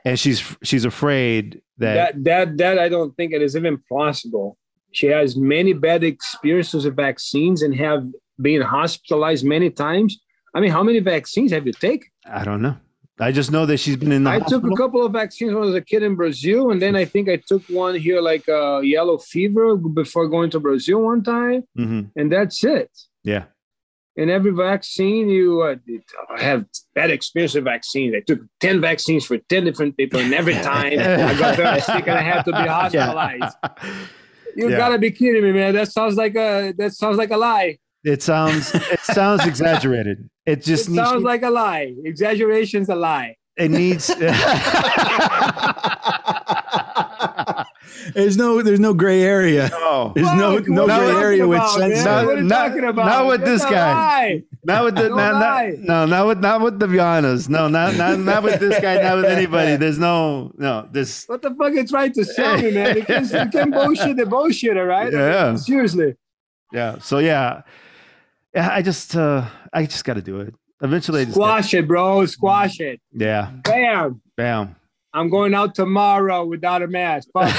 and 0.06 0.18
she's 0.20 0.39
she's 0.64 0.86
afraid 0.86 1.62
that, 1.80 1.95
That 1.95 2.24
that 2.24 2.58
that 2.58 2.80
I 2.80 2.88
don't 2.89 3.16
think 3.18 3.34
it 3.34 3.41
is 3.41 3.56
even 3.56 3.78
possible. 3.91 4.58
She 4.91 5.08
has 5.08 5.36
many 5.36 5.74
bad 5.74 6.03
experiences 6.03 6.86
with 6.86 6.95
vaccines 6.95 7.62
and 7.62 7.76
have 7.76 8.03
been 8.41 8.62
hospitalized 8.62 9.43
many 9.45 9.70
times. 9.70 10.18
I 10.53 10.62
mean, 10.62 10.72
how 10.72 10.84
many 10.84 10.99
vaccines 10.99 11.51
have 11.51 11.66
you 11.68 11.74
taken? 11.74 12.08
I 12.26 12.45
don't 12.45 12.62
know. 12.62 12.78
I 13.20 13.32
just 13.32 13.49
know 13.51 13.66
that 13.66 13.78
she's 13.78 13.95
been 13.97 14.12
in 14.12 14.24
the 14.26 14.30
I 14.30 14.39
took 14.39 14.64
a 14.66 14.76
couple 14.76 15.06
of 15.06 15.12
vaccines 15.14 15.53
when 15.53 15.64
I 15.64 15.66
was 15.66 15.76
a 15.76 15.82
kid 15.82 16.03
in 16.03 16.16
Brazil, 16.16 16.72
and 16.72 16.82
then 16.82 16.95
I 16.97 17.06
think 17.06 17.30
I 17.30 17.38
took 17.38 17.64
one 17.70 17.95
here, 17.95 18.20
like 18.22 18.47
uh, 18.49 18.80
yellow 18.82 19.18
fever, 19.18 19.76
before 19.78 20.28
going 20.28 20.49
to 20.51 20.60
Brazil 20.60 21.01
one 21.01 21.24
time, 21.24 21.64
Mhm. 21.78 22.12
and 22.18 22.32
that's 22.32 22.64
it. 22.64 22.91
Yeah. 23.24 23.45
And 24.18 24.30
every 24.30 24.51
vaccine, 24.51 25.28
you 25.30 25.61
uh, 25.61 25.76
have 26.38 26.66
bad 26.93 27.11
experience 27.11 27.53
with 27.55 27.66
vaccines. 27.66 28.16
I 28.16 28.22
took 28.22 28.39
ten 28.61 28.80
vaccines 28.80 29.26
for 29.26 29.38
ten 29.49 29.66
different 29.66 29.97
people, 29.97 30.20
and 30.22 30.34
every 30.34 30.53
time 30.72 30.93
I 30.99 31.38
got 31.38 31.57
very 31.57 31.82
sick 31.82 32.07
and 32.07 32.18
I 32.18 32.22
had 32.22 32.43
to 32.43 32.51
be 32.51 32.57
hospitalized. 32.68 33.55
You 34.57 34.70
Yeah. 34.70 34.78
gotta 34.78 34.97
be 34.97 35.11
kidding 35.11 35.43
me, 35.43 35.51
man! 35.51 35.74
That 35.74 35.91
sounds 35.91 36.16
like 36.16 36.34
a 36.38 36.74
that 36.78 36.93
sounds 36.93 37.18
like 37.18 37.30
a 37.32 37.36
lie. 37.36 37.78
It 38.05 38.24
sounds 38.24 38.74
it 38.74 39.01
sounds 39.01 39.45
exaggerated. 39.45 40.30
It 40.45 40.63
just 40.63 40.88
it 40.88 40.91
needs 40.91 41.09
sounds 41.09 41.24
like 41.24 41.43
a 41.43 41.49
lie. 41.49 41.93
Exaggeration's 42.05 42.88
a 42.88 42.95
lie. 42.95 43.36
it 43.57 43.70
needs 43.70 44.09
There's 48.14 48.38
no 48.38 48.62
there's 48.62 48.80
no 48.80 48.93
gray 48.93 49.22
area. 49.24 49.70
no. 49.72 50.12
There's 50.16 50.28
no 50.34 50.58
Fuck, 50.58 50.68
no 50.68 50.82
what 50.84 50.91
are 50.91 50.97
you 50.97 51.01
gray 51.01 51.12
talking 51.12 51.24
area 51.24 51.47
with 51.47 51.58
about, 51.60 51.80
man? 51.80 51.89
sense. 51.91 52.06
Not- 52.06 52.26
What 52.26 52.36
are 52.36 52.38
you 52.38 52.43
not- 52.43 52.68
talking 52.68 52.84
about? 52.86 53.06
not 53.06 53.28
with 53.28 53.39
That's 53.41 53.51
this 53.64 53.64
a 53.64 53.74
guy. 53.74 53.93
lie. 53.93 54.43
Not 54.64 54.84
with 54.86 54.95
the 54.95 55.01
Don't 55.10 55.18
not, 55.18 55.34
lie. 55.34 55.74
not, 55.78 55.80
no, 55.80 56.06
not 56.06 56.28
with 56.28 56.39
not 56.39 56.62
with 56.62 56.80
the 56.80 56.88
Viannas. 56.88 57.49
No, 57.49 57.68
not 57.68 57.95
not 57.95 58.20
not 58.20 58.43
with 58.43 58.60
this 58.60 58.80
guy, 58.80 59.01
not 59.01 59.18
with 59.18 59.26
anybody. 59.26 59.76
There's 59.76 59.97
no 59.99 60.51
no 60.58 60.88
this 60.91 61.26
What 61.28 61.41
the 61.41 61.49
fuck 61.51 61.60
are 61.62 61.70
you 61.72 61.88
trying 61.88 62.14
to 62.14 62.26
sell 62.26 62.58
me, 62.58 62.72
man? 62.72 62.97
You 62.97 63.03
can, 63.03 63.24
you 63.24 63.49
can 63.51 63.72
bullshit 63.78 64.18
the 64.18 64.26
bullshit, 64.26 64.78
all 64.78 64.86
right? 64.86 65.12
Yeah. 65.12 65.56
Seriously. 65.56 66.16
yeah. 66.74 66.97
So 66.99 67.20
yeah. 67.20 67.62
Yeah, 68.53 68.70
I 68.72 68.82
just 68.82 69.16
uh 69.16 69.45
I 69.74 69.86
just 69.86 70.03
gotta 70.06 70.22
do 70.22 70.39
it. 70.41 70.53
Eventually 70.82 71.22
I 71.22 71.26
just 71.26 71.38
gotta- 71.38 71.62
Squash 71.64 71.74
it, 71.74 71.88
bro. 71.88 72.26
Squash 72.26 72.80
it. 72.80 72.99
yeah. 73.14 73.51
Bam. 73.64 74.22
Bam. 74.38 74.76
I'm 75.16 75.30
going 75.30 75.53
out 75.53 75.74
tomorrow 75.76 76.45
without 76.45 76.84
a 76.84 76.88
mask. 76.88 77.30
Well, 77.36 77.49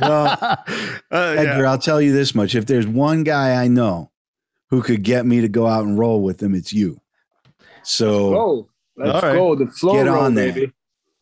Uh, 0.00 0.56
yeah. 1.12 1.34
Edgar, 1.36 1.66
I'll 1.66 1.78
tell 1.78 2.00
you 2.00 2.12
this 2.12 2.34
much: 2.34 2.54
if 2.54 2.66
there's 2.66 2.86
one 2.86 3.24
guy 3.24 3.62
I 3.62 3.68
know 3.68 4.10
who 4.70 4.82
could 4.82 5.02
get 5.02 5.26
me 5.26 5.40
to 5.40 5.48
go 5.48 5.66
out 5.66 5.84
and 5.84 5.98
roll 5.98 6.22
with 6.22 6.42
him, 6.42 6.54
it's 6.54 6.72
you. 6.72 7.00
So 7.82 8.30
Go. 8.30 8.68
Let's 8.96 9.14
All 9.14 9.30
right. 9.30 9.36
go. 9.36 9.54
The 9.56 9.66
flow 9.66 9.94
Get 9.94 10.06
roll, 10.10 10.22
on 10.24 10.34
there. 10.34 10.52
baby. 10.52 10.72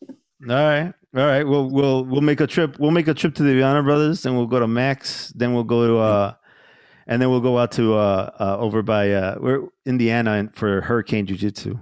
All 0.07 0.55
right. 0.55 0.93
All 1.15 1.25
right. 1.25 1.43
We'll 1.43 1.69
we'll 1.69 2.05
we'll 2.05 2.21
make 2.21 2.39
a 2.41 2.47
trip. 2.47 2.77
We'll 2.79 2.91
make 2.91 3.07
a 3.07 3.13
trip 3.13 3.33
to 3.35 3.43
the 3.43 3.51
Vianna 3.53 3.83
Brothers, 3.83 4.21
then 4.23 4.35
we'll 4.35 4.45
go 4.47 4.59
to 4.59 4.67
Max, 4.67 5.29
then 5.35 5.53
we'll 5.53 5.63
go 5.63 5.87
to 5.87 5.97
uh 5.97 6.33
and 7.07 7.19
then 7.21 7.29
we'll 7.31 7.41
go 7.41 7.57
out 7.57 7.71
to 7.73 7.95
uh, 7.95 8.29
uh 8.39 8.57
over 8.59 8.83
by 8.83 9.11
uh 9.11 9.35
we're 9.39 9.67
Indiana 9.85 10.49
for 10.53 10.81
Hurricane 10.81 11.25
Jiu 11.25 11.37
Jitsu. 11.37 11.79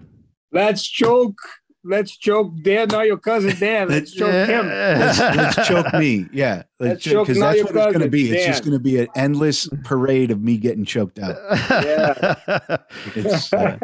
Let's 0.53 0.87
choke. 0.87 1.37
Let's 1.87 2.17
choke 2.17 2.51
Dan, 2.61 2.89
not 2.89 3.07
your 3.07 3.17
cousin 3.17 3.57
Dan. 3.57 3.87
Let's 3.89 4.11
choke 4.11 4.47
him. 4.47 4.67
let's, 4.67 5.19
let's 5.19 5.67
choke 5.67 5.93
me. 5.93 6.25
Yeah, 6.33 6.63
Let's 6.79 7.03
choke 7.03 7.27
because 7.27 7.39
that's 7.39 7.63
what 7.63 7.69
it's 7.69 7.73
going 7.73 7.93
to 7.93 7.99
cousin, 7.99 8.09
be. 8.09 8.31
It's 8.31 8.45
just 8.45 8.63
going 8.63 8.73
to 8.73 8.79
be 8.79 8.99
an 8.99 9.07
endless 9.15 9.69
parade 9.83 10.31
of 10.31 10.41
me 10.41 10.57
getting 10.57 10.83
choked 10.83 11.17
out. 11.19 11.37
It's, 13.15 13.53
uh, 13.53 13.77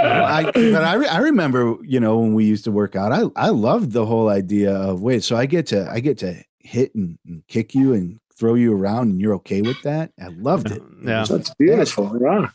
I, 0.00 0.50
but 0.54 0.84
I, 0.84 0.94
re- 0.94 1.08
I 1.08 1.18
remember, 1.18 1.76
you 1.82 2.00
know, 2.00 2.18
when 2.18 2.34
we 2.34 2.44
used 2.46 2.64
to 2.64 2.72
work 2.72 2.96
out, 2.96 3.12
I, 3.12 3.24
I 3.36 3.48
loved 3.50 3.92
the 3.92 4.06
whole 4.06 4.28
idea 4.28 4.74
of 4.74 5.02
wait, 5.02 5.22
so 5.22 5.36
I 5.36 5.46
get 5.46 5.66
to 5.68 5.88
I 5.90 6.00
get 6.00 6.18
to 6.18 6.42
hit 6.58 6.94
and, 6.94 7.18
and 7.26 7.46
kick 7.46 7.74
you 7.74 7.92
and 7.92 8.20
throw 8.34 8.54
you 8.54 8.74
around, 8.74 9.10
and 9.10 9.20
you're 9.20 9.34
okay 9.34 9.62
with 9.62 9.80
that. 9.82 10.12
I 10.20 10.28
loved 10.28 10.70
it. 10.70 10.82
Yeah. 11.04 11.24
That's 11.28 11.52
beautiful. 11.54 12.16
Yeah. 12.20 12.48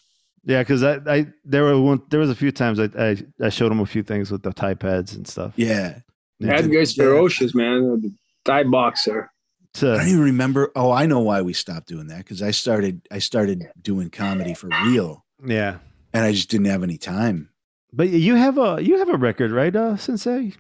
Yeah, 0.46 0.62
because 0.62 0.84
I, 0.84 1.00
I 1.08 1.28
there 1.46 1.64
were 1.64 1.80
one 1.80 2.02
there 2.10 2.20
was 2.20 2.30
a 2.30 2.36
few 2.36 2.52
times 2.52 2.80
I, 2.80 2.90
I 2.98 3.18
I 3.42 3.50
showed 3.50 3.72
him 3.72 3.80
a 3.80 3.86
few 3.86 4.04
things 4.04 4.32
with 4.32 4.44
the 4.44 4.52
Thai 4.54 4.74
pads 4.74 5.14
and 5.16 5.28
stuff. 5.28 5.54
Yeah. 5.56 6.00
Yeah. 6.40 6.54
Edgar's 6.56 6.98
Yeah. 6.98 7.06
ferocious, 7.06 7.56
man. 7.56 8.02
The 8.02 8.14
Thai 8.44 8.64
boxer. 8.64 9.30
So- 9.74 9.94
I 9.94 9.98
don't 10.00 10.08
even 10.10 10.22
remember. 10.22 10.72
Oh, 10.76 10.92
I 10.92 11.06
know 11.06 11.20
why 11.22 11.42
we 11.42 11.54
stopped 11.54 11.88
doing 11.88 12.08
that 12.08 12.20
because 12.20 12.42
I 12.42 12.52
started 12.52 13.08
I 13.10 13.20
started 13.20 13.70
doing 13.82 14.10
comedy 14.10 14.54
for 14.54 14.70
real, 14.86 15.26
yeah. 15.46 15.78
and 16.14 16.24
I 16.26 16.32
just 16.32 16.50
didn't 16.50 16.68
have 16.68 16.84
any 16.84 16.98
time. 16.98 17.50
But 17.94 18.10
you 18.10 18.36
have 18.36 18.58
a 18.58 18.80
you 18.82 18.98
have 18.98 19.10
a 19.10 19.18
record, 19.18 19.52
right, 19.52 19.74
uh, 19.76 19.96
Sensei? 19.98 20.54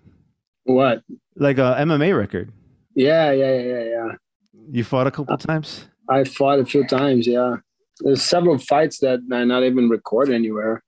What? 0.63 1.03
Like 1.35 1.57
a 1.57 1.75
MMA 1.79 2.17
record. 2.17 2.51
Yeah, 2.95 3.31
yeah, 3.31 3.53
yeah, 3.59 3.61
yeah, 3.61 3.83
yeah. 3.83 4.07
You 4.71 4.83
fought 4.83 5.07
a 5.07 5.11
couple 5.11 5.35
times. 5.37 5.87
I 6.09 6.23
fought 6.23 6.59
a 6.59 6.65
few 6.65 6.85
times. 6.87 7.27
Yeah, 7.27 7.57
there's 8.01 8.23
several 8.23 8.57
fights 8.57 8.99
that 8.99 9.19
are 9.31 9.45
not 9.45 9.63
even 9.63 9.89
recorded 9.89 10.33
anywhere, 10.35 10.83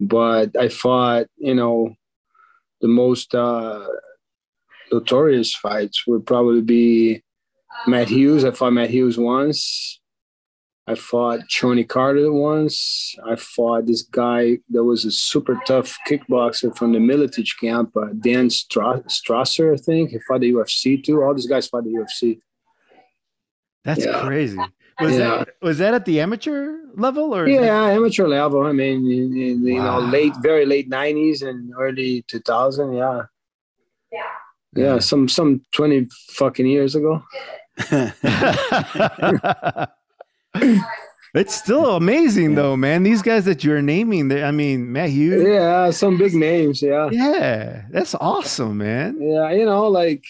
but 0.00 0.56
I 0.58 0.68
fought. 0.68 1.26
You 1.36 1.54
know, 1.54 1.94
the 2.80 2.88
most 2.88 3.34
uh, 3.34 3.86
notorious 4.90 5.54
fights 5.54 6.06
would 6.06 6.26
probably 6.26 6.62
be 6.62 7.22
Matt 7.86 8.08
Hughes. 8.08 8.44
I 8.44 8.50
fought 8.50 8.72
Matt 8.72 8.90
Hughes 8.90 9.18
once. 9.18 10.00
I 10.88 10.96
fought 10.96 11.40
Tony 11.48 11.84
Carter 11.84 12.32
once. 12.32 13.14
I 13.24 13.36
fought 13.36 13.86
this 13.86 14.02
guy 14.02 14.58
that 14.70 14.82
was 14.82 15.04
a 15.04 15.12
super 15.12 15.60
tough 15.64 15.96
kickboxer 16.08 16.76
from 16.76 16.92
the 16.92 16.98
Miletich 16.98 17.56
camp, 17.60 17.96
uh, 17.96 18.08
Dan 18.20 18.50
Stra- 18.50 19.04
Strasser, 19.06 19.72
I 19.72 19.76
think. 19.76 20.10
He 20.10 20.18
fought 20.26 20.40
the 20.40 20.52
UFC 20.52 21.02
too. 21.02 21.22
All 21.22 21.34
these 21.34 21.46
guys 21.46 21.68
fought 21.68 21.84
the 21.84 21.90
UFC. 21.90 22.40
That's 23.84 24.04
Yeah. 24.04 24.22
crazy. 24.24 24.58
Was 25.00 25.12
Yeah. 25.12 25.18
that 25.18 25.48
was 25.62 25.78
that 25.78 25.94
at 25.94 26.04
the 26.04 26.20
amateur 26.20 26.76
level 26.94 27.34
or 27.34 27.48
Yeah, 27.48 27.86
amateur 27.86 28.28
level. 28.28 28.62
I 28.66 28.72
mean, 28.72 29.06
in, 29.10 29.36
in, 29.36 29.66
you 29.66 29.80
know, 29.82 29.98
late, 30.00 30.34
very 30.42 30.66
late 30.66 30.88
'90s 30.90 31.42
and 31.46 31.72
early 31.78 32.22
2000. 32.28 32.92
Yeah, 32.94 33.22
yeah, 34.12 34.20
yeah, 34.76 34.98
some 34.98 35.28
some 35.28 35.62
20 35.72 36.08
fucking 36.30 36.66
years 36.66 36.94
ago. 36.94 37.22
it's 41.34 41.54
still 41.54 41.96
amazing 41.96 42.54
though, 42.54 42.76
man. 42.76 43.02
These 43.02 43.22
guys 43.22 43.44
that 43.46 43.64
you're 43.64 43.82
naming, 43.82 44.28
they, 44.28 44.42
I 44.44 44.50
mean, 44.50 44.92
Matt 44.92 45.10
Hughes. 45.10 45.42
Yeah, 45.46 45.90
some 45.90 46.18
big 46.18 46.34
names. 46.34 46.82
Yeah, 46.82 47.08
Yeah, 47.10 47.82
that's 47.90 48.14
awesome, 48.14 48.78
man. 48.78 49.18
yeah. 49.20 49.50
You 49.52 49.64
know, 49.64 49.88
like 49.88 50.24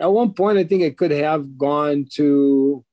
at 0.00 0.10
one 0.12 0.32
point, 0.34 0.58
I 0.58 0.64
think 0.64 0.82
I 0.82 0.90
could 0.90 1.12
have 1.12 1.56
gone 1.56 2.06
to 2.14 2.84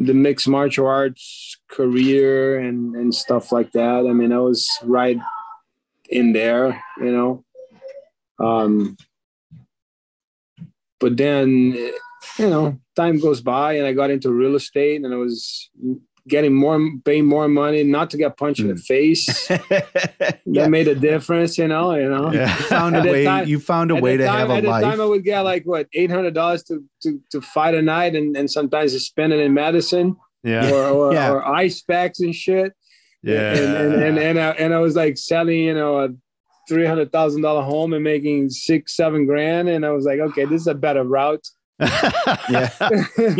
the 0.00 0.14
mixed 0.14 0.48
martial 0.48 0.86
arts 0.86 1.60
career 1.68 2.58
and 2.58 2.96
and 2.96 3.14
stuff 3.14 3.52
like 3.52 3.70
that. 3.72 4.06
I 4.08 4.12
mean, 4.12 4.32
I 4.32 4.38
was 4.38 4.66
right 4.82 5.18
in 6.08 6.32
there. 6.32 6.82
You 6.98 7.12
know. 7.12 7.44
Um, 8.44 8.96
but 10.98 11.16
then 11.16 11.72
you 12.38 12.48
know 12.50 12.78
time 12.94 13.18
goes 13.18 13.40
by 13.40 13.74
and 13.74 13.86
i 13.86 13.92
got 13.92 14.10
into 14.10 14.30
real 14.30 14.54
estate 14.54 15.02
and 15.02 15.12
i 15.12 15.16
was 15.16 15.70
getting 16.30 16.54
more 16.54 16.80
paying 17.04 17.26
more 17.26 17.48
money 17.48 17.82
not 17.82 18.08
to 18.10 18.16
get 18.16 18.36
punched 18.36 18.60
in 18.60 18.68
the 18.68 18.74
hmm. 18.74 18.80
face 18.80 19.48
that 19.48 20.40
yeah. 20.46 20.68
made 20.68 20.88
a 20.88 20.94
difference 20.94 21.58
you 21.58 21.68
know 21.68 21.94
you 21.94 22.08
know 22.08 22.32
Yeah. 22.32 22.56
You 22.56 22.64
found 22.64 22.96
a 23.00 23.02
way. 23.02 23.24
time- 23.24 23.48
you 23.48 23.58
found 23.60 23.90
a 23.90 23.96
way 23.96 24.16
to 24.16 24.24
time, 24.26 24.38
have 24.38 24.50
a 24.50 24.54
at 24.54 24.62
the 24.62 24.80
time 24.80 25.00
i 25.00 25.04
would 25.04 25.24
get 25.24 25.40
like 25.42 25.64
what 25.64 25.86
$800 25.92 26.66
to, 26.68 26.84
to, 27.02 27.20
to 27.32 27.40
fight 27.40 27.74
a 27.74 27.82
night 27.82 28.14
and, 28.14 28.36
and 28.36 28.50
sometimes 28.50 28.94
I 28.94 28.98
spend 28.98 29.32
it 29.32 29.40
in 29.40 29.52
madison 29.52 30.16
Yeah. 30.42 30.70
or, 30.70 30.84
or, 30.86 31.12
Yeah. 31.18 31.32
or 31.32 31.46
ice 31.46 31.82
packs 31.82 32.20
and 32.20 32.34
shit. 32.34 32.72
Yeah. 33.22 33.52
And 33.52 33.74
and 33.76 34.02
and, 34.02 34.18
and, 34.18 34.38
I, 34.40 34.50
and 34.52 34.74
I 34.74 34.78
was 34.78 34.96
like 34.96 35.18
selling, 35.18 35.58
you 35.58 35.74
know, 35.74 36.00
a 36.04 36.08
three 36.68 36.86
hundred 36.86 37.12
thousand 37.12 37.42
dollar 37.42 37.62
home 37.62 37.92
and 37.92 38.02
making 38.02 38.48
six, 38.50 38.96
seven 38.96 39.26
grand. 39.26 39.68
And 39.68 39.84
I 39.84 39.90
was 39.90 40.06
like, 40.06 40.20
okay, 40.20 40.46
this 40.46 40.62
is 40.62 40.66
a 40.66 40.74
better 40.74 41.04
route. 41.04 41.46
Yeah. 41.80 42.70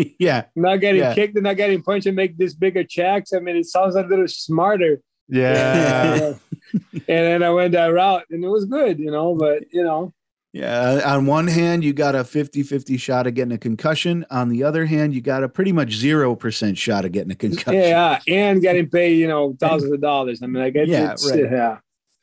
yeah. 0.19 0.43
not 0.55 0.77
getting 0.77 1.01
Yeah. 1.01 1.13
kicked 1.15 1.35
and 1.35 1.43
not 1.43 1.57
getting 1.57 1.81
punched 1.83 2.07
and 2.07 2.15
make 2.15 2.37
this 2.37 2.53
bigger 2.53 2.83
checks. 2.83 3.33
I 3.33 3.39
mean, 3.39 3.55
it 3.55 3.65
sounds 3.65 3.95
a 3.95 4.03
little 4.03 4.27
smarter. 4.27 5.01
yeah. 5.27 6.33
and 6.93 7.03
then 7.07 7.43
I 7.43 7.49
went 7.51 7.73
that 7.73 7.87
route 7.87 8.23
and 8.29 8.43
it 8.43 8.47
was 8.47 8.65
good, 8.65 8.99
you 8.99 9.11
know, 9.11 9.35
but 9.35 9.63
you 9.71 9.83
know, 9.83 10.13
Yeah. 10.53 11.01
On 11.05 11.25
one 11.25 11.47
hand, 11.47 11.83
you 11.83 11.93
got 11.93 12.15
a 12.15 12.23
50 12.23 12.63
50 12.63 12.97
shot 12.97 13.27
of 13.27 13.33
getting 13.33 13.53
a 13.53 13.57
concussion. 13.57 14.25
On 14.29 14.49
the 14.49 14.63
other 14.63 14.85
hand, 14.85 15.13
you 15.13 15.21
got 15.21 15.43
a 15.43 15.49
pretty 15.49 15.71
much 15.71 15.89
0% 16.01 16.77
shot 16.77 17.05
of 17.05 17.11
getting 17.11 17.31
a 17.31 17.35
concussion. 17.35 17.73
yeah, 17.81 18.19
and 18.27 18.61
getting 18.61 18.89
paid, 18.89 19.17
you 19.17 19.27
know, 19.27 19.55
thousands 19.59 19.91
of 19.93 20.01
dollars. 20.01 20.41
I 20.43 20.47
mean, 20.47 20.63
I 20.63 20.67
it, 20.67 20.87
Yeah, 20.89 21.15
right. 21.29 21.39
yeah. 21.39 21.77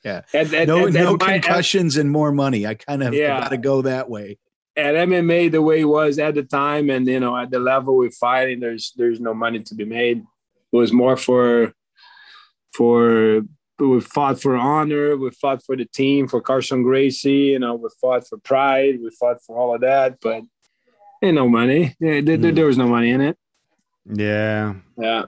Yeah. 0.04 0.20
And, 0.32 0.52
and, 0.54 0.68
No, 0.68 0.86
and, 0.86 0.94
no 0.94 1.16
my- 1.18 1.38
concussions 1.40 1.96
and 1.96 2.10
more 2.10 2.30
money. 2.32 2.66
I 2.66 2.74
kind 2.74 3.02
of 3.02 3.14
Yeah. 3.14 3.40
got 3.40 3.48
to 3.50 3.56
go 3.56 3.82
that 3.82 4.08
way. 4.08 4.38
At 4.78 4.94
MMA 4.94 5.50
the 5.50 5.60
way 5.60 5.80
it 5.80 5.84
was 5.98 6.18
at 6.20 6.34
the 6.36 6.44
time, 6.44 6.88
and 6.88 7.06
you 7.06 7.18
know, 7.20 7.36
at 7.36 7.50
the 7.50 7.58
level 7.58 7.96
we're 7.96 8.10
fighting, 8.12 8.60
there's 8.60 8.92
there's 8.96 9.20
no 9.20 9.34
money 9.34 9.60
to 9.60 9.74
be 9.74 9.84
made. 9.84 10.18
It 10.72 10.76
was 10.76 10.92
more 10.92 11.16
for 11.16 11.72
for 12.72 13.42
we 13.78 14.00
fought 14.00 14.40
for 14.40 14.56
honor, 14.56 15.16
we 15.16 15.30
fought 15.30 15.62
for 15.64 15.76
the 15.76 15.84
team, 15.84 16.26
for 16.28 16.40
Carlson 16.40 16.82
Gracie, 16.82 17.52
you 17.54 17.58
know, 17.58 17.74
we 17.76 17.88
fought 18.00 18.26
for 18.28 18.38
pride, 18.38 18.98
we 19.02 19.10
fought 19.10 19.38
for 19.44 19.56
all 19.56 19.74
of 19.74 19.80
that, 19.82 20.18
but 20.20 20.42
ain't 21.22 21.34
no 21.36 21.48
money. 21.48 21.94
There, 22.00 22.20
there, 22.22 22.38
Mm. 22.38 22.54
there 22.56 22.66
was 22.66 22.78
no 22.78 22.88
money 22.88 23.10
in 23.10 23.20
it. 23.20 23.36
Yeah. 24.04 24.74
Yeah, 24.96 25.24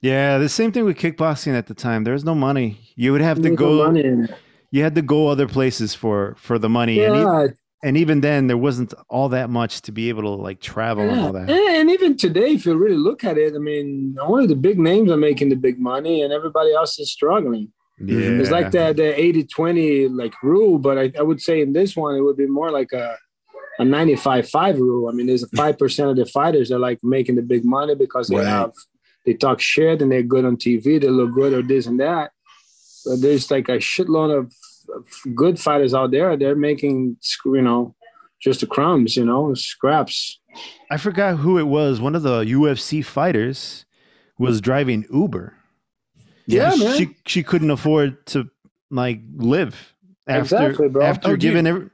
Yeah. 0.00 0.38
The 0.38 0.48
same 0.48 0.72
thing 0.72 0.84
with 0.86 0.96
kickboxing 0.98 1.54
at 1.54 1.66
the 1.66 1.74
time. 1.74 2.02
There 2.04 2.14
was 2.14 2.24
no 2.24 2.34
money. 2.34 2.78
You 2.96 3.12
would 3.12 3.20
have 3.20 3.40
to 3.42 3.50
no 3.50 3.56
go. 3.56 3.84
money 3.86 4.04
in 4.04 4.24
it. 4.24 4.34
You 4.70 4.82
had 4.82 4.94
to 4.96 5.02
go 5.02 5.28
other 5.28 5.46
places 5.48 5.94
for 5.94 6.34
for 6.38 6.58
the 6.58 6.68
money, 6.68 7.02
and, 7.04 7.14
Yeah, 7.16 7.46
and 7.82 7.96
even 7.96 8.20
then, 8.20 8.46
there 8.48 8.56
wasn't 8.56 8.92
all 9.08 9.28
that 9.30 9.50
much 9.50 9.82
to 9.82 9.92
be 9.92 10.08
able 10.08 10.22
to 10.22 10.30
like 10.30 10.60
travel 10.60 11.08
and 11.08 11.20
all 11.20 11.32
that. 11.32 11.48
And, 11.48 11.50
and 11.50 11.90
even 11.90 12.16
today, 12.16 12.52
if 12.54 12.66
you 12.66 12.76
really 12.76 12.96
look 12.96 13.22
at 13.24 13.38
it, 13.38 13.54
I 13.54 13.58
mean, 13.58 14.16
only 14.20 14.46
the 14.46 14.56
big 14.56 14.78
names 14.78 15.10
are 15.10 15.16
making 15.16 15.48
the 15.50 15.56
big 15.56 15.78
money, 15.78 16.22
and 16.22 16.32
everybody 16.32 16.72
else 16.72 16.98
is 16.98 17.10
struggling. 17.12 17.72
Yeah. 18.00 18.40
It's 18.40 18.50
like 18.50 18.70
the 18.70 18.92
the 18.92 19.12
80-20 19.56 20.16
like 20.16 20.34
rule, 20.42 20.78
but 20.78 20.98
I, 20.98 21.12
I 21.18 21.22
would 21.22 21.40
say 21.40 21.60
in 21.60 21.72
this 21.72 21.96
one 21.96 22.14
it 22.14 22.20
would 22.20 22.36
be 22.36 22.46
more 22.46 22.70
like 22.70 22.92
a 22.92 23.16
a 23.80 23.84
95-5 23.84 24.78
rule. 24.78 25.08
I 25.08 25.12
mean, 25.12 25.26
there's 25.28 25.44
a 25.44 25.48
five 25.56 25.78
percent 25.78 26.10
of 26.10 26.16
the 26.16 26.26
fighters 26.26 26.68
that 26.68 26.76
are 26.76 26.80
like 26.80 26.98
making 27.02 27.36
the 27.36 27.42
big 27.42 27.64
money 27.64 27.94
because 27.94 28.28
they 28.28 28.36
Right. 28.36 28.46
have 28.46 28.72
they 29.26 29.34
talk 29.34 29.60
shit 29.60 30.00
and 30.00 30.10
they're 30.10 30.22
good 30.22 30.44
on 30.44 30.56
TV, 30.56 31.00
they 31.00 31.08
look 31.08 31.32
good 31.34 31.52
or 31.52 31.62
this 31.62 31.86
and 31.86 32.00
that. 32.00 32.30
But 33.04 33.20
there's 33.20 33.50
like 33.50 33.68
a 33.68 33.78
shitload 33.78 34.36
of, 34.36 34.44
of 34.46 34.52
good 35.34 35.58
fighters 35.60 35.94
out 35.94 36.10
there. 36.10 36.36
They're 36.36 36.56
making 36.56 37.16
you 37.44 37.62
know 37.62 37.94
just 38.40 38.60
the 38.60 38.66
crumbs, 38.66 39.16
you 39.16 39.24
know, 39.24 39.52
scraps. 39.54 40.38
I 40.90 40.96
forgot 40.96 41.36
who 41.38 41.58
it 41.58 41.66
was. 41.66 42.00
One 42.00 42.14
of 42.14 42.22
the 42.22 42.40
UFC 42.44 43.04
fighters 43.04 43.84
was 44.38 44.60
driving 44.60 45.04
Uber. 45.12 45.54
Yeah, 46.46 46.70
she, 46.70 46.84
man. 46.84 46.96
She 46.96 47.16
she 47.26 47.42
couldn't 47.42 47.70
afford 47.70 48.24
to 48.28 48.48
like 48.90 49.20
live 49.36 49.94
after 50.26 50.40
Exactly, 50.40 50.88
bro. 50.88 51.04
after 51.04 51.32
Oh, 51.32 51.36
giving 51.36 51.66
every, 51.66 51.90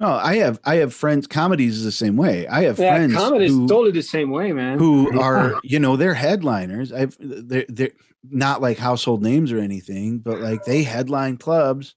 No, 0.00 0.08
I 0.08 0.36
have 0.36 0.58
I 0.64 0.76
have 0.76 0.92
friends. 0.92 1.26
Comedies 1.26 1.76
is 1.78 1.84
the 1.84 1.92
same 1.92 2.16
way. 2.16 2.46
I 2.48 2.64
have 2.64 2.78
Yeah, 2.78 2.96
friends 2.96 3.14
comedy 3.14 3.44
is 3.46 3.52
who, 3.52 3.68
totally 3.68 3.92
the 3.92 4.02
same 4.02 4.30
way, 4.30 4.52
man. 4.52 4.78
who 4.78 5.20
are 5.20 5.60
you 5.62 5.78
know 5.78 5.96
they're 5.96 6.14
headliners. 6.14 6.92
I've 6.92 7.16
they're 7.20 7.66
they're 7.68 7.92
not 8.28 8.60
like 8.60 8.78
household 8.78 9.22
names 9.22 9.52
or 9.52 9.58
anything, 9.58 10.18
but 10.18 10.40
like 10.40 10.64
they 10.64 10.82
headline 10.82 11.36
clubs, 11.36 11.94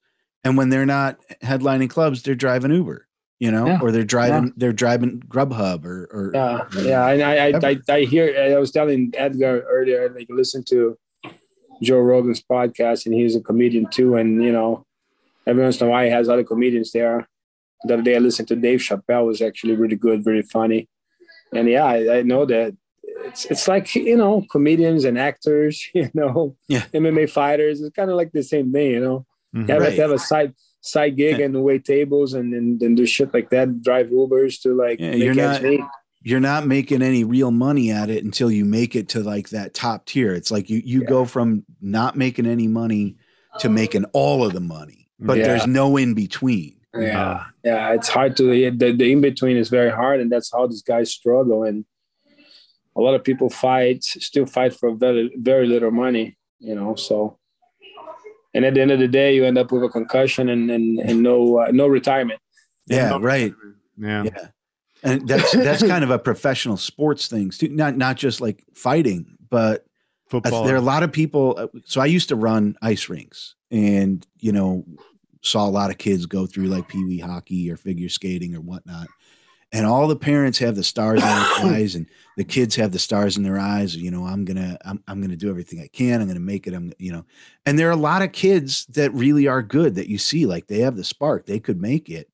and 0.47 0.57
when 0.57 0.69
they're 0.69 0.85
not 0.85 1.17
headlining 1.43 1.89
clubs, 1.89 2.23
they're 2.23 2.35
driving 2.35 2.71
Uber, 2.71 3.07
you 3.39 3.51
know, 3.51 3.67
Yeah. 3.67 3.79
or 3.81 3.91
they're 3.91 4.03
driving 4.03 4.53
they're 4.55 4.73
driving 4.73 5.19
Grubhub 5.27 5.83
or 5.85 6.07
or 6.11 6.31
Yeah, 6.33 6.65
yeah, 6.81 7.07
and 7.09 7.21
I, 7.21 7.33
I, 7.47 7.69
I, 7.71 7.77
I 7.97 7.99
hear. 8.05 8.53
I 8.55 8.57
was 8.57 8.71
telling 8.71 9.11
Edgar 9.15 9.65
earlier, 9.69 10.09
like 10.09 10.27
listen 10.29 10.63
to 10.69 10.97
Joe 11.83 11.99
Rogan's 11.99 12.41
podcast, 12.41 13.05
and 13.05 13.13
he's 13.13 13.35
a 13.35 13.41
comedian 13.41 13.85
too. 13.91 14.15
And 14.15 14.43
you 14.43 14.51
know, 14.51 14.85
every 15.45 15.63
once 15.63 15.79
in 15.81 15.87
a 15.87 15.89
while, 15.91 16.05
he 16.05 16.11
has 16.11 16.29
other 16.29 16.43
comedians 16.43 16.91
there. 16.91 17.27
The 17.83 17.93
other 17.93 18.03
day, 18.03 18.15
I 18.15 18.19
listened 18.19 18.47
to 18.47 18.55
Dave 18.55 18.79
Chappelle, 18.79 19.25
was 19.27 19.41
actually 19.41 19.75
really 19.75 19.95
good, 19.97 20.23
very 20.23 20.41
funny. 20.41 20.89
And 21.53 21.69
yeah, 21.69 21.85
I, 21.85 22.17
I 22.17 22.21
know 22.23 22.45
that 22.45 22.75
it's 23.29 23.45
it's 23.45 23.67
like 23.67 23.93
you 23.93 24.17
know, 24.17 24.43
comedians 24.51 25.05
and 25.05 25.17
actors, 25.19 25.87
you 25.93 26.09
know, 26.15 26.55
Yeah. 26.67 26.85
MMA 26.93 27.29
fighters. 27.29 27.81
It's 27.81 27.95
kind 27.95 28.09
of 28.09 28.15
like 28.17 28.31
the 28.31 28.41
same 28.43 28.71
thing, 28.71 28.91
you 28.97 28.99
know. 28.99 29.25
Mhm. 29.55 29.67
You 29.67 29.73
have 29.73 29.81
Right. 29.81 29.95
to 29.95 30.01
have 30.01 30.11
a 30.11 30.19
side 30.19 30.53
side 30.81 31.17
gig 31.17 31.39
Yeah. 31.39 31.45
and 31.45 31.63
wait 31.63 31.83
tables 31.85 32.33
and, 32.33 32.53
and 32.53 32.81
and 32.81 32.95
do 32.97 33.05
shit 33.05 33.33
like 33.33 33.49
that. 33.49 33.81
Drive 33.81 34.09
Ubers 34.09 34.61
to 34.61 34.73
like 34.75 34.99
Yeah, 34.99 35.11
make 35.11 35.19
you're 35.23 35.29
ends 35.29 35.39
not- 35.39 35.63
meet. 35.63 35.81
you're 36.23 36.39
not 36.39 36.67
making 36.67 37.01
any 37.01 37.23
real 37.23 37.51
money 37.51 37.91
at 37.91 38.09
it 38.09 38.23
until 38.23 38.51
you 38.51 38.65
make 38.65 38.95
it 38.95 39.07
to 39.09 39.21
like 39.23 39.49
that 39.49 39.73
top 39.73 40.05
tier. 40.05 40.33
It's 40.33 40.51
like 40.51 40.69
you 40.69 40.81
you 40.83 41.03
go 41.03 41.25
from 41.25 41.63
not 41.81 42.15
making 42.15 42.45
any 42.45 42.67
money 42.67 43.15
to 43.59 43.69
making 43.69 44.05
all 44.13 44.45
of 44.45 44.53
the 44.53 44.59
money, 44.59 45.07
but 45.19 45.37
Yeah. 45.37 45.47
there's 45.47 45.67
no 45.67 45.97
in 45.97 46.13
between. 46.13 46.73
Yeah, 46.95 47.43
yeah, 47.63 47.93
it's 47.93 48.07
hard 48.07 48.35
to 48.37 48.43
the, 48.43 48.69
the 48.91 49.11
in 49.11 49.21
between 49.21 49.55
is 49.57 49.69
very 49.69 49.91
hard, 49.91 50.19
and 50.19 50.31
that's 50.31 50.51
how 50.51 50.65
these 50.67 50.81
guys 50.81 51.11
struggle. 51.11 51.63
And 51.63 51.85
a 52.95 53.01
lot 53.01 53.13
of 53.13 53.23
people 53.23 53.49
fight, 53.49 54.03
still 54.03 54.45
fight 54.47 54.73
for 54.73 54.95
very 54.95 55.31
very 55.37 55.67
little 55.67 55.91
money, 55.91 56.37
you 56.59 56.73
know. 56.75 56.95
So, 56.95 57.37
and 58.57 58.65
at 58.65 58.73
the 58.73 58.81
end 58.81 58.91
of 58.91 58.99
the 58.99 59.07
day, 59.07 59.33
you 59.35 59.45
end 59.45 59.57
up 59.57 59.71
with 59.71 59.83
a 59.83 59.89
concussion 59.89 60.49
and 60.49 60.69
and, 60.69 60.99
and 60.99 61.21
no 61.23 61.59
uh, 61.61 61.71
no 61.71 61.87
retirement. 61.87 62.39
Yeah, 62.87 63.09
No- 63.11 63.19
right. 63.21 63.53
Yeah. 63.97 64.23
Yeah. 64.23 64.47
And 65.03 65.27
that's 65.27 65.51
that's 65.53 65.83
kind 65.83 66.03
of 66.03 66.09
a 66.11 66.19
professional 66.19 66.75
sports 66.77 67.27
thing 67.27 67.49
too. 67.51 67.69
Not 67.69 67.95
not 67.97 68.17
just 68.17 68.41
like 68.41 68.63
fighting, 68.73 69.37
but 69.49 69.81
I- 69.81 70.29
Football. 70.29 70.65
there 70.65 70.75
are 70.75 70.77
a 70.77 70.81
lot 70.93 71.03
of 71.03 71.11
people. 71.13 71.55
uh, 71.57 71.67
So 71.85 72.01
I 72.01 72.05
used 72.07 72.27
to 72.29 72.35
run 72.35 72.75
ice 72.81 73.07
rinks, 73.07 73.55
and 73.71 74.25
you 74.39 74.51
know, 74.51 74.83
saw 75.41 75.65
a 75.65 75.71
lot 75.71 75.89
of 75.91 75.97
kids 75.97 76.25
go 76.25 76.45
through 76.45 76.65
like 76.67 76.87
pee 76.89 77.05
wee 77.05 77.19
hockey 77.19 77.71
or 77.71 77.77
figure 77.77 78.09
skating 78.09 78.53
or 78.55 78.59
whatnot. 78.61 79.07
And 79.73 79.85
all 79.85 80.07
the 80.07 80.15
parents 80.15 80.57
have 80.59 80.75
the 80.75 80.83
stars 80.83 81.21
in 81.21 81.27
their 81.27 81.35
eyes, 81.73 81.95
and 81.95 82.07
the 82.37 82.45
kids 82.45 82.75
have 82.75 82.91
the 82.91 82.99
stars 82.99 83.35
in 83.35 83.43
their 83.43 83.59
eyes. 83.59 83.95
You 83.95 84.11
know, 84.11 84.25
I'm 84.25 84.45
gonna, 84.45 84.77
I'm, 84.85 85.03
I'm 85.07 85.21
gonna 85.21 85.35
do 85.35 85.49
everything 85.49 85.81
I 85.81 85.87
can. 85.87 86.21
I'm 86.21 86.27
gonna 86.27 86.39
make 86.39 86.67
it. 86.67 86.73
I'm, 86.73 86.93
you 86.97 87.11
know, 87.11 87.25
and 87.65 87.77
there 87.77 87.89
are 87.89 87.91
a 87.91 87.97
lot 87.97 88.21
of 88.21 88.31
kids 88.31 88.85
that 88.87 89.13
really 89.13 89.47
are 89.47 89.61
good 89.61 89.95
that 89.95 90.07
you 90.07 90.17
see, 90.17 90.45
like 90.45 90.67
they 90.67 90.79
have 90.79 90.95
the 90.95 91.03
spark, 91.03 91.45
they 91.45 91.59
could 91.59 91.81
make 91.81 92.09
it. 92.09 92.29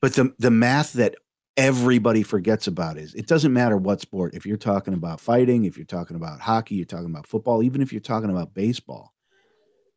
But 0.00 0.14
the 0.14 0.32
the 0.38 0.50
math 0.50 0.92
that 0.94 1.16
everybody 1.56 2.22
forgets 2.22 2.66
about 2.66 2.98
is 2.98 3.14
it 3.14 3.26
doesn't 3.26 3.52
matter 3.52 3.76
what 3.76 4.00
sport. 4.00 4.34
If 4.34 4.46
you're 4.46 4.56
talking 4.56 4.94
about 4.94 5.20
fighting, 5.20 5.64
if 5.64 5.76
you're 5.76 5.86
talking 5.86 6.16
about 6.16 6.40
hockey, 6.40 6.74
you're 6.74 6.84
talking 6.84 7.10
about 7.10 7.26
football, 7.26 7.62
even 7.62 7.80
if 7.80 7.92
you're 7.92 8.00
talking 8.00 8.30
about 8.30 8.54
baseball, 8.54 9.12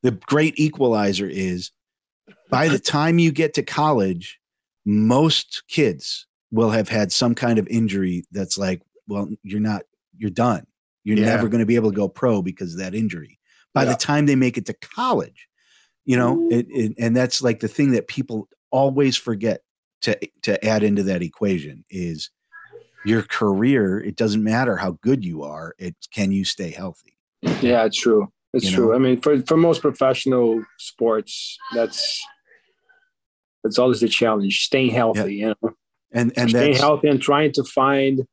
the 0.03 0.11
great 0.11 0.59
equalizer 0.59 1.27
is 1.27 1.71
by 2.49 2.67
the 2.67 2.79
time 2.79 3.19
you 3.19 3.31
get 3.31 3.55
to 3.55 3.63
college, 3.63 4.39
most 4.85 5.63
kids 5.67 6.26
will 6.51 6.69
have 6.69 6.89
had 6.89 7.11
some 7.11 7.35
kind 7.35 7.59
of 7.59 7.67
injury 7.67 8.25
that's 8.31 8.57
like, 8.57 8.81
well, 9.07 9.29
you're 9.43 9.59
not, 9.59 9.83
you're 10.17 10.29
done. 10.29 10.65
You're 11.03 11.17
Yeah. 11.17 11.25
never 11.25 11.47
going 11.47 11.59
to 11.59 11.65
be 11.65 11.75
able 11.75 11.91
to 11.91 11.95
go 11.95 12.07
pro 12.07 12.41
because 12.41 12.73
of 12.73 12.79
that 12.79 12.95
injury. 12.95 13.39
By 13.73 13.83
Yeah. 13.83 13.91
the 13.91 13.97
time 13.97 14.25
they 14.25 14.35
make 14.35 14.57
it 14.57 14.65
to 14.67 14.73
college, 14.73 15.47
you 16.05 16.17
know, 16.17 16.47
it, 16.49 16.67
it, 16.69 16.93
and 16.97 17.15
that's 17.15 17.41
like 17.41 17.59
the 17.59 17.67
thing 17.67 17.91
that 17.91 18.07
people 18.07 18.47
always 18.71 19.17
forget 19.17 19.61
to 20.01 20.17
to 20.43 20.63
add 20.65 20.83
into 20.83 21.03
that 21.03 21.21
equation 21.21 21.83
is 21.89 22.29
your 23.05 23.23
career. 23.23 23.99
It 23.99 24.15
doesn't 24.15 24.43
matter 24.43 24.77
how 24.77 24.91
good 25.01 25.25
you 25.25 25.43
are; 25.43 25.75
it's 25.77 26.07
can 26.07 26.31
you 26.31 26.45
stay 26.45 26.71
healthy. 26.71 27.17
Yeah, 27.61 27.85
it's 27.85 27.97
true. 27.97 28.31
It's 28.53 28.65
You 28.65 28.71
true. 28.71 28.89
know? 28.89 28.95
I 28.95 28.99
mean, 28.99 29.19
for 29.21 29.41
for 29.41 29.57
most 29.57 29.81
professional 29.81 30.63
sports, 30.77 31.57
that's 31.73 32.25
that's 33.63 33.79
always 33.79 33.99
the 33.99 34.07
challenge: 34.07 34.65
staying 34.65 34.91
healthy. 34.91 35.35
You 35.35 35.55
know, 35.61 35.71
And 36.11 36.31
and 36.37 36.49
staying 36.49 36.71
that's 36.73 36.81
healthy 36.81 37.09
and 37.09 37.21
trying 37.21 37.51
to 37.53 37.63
find 37.63 38.25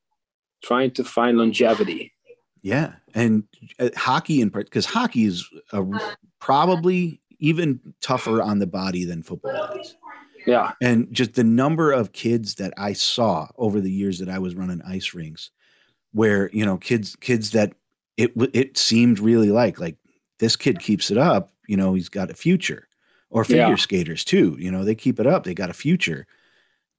trying 0.63 0.93
to 0.93 1.05
find 1.05 1.39
longevity. 1.39 2.13
Yeah, 2.63 2.95
and 3.15 3.45
uh, 3.79 3.91
hockey 3.97 4.41
in 4.41 4.51
part 4.51 4.67
because 4.67 4.87
hockey 4.87 5.25
is 5.25 5.47
a, 5.73 5.85
probably 6.41 7.21
even 7.39 7.81
tougher 8.01 8.41
on 8.41 8.59
the 8.59 8.67
body 8.67 9.05
than 9.05 9.23
football 9.23 9.79
is. 9.79 9.97
Yeah, 10.47 10.73
And 10.83 11.11
just 11.11 11.35
the 11.35 11.45
number 11.45 11.91
of 11.91 12.13
kids 12.13 12.57
that 12.57 12.75
I 12.77 12.93
saw 12.93 13.49
over 13.57 13.81
the 13.81 13.91
years 13.91 14.19
that 14.19 14.29
I 14.29 14.39
was 14.39 14.55
running 14.55 14.83
ice 14.83 15.15
rinks, 15.15 15.51
where 16.13 16.51
you 16.53 16.65
know 16.67 16.77
kids 16.77 17.17
kids 17.17 17.51
that 17.53 17.73
it 18.17 18.33
it 18.53 18.77
seemed 18.77 19.19
really 19.19 19.51
like 19.51 19.81
like 19.81 19.97
this 20.39 20.55
kid 20.55 20.81
keeps 20.81 21.11
it 21.11 21.17
up, 21.19 21.53
you 21.67 21.77
know 21.77 21.95
he's 21.95 22.11
got 22.11 22.31
a 22.31 22.35
future, 22.35 22.89
or 23.31 23.45
figure 23.45 23.69
Yeah. 23.69 23.77
skaters 23.77 24.23
too, 24.25 24.57
you 24.59 24.71
know 24.71 24.85
they 24.85 24.95
keep 24.95 25.19
it 25.19 25.27
up, 25.27 25.45
they 25.45 25.55
got 25.55 25.71
a 25.71 25.75
future, 25.75 26.27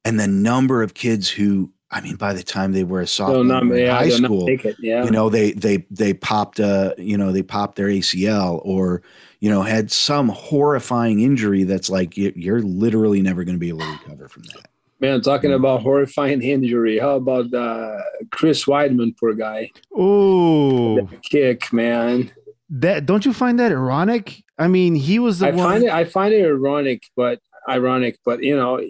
and 0.06 0.20
the 0.20 0.28
number 0.28 0.82
of 0.84 0.94
kids 0.94 1.30
who 1.30 1.72
I 1.92 2.02
mean, 2.02 2.16
by 2.16 2.34
the 2.34 2.44
time 2.44 2.72
they 2.74 2.84
were 2.84 3.02
a 3.02 3.08
sophomore 3.08 3.44
not, 3.46 3.64
in 3.64 3.76
yeah, 3.76 3.96
high 3.96 4.10
school, 4.10 4.46
make 4.48 4.66
it. 4.66 4.76
Yeah. 4.80 5.06
you 5.06 5.12
know, 5.12 5.30
they 5.30 5.52
they 5.52 5.86
they 5.92 6.14
popped 6.14 6.60
uh 6.60 6.94
you 6.98 7.18
know 7.18 7.32
they 7.32 7.44
popped 7.44 7.76
their 7.76 7.88
ACL 7.88 8.60
or 8.64 9.02
you 9.40 9.50
know 9.50 9.62
had 9.62 9.92
some 9.92 10.30
horrifying 10.30 11.22
injury 11.22 11.64
that's 11.64 11.90
like 11.90 12.18
you- 12.18 12.34
you're 12.36 12.62
literally 12.62 13.22
never 13.22 13.44
going 13.44 13.56
to 13.56 13.60
be 13.60 13.70
able 13.70 13.80
to 13.82 13.92
recover 13.92 14.28
from 14.28 14.44
that. 14.44 14.68
Man, 15.00 15.22
talking 15.22 15.54
about 15.54 15.82
horrifying 15.82 16.42
injury. 16.56 16.98
How 17.00 17.16
about 17.18 17.54
uh, 17.54 17.98
Chris 18.32 18.66
Weidman, 18.66 19.16
poor 19.20 19.34
guy? 19.34 19.72
Oh, 19.96 21.08
Kick, 21.24 21.72
man. 21.72 22.32
that 22.70 23.06
don't 23.06 23.26
you 23.26 23.34
find 23.34 23.60
that 23.60 23.72
ironic? 23.72 24.44
I 24.58 24.68
mean, 24.68 24.96
he 24.96 25.20
was 25.20 25.40
the 25.40 25.48
I 25.48 25.52
one. 25.52 25.58
find 25.72 25.84
it 25.84 25.90
I 25.92 26.04
find 26.06 26.34
it 26.34 26.46
ironic, 26.46 27.04
but 27.16 27.40
ironic, 27.70 28.18
but 28.26 28.42
you 28.44 28.56
know, 28.56 28.82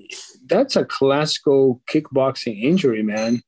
that's 0.48 0.76
a 0.76 0.86
classical 0.86 1.82
kickboxing 1.90 2.62
injury, 2.62 3.04
man. 3.04 3.42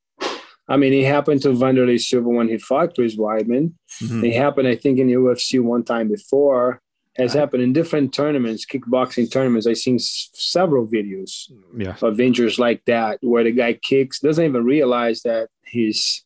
I 0.69 0.75
mean, 0.75 0.91
it 0.93 1.05
happened 1.05 1.41
to 1.43 1.49
Vanderlei 1.49 1.99
Silva 1.99 2.27
when 2.29 2.49
he 2.49 2.57
fought 2.57 2.93
Chris 2.95 3.15
Weidman. 3.15 3.73
Mhm. 4.03 4.23
It 4.27 4.33
happened, 4.35 4.67
I 4.67 4.75
think, 4.75 4.99
in 4.99 5.07
the 5.07 5.13
UFC 5.13 5.59
one 5.59 5.83
time 5.83 6.09
before. 6.09 6.81
Has 7.17 7.33
happened 7.33 7.63
in 7.63 7.73
different 7.73 8.13
tournaments, 8.13 8.63
kickboxing 8.63 9.31
tournaments. 9.31 9.65
I've 9.65 9.79
seen 9.79 9.95
s- 9.95 10.29
several 10.33 10.85
videos 10.85 11.49
Yeah, 11.75 11.95
of 12.03 12.19
injuries 12.19 12.59
like 12.59 12.83
that, 12.85 13.17
where 13.21 13.43
the 13.43 13.51
guy 13.51 13.73
kicks, 13.73 14.19
doesn't 14.19 14.45
even 14.45 14.63
realize 14.63 15.21
that 15.23 15.47
his, 15.65 16.21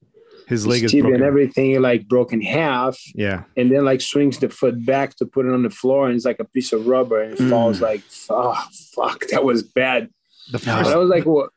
his 0.49 0.67
leg 0.67 0.83
is 0.83 0.91
tibia 0.91 1.13
and 1.13 1.23
everything 1.23 1.79
like 1.81 2.09
broken 2.09 2.41
half, 2.41 2.99
Yeah, 3.15 3.43
and 3.55 3.71
then 3.71 3.85
like 3.85 4.01
swings 4.01 4.39
the 4.39 4.49
foot 4.49 4.85
back 4.85 5.15
to 5.17 5.25
put 5.25 5.45
it 5.45 5.53
on 5.53 5.63
the 5.63 5.69
floor, 5.69 6.07
and 6.07 6.15
it's 6.17 6.25
like 6.25 6.41
a 6.41 6.45
piece 6.45 6.73
of 6.73 6.85
rubber, 6.87 7.21
and 7.21 7.33
it 7.35 7.39
Mm. 7.39 7.49
falls 7.49 7.79
like, 7.79 8.01
oh 8.29 8.61
fuck, 8.93 9.27
that 9.27 9.45
was 9.45 9.63
bad. 9.63 10.09
The 10.51 10.61
No. 10.65 10.83
But. 10.83 10.93
I 10.93 10.97
was 10.97 11.09
like, 11.09 11.25
what? 11.25 11.49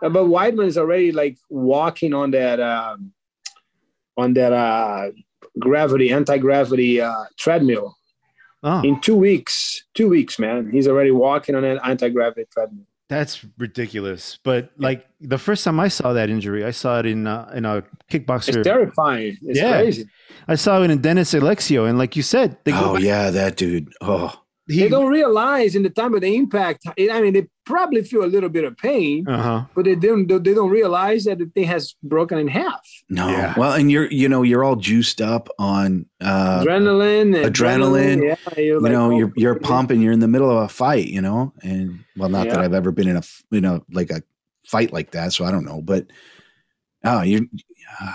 But 0.00 0.12
Weidman 0.12 0.66
is 0.66 0.76
already 0.78 1.10
like 1.12 1.38
walking 1.48 2.12
on 2.14 2.30
that, 2.32 2.60
um, 2.60 3.12
on 4.16 4.34
that 4.34 4.52
uh, 4.52 5.10
gravity, 5.58 6.10
anti 6.12 6.38
gravity 6.38 7.00
uh, 7.00 7.24
treadmill. 7.38 7.96
Oh, 8.62 8.80
In 8.82 9.00
two 9.00 9.16
weeks, 9.16 9.84
two 9.94 10.08
weeks, 10.08 10.38
man, 10.38 10.70
he's 10.70 10.88
already 10.88 11.10
walking 11.12 11.54
on 11.54 11.64
an 11.64 11.78
anti 11.84 12.08
gravity 12.10 12.44
treadmill. 12.52 12.84
that's 13.08 13.44
ridiculous. 13.58 14.38
But 14.42 14.70
like 14.76 15.06
the 15.20 15.38
first 15.38 15.62
time 15.64 15.78
I 15.78 15.88
saw 15.88 16.12
that 16.14 16.28
injury, 16.30 16.64
I 16.64 16.72
saw 16.72 16.98
it 16.98 17.06
in 17.06 17.26
uh, 17.26 17.50
in 17.54 17.64
a 17.64 17.82
kickboxer. 18.10 18.56
It's 18.56 18.66
terrifying. 18.66 19.36
It's 19.42 19.58
Yeah. 19.60 19.80
crazy. 19.80 20.04
I 20.48 20.56
saw 20.56 20.82
it 20.82 20.90
in 20.90 21.00
Dennis 21.00 21.32
Alexio, 21.34 21.88
and 21.88 21.96
like 21.98 22.16
you 22.16 22.22
said, 22.22 22.56
they 22.64 22.72
go 22.72 22.90
Oh 22.90 22.94
back- 22.94 23.02
yeah, 23.02 23.30
that 23.30 23.56
dude. 23.56 23.92
Oh 24.00 24.32
he, 24.68 24.80
they 24.80 24.88
don't 24.88 25.06
realize 25.10 25.76
in 25.76 25.82
the 25.84 25.90
time 25.90 26.14
of 26.14 26.20
the 26.22 26.34
impact. 26.34 26.84
I 26.98 27.20
mean, 27.20 27.32
they 27.34 27.46
probably 27.64 28.02
feel 28.02 28.24
a 28.24 28.26
little 28.26 28.48
bit 28.48 28.64
of 28.64 28.76
pain, 28.76 29.26
uh 29.28 29.42
huh. 29.42 29.64
but 29.74 29.84
they 29.84 29.94
don't. 29.94 30.26
They 30.26 30.54
don't 30.54 30.70
realize 30.70 31.24
that 31.24 31.38
the 31.38 31.46
thing 31.46 31.64
has 31.64 31.94
broken 32.02 32.38
in 32.38 32.48
half. 32.48 32.80
no. 33.08 33.28
Yeah. 33.28 33.54
Well, 33.56 33.72
and 33.74 33.90
you're 33.90 34.10
you 34.10 34.28
know 34.28 34.42
you're 34.42 34.64
all 34.64 34.76
juiced 34.76 35.20
up 35.20 35.48
on 35.58 36.06
uh 36.20 36.64
adrenaline, 36.64 37.36
and 37.36 37.54
adrenaline, 37.54 38.22
Yeah, 38.24 38.60
you're 38.60 38.80
like, 38.80 38.92
know 38.92 39.12
oh, 39.12 39.16
you're 39.18 39.32
you're 39.36 39.58
yeah. 39.60 39.68
pumping 39.68 40.02
you're 40.02 40.12
in 40.12 40.20
the 40.20 40.28
middle 40.28 40.50
of 40.50 40.64
a 40.64 40.68
fight 40.68 41.06
you 41.08 41.20
know 41.20 41.52
and 41.62 42.00
well 42.16 42.28
not 42.28 42.48
that 42.48 42.58
i've 42.58 42.72
ever 42.74 42.90
been 42.90 43.06
in 43.08 43.16
a 43.16 43.22
you 43.50 43.60
know 43.60 43.84
like 43.92 44.10
a 44.10 44.22
fight 44.66 44.92
like 44.92 45.10
that 45.12 45.32
so 45.32 45.44
i 45.44 45.50
don't 45.50 45.64
know 45.64 45.80
but 45.82 46.06
oh 47.04 47.22
you 47.22 47.48
uh, 48.00 48.14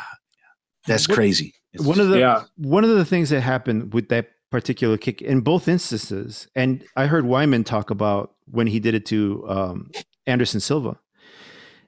that's 0.88 1.08
What- 1.08 1.16
crazy 1.16 1.54
It's 1.74 1.84
One 1.84 2.00
of 2.00 2.10
the 2.10 2.20
Yeah. 2.20 2.44
one 2.58 2.84
of 2.84 2.90
the 2.90 3.06
things 3.06 3.30
that 3.30 3.42
happened 3.42 3.94
with 3.94 4.10
that 4.10 4.32
particular 4.52 4.98
kick 4.98 5.22
in 5.22 5.42
both 5.42 5.68
instances, 5.68 6.48
and 6.56 6.84
I 6.96 7.08
heard 7.08 7.24
Weidman 7.24 7.66
talk 7.66 7.90
about 7.90 8.36
when 8.46 8.68
he 8.68 8.80
did 8.80 8.94
it 8.94 9.06
to 9.08 9.46
um, 9.48 9.92
Anderson 10.28 10.60
Silva, 10.60 11.00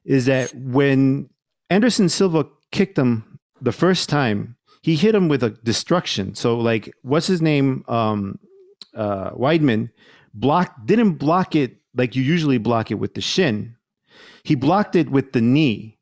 is 0.05 0.25
that 0.25 0.53
when 0.55 1.29
Anderson 1.69 2.09
Silva 2.09 2.47
kicked 2.71 2.97
him 2.97 3.39
the 3.61 3.71
first 3.71 4.09
time, 4.09 4.55
he 4.81 4.95
hit 4.95 5.13
him 5.13 5.27
with 5.27 5.43
a 5.43 5.51
destruction. 5.51 6.35
So 6.35 6.57
like, 6.57 6.91
what's 7.03 7.27
his 7.27 7.41
name? 7.41 7.83
Um, 7.87 8.39
uh, 8.95 9.31
Weidman 9.31 9.89
blocked 10.33 10.85
didn't 10.85 11.13
block 11.13 11.55
it 11.55 11.77
like 11.95 12.15
you 12.15 12.23
usually 12.23 12.57
block 12.57 12.91
it 12.91 12.95
with 12.95 13.13
the 13.13 13.21
shin. 13.21 13.75
He 14.43 14.55
blocked 14.55 14.95
it 14.95 15.09
with 15.09 15.33
the 15.33 15.41
knee. 15.41 15.97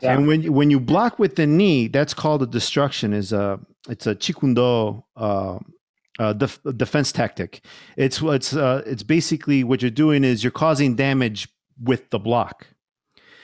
Yeah. 0.00 0.14
And 0.14 0.26
when 0.26 0.52
when 0.52 0.70
you 0.70 0.80
block 0.80 1.18
with 1.18 1.36
the 1.36 1.46
knee, 1.46 1.88
that's 1.88 2.14
called 2.14 2.42
a 2.42 2.46
destruction. 2.46 3.12
Is 3.12 3.32
a 3.32 3.60
it's 3.88 4.06
a 4.06 4.14
Jeet 4.14 4.40
Kune 4.40 4.54
Do 4.54 5.04
uh, 5.16 5.58
uh, 6.18 6.32
def- 6.32 6.60
defense 6.76 7.12
tactic. 7.12 7.64
It's 7.96 8.20
it's 8.22 8.54
uh, 8.54 8.82
it's 8.86 9.02
basically 9.02 9.64
what 9.64 9.82
you're 9.82 9.90
doing 9.90 10.24
is 10.24 10.42
you're 10.44 10.50
causing 10.50 10.94
damage 10.94 11.48
with 11.82 12.10
the 12.10 12.18
block. 12.18 12.66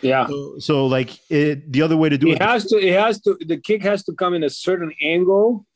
yeah. 0.02 0.26
So, 0.26 0.58
so 0.58 0.86
like 0.86 1.18
it, 1.30 1.72
the 1.72 1.82
other 1.82 1.96
way 1.96 2.08
to 2.08 2.18
do 2.18 2.28
It 2.28 2.34
it, 2.34 2.42
has 2.42 2.66
to. 2.66 2.76
It 2.78 2.92
has 2.98 3.20
to. 3.22 3.36
The 3.40 3.56
kick 3.56 3.82
has 3.82 4.02
to 4.04 4.12
come 4.12 4.34
in 4.34 4.44
a 4.44 4.50
certain 4.50 4.92
angle, 5.02 5.66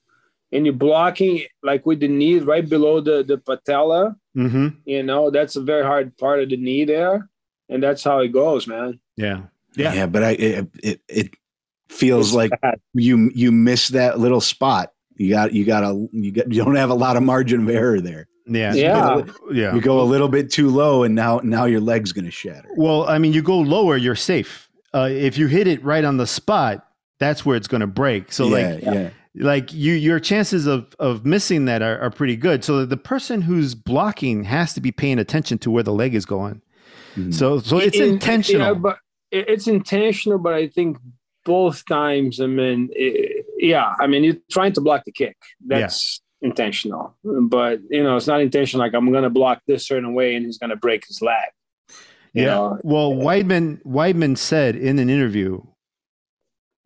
and 0.52 0.66
you're 0.66 0.74
blocking 0.74 1.42
like 1.62 1.86
with 1.86 2.00
the 2.00 2.08
knee 2.08 2.38
right 2.38 2.68
below 2.68 3.00
the 3.00 3.22
the 3.24 3.38
patella. 3.38 4.16
hmm 4.34 4.68
You 4.84 5.02
know, 5.02 5.30
that's 5.30 5.56
a 5.56 5.62
very 5.62 5.84
hard 5.84 6.16
part 6.18 6.42
of 6.42 6.50
the 6.50 6.56
knee 6.56 6.84
there, 6.84 7.28
and 7.68 7.82
that's 7.82 8.04
how 8.04 8.20
it 8.20 8.28
goes, 8.32 8.66
man. 8.66 9.00
yeah, 9.16 9.42
yeah, 9.76 9.94
yeah, 9.94 10.06
but 10.06 10.22
i 10.22 10.30
it 10.32 10.68
it, 10.82 11.00
it 11.08 11.34
feels 11.88 12.28
It's 12.28 12.36
like 12.36 12.50
bad. 12.60 12.80
you 12.94 13.30
you 13.34 13.50
miss 13.52 13.88
that 13.88 14.18
little 14.20 14.40
spot 14.40 14.92
you 15.22 15.30
got 15.30 15.52
you 15.52 15.64
got 15.64 15.82
a 15.84 16.08
you 16.12 16.32
got 16.32 16.50
you 16.52 16.64
don't 16.64 16.74
have 16.76 16.90
a 16.90 16.94
lot 16.94 17.16
of 17.16 17.22
margin 17.22 17.62
of 17.62 17.68
error 17.70 18.00
there 18.00 18.26
yeah, 18.46 18.74
Yeah. 18.74 19.22
yeah. 19.52 19.72
you 19.74 19.80
go 19.80 20.00
a 20.00 20.04
little 20.04 20.28
bit 20.28 20.50
too 20.50 20.68
low 20.68 21.04
and 21.04 21.14
now 21.14 21.40
now 21.44 21.64
your 21.64 21.80
leg's 21.80 22.12
going 22.12 22.24
to 22.24 22.30
shatter 22.30 22.68
Well, 22.76 23.08
I 23.08 23.18
mean, 23.18 23.32
you 23.32 23.40
go 23.40 23.58
lower, 23.60 23.96
you're 23.96 24.16
safe. 24.16 24.68
Uh, 24.92 25.08
if 25.10 25.38
you 25.38 25.46
hit 25.46 25.68
it 25.68 25.82
right 25.84 26.04
on 26.04 26.16
the 26.16 26.26
spot, 26.26 26.84
that's 27.20 27.46
where 27.46 27.56
it's 27.56 27.68
going 27.68 27.82
to 27.82 27.86
break. 27.86 28.32
So 28.32 28.48
yeah, 28.48 28.72
like 28.74 28.82
yeah 28.82 29.10
like 29.36 29.72
you 29.72 29.94
your 29.94 30.20
chances 30.20 30.66
of 30.66 30.94
of 30.98 31.24
missing 31.24 31.64
that 31.66 31.80
are, 31.80 31.98
are 32.00 32.10
pretty 32.10 32.36
good 32.36 32.62
so 32.62 32.84
the 32.84 32.98
person 32.98 33.40
who's 33.40 33.74
blocking 33.74 34.44
has 34.44 34.74
to 34.74 34.80
be 34.82 34.92
paying 34.92 35.18
attention 35.18 35.56
to 35.58 35.70
where 35.70 35.82
the 35.82 35.92
leg 35.92 36.14
is 36.14 36.26
going 36.26 36.60
Mhm. 37.16 37.32
so 37.32 37.58
so 37.58 37.78
it's 37.78 37.96
In- 37.96 38.14
intentional 38.14 38.66
Yeah, 38.66 38.74
but 38.74 38.98
it's 39.30 39.66
intentional. 39.68 40.38
But 40.38 40.52
I 40.54 40.66
think 40.68 40.98
both 41.46 41.86
times, 41.86 42.38
I 42.40 42.46
mean, 42.46 42.90
it, 42.92 43.41
yeah, 43.62 43.94
I 43.98 44.06
mean, 44.06 44.24
you're 44.24 44.36
trying 44.50 44.72
to 44.72 44.80
block 44.80 45.04
the 45.04 45.12
kick. 45.12 45.36
That's 45.64 46.20
intentional. 46.42 47.16
But 47.24 47.80
you 47.88 48.02
know, 48.02 48.16
it's 48.16 48.26
not 48.26 48.40
intentional. 48.40 48.84
Like 48.84 48.94
I'm 48.94 49.10
going 49.10 49.22
to 49.22 49.30
block 49.30 49.62
this 49.66 49.86
certain 49.86 50.12
way, 50.14 50.34
and 50.34 50.44
he's 50.44 50.58
going 50.58 50.70
to 50.70 50.76
break 50.76 51.06
his 51.06 51.22
leg. 51.22 51.48
You 52.32 52.44
yeah 52.44 52.54
know? 52.54 52.78
well 52.82 53.12
weidman 53.12 53.82
weidman 53.84 54.38
said 54.38 54.74
in 54.74 54.98
an 54.98 55.10
interview 55.10 55.62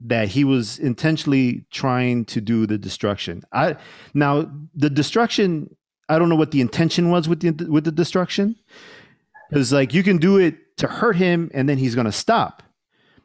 that 0.01 0.29
he 0.29 0.45
was 0.45 0.79
intentionally 0.79 1.65
trying 1.71 2.25
to 2.27 2.41
do 2.41 2.67
the 2.67 2.77
destruction 2.77 3.45
i 3.53 3.77
now 4.13 4.51
the 4.75 4.91
destruction 4.91 5.75
i 6.09 6.19
don't 6.19 6.29
know 6.29 6.37
what 6.37 6.51
the 6.51 6.61
intention 6.61 7.11
was 7.11 7.29
with 7.29 7.41
the 7.41 7.71
with 7.71 7.85
the 7.85 7.93
destruction 7.93 8.57
because 9.49 9.73
like 9.73 9.95
you 9.95 10.03
can 10.03 10.19
do 10.19 10.37
it 10.37 10.77
to 10.79 10.89
hurt 10.89 11.15
him 11.15 11.49
and 11.55 11.69
then 11.69 11.79
he's 11.79 11.95
going 11.95 12.07
to 12.07 12.13
stop 12.13 12.65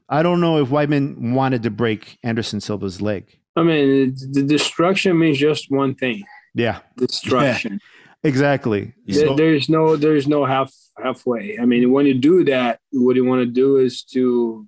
i 0.08 0.22
don't 0.22 0.40
know 0.40 0.62
if 0.62 0.70
weidman 0.70 1.34
wanted 1.34 1.64
to 1.64 1.72
break 1.72 2.20
anderson 2.22 2.62
silva's 2.62 3.02
leg 3.02 3.41
I 3.56 3.64
mean, 3.64 4.16
the 4.32 4.44
destruction 4.44 5.18
means 5.20 5.38
just 5.40 5.70
one 5.70 5.96
thing: 5.96 6.24
yeah 6.56 6.80
destruction. 6.98 7.80
Exactly. 8.24 8.94
Yeah. 9.08 9.26
There- 9.26 9.36
there's 9.36 9.68
no 9.68 9.96
there's 9.96 10.28
no 10.28 10.46
half 10.46 10.72
halfway. 11.04 11.58
I 11.60 11.66
mean, 11.66 11.92
when 11.92 12.06
you 12.06 12.14
do 12.14 12.44
that, 12.46 12.80
what 12.92 13.16
you 13.16 13.26
want 13.26 13.42
to 13.42 13.48
do 13.48 13.78
is 13.78 14.04
to 14.14 14.68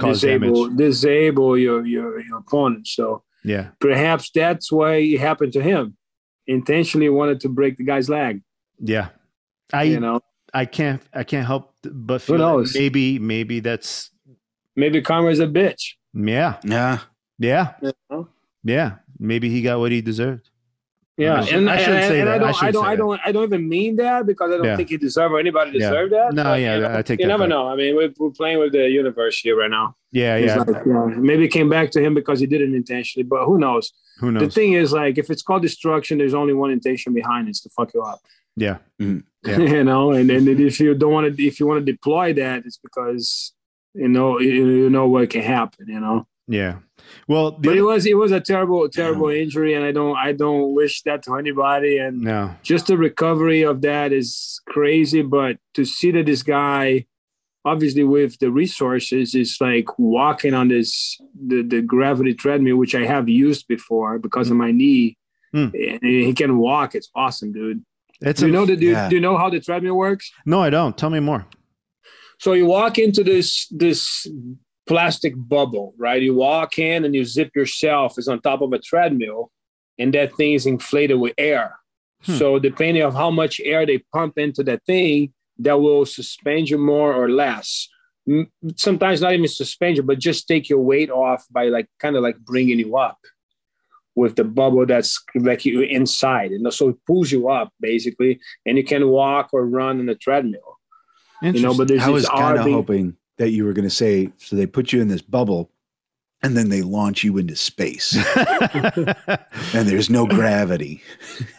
Cause 0.00 0.20
disable 0.22 0.64
damage. 0.64 0.76
disable 0.78 1.56
your, 1.56 1.86
your 1.86 2.20
your 2.20 2.38
opponent. 2.38 2.88
So 2.88 3.22
Yeah. 3.44 3.68
perhaps 3.78 4.32
that's 4.34 4.72
why 4.72 4.94
it 4.96 5.20
happened 5.20 5.52
to 5.52 5.62
him. 5.62 5.96
Intentionally 6.48 7.08
wanted 7.10 7.38
to 7.42 7.48
break 7.48 7.76
the 7.76 7.84
guy's 7.84 8.08
leg. 8.08 8.42
Yeah. 8.80 9.10
I 9.72 9.84
you 9.84 10.00
know, 10.00 10.18
I 10.52 10.64
can't 10.64 11.00
I 11.14 11.22
can't 11.22 11.46
help 11.46 11.72
but 11.84 12.22
feel 12.22 12.38
Who 12.38 12.42
knows? 12.42 12.74
maybe 12.74 13.20
maybe 13.20 13.60
that's 13.60 14.10
maybe 14.74 15.00
karma's 15.00 15.38
a 15.38 15.46
bitch. 15.46 15.94
yeah. 16.12 16.58
yeah 16.64 16.98
Yeah. 17.40 17.72
You 17.82 17.92
know? 18.10 18.28
Yeah. 18.62 18.96
Maybe 19.18 19.48
he 19.50 19.62
got 19.62 19.80
what 19.80 19.90
he 19.90 20.00
deserved. 20.00 20.48
Yeah, 21.16 21.40
I 21.40 21.44
should- 21.44 21.58
and 21.58 21.68
I 21.68 21.74
I, 21.74 21.76
shouldn't 21.78 21.96
and, 21.96 22.08
say 22.08 22.20
and 22.20 22.28
that. 22.28 22.32
I 22.32 22.34
I 22.34 22.38
don't, 22.38 22.48
I, 22.48 22.52
shouldn't 22.52 22.72
don't, 22.74 22.86
I 22.86 22.96
don't, 22.96 23.20
I 23.26 23.32
don't 23.32 23.44
even 23.44 23.68
mean 23.68 23.96
that 23.96 24.24
because 24.26 24.50
I 24.52 24.56
don't 24.56 24.64
Yeah. 24.64 24.76
think 24.76 24.88
he 24.88 24.96
deserved 24.96 25.32
or 25.34 25.38
anybody 25.40 25.72
Yeah. 25.72 25.90
deserved 25.90 26.12
that. 26.12 26.32
No, 26.32 26.44
but, 26.44 26.60
yeah, 26.60 26.76
you 26.76 26.82
know, 26.82 26.96
I 26.98 27.02
take 27.02 27.20
you 27.20 27.26
that 27.26 27.28
never 27.28 27.42
back. 27.42 27.48
know. 27.50 27.68
I 27.68 27.76
mean, 27.76 27.94
we're, 27.96 28.12
we're 28.18 28.30
playing 28.30 28.58
with 28.58 28.72
the 28.72 28.88
universe 28.88 29.38
here 29.38 29.56
right 29.58 29.70
now. 29.70 29.96
Yeah, 30.12 30.36
It's 30.36 30.46
yeah. 30.54 30.62
like, 30.62 30.86
yeah, 30.86 31.06
maybe 31.18 31.44
it 31.44 31.48
came 31.48 31.68
back 31.68 31.90
to 31.90 32.00
him 32.02 32.14
because 32.14 32.40
he 32.40 32.46
did 32.46 32.62
it 32.62 32.72
intentionally, 32.72 33.24
but 33.24 33.44
who 33.44 33.58
knows? 33.58 33.92
Who 34.20 34.32
knows? 34.32 34.42
The 34.44 34.50
thing 34.50 34.72
is, 34.72 34.92
like, 34.92 35.18
if 35.18 35.28
it's 35.30 35.42
called 35.42 35.60
destruction, 35.62 36.16
there's 36.18 36.32
only 36.34 36.54
one 36.54 36.70
intention 36.70 37.12
behind 37.12 37.48
it: 37.48 37.50
it's 37.50 37.60
to 37.62 37.70
fuck 37.70 37.92
you 37.94 38.02
up. 38.02 38.20
yeah. 38.56 38.78
Mm-hmm. 39.00 39.18
Yeah. 39.48 39.58
you 39.76 39.84
know, 39.84 40.12
and 40.12 40.28
then 40.28 40.46
if 40.48 40.80
you 40.80 40.94
don't 40.94 41.12
want 41.12 41.36
to, 41.36 41.46
if 41.46 41.60
you 41.60 41.66
want 41.66 41.84
to 41.84 41.92
deploy 41.92 42.32
that, 42.34 42.64
it's 42.66 42.76
because 42.78 43.52
you 43.94 44.08
know 44.08 44.38
you, 44.40 44.66
you 44.82 44.90
know 44.90 45.06
what 45.08 45.28
can 45.30 45.42
happen. 45.42 45.86
You 45.88 46.00
know, 46.00 46.26
Yeah. 46.50 46.76
Well, 47.28 47.52
the 47.52 47.68
but 47.68 47.76
it 47.76 47.82
was 47.82 48.06
it 48.06 48.14
was 48.16 48.32
a 48.32 48.40
terrible, 48.40 48.88
terrible 48.88 49.28
injury, 49.28 49.74
and 49.74 49.84
I 49.84 49.92
don't 49.92 50.16
I 50.16 50.32
don't 50.32 50.74
wish 50.74 51.02
that 51.02 51.22
to 51.24 51.36
anybody. 51.36 51.98
And 51.98 52.20
no. 52.22 52.54
just 52.62 52.86
the 52.88 52.96
recovery 52.98 53.62
of 53.62 53.80
that 53.82 54.12
is 54.12 54.60
crazy. 54.68 55.22
But 55.22 55.56
to 55.74 55.84
see 55.84 56.10
that 56.12 56.26
this 56.26 56.42
guy 56.42 57.06
obviously 57.64 58.02
with 58.04 58.38
the 58.38 58.50
resources 58.50 59.34
it's 59.34 59.60
like 59.60 59.86
walking 59.98 60.54
on 60.54 60.68
this 60.68 61.18
the, 61.48 61.60
the 61.62 61.82
gravity 61.82 62.32
treadmill 62.32 62.76
which 62.78 62.94
i 62.94 63.04
have 63.04 63.28
used 63.28 63.68
before 63.68 64.18
because 64.18 64.50
of 64.50 64.56
my 64.56 64.70
knee 64.72 65.14
Mm. 65.54 65.74
and 65.74 66.00
he 66.02 66.32
can 66.32 66.56
walk 66.56 66.94
it's 66.94 67.10
awesome 67.14 67.52
dude 67.52 67.84
It's 68.22 68.40
do 68.40 68.46
you 68.46 68.52
a- 68.52 68.56
know 68.56 68.64
the 68.64 68.76
do, 68.76 68.86
yeah. 68.86 69.08
do 69.10 69.14
you 69.16 69.20
know 69.20 69.36
how 69.36 69.50
the 69.50 69.60
treadmill 69.60 69.96
works 69.96 70.30
no, 70.46 70.62
I 70.62 70.70
don't. 70.70 70.96
Tell 70.96 71.10
me 71.10 71.20
more. 71.20 71.44
so 72.38 72.54
you 72.54 72.64
walk 72.64 72.96
into 72.98 73.22
this 73.24 73.66
this 73.70 74.26
plastic 74.86 75.34
bubble 75.36 75.94
right? 75.98 76.22
You 76.22 76.34
walk 76.34 76.78
in 76.78 77.04
and 77.04 77.14
you 77.14 77.24
zip 77.24 77.54
yourself 77.54 78.18
is 78.18 78.28
on 78.28 78.40
top 78.40 78.60
of 78.60 78.72
a 78.72 78.78
treadmill 78.78 79.50
and 79.98 80.12
that 80.14 80.34
thing 80.36 80.54
is 80.54 80.66
inflated 80.66 81.18
with 81.18 81.34
air. 81.38 81.76
Hmm. 82.22 82.36
so 82.36 82.58
depending 82.58 83.02
on 83.02 83.14
how 83.14 83.30
much 83.30 83.60
air 83.64 83.86
they 83.86 83.98
pump 84.12 84.36
into 84.36 84.62
that 84.64 84.84
thing 84.84 85.32
that 85.58 85.80
will 85.80 86.04
suspend 86.04 86.68
you 86.68 86.76
more 86.76 87.14
or 87.14 87.30
less. 87.30 87.88
Sometimes 88.76 89.20
not 89.20 89.32
even 89.32 89.48
suspend 89.48 89.96
you 89.96 90.02
but 90.02 90.18
just 90.18 90.46
take 90.46 90.68
your 90.68 90.80
weight 90.80 91.10
off 91.10 91.44
by 91.50 91.68
like 91.68 91.88
kind 91.98 92.16
of 92.16 92.22
like 92.22 92.38
bringing 92.38 92.78
you 92.78 92.96
up 92.96 93.18
with 94.14 94.36
the 94.36 94.44
bubble 94.44 94.84
that's 94.84 95.22
like 95.34 95.64
you 95.64 95.80
inside 95.80 96.50
and 96.50 96.72
so 96.74 96.90
it 96.90 96.96
pulls 97.06 97.30
you 97.32 97.48
up 97.48 97.72
basically 97.80 98.38
and 98.66 98.76
you 98.76 98.84
can 98.84 99.08
walk 99.08 99.50
or 99.52 99.64
run 99.66 99.98
on 99.98 100.06
the 100.06 100.14
treadmill. 100.14 100.78
You 101.42 101.62
know 101.62 101.76
but 101.76 101.88
there's 101.88 102.02
I 102.02 102.10
was 102.10 102.24
this 102.24 102.30
kind 102.30 102.58
of 102.58 102.66
hoping 102.66 103.16
that 103.40 103.52
you 103.52 103.64
were 103.64 103.72
going 103.72 103.88
to 103.88 103.94
say, 103.94 104.30
so 104.36 104.54
they 104.54 104.66
put 104.66 104.92
you 104.92 105.00
in 105.00 105.08
this 105.08 105.22
bubble 105.22 105.70
and 106.42 106.54
then 106.54 106.68
they 106.68 106.82
launch 106.82 107.24
you 107.24 107.38
into 107.38 107.56
space 107.56 108.14
and 108.36 109.88
there's 109.88 110.10
no 110.10 110.26
gravity. 110.26 111.02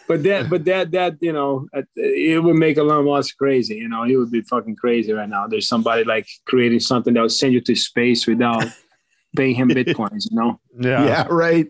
but 0.06 0.22
that 0.22 0.48
but 0.48 0.64
that 0.64 0.92
that 0.92 1.16
you 1.20 1.32
know 1.32 1.66
uh, 1.76 1.82
it 1.96 2.42
would 2.42 2.54
make 2.54 2.78
Elon 2.78 3.04
Musk 3.04 3.36
crazy 3.36 3.74
you 3.76 3.88
know 3.88 4.04
he 4.04 4.16
would 4.16 4.30
be 4.30 4.42
fucking 4.42 4.76
crazy 4.76 5.12
right 5.12 5.28
now 5.28 5.48
there's 5.48 5.66
somebody 5.66 6.04
like 6.04 6.28
creating 6.46 6.80
something 6.80 7.14
that 7.14 7.20
would 7.20 7.32
send 7.32 7.52
you 7.52 7.60
to 7.60 7.74
space 7.74 8.28
without 8.28 8.64
paying 9.36 9.56
him 9.56 9.68
bitcoins 9.68 10.28
you 10.30 10.36
know 10.36 10.60
yeah. 10.78 11.04
Yeah, 11.04 11.26
right. 11.30 11.66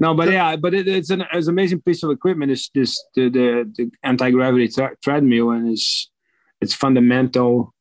no 0.00 0.14
but 0.14 0.30
yeah 0.38 0.56
but 0.56 0.72
it, 0.72 0.88
it's 0.88 1.10
an 1.10 1.24
it's 1.32 1.48
an 1.48 1.52
amazing 1.52 1.82
piece 1.82 2.02
of 2.02 2.10
equipment 2.10 2.50
it's 2.50 2.70
this 2.74 3.02
the 3.14 3.28
the, 3.28 3.72
the 3.76 3.90
anti-gravity 4.02 4.68
tre- 4.68 4.96
treadmill 5.02 5.50
and 5.50 5.70
it's 5.70 6.10
it's 6.60 6.74
fundamental 6.74 7.74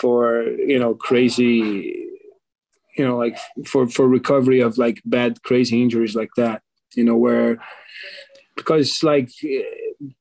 for 0.00 0.42
you 0.72 0.78
know 0.78 0.94
crazy 0.94 2.06
you 2.96 3.04
know 3.06 3.16
like 3.24 3.36
for 3.66 3.86
for 3.88 4.08
recovery 4.08 4.60
of 4.60 4.78
like 4.78 4.98
bad 5.04 5.42
crazy 5.42 5.76
injuries 5.82 6.14
like 6.14 6.30
that 6.36 6.62
you 6.96 7.04
know 7.04 7.16
where 7.16 7.58
because 8.56 9.02
like 9.02 9.30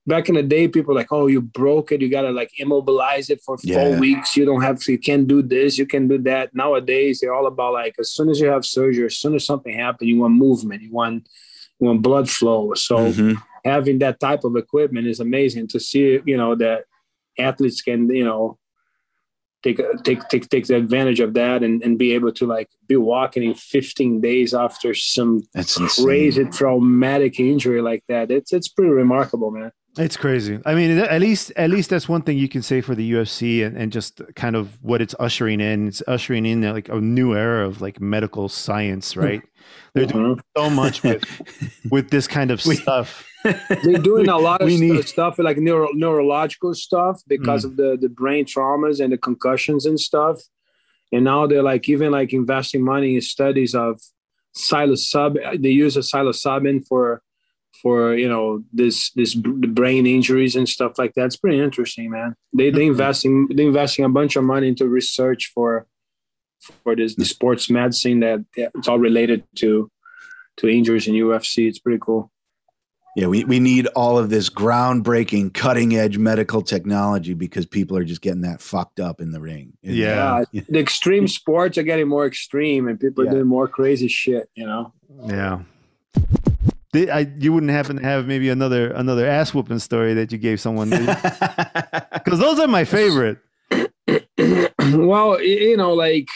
back 0.06 0.28
in 0.30 0.36
the 0.36 0.44
day 0.44 0.68
people 0.68 0.94
like 0.94 1.12
oh 1.12 1.28
you 1.28 1.42
broke 1.42 1.92
it 1.92 2.02
you 2.02 2.10
gotta 2.10 2.32
like 2.32 2.52
immobilize 2.60 3.30
it 3.30 3.40
for 3.46 3.58
four 3.58 3.90
Yeah. 3.94 4.00
weeks 4.00 4.36
you 4.38 4.46
don't 4.46 4.62
have 4.62 4.80
to 4.82 4.92
you 4.92 5.00
can't 5.00 5.28
do 5.28 5.42
this 5.42 5.78
you 5.78 5.86
can 5.86 6.08
do 6.08 6.18
that 6.32 6.54
nowadays 6.54 7.20
they're 7.20 7.34
all 7.34 7.48
about 7.48 7.74
like 7.74 7.96
as 8.00 8.12
soon 8.12 8.30
as 8.30 8.40
you 8.42 8.48
have 8.48 8.66
surgery 8.66 9.06
as 9.06 9.18
soon 9.18 9.36
as 9.36 9.46
something 9.46 9.74
happens 9.74 10.08
you 10.10 10.20
want 10.20 10.34
movement 10.34 10.82
you 10.82 10.92
want 10.92 11.28
you 11.80 11.88
want 11.88 12.02
blood 12.02 12.30
flow 12.30 12.74
so 12.74 12.98
Mhm. 12.98 13.36
having 13.66 14.00
that 14.00 14.20
type 14.20 14.44
of 14.44 14.56
equipment 14.56 15.08
is 15.08 15.20
amazing 15.20 15.68
to 15.74 15.80
see 15.80 16.20
you 16.32 16.38
know 16.42 16.56
that 16.56 16.80
athletes 17.48 17.82
can 17.82 18.00
you 18.10 18.26
know 18.30 18.58
take 19.64 19.80
take 20.04 20.28
take 20.30 20.48
take 20.50 20.68
the 20.68 20.76
advantage 20.76 21.20
of 21.20 21.34
that 21.34 21.64
and, 21.64 21.82
and 21.84 21.98
be 21.98 22.14
able 22.14 22.32
to 22.34 22.46
like 22.46 22.70
be 22.88 22.96
walking 22.96 23.44
in 23.44 23.54
15 23.54 24.22
days 24.22 24.54
after 24.54 24.94
some 24.94 25.42
That's 25.54 25.78
insane. 25.78 26.06
crazy 26.06 26.46
traumatic 26.46 27.40
injury 27.40 27.82
like 27.82 28.04
that 28.08 28.32
it's 28.32 28.54
it's 28.54 28.68
pretty 28.70 28.92
remarkable 28.92 29.52
man 29.52 29.72
It's 29.98 30.16
crazy. 30.18 30.60
I 30.66 30.76
mean, 30.76 30.92
at 31.00 31.20
least 31.20 31.52
at 31.58 31.70
least 31.72 31.90
that's 31.90 32.08
one 32.08 32.22
thing 32.22 32.38
you 32.38 32.48
can 32.48 32.62
say 32.62 32.80
for 32.82 32.96
the 32.96 33.12
UFC 33.16 33.66
and, 33.66 33.76
and 33.76 33.92
just 33.92 34.22
kind 34.36 34.56
of 34.56 34.78
what 34.82 35.02
it's 35.02 35.16
ushering 35.20 35.60
in. 35.60 35.88
It's 35.90 36.04
ushering 36.08 36.46
in 36.46 36.62
like 36.62 36.90
a 36.90 37.02
new 37.02 37.34
era 37.36 37.66
of 37.68 37.82
like 37.82 38.00
medical 38.00 38.48
science, 38.50 39.18
right? 39.18 39.42
Mm-hmm. 39.96 40.00
They're 40.00 40.06
doing 40.08 40.40
so 40.58 40.70
much 40.70 41.04
with 41.08 41.24
with 41.92 42.10
this 42.12 42.28
kind 42.28 42.52
of 42.52 42.64
We- 42.66 42.76
stuff. 42.76 43.26
They're 43.44 43.98
doing 44.02 44.28
a 44.30 44.38
lot 44.38 44.62
of 44.62 44.68
we 44.68 45.02
stuff 45.04 45.40
like 45.40 45.58
neuro, 45.58 45.90
neurological 45.94 46.74
stuff 46.74 47.22
because 47.28 47.64
Mm. 47.64 47.68
of 47.68 47.78
the 47.78 47.98
the 48.02 48.10
brain 48.10 48.46
traumas 48.46 49.00
and 49.04 49.12
the 49.14 49.18
concussions 49.18 49.86
and 49.86 50.00
stuff. 50.00 50.42
And 51.12 51.24
now 51.24 51.48
they're 51.48 51.64
like 51.64 51.88
even 51.90 52.12
like 52.12 52.34
investing 52.34 52.84
money 52.84 53.16
in 53.16 53.22
studies 53.22 53.74
of 53.76 54.00
psilocybin 54.58 55.62
they 55.62 55.70
use 55.70 55.96
a 55.96 56.00
psilocybin 56.02 56.86
for 56.88 57.22
for 57.82 58.16
you 58.16 58.28
know 58.28 58.64
this 58.74 59.12
this 59.14 59.36
b- 59.36 59.54
the 59.60 59.68
brain 59.68 60.06
injuries 60.06 60.56
and 60.56 60.68
stuff 60.68 60.94
like 60.98 61.14
that. 61.14 61.26
It's 61.28 61.38
pretty 61.38 61.60
interesting 61.60 62.10
man. 62.12 62.36
They 62.54 62.70
they 62.72 62.86
Mhm. 62.88 62.92
investing 62.94 63.48
they 63.56 63.66
investing 63.66 64.06
a 64.06 64.10
bunch 64.10 64.36
of 64.36 64.44
money 64.44 64.68
into 64.68 64.88
research 64.88 65.52
for 65.54 65.88
for 66.84 66.96
this 66.96 67.16
the 67.16 67.26
sports 67.26 67.70
medicine 67.70 68.20
that 68.20 68.40
it's 68.56 68.88
all 68.88 69.00
related 69.00 69.44
to 69.62 69.90
to 70.58 70.68
injuries 70.68 71.08
in 71.08 71.14
UFC 71.16 71.68
it's 71.70 71.80
pretty 71.80 72.00
cool 72.02 72.32
Yeah, 73.20 73.28
we, 73.28 73.44
we 73.44 73.60
need 73.60 73.88
all 73.88 74.18
of 74.18 74.30
this 74.30 74.50
groundbreaking, 74.50 75.54
cutting 75.54 75.96
edge 75.98 76.18
medical 76.18 76.62
technology 76.62 77.34
because 77.34 77.66
people 77.66 77.98
are 77.98 78.06
just 78.06 78.22
getting 78.22 78.42
that 78.42 78.62
fucked 78.62 79.02
up 79.02 79.20
in 79.20 79.32
the 79.32 79.42
ring. 79.42 79.74
Yeah. 79.82 80.44
Yeah, 80.54 80.62
the 80.70 80.80
extreme 80.80 81.28
sports 81.40 81.78
are 81.78 81.84
getting 81.84 82.08
more 82.08 82.26
extreme, 82.26 82.88
and 82.88 82.98
people 82.98 83.26
Yeah. 83.26 83.32
are 83.32 83.34
doing 83.34 83.48
more 83.48 83.68
crazy 83.68 84.08
shit. 84.08 84.50
You 84.56 84.66
know, 84.68 84.94
Yeah. 85.26 85.60
Did 86.94 87.10
I, 87.10 87.28
you 87.40 87.52
wouldn't 87.54 87.72
happen 87.74 87.98
to 87.98 88.02
have 88.04 88.26
maybe 88.26 88.48
another 88.50 88.92
another 88.92 89.28
ass 89.28 89.54
whooping 89.54 89.80
story 89.80 90.14
that 90.16 90.32
you 90.32 90.38
gave 90.38 90.60
someone 90.62 90.90
because 90.90 92.40
those 92.40 92.58
are 92.58 92.68
my 92.68 92.84
favorite. 92.86 93.38
well, 94.80 95.40
you 95.42 95.78
know, 95.78 95.94
like 95.94 96.30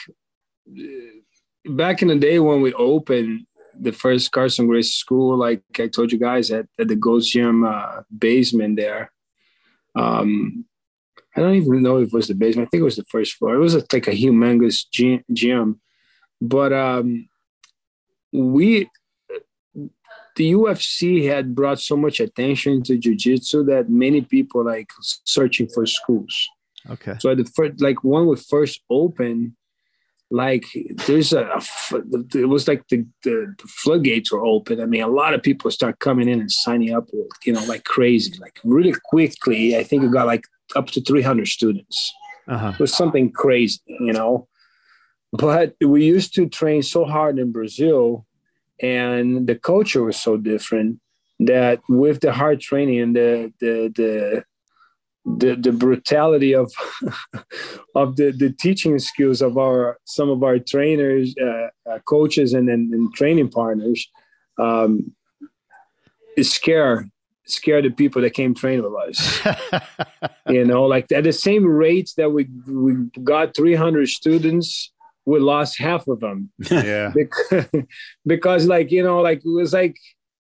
back 1.66 2.02
in 2.02 2.10
the 2.10 2.18
day 2.18 2.40
when 2.40 2.62
we 2.62 2.74
opened 2.74 3.48
the 3.80 3.92
first 3.92 4.32
Carlson 4.32 4.68
Gracie 4.68 4.92
school, 4.92 5.38
like 5.38 5.64
I 5.80 5.88
told 5.88 6.12
you 6.12 6.18
guys 6.18 6.52
at, 6.52 6.68
at 6.80 6.88
the 6.88 6.96
Ghost 6.96 7.32
Gym 7.32 7.64
uh, 7.64 8.02
basement 8.16 8.78
there. 8.78 9.12
Um, 9.96 10.66
I 11.36 11.42
don't 11.42 11.56
even 11.56 11.82
know 11.82 11.98
if 11.98 12.08
it 12.08 12.14
was 12.14 12.28
the 12.28 12.36
basement. 12.36 12.68
I 12.68 12.70
think 12.70 12.82
it 12.82 12.86
was 12.86 12.96
the 12.96 13.06
first 13.06 13.34
floor. 13.34 13.56
It 13.56 13.60
was 13.60 13.76
a, 13.76 13.84
like 13.92 14.08
a 14.08 14.12
humongous 14.12 14.86
gym, 14.92 15.24
gym. 15.32 15.82
but 16.42 16.72
um, 16.74 17.28
we 18.32 18.90
the 20.36 20.52
UFC 20.54 21.28
had 21.28 21.54
brought 21.54 21.80
so 21.80 21.96
much 21.96 22.20
attention 22.20 22.82
to 22.84 22.98
jiu-jitsu 22.98 23.66
that 23.66 23.90
many 23.90 24.22
people 24.22 24.66
like 24.66 24.90
searching 25.02 25.68
for 25.68 25.86
schools. 25.86 26.50
Okay. 26.90 27.16
So 27.20 27.30
at 27.30 27.38
the 27.38 27.46
first, 27.46 27.82
like 27.82 28.04
when 28.04 28.26
we 28.26 28.36
first 28.36 28.82
opened, 28.90 29.54
like 30.34 30.66
there's 31.06 31.32
a, 31.32 31.62
it 32.34 32.50
was 32.50 32.68
like 32.68 32.88
the, 32.88 33.06
the 33.22 33.54
the 33.56 33.68
floodgates 33.68 34.32
were 34.32 34.44
open. 34.44 34.82
I 34.82 34.88
mean, 34.88 35.04
a 35.04 35.08
lot 35.08 35.36
of 35.36 35.44
people 35.44 35.70
start 35.70 36.00
coming 36.00 36.28
in 36.28 36.42
and 36.42 36.52
signing 36.52 36.92
up, 36.92 37.08
you 37.46 37.54
know, 37.54 37.64
like 37.66 37.84
crazy, 37.84 38.34
like 38.40 38.60
really 38.64 38.96
quickly. 39.06 39.78
I 39.78 39.84
think 39.84 40.02
we 40.02 40.10
got 40.10 40.26
like 40.26 40.46
up 40.76 40.88
to 40.88 41.02
300 41.02 41.48
students. 41.48 42.12
Uh 42.48 42.58
huh. 42.58 42.72
It 42.74 42.80
was 42.80 42.92
something 42.92 43.32
crazy, 43.32 43.80
you 43.88 44.12
know. 44.12 44.48
But 45.32 45.76
we 45.80 46.04
used 46.04 46.34
to 46.34 46.50
train 46.50 46.82
so 46.82 47.06
hard 47.06 47.38
in 47.38 47.52
Brazil, 47.52 48.26
and 48.82 49.46
the 49.46 49.56
culture 49.56 50.04
was 50.04 50.18
so 50.18 50.38
different 50.38 51.00
that 51.42 51.80
with 51.88 52.22
the 52.22 52.34
hard 52.34 52.60
training 52.60 53.00
and 53.00 53.16
the 53.16 53.54
the 53.60 53.94
the 53.96 54.44
the, 55.26 55.56
the 55.56 55.72
brutality 55.72 56.54
of 56.54 56.72
of 57.96 58.16
the, 58.16 58.32
the 58.32 58.52
teaching 58.60 59.00
skills 59.00 59.42
of 59.42 59.58
our 59.58 59.98
some 60.06 60.30
of 60.30 60.44
our 60.44 60.60
trainers, 60.60 61.34
uh, 61.42 61.68
uh, 61.90 62.00
coaches, 62.06 62.54
and, 62.54 62.70
and 62.70 62.94
and 62.94 63.14
training 63.14 63.50
partners, 63.50 64.10
um, 64.60 65.14
scare 66.42 67.10
scare 67.46 67.82
the 67.82 67.90
people 67.90 68.22
that 68.22 68.34
came 68.34 68.54
train 68.54 68.82
with 68.82 68.94
us. 68.94 69.42
You 70.50 70.66
know 70.66 70.84
like 70.84 71.10
at 71.12 71.24
the 71.24 71.32
same 71.32 71.66
rates 71.66 72.16
that 72.16 72.32
we 72.32 72.50
we 72.68 72.96
got 73.24 73.56
300 73.56 74.10
students 74.10 74.92
we 75.26 75.40
lost 75.40 75.80
half 75.80 76.08
of 76.08 76.20
them. 76.20 76.52
Yeah. 76.70 77.14
because, 77.16 77.66
because 78.26 78.68
like 78.68 78.92
you 78.92 79.04
know 79.04 79.22
like 79.22 79.40
it 79.40 79.50
was 79.50 79.74
like 79.74 79.98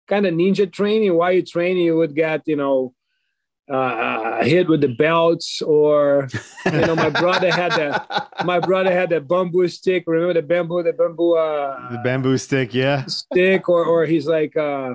kind 0.07 0.27
of 0.27 0.35
ninja 0.35 0.71
training. 0.71 1.15
While 1.15 1.33
you 1.33 1.43
training? 1.43 1.85
You 1.85 1.97
would 1.97 2.15
get 2.15 2.43
you 2.47 2.57
know 2.57 2.95
uh, 3.70 4.43
hit 4.45 4.69
with 4.69 4.81
the 4.81 4.89
belts 4.89 5.61
or 5.62 6.28
you 6.66 6.81
know 6.81 6.97
my 6.97 7.11
brother 7.11 7.51
had 7.53 7.73
that 7.73 8.28
my 8.45 8.59
brother 8.59 8.90
had 8.90 9.11
that 9.11 9.28
bamboo 9.28 9.69
stick 9.69 10.05
remember 10.07 10.35
the 10.35 10.43
bamboo 10.43 10.82
the 10.82 10.93
bamboo 10.93 11.35
uh, 11.36 11.93
The 11.93 11.99
bamboo 11.99 12.39
stick. 12.39 12.73
Yeah. 12.74 13.05
stick 13.07 13.69
or 13.69 13.85
or 13.85 14.07
he's 14.07 14.27
like 14.27 14.57
uh 14.57 14.95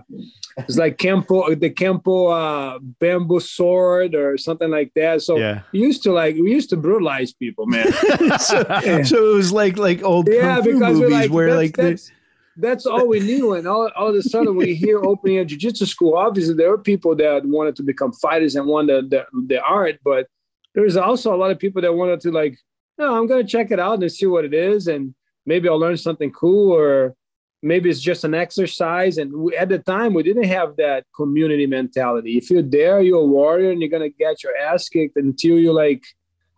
it's 0.57 0.77
like 0.77 0.97
Kempo 0.97 1.59
the 1.59 1.69
Kempo 1.69 2.31
uh 2.31 2.79
bamboo 2.99 3.39
sword 3.39 4.15
or 4.15 4.37
something 4.37 4.69
like 4.69 4.91
that. 4.95 5.21
So 5.21 5.37
Yeah. 5.37 5.61
we 5.71 5.79
used 5.79 6.03
to 6.03 6.11
like 6.11 6.35
we 6.35 6.51
used 6.51 6.69
to 6.71 6.77
brutalize 6.77 7.33
people, 7.33 7.65
man. 7.67 7.91
so, 8.39 8.63
so 9.03 9.31
it 9.31 9.35
was 9.35 9.51
like 9.51 9.77
like 9.77 10.03
old 10.03 10.27
yeah, 10.31 10.61
because 10.61 10.99
movies 10.99 11.11
like 11.11 11.31
where 11.31 11.49
that's, 11.55 11.57
like 11.57 11.75
the, 11.75 12.11
that's, 12.57 12.85
all 12.85 13.07
we 13.07 13.19
knew. 13.19 13.53
And 13.53 13.67
all, 13.67 13.89
all 13.95 14.09
of 14.09 14.15
a 14.15 14.21
sudden 14.21 14.55
we 14.55 14.75
hear 14.75 15.03
opening 15.03 15.39
a 15.39 15.45
jiu-jitsu 15.45 15.85
school. 15.85 16.15
Obviously 16.15 16.53
there 16.53 16.69
were 16.69 16.77
people 16.77 17.15
that 17.15 17.45
wanted 17.45 17.75
to 17.77 17.84
become 17.84 18.11
fighters 18.13 18.55
and 18.55 18.67
wanted 18.67 19.09
the, 19.09 19.25
the 19.47 19.61
art, 19.61 19.99
but 20.03 20.27
there's 20.75 20.97
also 20.97 21.34
a 21.34 21.38
lot 21.38 21.51
of 21.51 21.59
people 21.59 21.81
that 21.81 21.93
wanted 21.93 22.19
to 22.21 22.31
like 22.31 22.57
no, 22.97 23.15
I'm 23.15 23.27
gonna 23.27 23.43
check 23.43 23.71
it 23.71 23.80
out 23.80 24.01
and 24.01 24.11
see 24.11 24.25
what 24.25 24.45
it 24.45 24.53
is, 24.53 24.88
and 24.88 25.15
maybe 25.45 25.67
I'll 25.67 25.80
learn 25.80 25.97
something 25.97 26.31
cool, 26.31 26.71
or 26.71 27.15
maybe 27.61 27.89
it's 27.89 27.99
just 27.99 28.23
an 28.23 28.34
exercise. 28.34 29.17
And 29.17 29.34
we, 29.34 29.57
at 29.57 29.69
the 29.69 29.80
time, 29.80 30.13
we 30.13 30.23
didn't 30.23 30.43
have 30.43 30.75
that 30.77 31.05
community 31.15 31.65
mentality. 31.65 32.38
If 32.38 32.49
you're 32.49 32.61
there, 32.61 33.01
you're 33.01 33.21
a 33.21 33.25
warrior, 33.25 33.71
and 33.71 33.81
you're 33.81 33.89
gonna 33.89 34.09
get 34.09 34.43
your 34.43 34.55
ass 34.55 34.89
kicked 34.89 35.17
until 35.17 35.57
you're 35.57 35.73
like 35.73 36.03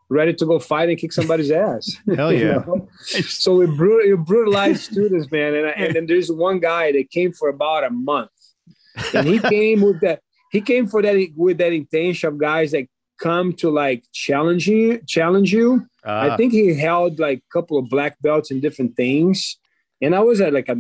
ready 0.10 0.34
to 0.34 0.45
go 0.45 0.60
fight 0.60 0.90
and 0.90 0.98
kick 0.98 1.11
somebody's 1.11 1.52
ass. 1.65 1.95
Hell 2.15 2.32
You 2.34 2.45
yeah. 2.45 2.53
know? 2.65 2.88
so 3.02 3.56
we 3.56 3.65
brut- 3.65 4.06
you 4.06 4.18
brutalized 4.18 4.84
students, 4.91 5.32
man. 5.32 5.56
And, 5.56 5.68
I- 5.68 5.72
and 5.72 5.95
then 5.95 6.06
there's 6.06 6.32
one 6.32 6.60
guy 6.60 6.91
that 6.91 7.10
came 7.10 7.32
for 7.34 7.49
about 7.49 7.84
a 7.84 7.90
month, 7.90 8.30
and 9.14 9.27
he 9.27 9.40
came 9.40 9.82
with 9.82 10.02
that. 10.02 10.22
He 10.52 10.61
came 10.61 10.88
for 10.88 11.02
that 11.02 11.27
with 11.36 11.57
that 11.57 11.73
intention 11.73 12.30
of 12.30 12.38
guys 12.38 12.72
that 12.72 12.88
come 13.19 13.53
to 13.53 13.69
like 13.69 14.03
challenge 14.14 14.68
you, 14.68 14.99
challenge 15.07 15.52
you. 15.53 15.86
I 16.06 16.30
Ah, 16.30 16.38
think 16.38 16.53
he 16.53 16.73
held 16.76 17.18
like 17.19 17.40
a 17.40 17.52
couple 17.52 17.77
of 17.80 17.90
black 17.90 18.22
belts 18.22 18.52
in 18.52 18.61
different 18.61 18.95
things, 18.95 19.57
and 20.02 20.14
I 20.15 20.19
was 20.22 20.40
at 20.40 20.53
like 20.53 20.69
a 20.69 20.76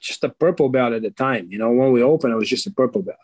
just 0.00 0.24
a 0.24 0.28
purple 0.28 0.68
belt 0.70 0.92
at 0.92 1.02
the 1.02 1.10
time. 1.10 1.46
You 1.50 1.58
know, 1.58 1.70
when 1.70 1.92
we 1.92 2.02
opened, 2.02 2.32
I 2.32 2.36
was 2.36 2.48
just 2.48 2.66
a 2.66 2.70
purple 2.70 3.02
belt. 3.02 3.18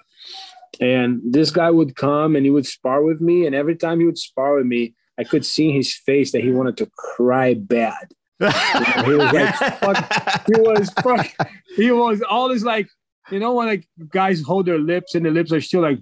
And 0.80 1.20
this 1.24 1.50
guy 1.50 1.70
would 1.70 1.96
come 1.96 2.36
and 2.36 2.44
he 2.44 2.50
would 2.50 2.66
spar 2.66 3.02
with 3.02 3.20
me, 3.20 3.46
and 3.46 3.54
every 3.54 3.76
time 3.76 3.98
he 4.00 4.06
would 4.06 4.18
spar 4.18 4.54
with 4.56 4.66
me, 4.66 4.94
I 5.18 5.24
could 5.24 5.44
see 5.44 5.68
in 5.68 5.74
his 5.74 5.94
face 5.94 6.32
that 6.32 6.42
he 6.42 6.50
wanted 6.50 6.76
to 6.78 6.90
cry 6.96 7.54
bad. 7.54 8.12
He 8.38 9.14
was 9.14 9.32
like, 9.32 9.54
fuck, 9.80 10.46
he 10.46 10.60
was 10.60 10.90
fuck, 11.02 11.50
he 11.76 11.90
was 11.90 12.22
always 12.28 12.62
like, 12.64 12.88
you 13.30 13.38
know, 13.38 13.54
when 13.54 13.66
like 13.66 13.88
guys 14.08 14.42
hold 14.42 14.66
their 14.66 14.78
lips 14.78 15.14
and 15.14 15.24
the 15.24 15.30
lips 15.30 15.52
are 15.52 15.60
still 15.60 15.80
like 15.80 15.98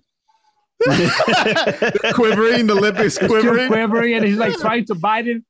quivering, 2.14 2.66
the 2.66 2.74
lip 2.74 2.98
is 2.98 3.16
quivering. 3.18 3.68
quivering, 3.68 4.14
and 4.14 4.24
he's 4.24 4.36
like 4.36 4.58
trying 4.58 4.84
to 4.86 4.94
bite 4.94 5.28
it. 5.28 5.42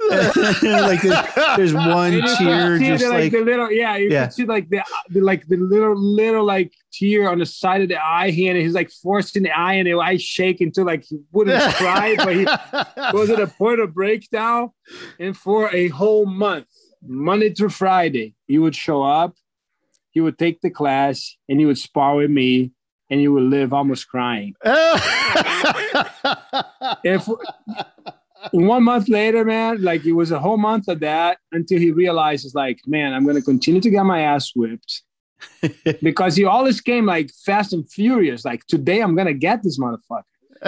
like 0.10 1.02
there's, 1.02 1.26
there's 1.56 1.74
one 1.74 2.12
And 2.14 2.22
you 2.22 2.36
cheer, 2.36 2.78
see 2.78 2.86
just 2.86 3.04
the, 3.04 3.10
like 3.10 3.32
the 3.32 3.40
little, 3.40 3.70
yeah, 3.72 3.96
you 3.96 4.10
Yeah. 4.10 4.26
could 4.26 4.32
see 4.34 4.44
like 4.44 4.68
the, 4.70 4.82
the 5.10 5.20
like 5.20 5.46
the 5.48 5.56
little 5.56 5.96
little 5.96 6.44
like 6.44 6.72
tear 6.92 7.28
on 7.28 7.38
the 7.40 7.46
side 7.46 7.82
of 7.82 7.88
the 7.88 7.96
eye 8.02 8.30
here, 8.30 8.52
and 8.54 8.60
he's 8.62 8.74
like 8.74 8.90
forcing 8.90 9.42
the 9.42 9.50
eye, 9.50 9.74
and 9.74 9.86
the 9.88 9.94
eye 9.98 10.16
shaking 10.16 10.68
until 10.68 10.86
like 10.86 11.04
he 11.04 11.18
wouldn't 11.32 11.74
cry, 11.74 12.14
but 12.16 12.36
he 12.36 12.44
was 13.12 13.28
at 13.30 13.40
a 13.40 13.48
point 13.48 13.80
of 13.80 13.92
breakdown. 13.92 14.70
And 15.18 15.36
for 15.36 15.68
a 15.74 15.88
whole 15.88 16.26
month, 16.26 16.66
Monday 17.04 17.52
through 17.52 17.70
Friday, 17.70 18.34
he 18.46 18.58
would 18.58 18.76
show 18.76 19.02
up, 19.02 19.34
he 20.10 20.20
would 20.20 20.38
take 20.38 20.60
the 20.60 20.70
class, 20.70 21.36
and 21.48 21.58
he 21.58 21.66
would 21.66 21.78
spar 21.78 22.14
with 22.16 22.30
me, 22.30 22.70
and 23.10 23.18
he 23.20 23.26
would 23.26 23.44
live 23.44 23.72
almost 23.72 24.08
crying. 24.08 24.54
If 27.04 27.28
one 28.52 28.84
month 28.84 29.08
later, 29.08 29.44
man, 29.44 29.82
like 29.82 30.04
it 30.04 30.12
was 30.12 30.30
a 30.30 30.38
whole 30.38 30.56
month 30.58 30.88
of 30.88 31.00
that 31.00 31.38
until 31.52 31.78
he 31.78 31.90
realizes, 31.90 32.54
like, 32.54 32.80
man, 32.86 33.12
I'm 33.12 33.26
gonna 33.26 33.42
continue 33.42 33.80
to 33.80 33.90
get 33.90 34.04
my 34.04 34.20
ass 34.20 34.52
whipped. 34.54 35.02
because 36.02 36.34
he 36.34 36.44
always 36.44 36.80
came 36.80 37.06
like 37.06 37.30
fast 37.44 37.72
and 37.72 37.88
furious, 37.90 38.44
like 38.44 38.66
today 38.66 39.00
I'm 39.00 39.14
gonna 39.14 39.34
get 39.34 39.62
this 39.62 39.78
motherfucker. 39.78 40.22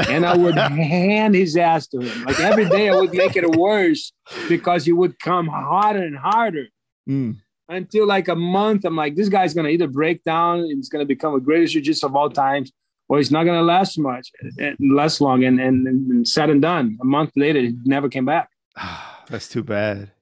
And 0.08 0.24
I 0.24 0.36
would 0.36 0.54
hand 0.56 1.34
his 1.34 1.56
ass 1.56 1.88
to 1.88 2.00
him. 2.00 2.24
Like 2.24 2.38
every 2.38 2.68
day 2.68 2.88
I 2.88 2.94
would 2.94 3.12
make 3.12 3.34
it 3.34 3.56
worse 3.56 4.12
because 4.48 4.84
he 4.84 4.92
would 4.92 5.18
come 5.18 5.48
harder 5.48 6.02
and 6.02 6.16
harder 6.16 6.66
Mm. 7.08 7.38
until 7.68 8.06
like 8.06 8.28
a 8.28 8.36
month. 8.36 8.84
I'm 8.84 8.94
like, 8.94 9.16
this 9.16 9.28
guy's 9.28 9.52
gonna 9.54 9.70
either 9.70 9.88
break 9.88 10.22
down, 10.22 10.60
and 10.60 10.70
he's 10.76 10.88
gonna 10.88 11.04
become 11.06 11.32
the 11.34 11.40
greatest 11.40 11.72
jiu-jitsu 11.72 12.06
of 12.06 12.14
all 12.14 12.30
times, 12.30 12.70
or 13.10 13.18
he's 13.18 13.32
not 13.32 13.42
gonna 13.44 13.62
last 13.62 13.98
much, 13.98 14.30
and 14.58 14.76
less 14.94 15.20
long. 15.20 15.42
And, 15.44 15.60
and 15.60 15.86
and 15.86 16.26
said 16.26 16.48
and 16.48 16.62
done. 16.62 16.96
A 17.02 17.04
month 17.04 17.32
later, 17.36 17.60
he 17.60 17.74
never 17.84 18.08
came 18.08 18.24
back. 18.24 18.48
That's 19.28 19.48
too 19.48 19.64
bad. 19.64 20.12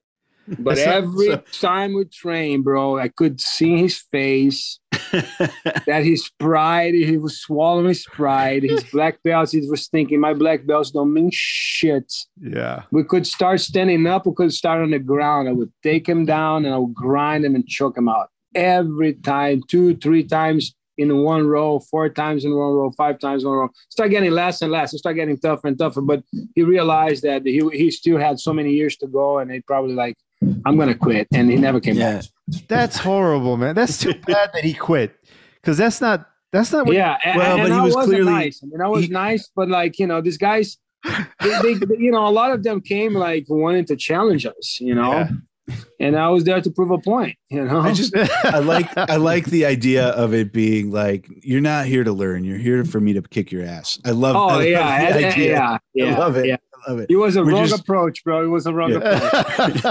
But 0.57 0.79
So- 0.79 0.89
every 0.91 1.27
so- 1.27 1.43
time 1.69 1.93
we 1.93 2.05
train, 2.05 2.63
bro, 2.63 2.97
I 2.97 3.09
could 3.09 3.39
see 3.39 3.77
his 3.77 3.99
face 3.99 4.79
that 5.11 6.01
his 6.03 6.29
pride, 6.39 6.95
he 6.95 7.17
was 7.17 7.39
swallowing 7.39 7.87
his 7.89 8.05
pride. 8.05 8.63
His 8.63 8.83
black 8.85 9.21
belts, 9.23 9.51
he 9.51 9.61
was 9.69 9.87
thinking, 9.87 10.19
my 10.19 10.33
black 10.33 10.65
belts 10.65 10.89
don't 10.89 11.13
mean 11.13 11.29
shit. 11.31 12.11
Yeah. 12.41 12.83
We 12.91 13.03
could 13.03 13.27
start 13.27 13.59
standing 13.61 14.07
up, 14.07 14.25
we 14.25 14.33
could 14.33 14.51
start 14.53 14.81
on 14.81 14.89
the 14.89 14.97
ground. 14.99 15.47
I 15.49 15.51
would 15.51 15.71
take 15.83 16.09
him 16.09 16.25
down 16.25 16.65
and 16.65 16.73
I 16.73 16.77
would 16.79 16.95
grind 16.95 17.45
him 17.45 17.53
and 17.53 17.67
choke 17.67 17.95
him 17.97 18.09
out 18.09 18.29
every 18.55 19.13
time, 19.13 19.61
two, 19.69 19.95
three 19.97 20.23
times 20.23 20.75
in 20.99 21.09
one 21.23 21.47
row, 21.47 21.79
four 21.79 22.09
times 22.09 22.45
in 22.45 22.51
one 22.55 22.73
row, 22.73 22.91
five 22.91 23.17
times 23.19 23.43
in 23.43 23.49
one 23.49 23.57
row. 23.59 23.69
Start 23.89 24.09
getting 24.11 24.31
less 24.31 24.61
and 24.61 24.71
less. 24.71 24.93
It 24.93 24.99
start 24.99 25.15
getting 25.15 25.37
tougher 25.37 25.67
and 25.69 25.77
tougher. 25.77 26.01
But 26.01 26.23
he 26.55 26.61
realized 26.63 27.23
that 27.23 27.45
he, 27.45 27.61
he 27.71 27.89
still 27.89 28.17
had 28.19 28.39
so 28.39 28.53
many 28.53 28.71
years 28.73 28.95
to 28.97 29.07
go 29.07 29.39
and 29.39 29.49
he 29.51 29.61
probably 29.61 29.95
like, 29.95 30.15
I'm 30.65 30.77
gonna 30.77 30.95
quit. 30.95 31.27
And 31.33 31.49
he 31.49 31.55
never 31.57 31.79
came 31.79 31.95
Yeah. 31.95 32.21
back. 32.21 32.25
That's 32.67 32.97
horrible, 32.97 33.57
man. 33.57 33.75
That's 33.75 33.97
too 33.97 34.13
bad 34.27 34.51
that 34.53 34.63
he 34.63 34.73
quit. 34.73 35.15
Because 35.55 35.77
that's 35.77 35.99
not 36.01 36.27
that's 36.51 36.71
not 36.71 36.85
what 36.87 36.95
Yeah, 36.95 37.17
and, 37.23 37.37
Well, 37.37 37.51
and 37.57 37.61
but 37.63 37.71
he 37.71 37.77
I 37.77 37.83
was 37.83 37.95
wasn't 37.95 38.13
clearly- 38.15 38.31
nice. 38.31 38.61
I 38.63 38.65
mean, 38.67 38.81
I 38.81 38.87
was 38.87 39.05
he- 39.05 39.09
nice, 39.11 39.49
but 39.55 39.69
like 39.69 39.99
you 39.99 40.07
know, 40.07 40.19
these 40.21 40.37
guys, 40.37 40.77
they, 41.41 41.53
they, 41.63 41.73
you 41.97 42.11
know, 42.11 42.27
a 42.27 42.31
lot 42.41 42.51
of 42.51 42.63
them 42.63 42.81
came 42.81 43.13
like 43.13 43.45
wanting 43.49 43.85
to 43.85 43.95
challenge 43.95 44.45
us, 44.45 44.79
you 44.81 44.95
know, 44.95 45.11
Yeah. 45.11 45.29
And 45.99 46.15
I 46.17 46.29
was 46.29 46.43
there 46.43 46.61
to 46.61 46.69
prove 46.71 46.91
a 46.91 46.97
point, 46.99 47.37
you 47.49 47.63
know. 47.63 47.79
I 47.79 47.93
just 47.93 48.15
I 48.15 48.59
like 48.59 48.95
I 48.97 49.15
like 49.17 49.45
the 49.45 49.65
idea 49.65 50.07
of 50.09 50.33
it 50.33 50.51
being 50.53 50.91
like 50.91 51.27
you're 51.41 51.61
not 51.61 51.85
here 51.85 52.03
to 52.03 52.11
learn, 52.11 52.43
you're 52.43 52.57
here 52.57 52.83
for 52.85 52.99
me 52.99 53.13
to 53.13 53.21
kick 53.21 53.51
your 53.51 53.63
ass. 53.65 53.99
I 54.05 54.11
love. 54.11 54.35
I 54.35 54.39
oh 54.39 54.47
love 54.47 54.63
yeah, 54.65 54.79
the 55.11 55.15
and- 55.15 55.25
and- 55.25 55.33
idea. 55.33 55.51
yeah, 55.51 55.77
yeah, 55.93 56.17
love 56.17 56.37
it. 56.37 56.45
Yeah. 56.47 56.57
I 56.89 56.91
love 56.91 57.01
it. 57.01 57.11
It 57.11 57.17
was 57.17 57.35
a 57.35 57.43
We're 57.43 57.51
wrong 57.51 57.67
just- 57.67 57.81
approach, 57.81 58.23
bro. 58.23 58.43
It 58.43 58.47
was 58.47 58.65
a 58.65 58.73
wrong 58.73 58.93
approach. 58.93 59.81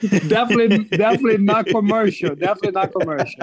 Definitely, 0.28 0.84
definitely 0.84 1.38
not 1.38 1.66
commercial. 1.66 2.34
Definitely 2.34 2.72
not 2.72 2.92
commercial. 2.92 3.40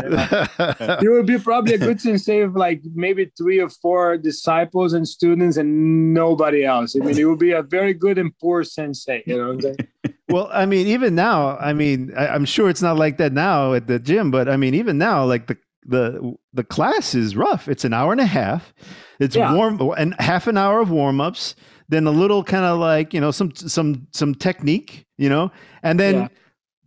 It 1.01 1.09
would 1.09 1.25
be 1.25 1.37
probably 1.39 1.75
a 1.75 1.77
good 1.77 2.01
sensei 2.01 2.41
of 2.41 2.55
like 2.55 2.81
maybe 2.93 3.31
three 3.37 3.59
or 3.59 3.69
four 3.69 4.17
disciples 4.17 4.93
and 4.93 5.07
students 5.07 5.57
and 5.57 6.13
nobody 6.13 6.65
else. 6.65 6.95
I 6.95 6.99
mean, 7.05 7.17
it 7.17 7.23
would 7.25 7.39
be 7.39 7.51
a 7.51 7.63
very 7.63 7.93
good 7.93 8.17
and 8.17 8.37
poor 8.39 8.63
sensei. 8.63 9.23
You 9.25 9.37
know 9.37 9.47
what 9.47 9.53
I'm 9.53 9.61
saying? 9.61 9.77
well, 10.29 10.49
I 10.51 10.65
mean, 10.65 10.87
even 10.87 11.15
now, 11.15 11.57
I 11.57 11.73
mean, 11.73 12.11
I, 12.17 12.27
I'm 12.27 12.45
sure 12.45 12.69
it's 12.69 12.81
not 12.81 12.97
like 12.97 13.17
that 13.17 13.31
now 13.33 13.73
at 13.73 13.87
the 13.87 13.99
gym, 13.99 14.31
but 14.31 14.49
I 14.49 14.57
mean, 14.57 14.73
even 14.75 14.97
now, 14.97 15.23
like 15.25 15.47
the 15.47 15.57
the 15.85 16.35
the 16.53 16.63
class 16.63 17.15
is 17.15 17.35
rough. 17.35 17.67
It's 17.67 17.85
an 17.85 17.93
hour 17.93 18.11
and 18.11 18.21
a 18.21 18.25
half. 18.25 18.73
It's 19.19 19.35
Yeah. 19.35 19.53
warm 19.55 19.79
and 19.97 20.13
half 20.19 20.47
an 20.47 20.57
hour 20.57 20.79
of 20.81 20.91
warm 20.91 21.21
ups, 21.21 21.55
then 21.91 22.07
a 22.07 22.11
little 22.11 22.43
kind 22.43 22.65
of 22.65 22.79
like 22.79 23.13
you 23.13 23.21
know 23.21 23.31
some 23.31 23.53
some 23.55 24.07
some 24.11 24.33
technique, 24.33 25.05
you 25.17 25.29
know, 25.29 25.51
and 25.83 25.99
then 25.99 26.15
Yeah. 26.15 26.27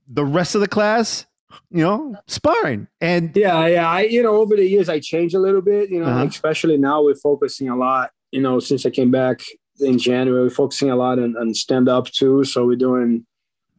the 0.09 0.25
rest 0.25 0.55
of 0.57 0.61
the 0.61 0.69
class, 0.69 1.27
you 1.71 1.83
know, 1.85 2.17
sparring 2.27 2.89
and 3.01 3.37
Yeah, 3.37 3.67
yeah. 3.67 3.89
I, 3.89 4.01
you 4.03 4.23
know, 4.23 4.35
over 4.43 4.57
the 4.57 4.67
years, 4.67 4.89
I 4.89 4.99
changed 5.01 5.35
a 5.35 5.39
little 5.47 5.63
bit. 5.63 5.91
You 5.91 6.01
know, 6.01 6.07
Uh-huh. 6.07 6.25
especially 6.27 6.77
now 6.79 7.05
we're 7.05 7.15
focusing 7.31 7.69
a 7.69 7.77
lot. 7.77 8.11
You 8.33 8.41
know, 8.41 8.59
since 8.61 8.85
I 8.87 8.91
came 8.91 9.11
back 9.11 9.41
in 9.81 9.99
January, 9.99 10.43
we're 10.45 10.51
focusing 10.51 10.91
a 10.91 10.97
lot 10.97 11.19
on, 11.19 11.37
on 11.37 11.55
stand 11.55 11.89
up 11.89 12.07
too. 12.11 12.43
So 12.45 12.67
we're 12.67 12.77
doing, 12.89 13.27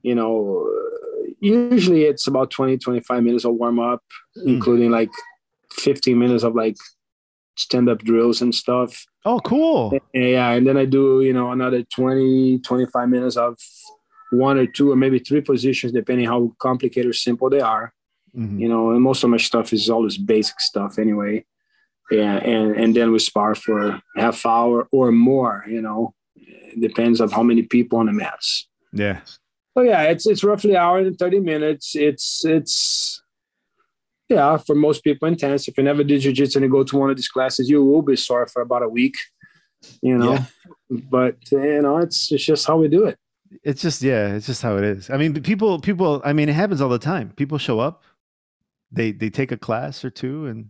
you 0.03 0.15
know, 0.15 0.69
usually 1.41 2.03
it's 2.05 2.27
about 2.27 2.51
20, 2.51 2.77
25 2.77 3.23
minutes 3.23 3.45
of 3.45 3.55
warm 3.55 3.79
up, 3.79 4.01
Hmm. 4.35 4.49
including 4.49 4.91
like 4.91 5.09
15 5.71 6.17
minutes 6.17 6.43
of 6.43 6.53
like 6.55 6.77
stand 7.57 7.89
up 7.89 7.99
drills 8.03 8.41
and 8.41 8.53
stuff. 8.53 9.05
Oh, 9.25 9.39
cool. 9.39 9.97
Yeah, 10.13 10.51
and 10.51 10.65
then 10.67 10.77
I 10.77 10.85
do, 10.85 11.21
you 11.21 11.33
know, 11.33 11.51
another 11.51 11.83
20, 11.83 12.59
25 12.59 13.09
minutes 13.09 13.35
of 13.37 13.57
one 14.31 14.57
or 14.57 14.65
two 14.65 14.91
or 14.91 14.95
maybe 14.95 15.19
three 15.19 15.41
positions, 15.41 15.91
depending 15.93 16.27
how 16.27 16.53
complicated 16.59 17.09
or 17.09 17.13
simple 17.13 17.49
they 17.49 17.61
are 17.61 17.93
Mhm. 18.37 18.59
you 18.59 18.67
know, 18.67 18.91
and 18.91 19.01
most 19.01 19.23
of 19.23 19.29
my 19.29 19.37
stuff 19.37 19.71
is 19.71 19.89
all 19.89 20.03
this 20.03 20.17
basic 20.17 20.59
stuff 20.59 20.99
anyway. 20.99 21.45
Yeah, 22.11 22.35
and 22.37 22.75
and 22.75 22.93
then 22.95 23.11
we 23.13 23.19
spar 23.19 23.55
for 23.55 24.01
half 24.17 24.45
hour 24.45 24.87
or 24.91 25.11
more, 25.13 25.63
you 25.69 25.81
know. 25.81 26.13
It 26.35 26.81
depends 26.81 27.21
on 27.21 27.29
how 27.29 27.43
many 27.43 27.61
people 27.63 27.97
on 27.99 28.07
the 28.07 28.11
mats. 28.11 28.67
Yeah. 28.91 29.21
So 29.73 29.83
yeah, 29.83 30.03
it's 30.11 30.27
it's 30.27 30.43
roughly 30.43 30.71
an 30.71 30.77
hour 30.83 30.97
and 30.99 31.17
30 31.17 31.39
minutes. 31.39 31.95
It's 31.95 32.43
it's 32.45 33.21
yeah, 34.29 34.57
for 34.57 34.75
most 34.75 35.03
people 35.03 35.27
intense. 35.27 35.67
If 35.67 35.77
you 35.77 35.83
never 35.83 36.03
did 36.03 36.21
jiu-jitsu 36.21 36.57
and 36.59 36.65
you 36.65 36.71
go 36.71 36.83
to 36.83 36.97
one 36.97 37.09
of 37.09 37.15
these 37.15 37.27
classes, 37.27 37.69
you 37.69 37.83
will 37.83 38.01
be 38.01 38.15
sore 38.15 38.47
for 38.47 38.61
about 38.61 38.83
a 38.83 38.89
week, 38.89 39.15
you 40.01 40.17
know. 40.17 40.33
Yeah. 40.33 40.45
But 41.09 41.37
you 41.51 41.81
know, 41.81 41.97
it's 41.99 42.31
it's 42.31 42.43
just 42.45 42.65
how 42.67 42.77
we 42.77 42.87
do 42.87 43.05
it. 43.05 43.17
It's 43.63 43.81
just 43.81 44.01
yeah, 44.01 44.33
it's 44.35 44.45
just 44.47 44.61
how 44.61 44.77
it 44.77 44.83
is. 44.83 45.09
I 45.09 45.17
mean, 45.17 45.33
people 45.41 45.79
people. 45.79 46.21
I 46.25 46.33
mean, 46.33 46.49
it 46.49 46.53
happens 46.55 46.81
all 46.81 46.89
the 46.89 46.99
time. 46.99 47.31
People 47.35 47.57
show 47.57 47.79
up, 47.79 48.03
they 48.91 49.11
they 49.11 49.29
take 49.29 49.51
a 49.51 49.57
class 49.57 50.03
or 50.05 50.09
two, 50.09 50.45
and 50.47 50.69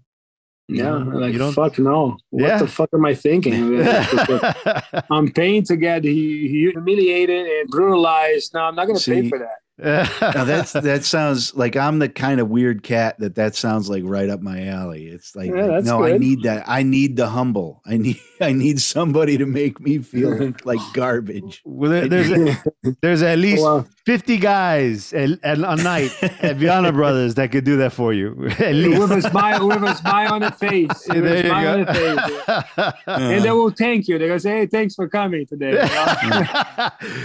Yeah, 0.68 0.98
You 0.98 1.19
like 1.19 1.38
don't- 1.38 1.53
fuck 1.53 1.77
no. 1.80 2.18
What 2.32 2.48
Yeah. 2.48 2.57
the 2.60 2.68
fuck 2.68 2.90
am 2.94 3.06
I 3.06 3.14
thinking? 3.15 3.53
I'm 5.11 5.32
paying 5.32 5.64
to 5.65 5.76
get 5.77 6.03
humiliated 6.03 7.45
and 7.48 7.69
brutalized. 7.69 8.53
No, 8.53 8.61
I'm 8.61 8.76
not 8.76 8.88
going 8.88 8.98
to 8.99 9.11
pay 9.11 9.30
for 9.30 9.40
that. 9.40 9.60
Now 9.77 10.06
that's 10.45 10.72
that 10.73 11.03
sounds 11.03 11.53
like 11.53 11.76
I'm 11.76 11.99
the 11.99 12.07
kind 12.07 12.39
of 12.39 12.49
weird 12.49 12.81
cat 12.81 13.19
that 13.19 13.35
that 13.35 13.56
sounds 13.56 13.89
like 13.89 14.03
right 14.06 14.30
up 14.30 14.39
my 14.41 14.68
alley. 14.68 15.07
It's 15.07 15.35
like, 15.35 15.49
Yeah, 15.49 15.56
like, 15.64 15.68
that's 15.72 15.85
no, 15.88 16.03
I 16.06 16.18
need 16.18 16.43
that. 16.43 16.64
I 16.68 16.84
need 16.84 17.18
the 17.18 17.27
humble. 17.27 17.81
I 17.85 17.97
need 18.06 18.19
I 18.39 18.53
need 18.53 18.80
somebody 18.80 19.38
to 19.38 19.45
make 19.45 19.80
me 19.81 19.97
feel 19.97 20.53
like 20.64 20.80
garbage. 20.93 21.61
Well, 21.65 21.91
there- 21.91 22.07
there's 22.07 22.57
there's 23.02 23.22
at 23.22 23.38
least 23.39 23.64
Well, 23.64 23.85
50 24.06 24.38
guys 24.38 25.11
at, 25.14 25.31
at, 25.43 25.57
a 25.57 25.76
night 25.77 26.11
at 26.23 26.57
Vianna 26.57 26.93
Brothers 26.93 27.35
that 27.35 27.52
could 27.52 27.64
do 27.65 27.76
that 27.77 27.91
for 27.91 28.14
you. 28.14 28.47
At 28.60 28.76
least. 28.76 28.99
with 28.99 29.11
a 29.11 29.22
smile, 29.30 29.68
with 29.68 29.84
a 29.84 29.95
smile 29.95 30.34
on 30.35 30.41
the 30.41 30.52
face, 30.52 30.88
with 31.10 31.23
There 31.23 31.45
you 31.47 31.52
go. 31.52 31.84
the 31.85 32.64
face. 32.77 32.93
And 33.07 33.43
they 33.43 33.52
will 33.52 33.72
thank 33.72 34.07
you. 34.07 34.18
They're 34.19 34.27
gonna 34.27 34.39
say, 34.39 34.60
"Hey, 34.60 34.65
thanks 34.68 34.95
for 34.95 35.10
coming 35.10 35.45
today." 35.47 35.72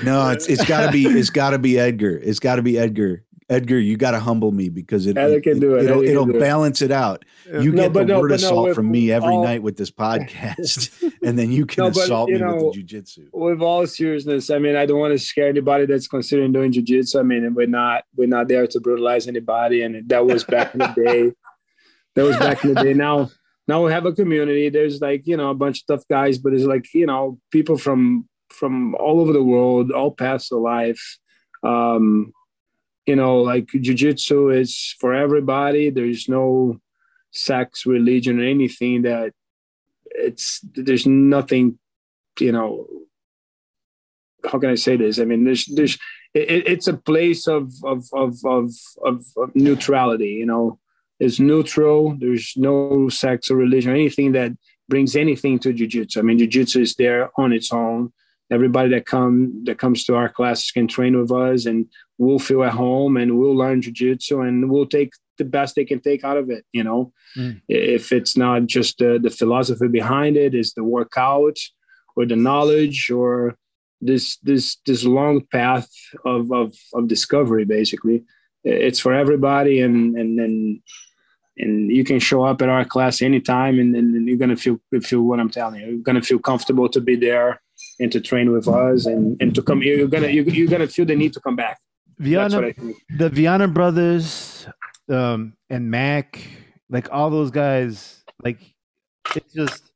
No, 0.05 0.31
it's 0.31 0.47
it's 0.48 0.64
got 0.64 0.86
to 0.86 0.93
be 0.93 1.05
it's 1.06 1.31
got 1.31 1.51
to 1.51 1.59
be 1.59 1.78
Edgar. 1.78 2.16
It's 2.22 2.39
got 2.40 2.56
to 2.56 2.62
be 2.62 2.78
Edgar. 2.78 3.24
Edgar, 3.48 3.80
you 3.80 3.96
got 3.96 4.12
to 4.12 4.20
humble 4.20 4.52
me 4.52 4.68
because 4.68 5.06
it, 5.06 5.16
Edgar 5.18 5.40
can 5.40 5.58
do 5.58 5.74
it. 5.74 5.84
It'll, 5.84 6.04
it'll 6.04 6.26
do 6.26 6.38
balance 6.38 6.82
it 6.82 6.92
out. 6.92 7.24
You 7.46 7.72
No, 7.72 7.82
get 7.88 7.94
the 7.94 8.04
no, 8.04 8.20
word 8.20 8.28
but 8.28 8.40
no, 8.40 8.46
assault 8.46 8.74
from 8.76 8.88
me 8.92 9.10
every 9.10 9.34
all- 9.34 9.42
night 9.42 9.60
with 9.60 9.76
this 9.76 9.90
podcast, 9.90 11.02
and 11.24 11.36
then 11.36 11.50
you 11.50 11.66
can 11.66 11.82
No, 11.84 11.90
but, 11.90 12.04
assault 12.04 12.28
you 12.28 12.36
me 12.36 12.40
know, 12.42 12.66
with 12.66 12.74
the 12.74 12.84
jujitsu. 12.84 13.26
with 13.32 13.60
all 13.60 13.84
seriousness, 13.88 14.50
I 14.50 14.60
mean, 14.60 14.76
I 14.76 14.86
don't 14.86 15.00
want 15.00 15.14
to 15.14 15.18
scare 15.18 15.48
anybody 15.48 15.84
that's 15.86 16.06
considering 16.06 16.52
doing 16.52 16.70
jujitsu. 16.72 17.18
I 17.18 17.22
mean, 17.24 17.52
we're 17.54 17.66
not 17.66 18.04
we're 18.16 18.28
not 18.28 18.46
there 18.46 18.68
to 18.68 18.78
brutalize 18.80 19.26
anybody, 19.26 19.82
and 19.82 20.08
that 20.08 20.24
was 20.24 20.44
back 20.44 20.72
in 20.74 20.78
the 20.78 20.94
day. 21.04 21.32
That 22.16 22.24
was 22.24 22.36
back 22.38 22.64
in 22.64 22.74
the 22.74 22.82
day. 22.82 22.92
Now, 22.92 23.30
now 23.68 23.84
we 23.84 23.92
have 23.92 24.04
a 24.04 24.12
community. 24.12 24.68
There's 24.68 25.00
like 25.00 25.26
you 25.28 25.36
know 25.36 25.50
a 25.50 25.54
bunch 25.54 25.80
of 25.82 25.86
tough 25.86 26.08
guys, 26.08 26.38
but 26.38 26.52
it's 26.52 26.64
like 26.64 26.86
you 26.92 27.06
know 27.06 27.38
people 27.52 27.78
from 27.78 28.28
from 28.48 28.94
all 28.96 29.20
over 29.20 29.32
the 29.32 29.42
world, 29.44 29.92
all 29.92 30.10
paths 30.10 30.50
of 30.52 30.60
life. 30.60 31.18
Um, 31.62 32.32
you 33.07 33.16
know, 33.16 33.41
like 33.41 33.66
jujitsu 33.66 34.57
is 34.57 34.95
for 34.99 35.15
everybody. 35.15 35.91
There's 35.91 36.28
no 36.28 36.81
sex, 37.32 37.87
religion, 37.87 38.41
or 38.41 38.45
anything 38.45 39.03
that 39.03 39.32
it's 40.07 40.61
there's 40.74 41.07
nothing 41.07 41.78
you 42.39 42.53
know 42.53 42.87
how 44.51 44.59
can 44.59 44.70
I 44.70 44.74
say 44.74 44.97
this? 44.97 45.19
I 45.19 45.24
mean, 45.24 45.45
there's 45.45 45.66
there's 45.66 45.99
it, 46.35 46.66
it's 46.66 46.87
a 46.87 46.97
place 46.97 47.47
of 47.47 47.73
of, 47.85 48.05
of 48.12 48.39
of 48.45 48.70
of 49.05 49.24
of 49.37 49.55
neutrality. 49.55 50.31
You 50.31 50.47
know, 50.47 50.78
it's 51.19 51.41
neutral. 51.41 52.16
There's 52.19 52.55
no 52.57 53.09
sex 53.09 53.51
or 53.51 53.57
religion 53.57 53.93
or 53.93 53.95
anything 53.95 54.32
that 54.32 54.53
brings 54.89 55.16
anything 55.16 55.59
to 55.61 55.73
jujitsu. 55.73 56.19
I 56.19 56.23
mean, 56.23 56.39
jujitsu 56.39 56.81
is 56.81 56.95
there 56.95 57.31
on 57.37 57.53
its 57.53 57.73
own. 57.73 58.12
Everybody 58.51 58.90
that 58.90 59.06
come 59.06 59.64
that 59.64 59.78
comes 59.78 60.05
to 60.05 60.14
our 60.16 60.28
classes 60.28 60.70
can 60.70 60.89
train 60.89 61.18
with 61.20 61.31
us, 61.31 61.66
and 61.66 61.86
we'll 62.18 62.39
feel 62.39 62.64
at 62.64 62.72
home, 62.72 63.16
and 63.16 63.39
we'll 63.39 63.56
learn 63.56 63.81
jujitsu, 63.82 64.47
and 64.47 64.70
we'll 64.70 64.86
take 64.86 65.12
the 65.39 65.44
best 65.44 65.74
they 65.74 65.85
can 65.85 66.01
take 66.01 66.24
out 66.24 66.36
of 66.36 66.51
it. 66.51 66.64
You 66.72 66.85
know, 66.85 67.12
Mm. 67.36 67.60
if 67.68 68.10
it's 68.10 68.36
not 68.36 68.66
just 68.66 68.98
the, 68.98 69.20
the 69.22 69.31
philosophy 69.31 69.86
behind 69.86 70.36
it, 70.36 70.52
is 70.52 70.72
the 70.74 70.82
workout 70.82 71.56
or 72.16 72.27
the 72.27 72.35
knowledge 72.35 73.09
or 73.10 73.56
this 74.01 74.36
this 74.39 74.78
this 74.86 75.05
long 75.05 75.43
path 75.52 75.89
of 76.24 76.51
of, 76.51 76.74
of 76.94 77.06
discovery 77.06 77.64
basically 77.64 78.24
it's 78.64 78.98
for 78.98 79.12
everybody 79.12 79.81
and 79.81 80.16
and 80.16 80.39
then 80.39 80.82
and 81.59 81.90
you 81.93 82.02
can 82.02 82.18
show 82.18 82.43
up 82.43 82.62
at 82.62 82.68
our 82.70 82.85
class 82.85 83.20
anytime 83.20 83.78
and, 83.78 83.94
and 83.94 84.27
you're 84.27 84.39
gonna 84.39 84.56
feel 84.56 84.78
feel 85.02 85.20
what 85.22 85.39
i'm 85.39 85.51
telling 85.51 85.81
you 85.81 85.86
you're 85.86 85.98
gonna 86.09 86.22
feel 86.22 86.39
comfortable 86.39 86.89
to 86.89 87.01
be 87.01 87.14
there 87.14 87.60
and 88.01 88.10
to 88.10 88.20
train 88.20 88.51
with 88.51 88.66
us 88.66 89.06
and 89.06 89.40
and 89.40 89.55
to 89.55 89.62
come 89.62 89.82
you're 89.82 90.09
gonna 90.09 90.28
you're, 90.28 90.48
you're 90.48 90.68
gonna 90.68 90.89
feel 90.89 91.05
the 91.05 91.14
need 91.14 91.32
to 91.32 91.40
come 91.40 91.56
back 91.56 91.78
Vianna, 92.20 92.94
the 93.16 93.31
Vianna 93.31 93.72
brothers 93.72 94.66
um, 95.09 95.55
and 95.70 95.90
Mac, 95.90 96.47
like 96.90 97.10
all 97.10 97.31
those 97.31 97.51
guys, 97.51 98.22
like 98.43 98.59
it's 99.35 99.52
just 99.52 99.93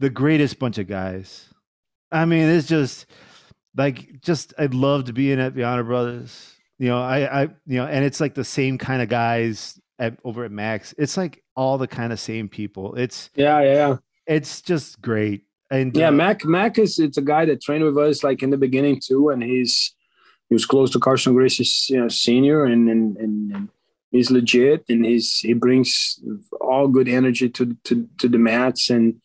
the 0.00 0.10
greatest 0.10 0.58
bunch 0.58 0.78
of 0.78 0.88
guys. 0.88 1.48
I 2.10 2.24
mean, 2.24 2.48
it's 2.48 2.66
just 2.66 3.06
like 3.76 4.20
just 4.20 4.52
I'd 4.58 4.74
love 4.74 5.04
to 5.04 5.12
be 5.12 5.30
in 5.30 5.38
at 5.38 5.54
Vianna 5.54 5.86
brothers. 5.86 6.54
You 6.78 6.88
know, 6.88 7.00
I, 7.00 7.42
I, 7.42 7.48
you 7.66 7.76
know, 7.78 7.86
and 7.86 8.04
it's 8.04 8.20
like 8.20 8.34
the 8.34 8.44
same 8.44 8.78
kind 8.78 9.02
of 9.02 9.08
guys 9.08 9.78
at 9.98 10.18
over 10.24 10.44
at 10.44 10.50
Max. 10.50 10.92
It's 10.98 11.16
like 11.16 11.42
all 11.54 11.78
the 11.78 11.86
kind 11.86 12.12
of 12.12 12.18
same 12.18 12.48
people. 12.48 12.96
It's 12.96 13.30
yeah 13.34 13.60
yeah 13.60 13.74
yeah 13.74 13.96
it's 14.26 14.60
just 14.60 15.00
great. 15.00 15.44
And 15.70 15.96
Yeah, 15.96 16.08
uh, 16.08 16.12
Mac 16.12 16.44
Mac 16.44 16.78
is 16.78 16.98
it's 16.98 17.16
a 17.18 17.22
guy 17.22 17.44
that 17.46 17.62
trained 17.62 17.84
with 17.84 17.96
us 17.98 18.24
like 18.24 18.42
in 18.42 18.50
the 18.50 18.56
beginning 18.56 19.00
too, 19.00 19.30
and 19.30 19.42
he's 19.42 19.94
he 20.48 20.54
was 20.54 20.66
close 20.66 20.90
to 20.90 20.98
Carlson 20.98 21.32
Gracie's 21.34 21.86
you 21.90 22.00
know, 22.00 22.08
senior, 22.08 22.64
and, 22.64 22.88
and 22.90 23.16
and 23.18 23.68
he's 24.10 24.30
legit, 24.30 24.84
and 24.88 25.04
he's 25.04 25.38
he 25.40 25.52
brings 25.52 26.18
all 26.60 26.88
good 26.88 27.08
energy 27.08 27.48
to 27.50 27.76
to 27.84 28.08
to 28.18 28.28
the 28.28 28.38
mats 28.38 28.90
and 28.90 29.20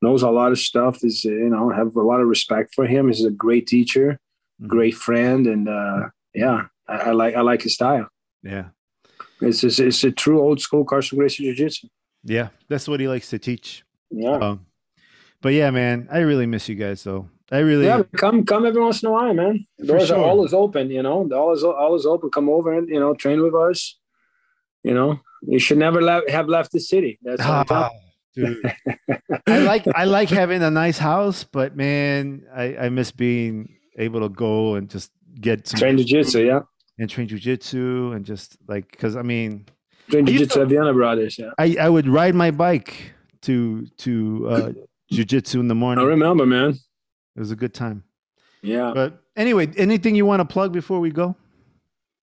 knows 0.00 0.22
a 0.22 0.30
lot 0.30 0.52
of 0.52 0.58
stuff. 0.58 1.02
Is 1.02 1.24
you 1.24 1.48
know 1.50 1.70
have 1.70 1.96
a 1.96 2.02
lot 2.02 2.20
of 2.20 2.28
respect 2.28 2.74
for 2.74 2.86
him. 2.86 3.08
He's 3.08 3.24
a 3.24 3.30
great 3.30 3.66
teacher, 3.66 4.20
Mhm. 4.62 4.68
great 4.68 4.94
friend, 4.94 5.46
and 5.48 5.68
uh, 5.68 6.10
yeah, 6.32 6.66
I, 6.88 6.96
I 6.96 7.10
like 7.10 7.34
I 7.34 7.40
like 7.40 7.62
his 7.62 7.74
style. 7.74 8.06
yeah, 8.44 8.66
It's 9.40 9.60
just, 9.62 9.80
it's 9.80 10.04
a 10.04 10.12
true 10.12 10.40
old 10.40 10.60
school 10.60 10.84
Carlson 10.84 11.18
Gracie 11.18 11.42
Jiu 11.42 11.54
Jitsu. 11.56 11.88
yeah, 12.22 12.48
that's 12.68 12.86
what 12.86 13.00
he 13.00 13.08
likes 13.08 13.30
to 13.30 13.38
teach. 13.40 13.82
Yeah. 14.10 14.36
Um, 14.38 14.66
but 15.42 15.52
yeah, 15.52 15.70
man, 15.70 16.08
I 16.10 16.20
really 16.20 16.46
miss 16.46 16.68
you 16.68 16.74
guys 16.76 17.02
though. 17.04 17.28
I 17.50 17.58
really, 17.58 17.84
Yeah, 17.84 18.02
come 18.16 18.46
come 18.46 18.64
every 18.64 18.80
once 18.80 19.02
in 19.02 19.08
a 19.08 19.12
while, 19.12 19.34
man. 19.34 19.66
Doors 19.84 20.06
sure. 20.08 20.16
are 20.16 20.24
always 20.24 20.54
open, 20.54 20.90
you 20.90 21.02
know. 21.02 21.28
The 21.28 21.36
always 21.36 21.62
always 21.62 22.06
open. 22.06 22.30
Come 22.30 22.48
over 22.48 22.72
and 22.72 22.88
you 22.88 22.98
know 22.98 23.12
train 23.14 23.42
with 23.42 23.54
us. 23.54 23.98
You 24.82 24.94
know, 24.94 25.20
you 25.42 25.58
should 25.58 25.78
never 25.78 26.00
le- 26.02 26.30
have 26.30 26.48
left 26.48 26.72
the 26.72 26.80
city. 26.80 27.18
That's 27.22 27.42
I'm 27.42 27.66
Ah, 27.68 27.90
dude. 28.34 28.56
I 29.46 29.58
like 29.58 29.84
I 29.94 30.04
like 30.04 30.30
having 30.30 30.62
a 30.62 30.70
nice 30.70 30.96
house, 30.98 31.44
but 31.44 31.76
man, 31.76 32.42
I, 32.54 32.76
I 32.76 32.88
miss 32.88 33.12
being 33.12 33.76
able 33.98 34.20
to 34.20 34.28
go 34.30 34.74
and 34.76 34.88
just 34.88 35.10
get 35.40 35.68
some 35.68 35.78
Train 35.78 35.98
jiu-jitsu, 35.98 36.40
yeah. 36.46 36.60
and 36.98 37.08
train 37.10 37.28
jujitsu 37.28 38.14
and 38.16 38.24
just 38.24 38.56
like 38.66 38.90
because 38.90 39.14
I 39.16 39.22
mean 39.22 39.66
Train 40.10 40.26
I 40.26 40.30
used 40.30 40.50
jiu-jitsu 40.50 40.58
to- 40.58 40.62
at 40.64 40.68
Vianna 40.68 40.94
Brothers, 40.94 41.38
yeah. 41.38 41.50
I, 41.58 41.76
I 41.78 41.88
would 41.90 42.08
ride 42.08 42.34
my 42.34 42.50
bike 42.50 43.12
to 43.42 43.86
to 43.98 44.48
uh, 44.48 44.72
jujitsu 45.12 45.60
in 45.60 45.68
the 45.68 45.74
morning. 45.74 46.04
I 46.04 46.08
remember, 46.08 46.46
man. 46.46 46.70
It 47.36 47.40
was 47.40 47.50
a 47.50 47.56
good 47.56 47.74
time. 47.74 48.04
Yeah. 48.62 48.92
But 48.94 49.22
anyway, 49.36 49.68
anything 49.76 50.14
you 50.14 50.26
want 50.26 50.40
to 50.40 50.44
plug 50.44 50.72
before 50.72 51.00
we 51.00 51.10
go? 51.10 51.36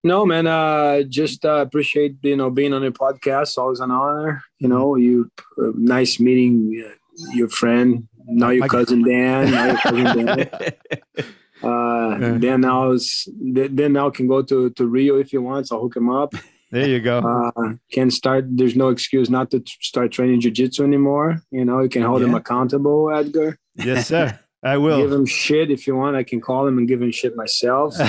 No, 0.04 0.26
man. 0.26 0.48
Uh, 0.48 1.02
just 1.04 1.44
uh, 1.46 1.56
appreciate 1.58 2.16
you 2.22 2.38
know 2.38 2.50
being 2.50 2.74
on 2.74 2.82
your 2.84 2.92
podcast. 2.92 3.58
Always 3.58 3.80
an 3.82 3.92
honor. 3.92 4.42
You 4.60 4.70
know, 4.70 4.96
you 4.96 5.30
uh, 5.62 5.72
nice 5.76 6.20
meeting 6.20 6.84
uh, 6.86 6.94
your 7.34 7.50
friend. 7.50 8.08
Now 8.26 8.50
your 8.50 8.62
My- 8.62 8.68
cousin 8.68 9.04
Dan. 9.04 9.52
Now 9.52 9.66
your 9.66 9.78
cousin 9.78 10.26
Dan. 10.26 10.50
Uh, 11.62 12.18
Yeah. 12.22 12.38
Dan 12.38 12.62
now 12.62 12.92
is 12.92 13.28
Dan 13.54 13.92
now 13.92 14.10
can 14.10 14.28
go 14.28 14.42
to 14.42 14.70
to 14.70 14.88
Rio 14.88 15.20
if 15.20 15.32
he 15.32 15.38
wants. 15.38 15.74
I'll 15.74 15.82
hook 15.82 15.98
him 15.98 16.10
up. 16.10 16.34
There 16.72 16.88
you 16.88 17.00
go. 17.00 17.20
Uh, 17.20 17.74
can 17.92 18.12
start. 18.12 18.46
There's 18.48 18.76
no 18.76 18.90
excuse 18.90 19.30
not 19.30 19.50
to 19.52 19.64
start 19.66 20.12
training 20.12 20.42
jujitsu 20.42 20.82
anymore. 20.82 21.42
You 21.52 21.66
know, 21.66 21.82
you 21.82 21.90
can 21.90 22.04
hold 22.04 22.22
him 22.22 22.36
accountable, 22.36 23.12
Edgar. 23.12 23.58
yes, 23.76 24.08
sir. 24.08 24.40
I 24.62 24.76
will 24.78 25.02
Give 25.02 25.12
him 25.14 25.26
shit 25.26 25.72
if 25.72 25.88
you 25.88 25.96
want. 25.96 26.18
I 26.18 26.24
can 26.24 26.42
call 26.42 26.68
him 26.68 26.78
and 26.78 26.86
give 26.86 27.02
him 27.02 27.12
shit 27.12 27.34
myself. 27.34 27.94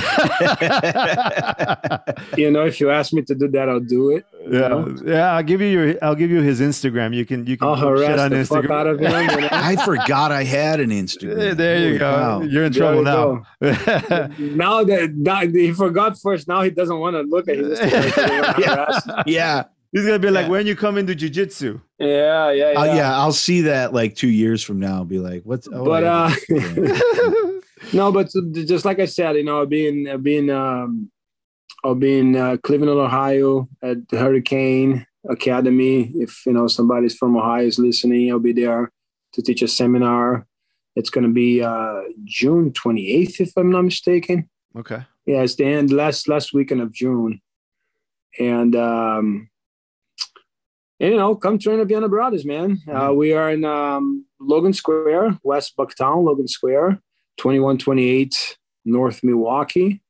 you 2.37 2.51
know, 2.51 2.67
if 2.67 2.81
you 2.81 2.91
ask 2.91 3.13
me 3.13 3.23
to 3.23 3.37
do 3.37 3.47
that, 3.49 3.69
I'll 3.69 3.79
do 3.79 4.11
it. 4.11 4.27
yeah, 4.49 4.85
yeah. 5.05 5.33
I'll 5.37 5.45
give 5.45 5.61
you 5.61 5.69
your. 5.69 5.95
I'll 6.03 6.17
give 6.17 6.31
you 6.31 6.41
his 6.41 6.61
Instagram. 6.61 7.15
You 7.15 7.25
can. 7.25 7.47
You 7.47 7.57
can 7.57 7.69
I'll 7.69 7.77
post 7.77 8.01
shit 8.03 8.11
harass 8.11 8.21
on 8.21 8.31
the 8.33 8.45
fuck 8.45 8.69
out 8.69 8.89
of 8.89 9.01
him. 9.01 9.13
You 9.13 9.41
know? 9.43 9.49
I 9.53 9.77
forgot 9.77 10.33
I 10.33 10.43
had 10.43 10.81
an 10.81 10.91
Instagram. 10.91 11.37
There 11.37 11.55
there 11.55 11.79
you 11.79 11.85
Holy 11.87 11.99
go. 11.99 12.17
cow. 12.17 12.41
You're 12.41 12.65
in 12.65 12.73
There 12.73 12.81
trouble 12.81 12.99
you 12.99 13.05
now. 13.05 13.47
now 14.57 14.83
that, 14.83 15.15
that 15.23 15.55
he 15.55 15.71
forgot 15.73 16.19
first, 16.19 16.49
now 16.49 16.63
he 16.63 16.71
doesn't 16.71 16.99
want 16.99 17.15
to 17.15 17.23
look 17.23 17.49
at 17.49 17.59
his 17.59 17.79
Instagram. 17.79 18.59
Yeah. 18.59 19.23
Yeah. 19.27 19.65
He's 19.93 20.05
gonna 20.07 20.19
be 20.21 20.31
like, 20.31 20.45
Yeah. 20.47 20.51
when 20.51 20.67
you 20.67 20.77
come 20.77 20.99
into 20.99 21.15
jujitsu. 21.15 21.81
yeah, 21.99 22.51
yeah, 22.53 22.65
Uh, 22.77 22.85
yeah. 22.85 22.95
yeah, 22.95 23.19
I'll 23.19 23.33
see 23.33 23.63
that 23.63 23.93
like 23.93 24.15
two 24.15 24.29
years 24.29 24.63
from 24.63 24.79
now. 24.79 24.95
I'll 24.97 25.05
be 25.05 25.19
like, 25.19 25.43
what's 25.45 25.69
oh, 25.73 25.85
But, 25.85 26.05
uh. 26.05 26.31
No, 27.93 28.13
but 28.13 28.29
just 28.53 28.85
like 28.85 29.01
I 29.01 29.07
said, 29.07 29.37
you 29.37 29.43
know, 29.45 29.65
being 29.67 30.07
being 30.23 30.51
um, 30.51 31.11
I'll 31.83 31.95
be 31.95 32.19
in 32.19 32.37
uh, 32.37 32.59
Cleveland, 32.63 32.91
Ohio, 32.91 33.69
at 33.83 34.07
the 34.11 34.19
Hurricane 34.19 35.07
Academy. 35.29 36.13
If 36.15 36.45
you 36.47 36.53
know 36.53 36.69
somebody's 36.69 37.17
from 37.17 37.37
Ohio 37.37 37.67
is 37.67 37.79
listening, 37.79 38.31
I'll 38.31 38.39
be 38.39 38.53
there 38.53 38.93
to 39.33 39.43
teach 39.43 39.63
a 39.63 39.69
seminar. 39.69 40.47
It's 40.95 41.09
going 41.09 41.25
to 41.27 41.33
be 41.33 41.63
uh, 41.63 42.03
June 42.25 42.71
28th, 42.73 43.41
if 43.41 43.53
I'm 43.57 43.71
not 43.71 43.83
mistaken. 43.83 44.49
okay. 44.77 45.03
Yeah, 45.25 45.43
it's 45.43 45.55
the 45.55 45.65
end 45.65 45.91
last 45.91 46.29
last 46.29 46.53
weekend 46.53 46.83
of 46.83 46.93
June, 46.93 47.41
and 48.39 48.77
um, 48.77 49.49
and, 51.01 51.13
you 51.13 51.17
know, 51.17 51.35
come 51.35 51.59
train 51.59 51.81
at 51.81 51.89
Vianna 51.89 52.11
Brothers, 52.11 52.45
man. 52.45 52.79
Uh, 52.87 53.13
we 53.15 53.33
are 53.33 53.51
in 53.51 53.65
um, 53.65 54.27
Logan 54.39 54.75
Square, 54.75 55.39
West 55.43 55.75
Bucktown, 55.77 56.25
Logan 56.25 56.47
Square, 56.47 57.01
2128 57.39 58.59
North 58.85 59.25
Milwaukee. 59.25 60.03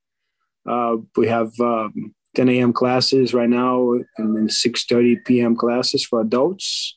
Uh, 0.69 0.97
we 1.17 1.29
have 1.29 1.53
um, 1.61 2.13
10 2.35 2.49
a.m. 2.49 2.73
classes 2.73 3.33
right 3.33 3.49
now, 3.49 3.93
and 4.19 4.37
then 4.37 4.49
6:30 4.49 5.25
p.m. 5.25 5.57
classes 5.57 6.05
for 6.05 6.21
adults, 6.21 6.97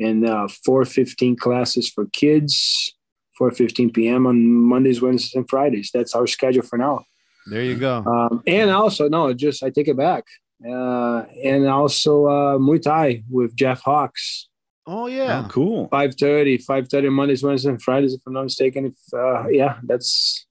and 0.00 0.26
uh, 0.26 0.48
4:15 0.66 1.38
classes 1.38 1.88
for 1.88 2.06
kids. 2.06 2.94
4:15 3.40 3.94
p.m. 3.94 4.26
on 4.26 4.52
Mondays, 4.52 5.00
Wednesdays, 5.00 5.34
and 5.34 5.48
Fridays. 5.48 5.90
That's 5.94 6.14
our 6.14 6.26
schedule 6.26 6.62
for 6.62 6.76
now. 6.76 7.04
There 7.46 7.62
you 7.62 7.76
go. 7.76 8.04
Um, 8.04 8.42
and 8.48 8.70
also, 8.70 9.08
no, 9.08 9.32
just 9.32 9.62
I 9.62 9.70
take 9.70 9.86
it 9.86 9.96
back. 9.96 10.24
Uh, 10.66 11.24
and 11.44 11.66
also 11.68 12.26
uh, 12.26 12.58
Muay 12.58 12.80
Thai 12.82 13.22
with 13.30 13.54
Jeff 13.54 13.80
Hawks. 13.82 14.48
Oh 14.86 15.06
yeah, 15.06 15.44
Oh, 15.44 15.48
cool. 15.50 15.88
5.30, 15.90 16.64
5.30 16.64 17.12
Mondays, 17.12 17.42
Wednesdays, 17.42 17.66
and 17.66 17.82
Fridays, 17.82 18.14
if 18.14 18.20
I'm 18.26 18.32
not 18.32 18.44
mistaken. 18.44 18.86
If 18.86 18.94
uh, 19.12 19.46
yeah, 19.48 19.78
that's 19.84 20.46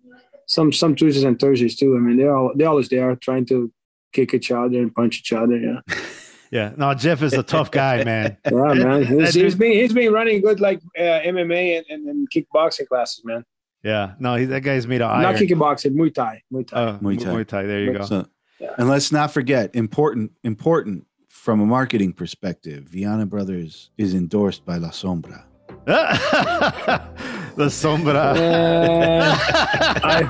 some 0.45 0.71
some 0.71 0.95
Tuesdays 0.95 1.23
and 1.23 1.39
Thursdays 1.39 1.75
too. 1.75 1.97
I 1.97 1.99
mean, 1.99 2.17
they're 2.17 2.35
all 2.35 2.51
they're 2.55 2.69
always 2.69 2.87
there 2.89 3.15
trying 3.15 3.45
to 3.47 3.71
kick 4.13 4.33
each 4.33 4.51
other 4.51 4.77
and 4.77 4.93
punch 4.93 5.19
each 5.19 5.33
other. 5.33 5.57
Yeah, 5.57 5.79
yeah. 6.51 6.71
No, 6.77 6.93
Jeff 6.93 7.23
is 7.23 7.33
a 7.33 7.41
tough 7.43 7.71
guy, 7.71 8.03
man. 8.03 8.37
yeah, 8.45 8.73
man. 8.73 8.99
He's, 9.05 9.17
That 9.17 9.23
he's 9.25 9.33
dude- 9.33 9.57
been 9.59 9.71
he's 9.73 9.93
been 9.93 10.13
running 10.13 10.41
good 10.41 10.59
like 10.59 10.81
uh, 10.97 11.01
MMA 11.01 11.77
and, 11.79 11.85
and, 11.89 12.07
and 12.07 12.27
kickboxing 12.29 12.87
classes, 12.87 13.23
man. 13.25 13.43
Yeah, 13.83 14.13
no, 14.19 14.35
he, 14.35 14.45
that 14.45 14.61
guy's 14.61 14.85
made 14.85 15.01
of 15.01 15.09
iron. 15.09 15.23
Not 15.23 15.35
kickboxing, 15.35 15.95
Muay 15.95 16.13
Thai, 16.13 16.43
Muay 16.53 16.67
Thai. 16.67 16.77
Uh, 16.77 16.97
Muay 16.99 17.17
Muay 17.17 17.23
Thai. 17.23 17.43
Thai. 17.43 17.63
There 17.67 17.79
you 17.81 17.93
go. 17.93 18.05
So, 18.05 18.27
Yeah. 18.59 18.73
and 18.77 18.87
let's 18.89 19.11
not 19.11 19.31
forget 19.31 19.75
important, 19.75 20.31
important 20.43 21.05
from 21.27 21.61
a 21.61 21.65
marketing 21.65 22.13
perspective. 22.13 22.85
Vianna 22.91 23.27
Brothers 23.29 23.91
is 23.97 24.13
endorsed 24.13 24.65
by 24.65 24.77
La 24.77 24.89
Sombra. 24.89 25.43
La 27.57 27.65
sombra. 27.69 28.33
I, 30.03 30.23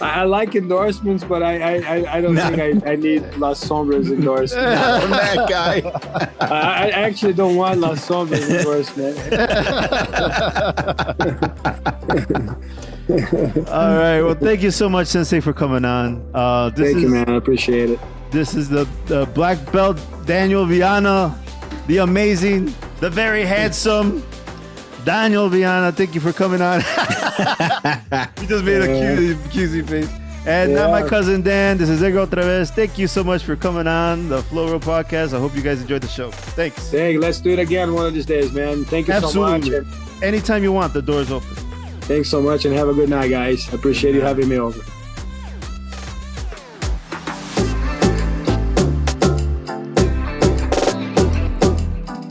I 0.00 0.24
like 0.24 0.54
endorsements, 0.54 1.24
but 1.24 1.42
I 1.42 1.60
I, 1.60 1.74
I- 1.96 2.16
I 2.16 2.20
don't 2.20 2.34
No. 2.34 2.48
think 2.48 2.84
I, 2.86 2.92
I 2.92 2.96
need 2.96 3.22
La 3.36 3.52
Sombras 3.54 4.06
endorsement. 4.12 4.78
From 5.02 5.10
that 5.10 5.48
guy. 5.48 5.82
I, 6.40 6.46
I 6.50 6.88
actually 6.90 7.32
don't 7.32 7.56
want 7.56 7.80
La 7.80 7.94
Sombras 7.94 8.48
endorsement. 8.48 9.16
All 13.10 13.96
right. 13.96 14.22
Well, 14.22 14.34
thank 14.34 14.62
you 14.62 14.70
so 14.70 14.88
much, 14.88 15.08
Sensei, 15.08 15.40
for 15.40 15.52
coming 15.52 15.84
on. 15.84 16.24
Uh, 16.34 16.70
this 16.70 16.86
Thank 16.92 16.96
is 16.98 17.02
you, 17.04 17.08
man. 17.10 17.28
I 17.28 17.36
appreciate 17.36 17.90
it. 17.90 17.98
this 18.30 18.54
is 18.54 18.68
the, 18.68 18.84
the 19.06 19.26
black 19.34 19.58
belt 19.72 19.98
Daniel 20.26 20.64
Vianna, 20.66 21.36
the 21.86 21.98
amazing, 21.98 22.72
the 23.00 23.10
very 23.10 23.44
handsome 23.44 24.22
Daniel 25.04 25.48
Vianna. 25.50 25.94
Thank 25.94 26.14
you 26.14 26.20
for 26.20 26.32
coming 26.32 26.60
on. 26.62 26.80
you 28.40 28.46
just 28.46 28.64
made 28.64 28.82
a 28.82 28.86
Yeah. 28.86 29.16
cutesy, 29.16 29.34
cutesy 29.50 29.88
face. 29.88 30.08
And 30.46 30.72
now 30.74 30.90
my 30.90 31.06
cousin 31.06 31.42
Dan. 31.42 31.76
This 31.76 31.90
is 31.90 32.02
Edgar 32.02 32.26
OtraVez. 32.26 32.70
Thank 32.70 32.96
you 32.96 33.06
so 33.06 33.22
much 33.22 33.42
for 33.44 33.56
coming 33.56 33.86
on 33.86 34.28
the 34.30 34.42
Flow 34.44 34.70
Roll 34.70 34.80
Podcast. 34.80 35.34
I 35.34 35.38
hope 35.38 35.54
you 35.54 35.60
guys 35.62 35.82
enjoyed 35.82 36.00
the 36.00 36.08
show. 36.08 36.30
Thanks. 36.30 36.90
Hey, 36.90 37.18
let's 37.18 37.40
do 37.40 37.50
it 37.50 37.58
again 37.58 37.92
one 37.92 38.06
of 38.06 38.14
these 38.14 38.24
days, 38.24 38.50
man. 38.52 38.84
Thank 38.86 39.08
you 39.08 39.14
Absolutely. 39.14 39.70
so 39.70 39.82
much. 39.82 40.22
Anytime 40.22 40.62
you 40.62 40.72
want, 40.72 40.94
the 40.94 41.02
door's 41.02 41.30
open. 41.30 41.54
Thanks 42.10 42.28
so 42.28 42.42
much, 42.42 42.64
and 42.64 42.74
have 42.74 42.88
a 42.88 42.92
good 42.92 43.08
night, 43.08 43.28
guys. 43.28 43.68
I 43.70 43.76
appreciate 43.76 44.16
you 44.16 44.20
having 44.20 44.48
me 44.48 44.58
over. 44.58 44.80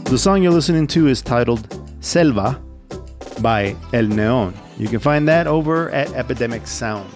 The 0.09 0.17
song 0.17 0.43
you're 0.43 0.51
listening 0.51 0.85
to 0.87 1.07
is 1.07 1.21
titled 1.21 1.79
Selva 2.01 2.61
by 3.41 3.73
El 3.93 4.07
Neon. 4.07 4.53
You 4.77 4.89
can 4.89 4.99
find 4.99 5.25
that 5.29 5.47
over 5.47 5.89
at 5.91 6.11
Epidemic 6.11 6.67
Sound. 6.67 7.09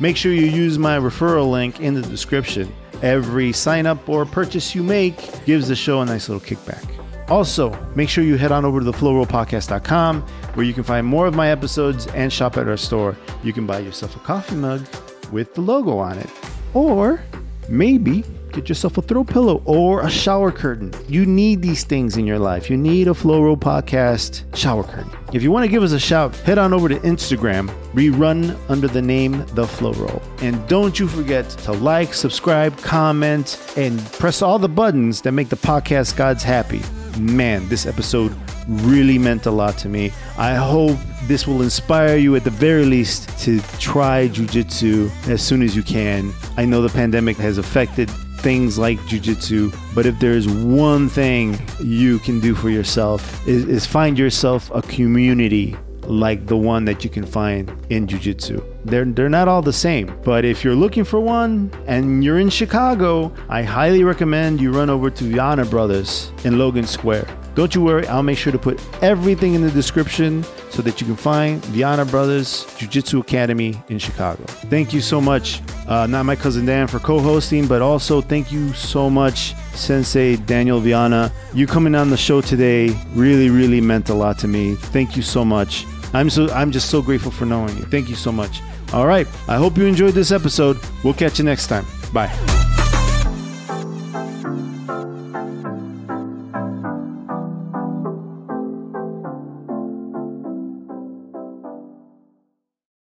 Make 0.00 0.16
sure 0.16 0.32
you 0.32 0.46
use 0.46 0.78
my 0.78 0.98
referral 0.98 1.50
link 1.50 1.80
in 1.80 1.92
the 1.92 2.00
description. 2.00 2.74
Every 3.02 3.52
sign 3.52 3.84
up 3.84 4.08
or 4.08 4.24
purchase 4.24 4.74
you 4.74 4.82
make 4.82 5.44
gives 5.44 5.68
the 5.68 5.76
show 5.76 6.00
a 6.00 6.06
nice 6.06 6.30
little 6.30 6.40
kickback. 6.40 6.82
Also, 7.28 7.76
make 7.94 8.08
sure 8.08 8.24
you 8.24 8.36
head 8.38 8.52
on 8.52 8.64
over 8.64 8.80
to 8.80 8.86
theflowrollpodcast.com 8.86 10.26
where 10.56 10.64
you 10.64 10.72
can 10.72 10.82
find 10.82 11.06
more 11.06 11.26
of 11.26 11.34
my 11.34 11.50
episodes 11.50 12.06
and 12.08 12.32
shop 12.32 12.56
at 12.56 12.66
our 12.66 12.78
store. 12.78 13.14
You 13.44 13.52
can 13.52 13.66
buy 13.66 13.80
yourself 13.80 14.16
a 14.16 14.18
coffee 14.20 14.56
mug 14.56 14.82
with 15.30 15.54
the 15.54 15.60
logo 15.60 15.98
on 15.98 16.18
it. 16.18 16.30
Or 16.72 17.20
maybe 17.68 18.24
get 18.52 18.68
yourself 18.70 18.96
a 18.96 19.02
throw 19.02 19.22
pillow 19.22 19.60
or 19.66 20.00
a 20.00 20.08
shower 20.08 20.50
curtain. 20.50 20.94
You 21.08 21.26
need 21.26 21.60
these 21.60 21.84
things 21.84 22.16
in 22.16 22.26
your 22.26 22.38
life. 22.38 22.70
You 22.70 22.78
need 22.78 23.06
a 23.06 23.12
Flow 23.12 23.42
Roll 23.42 23.56
Podcast 23.56 24.44
shower 24.56 24.82
curtain. 24.82 25.10
If 25.34 25.42
you 25.42 25.50
want 25.50 25.64
to 25.64 25.70
give 25.70 25.82
us 25.82 25.92
a 25.92 26.00
shout, 26.00 26.34
head 26.36 26.56
on 26.56 26.72
over 26.72 26.88
to 26.88 26.96
Instagram. 27.00 27.70
We 27.92 28.08
run 28.08 28.56
under 28.70 28.88
the 28.88 29.02
name 29.02 29.44
The 29.52 29.66
Flow 29.66 29.92
Roll. 29.92 30.22
And 30.40 30.66
don't 30.68 30.98
you 30.98 31.06
forget 31.06 31.50
to 31.50 31.72
like, 31.72 32.14
subscribe, 32.14 32.78
comment, 32.78 33.60
and 33.76 34.02
press 34.12 34.40
all 34.40 34.58
the 34.58 34.70
buttons 34.70 35.20
that 35.22 35.32
make 35.32 35.50
the 35.50 35.56
podcast 35.56 36.16
gods 36.16 36.42
happy. 36.42 36.80
Man, 37.18 37.68
this 37.68 37.86
episode 37.86 38.34
really 38.68 39.18
meant 39.18 39.46
a 39.46 39.50
lot 39.50 39.78
to 39.78 39.88
me. 39.88 40.12
I 40.38 40.54
hope 40.54 40.98
this 41.24 41.46
will 41.46 41.62
inspire 41.62 42.16
you 42.16 42.36
at 42.36 42.44
the 42.44 42.50
very 42.50 42.84
least 42.84 43.38
to 43.44 43.60
try 43.78 44.28
jujitsu 44.28 45.10
as 45.28 45.42
soon 45.42 45.62
as 45.62 45.74
you 45.76 45.82
can. 45.82 46.32
I 46.56 46.64
know 46.64 46.82
the 46.82 46.88
pandemic 46.88 47.36
has 47.38 47.58
affected 47.58 48.10
things 48.40 48.78
like 48.78 48.98
jujitsu, 49.00 49.76
but 49.94 50.06
if 50.06 50.18
there's 50.18 50.48
one 50.48 51.08
thing 51.08 51.58
you 51.82 52.18
can 52.20 52.40
do 52.40 52.54
for 52.54 52.70
yourself 52.70 53.46
is, 53.48 53.64
is 53.64 53.86
find 53.86 54.18
yourself 54.18 54.70
a 54.74 54.82
community 54.82 55.76
like 56.02 56.46
the 56.46 56.56
one 56.56 56.84
that 56.84 57.02
you 57.02 57.10
can 57.10 57.24
find 57.24 57.70
in 57.90 58.06
jujitsu. 58.06 58.75
They're 58.86 59.04
they're 59.04 59.28
not 59.28 59.48
all 59.48 59.62
the 59.62 59.72
same, 59.72 60.16
but 60.22 60.44
if 60.44 60.62
you're 60.62 60.76
looking 60.76 61.02
for 61.02 61.18
one 61.18 61.72
and 61.88 62.22
you're 62.22 62.38
in 62.38 62.50
Chicago, 62.50 63.32
I 63.48 63.62
highly 63.62 64.04
recommend 64.04 64.60
you 64.60 64.70
run 64.70 64.90
over 64.90 65.10
to 65.10 65.24
Vianna 65.24 65.68
Brothers 65.68 66.30
in 66.44 66.56
Logan 66.56 66.86
Square. 66.86 67.26
Don't 67.56 67.74
you 67.74 67.82
worry, 67.82 68.06
I'll 68.06 68.22
make 68.22 68.38
sure 68.38 68.52
to 68.52 68.58
put 68.58 68.80
everything 69.02 69.54
in 69.54 69.62
the 69.62 69.70
description 69.70 70.44
so 70.70 70.82
that 70.82 71.00
you 71.00 71.06
can 71.06 71.16
find 71.16 71.60
Vianna 71.62 72.08
Brothers 72.08 72.64
Jiu 72.76 72.86
Jitsu 72.86 73.18
Academy 73.18 73.82
in 73.88 73.98
Chicago. 73.98 74.44
Thank 74.70 74.92
you 74.92 75.00
so 75.00 75.20
much, 75.20 75.62
uh, 75.88 76.06
not 76.06 76.24
my 76.24 76.36
cousin 76.36 76.64
Dan 76.64 76.86
for 76.86 77.00
co 77.00 77.18
hosting, 77.18 77.66
but 77.66 77.82
also 77.82 78.20
thank 78.20 78.52
you 78.52 78.72
so 78.74 79.10
much, 79.10 79.54
Sensei 79.74 80.36
Daniel 80.36 80.80
Vianna. 80.80 81.32
You 81.54 81.66
coming 81.66 81.96
on 81.96 82.10
the 82.10 82.16
show 82.16 82.40
today 82.40 82.96
really, 83.14 83.50
really 83.50 83.80
meant 83.80 84.10
a 84.10 84.14
lot 84.14 84.38
to 84.40 84.48
me. 84.48 84.76
Thank 84.76 85.16
you 85.16 85.22
so 85.22 85.44
much. 85.44 85.86
I'm 86.14 86.30
so 86.30 86.48
I'm 86.50 86.70
just 86.70 86.88
so 86.88 87.02
grateful 87.02 87.32
for 87.32 87.46
knowing 87.46 87.76
you. 87.76 87.84
Thank 87.84 88.08
you 88.08 88.14
so 88.14 88.30
much. 88.30 88.60
All 88.96 89.06
right. 89.06 89.28
I 89.46 89.56
hope 89.56 89.76
you 89.76 89.84
enjoyed 89.84 90.14
this 90.14 90.32
episode. 90.32 90.78
We'll 91.04 91.12
catch 91.12 91.38
you 91.38 91.44
next 91.44 91.66
time. 91.66 91.84
Bye. 92.14 92.74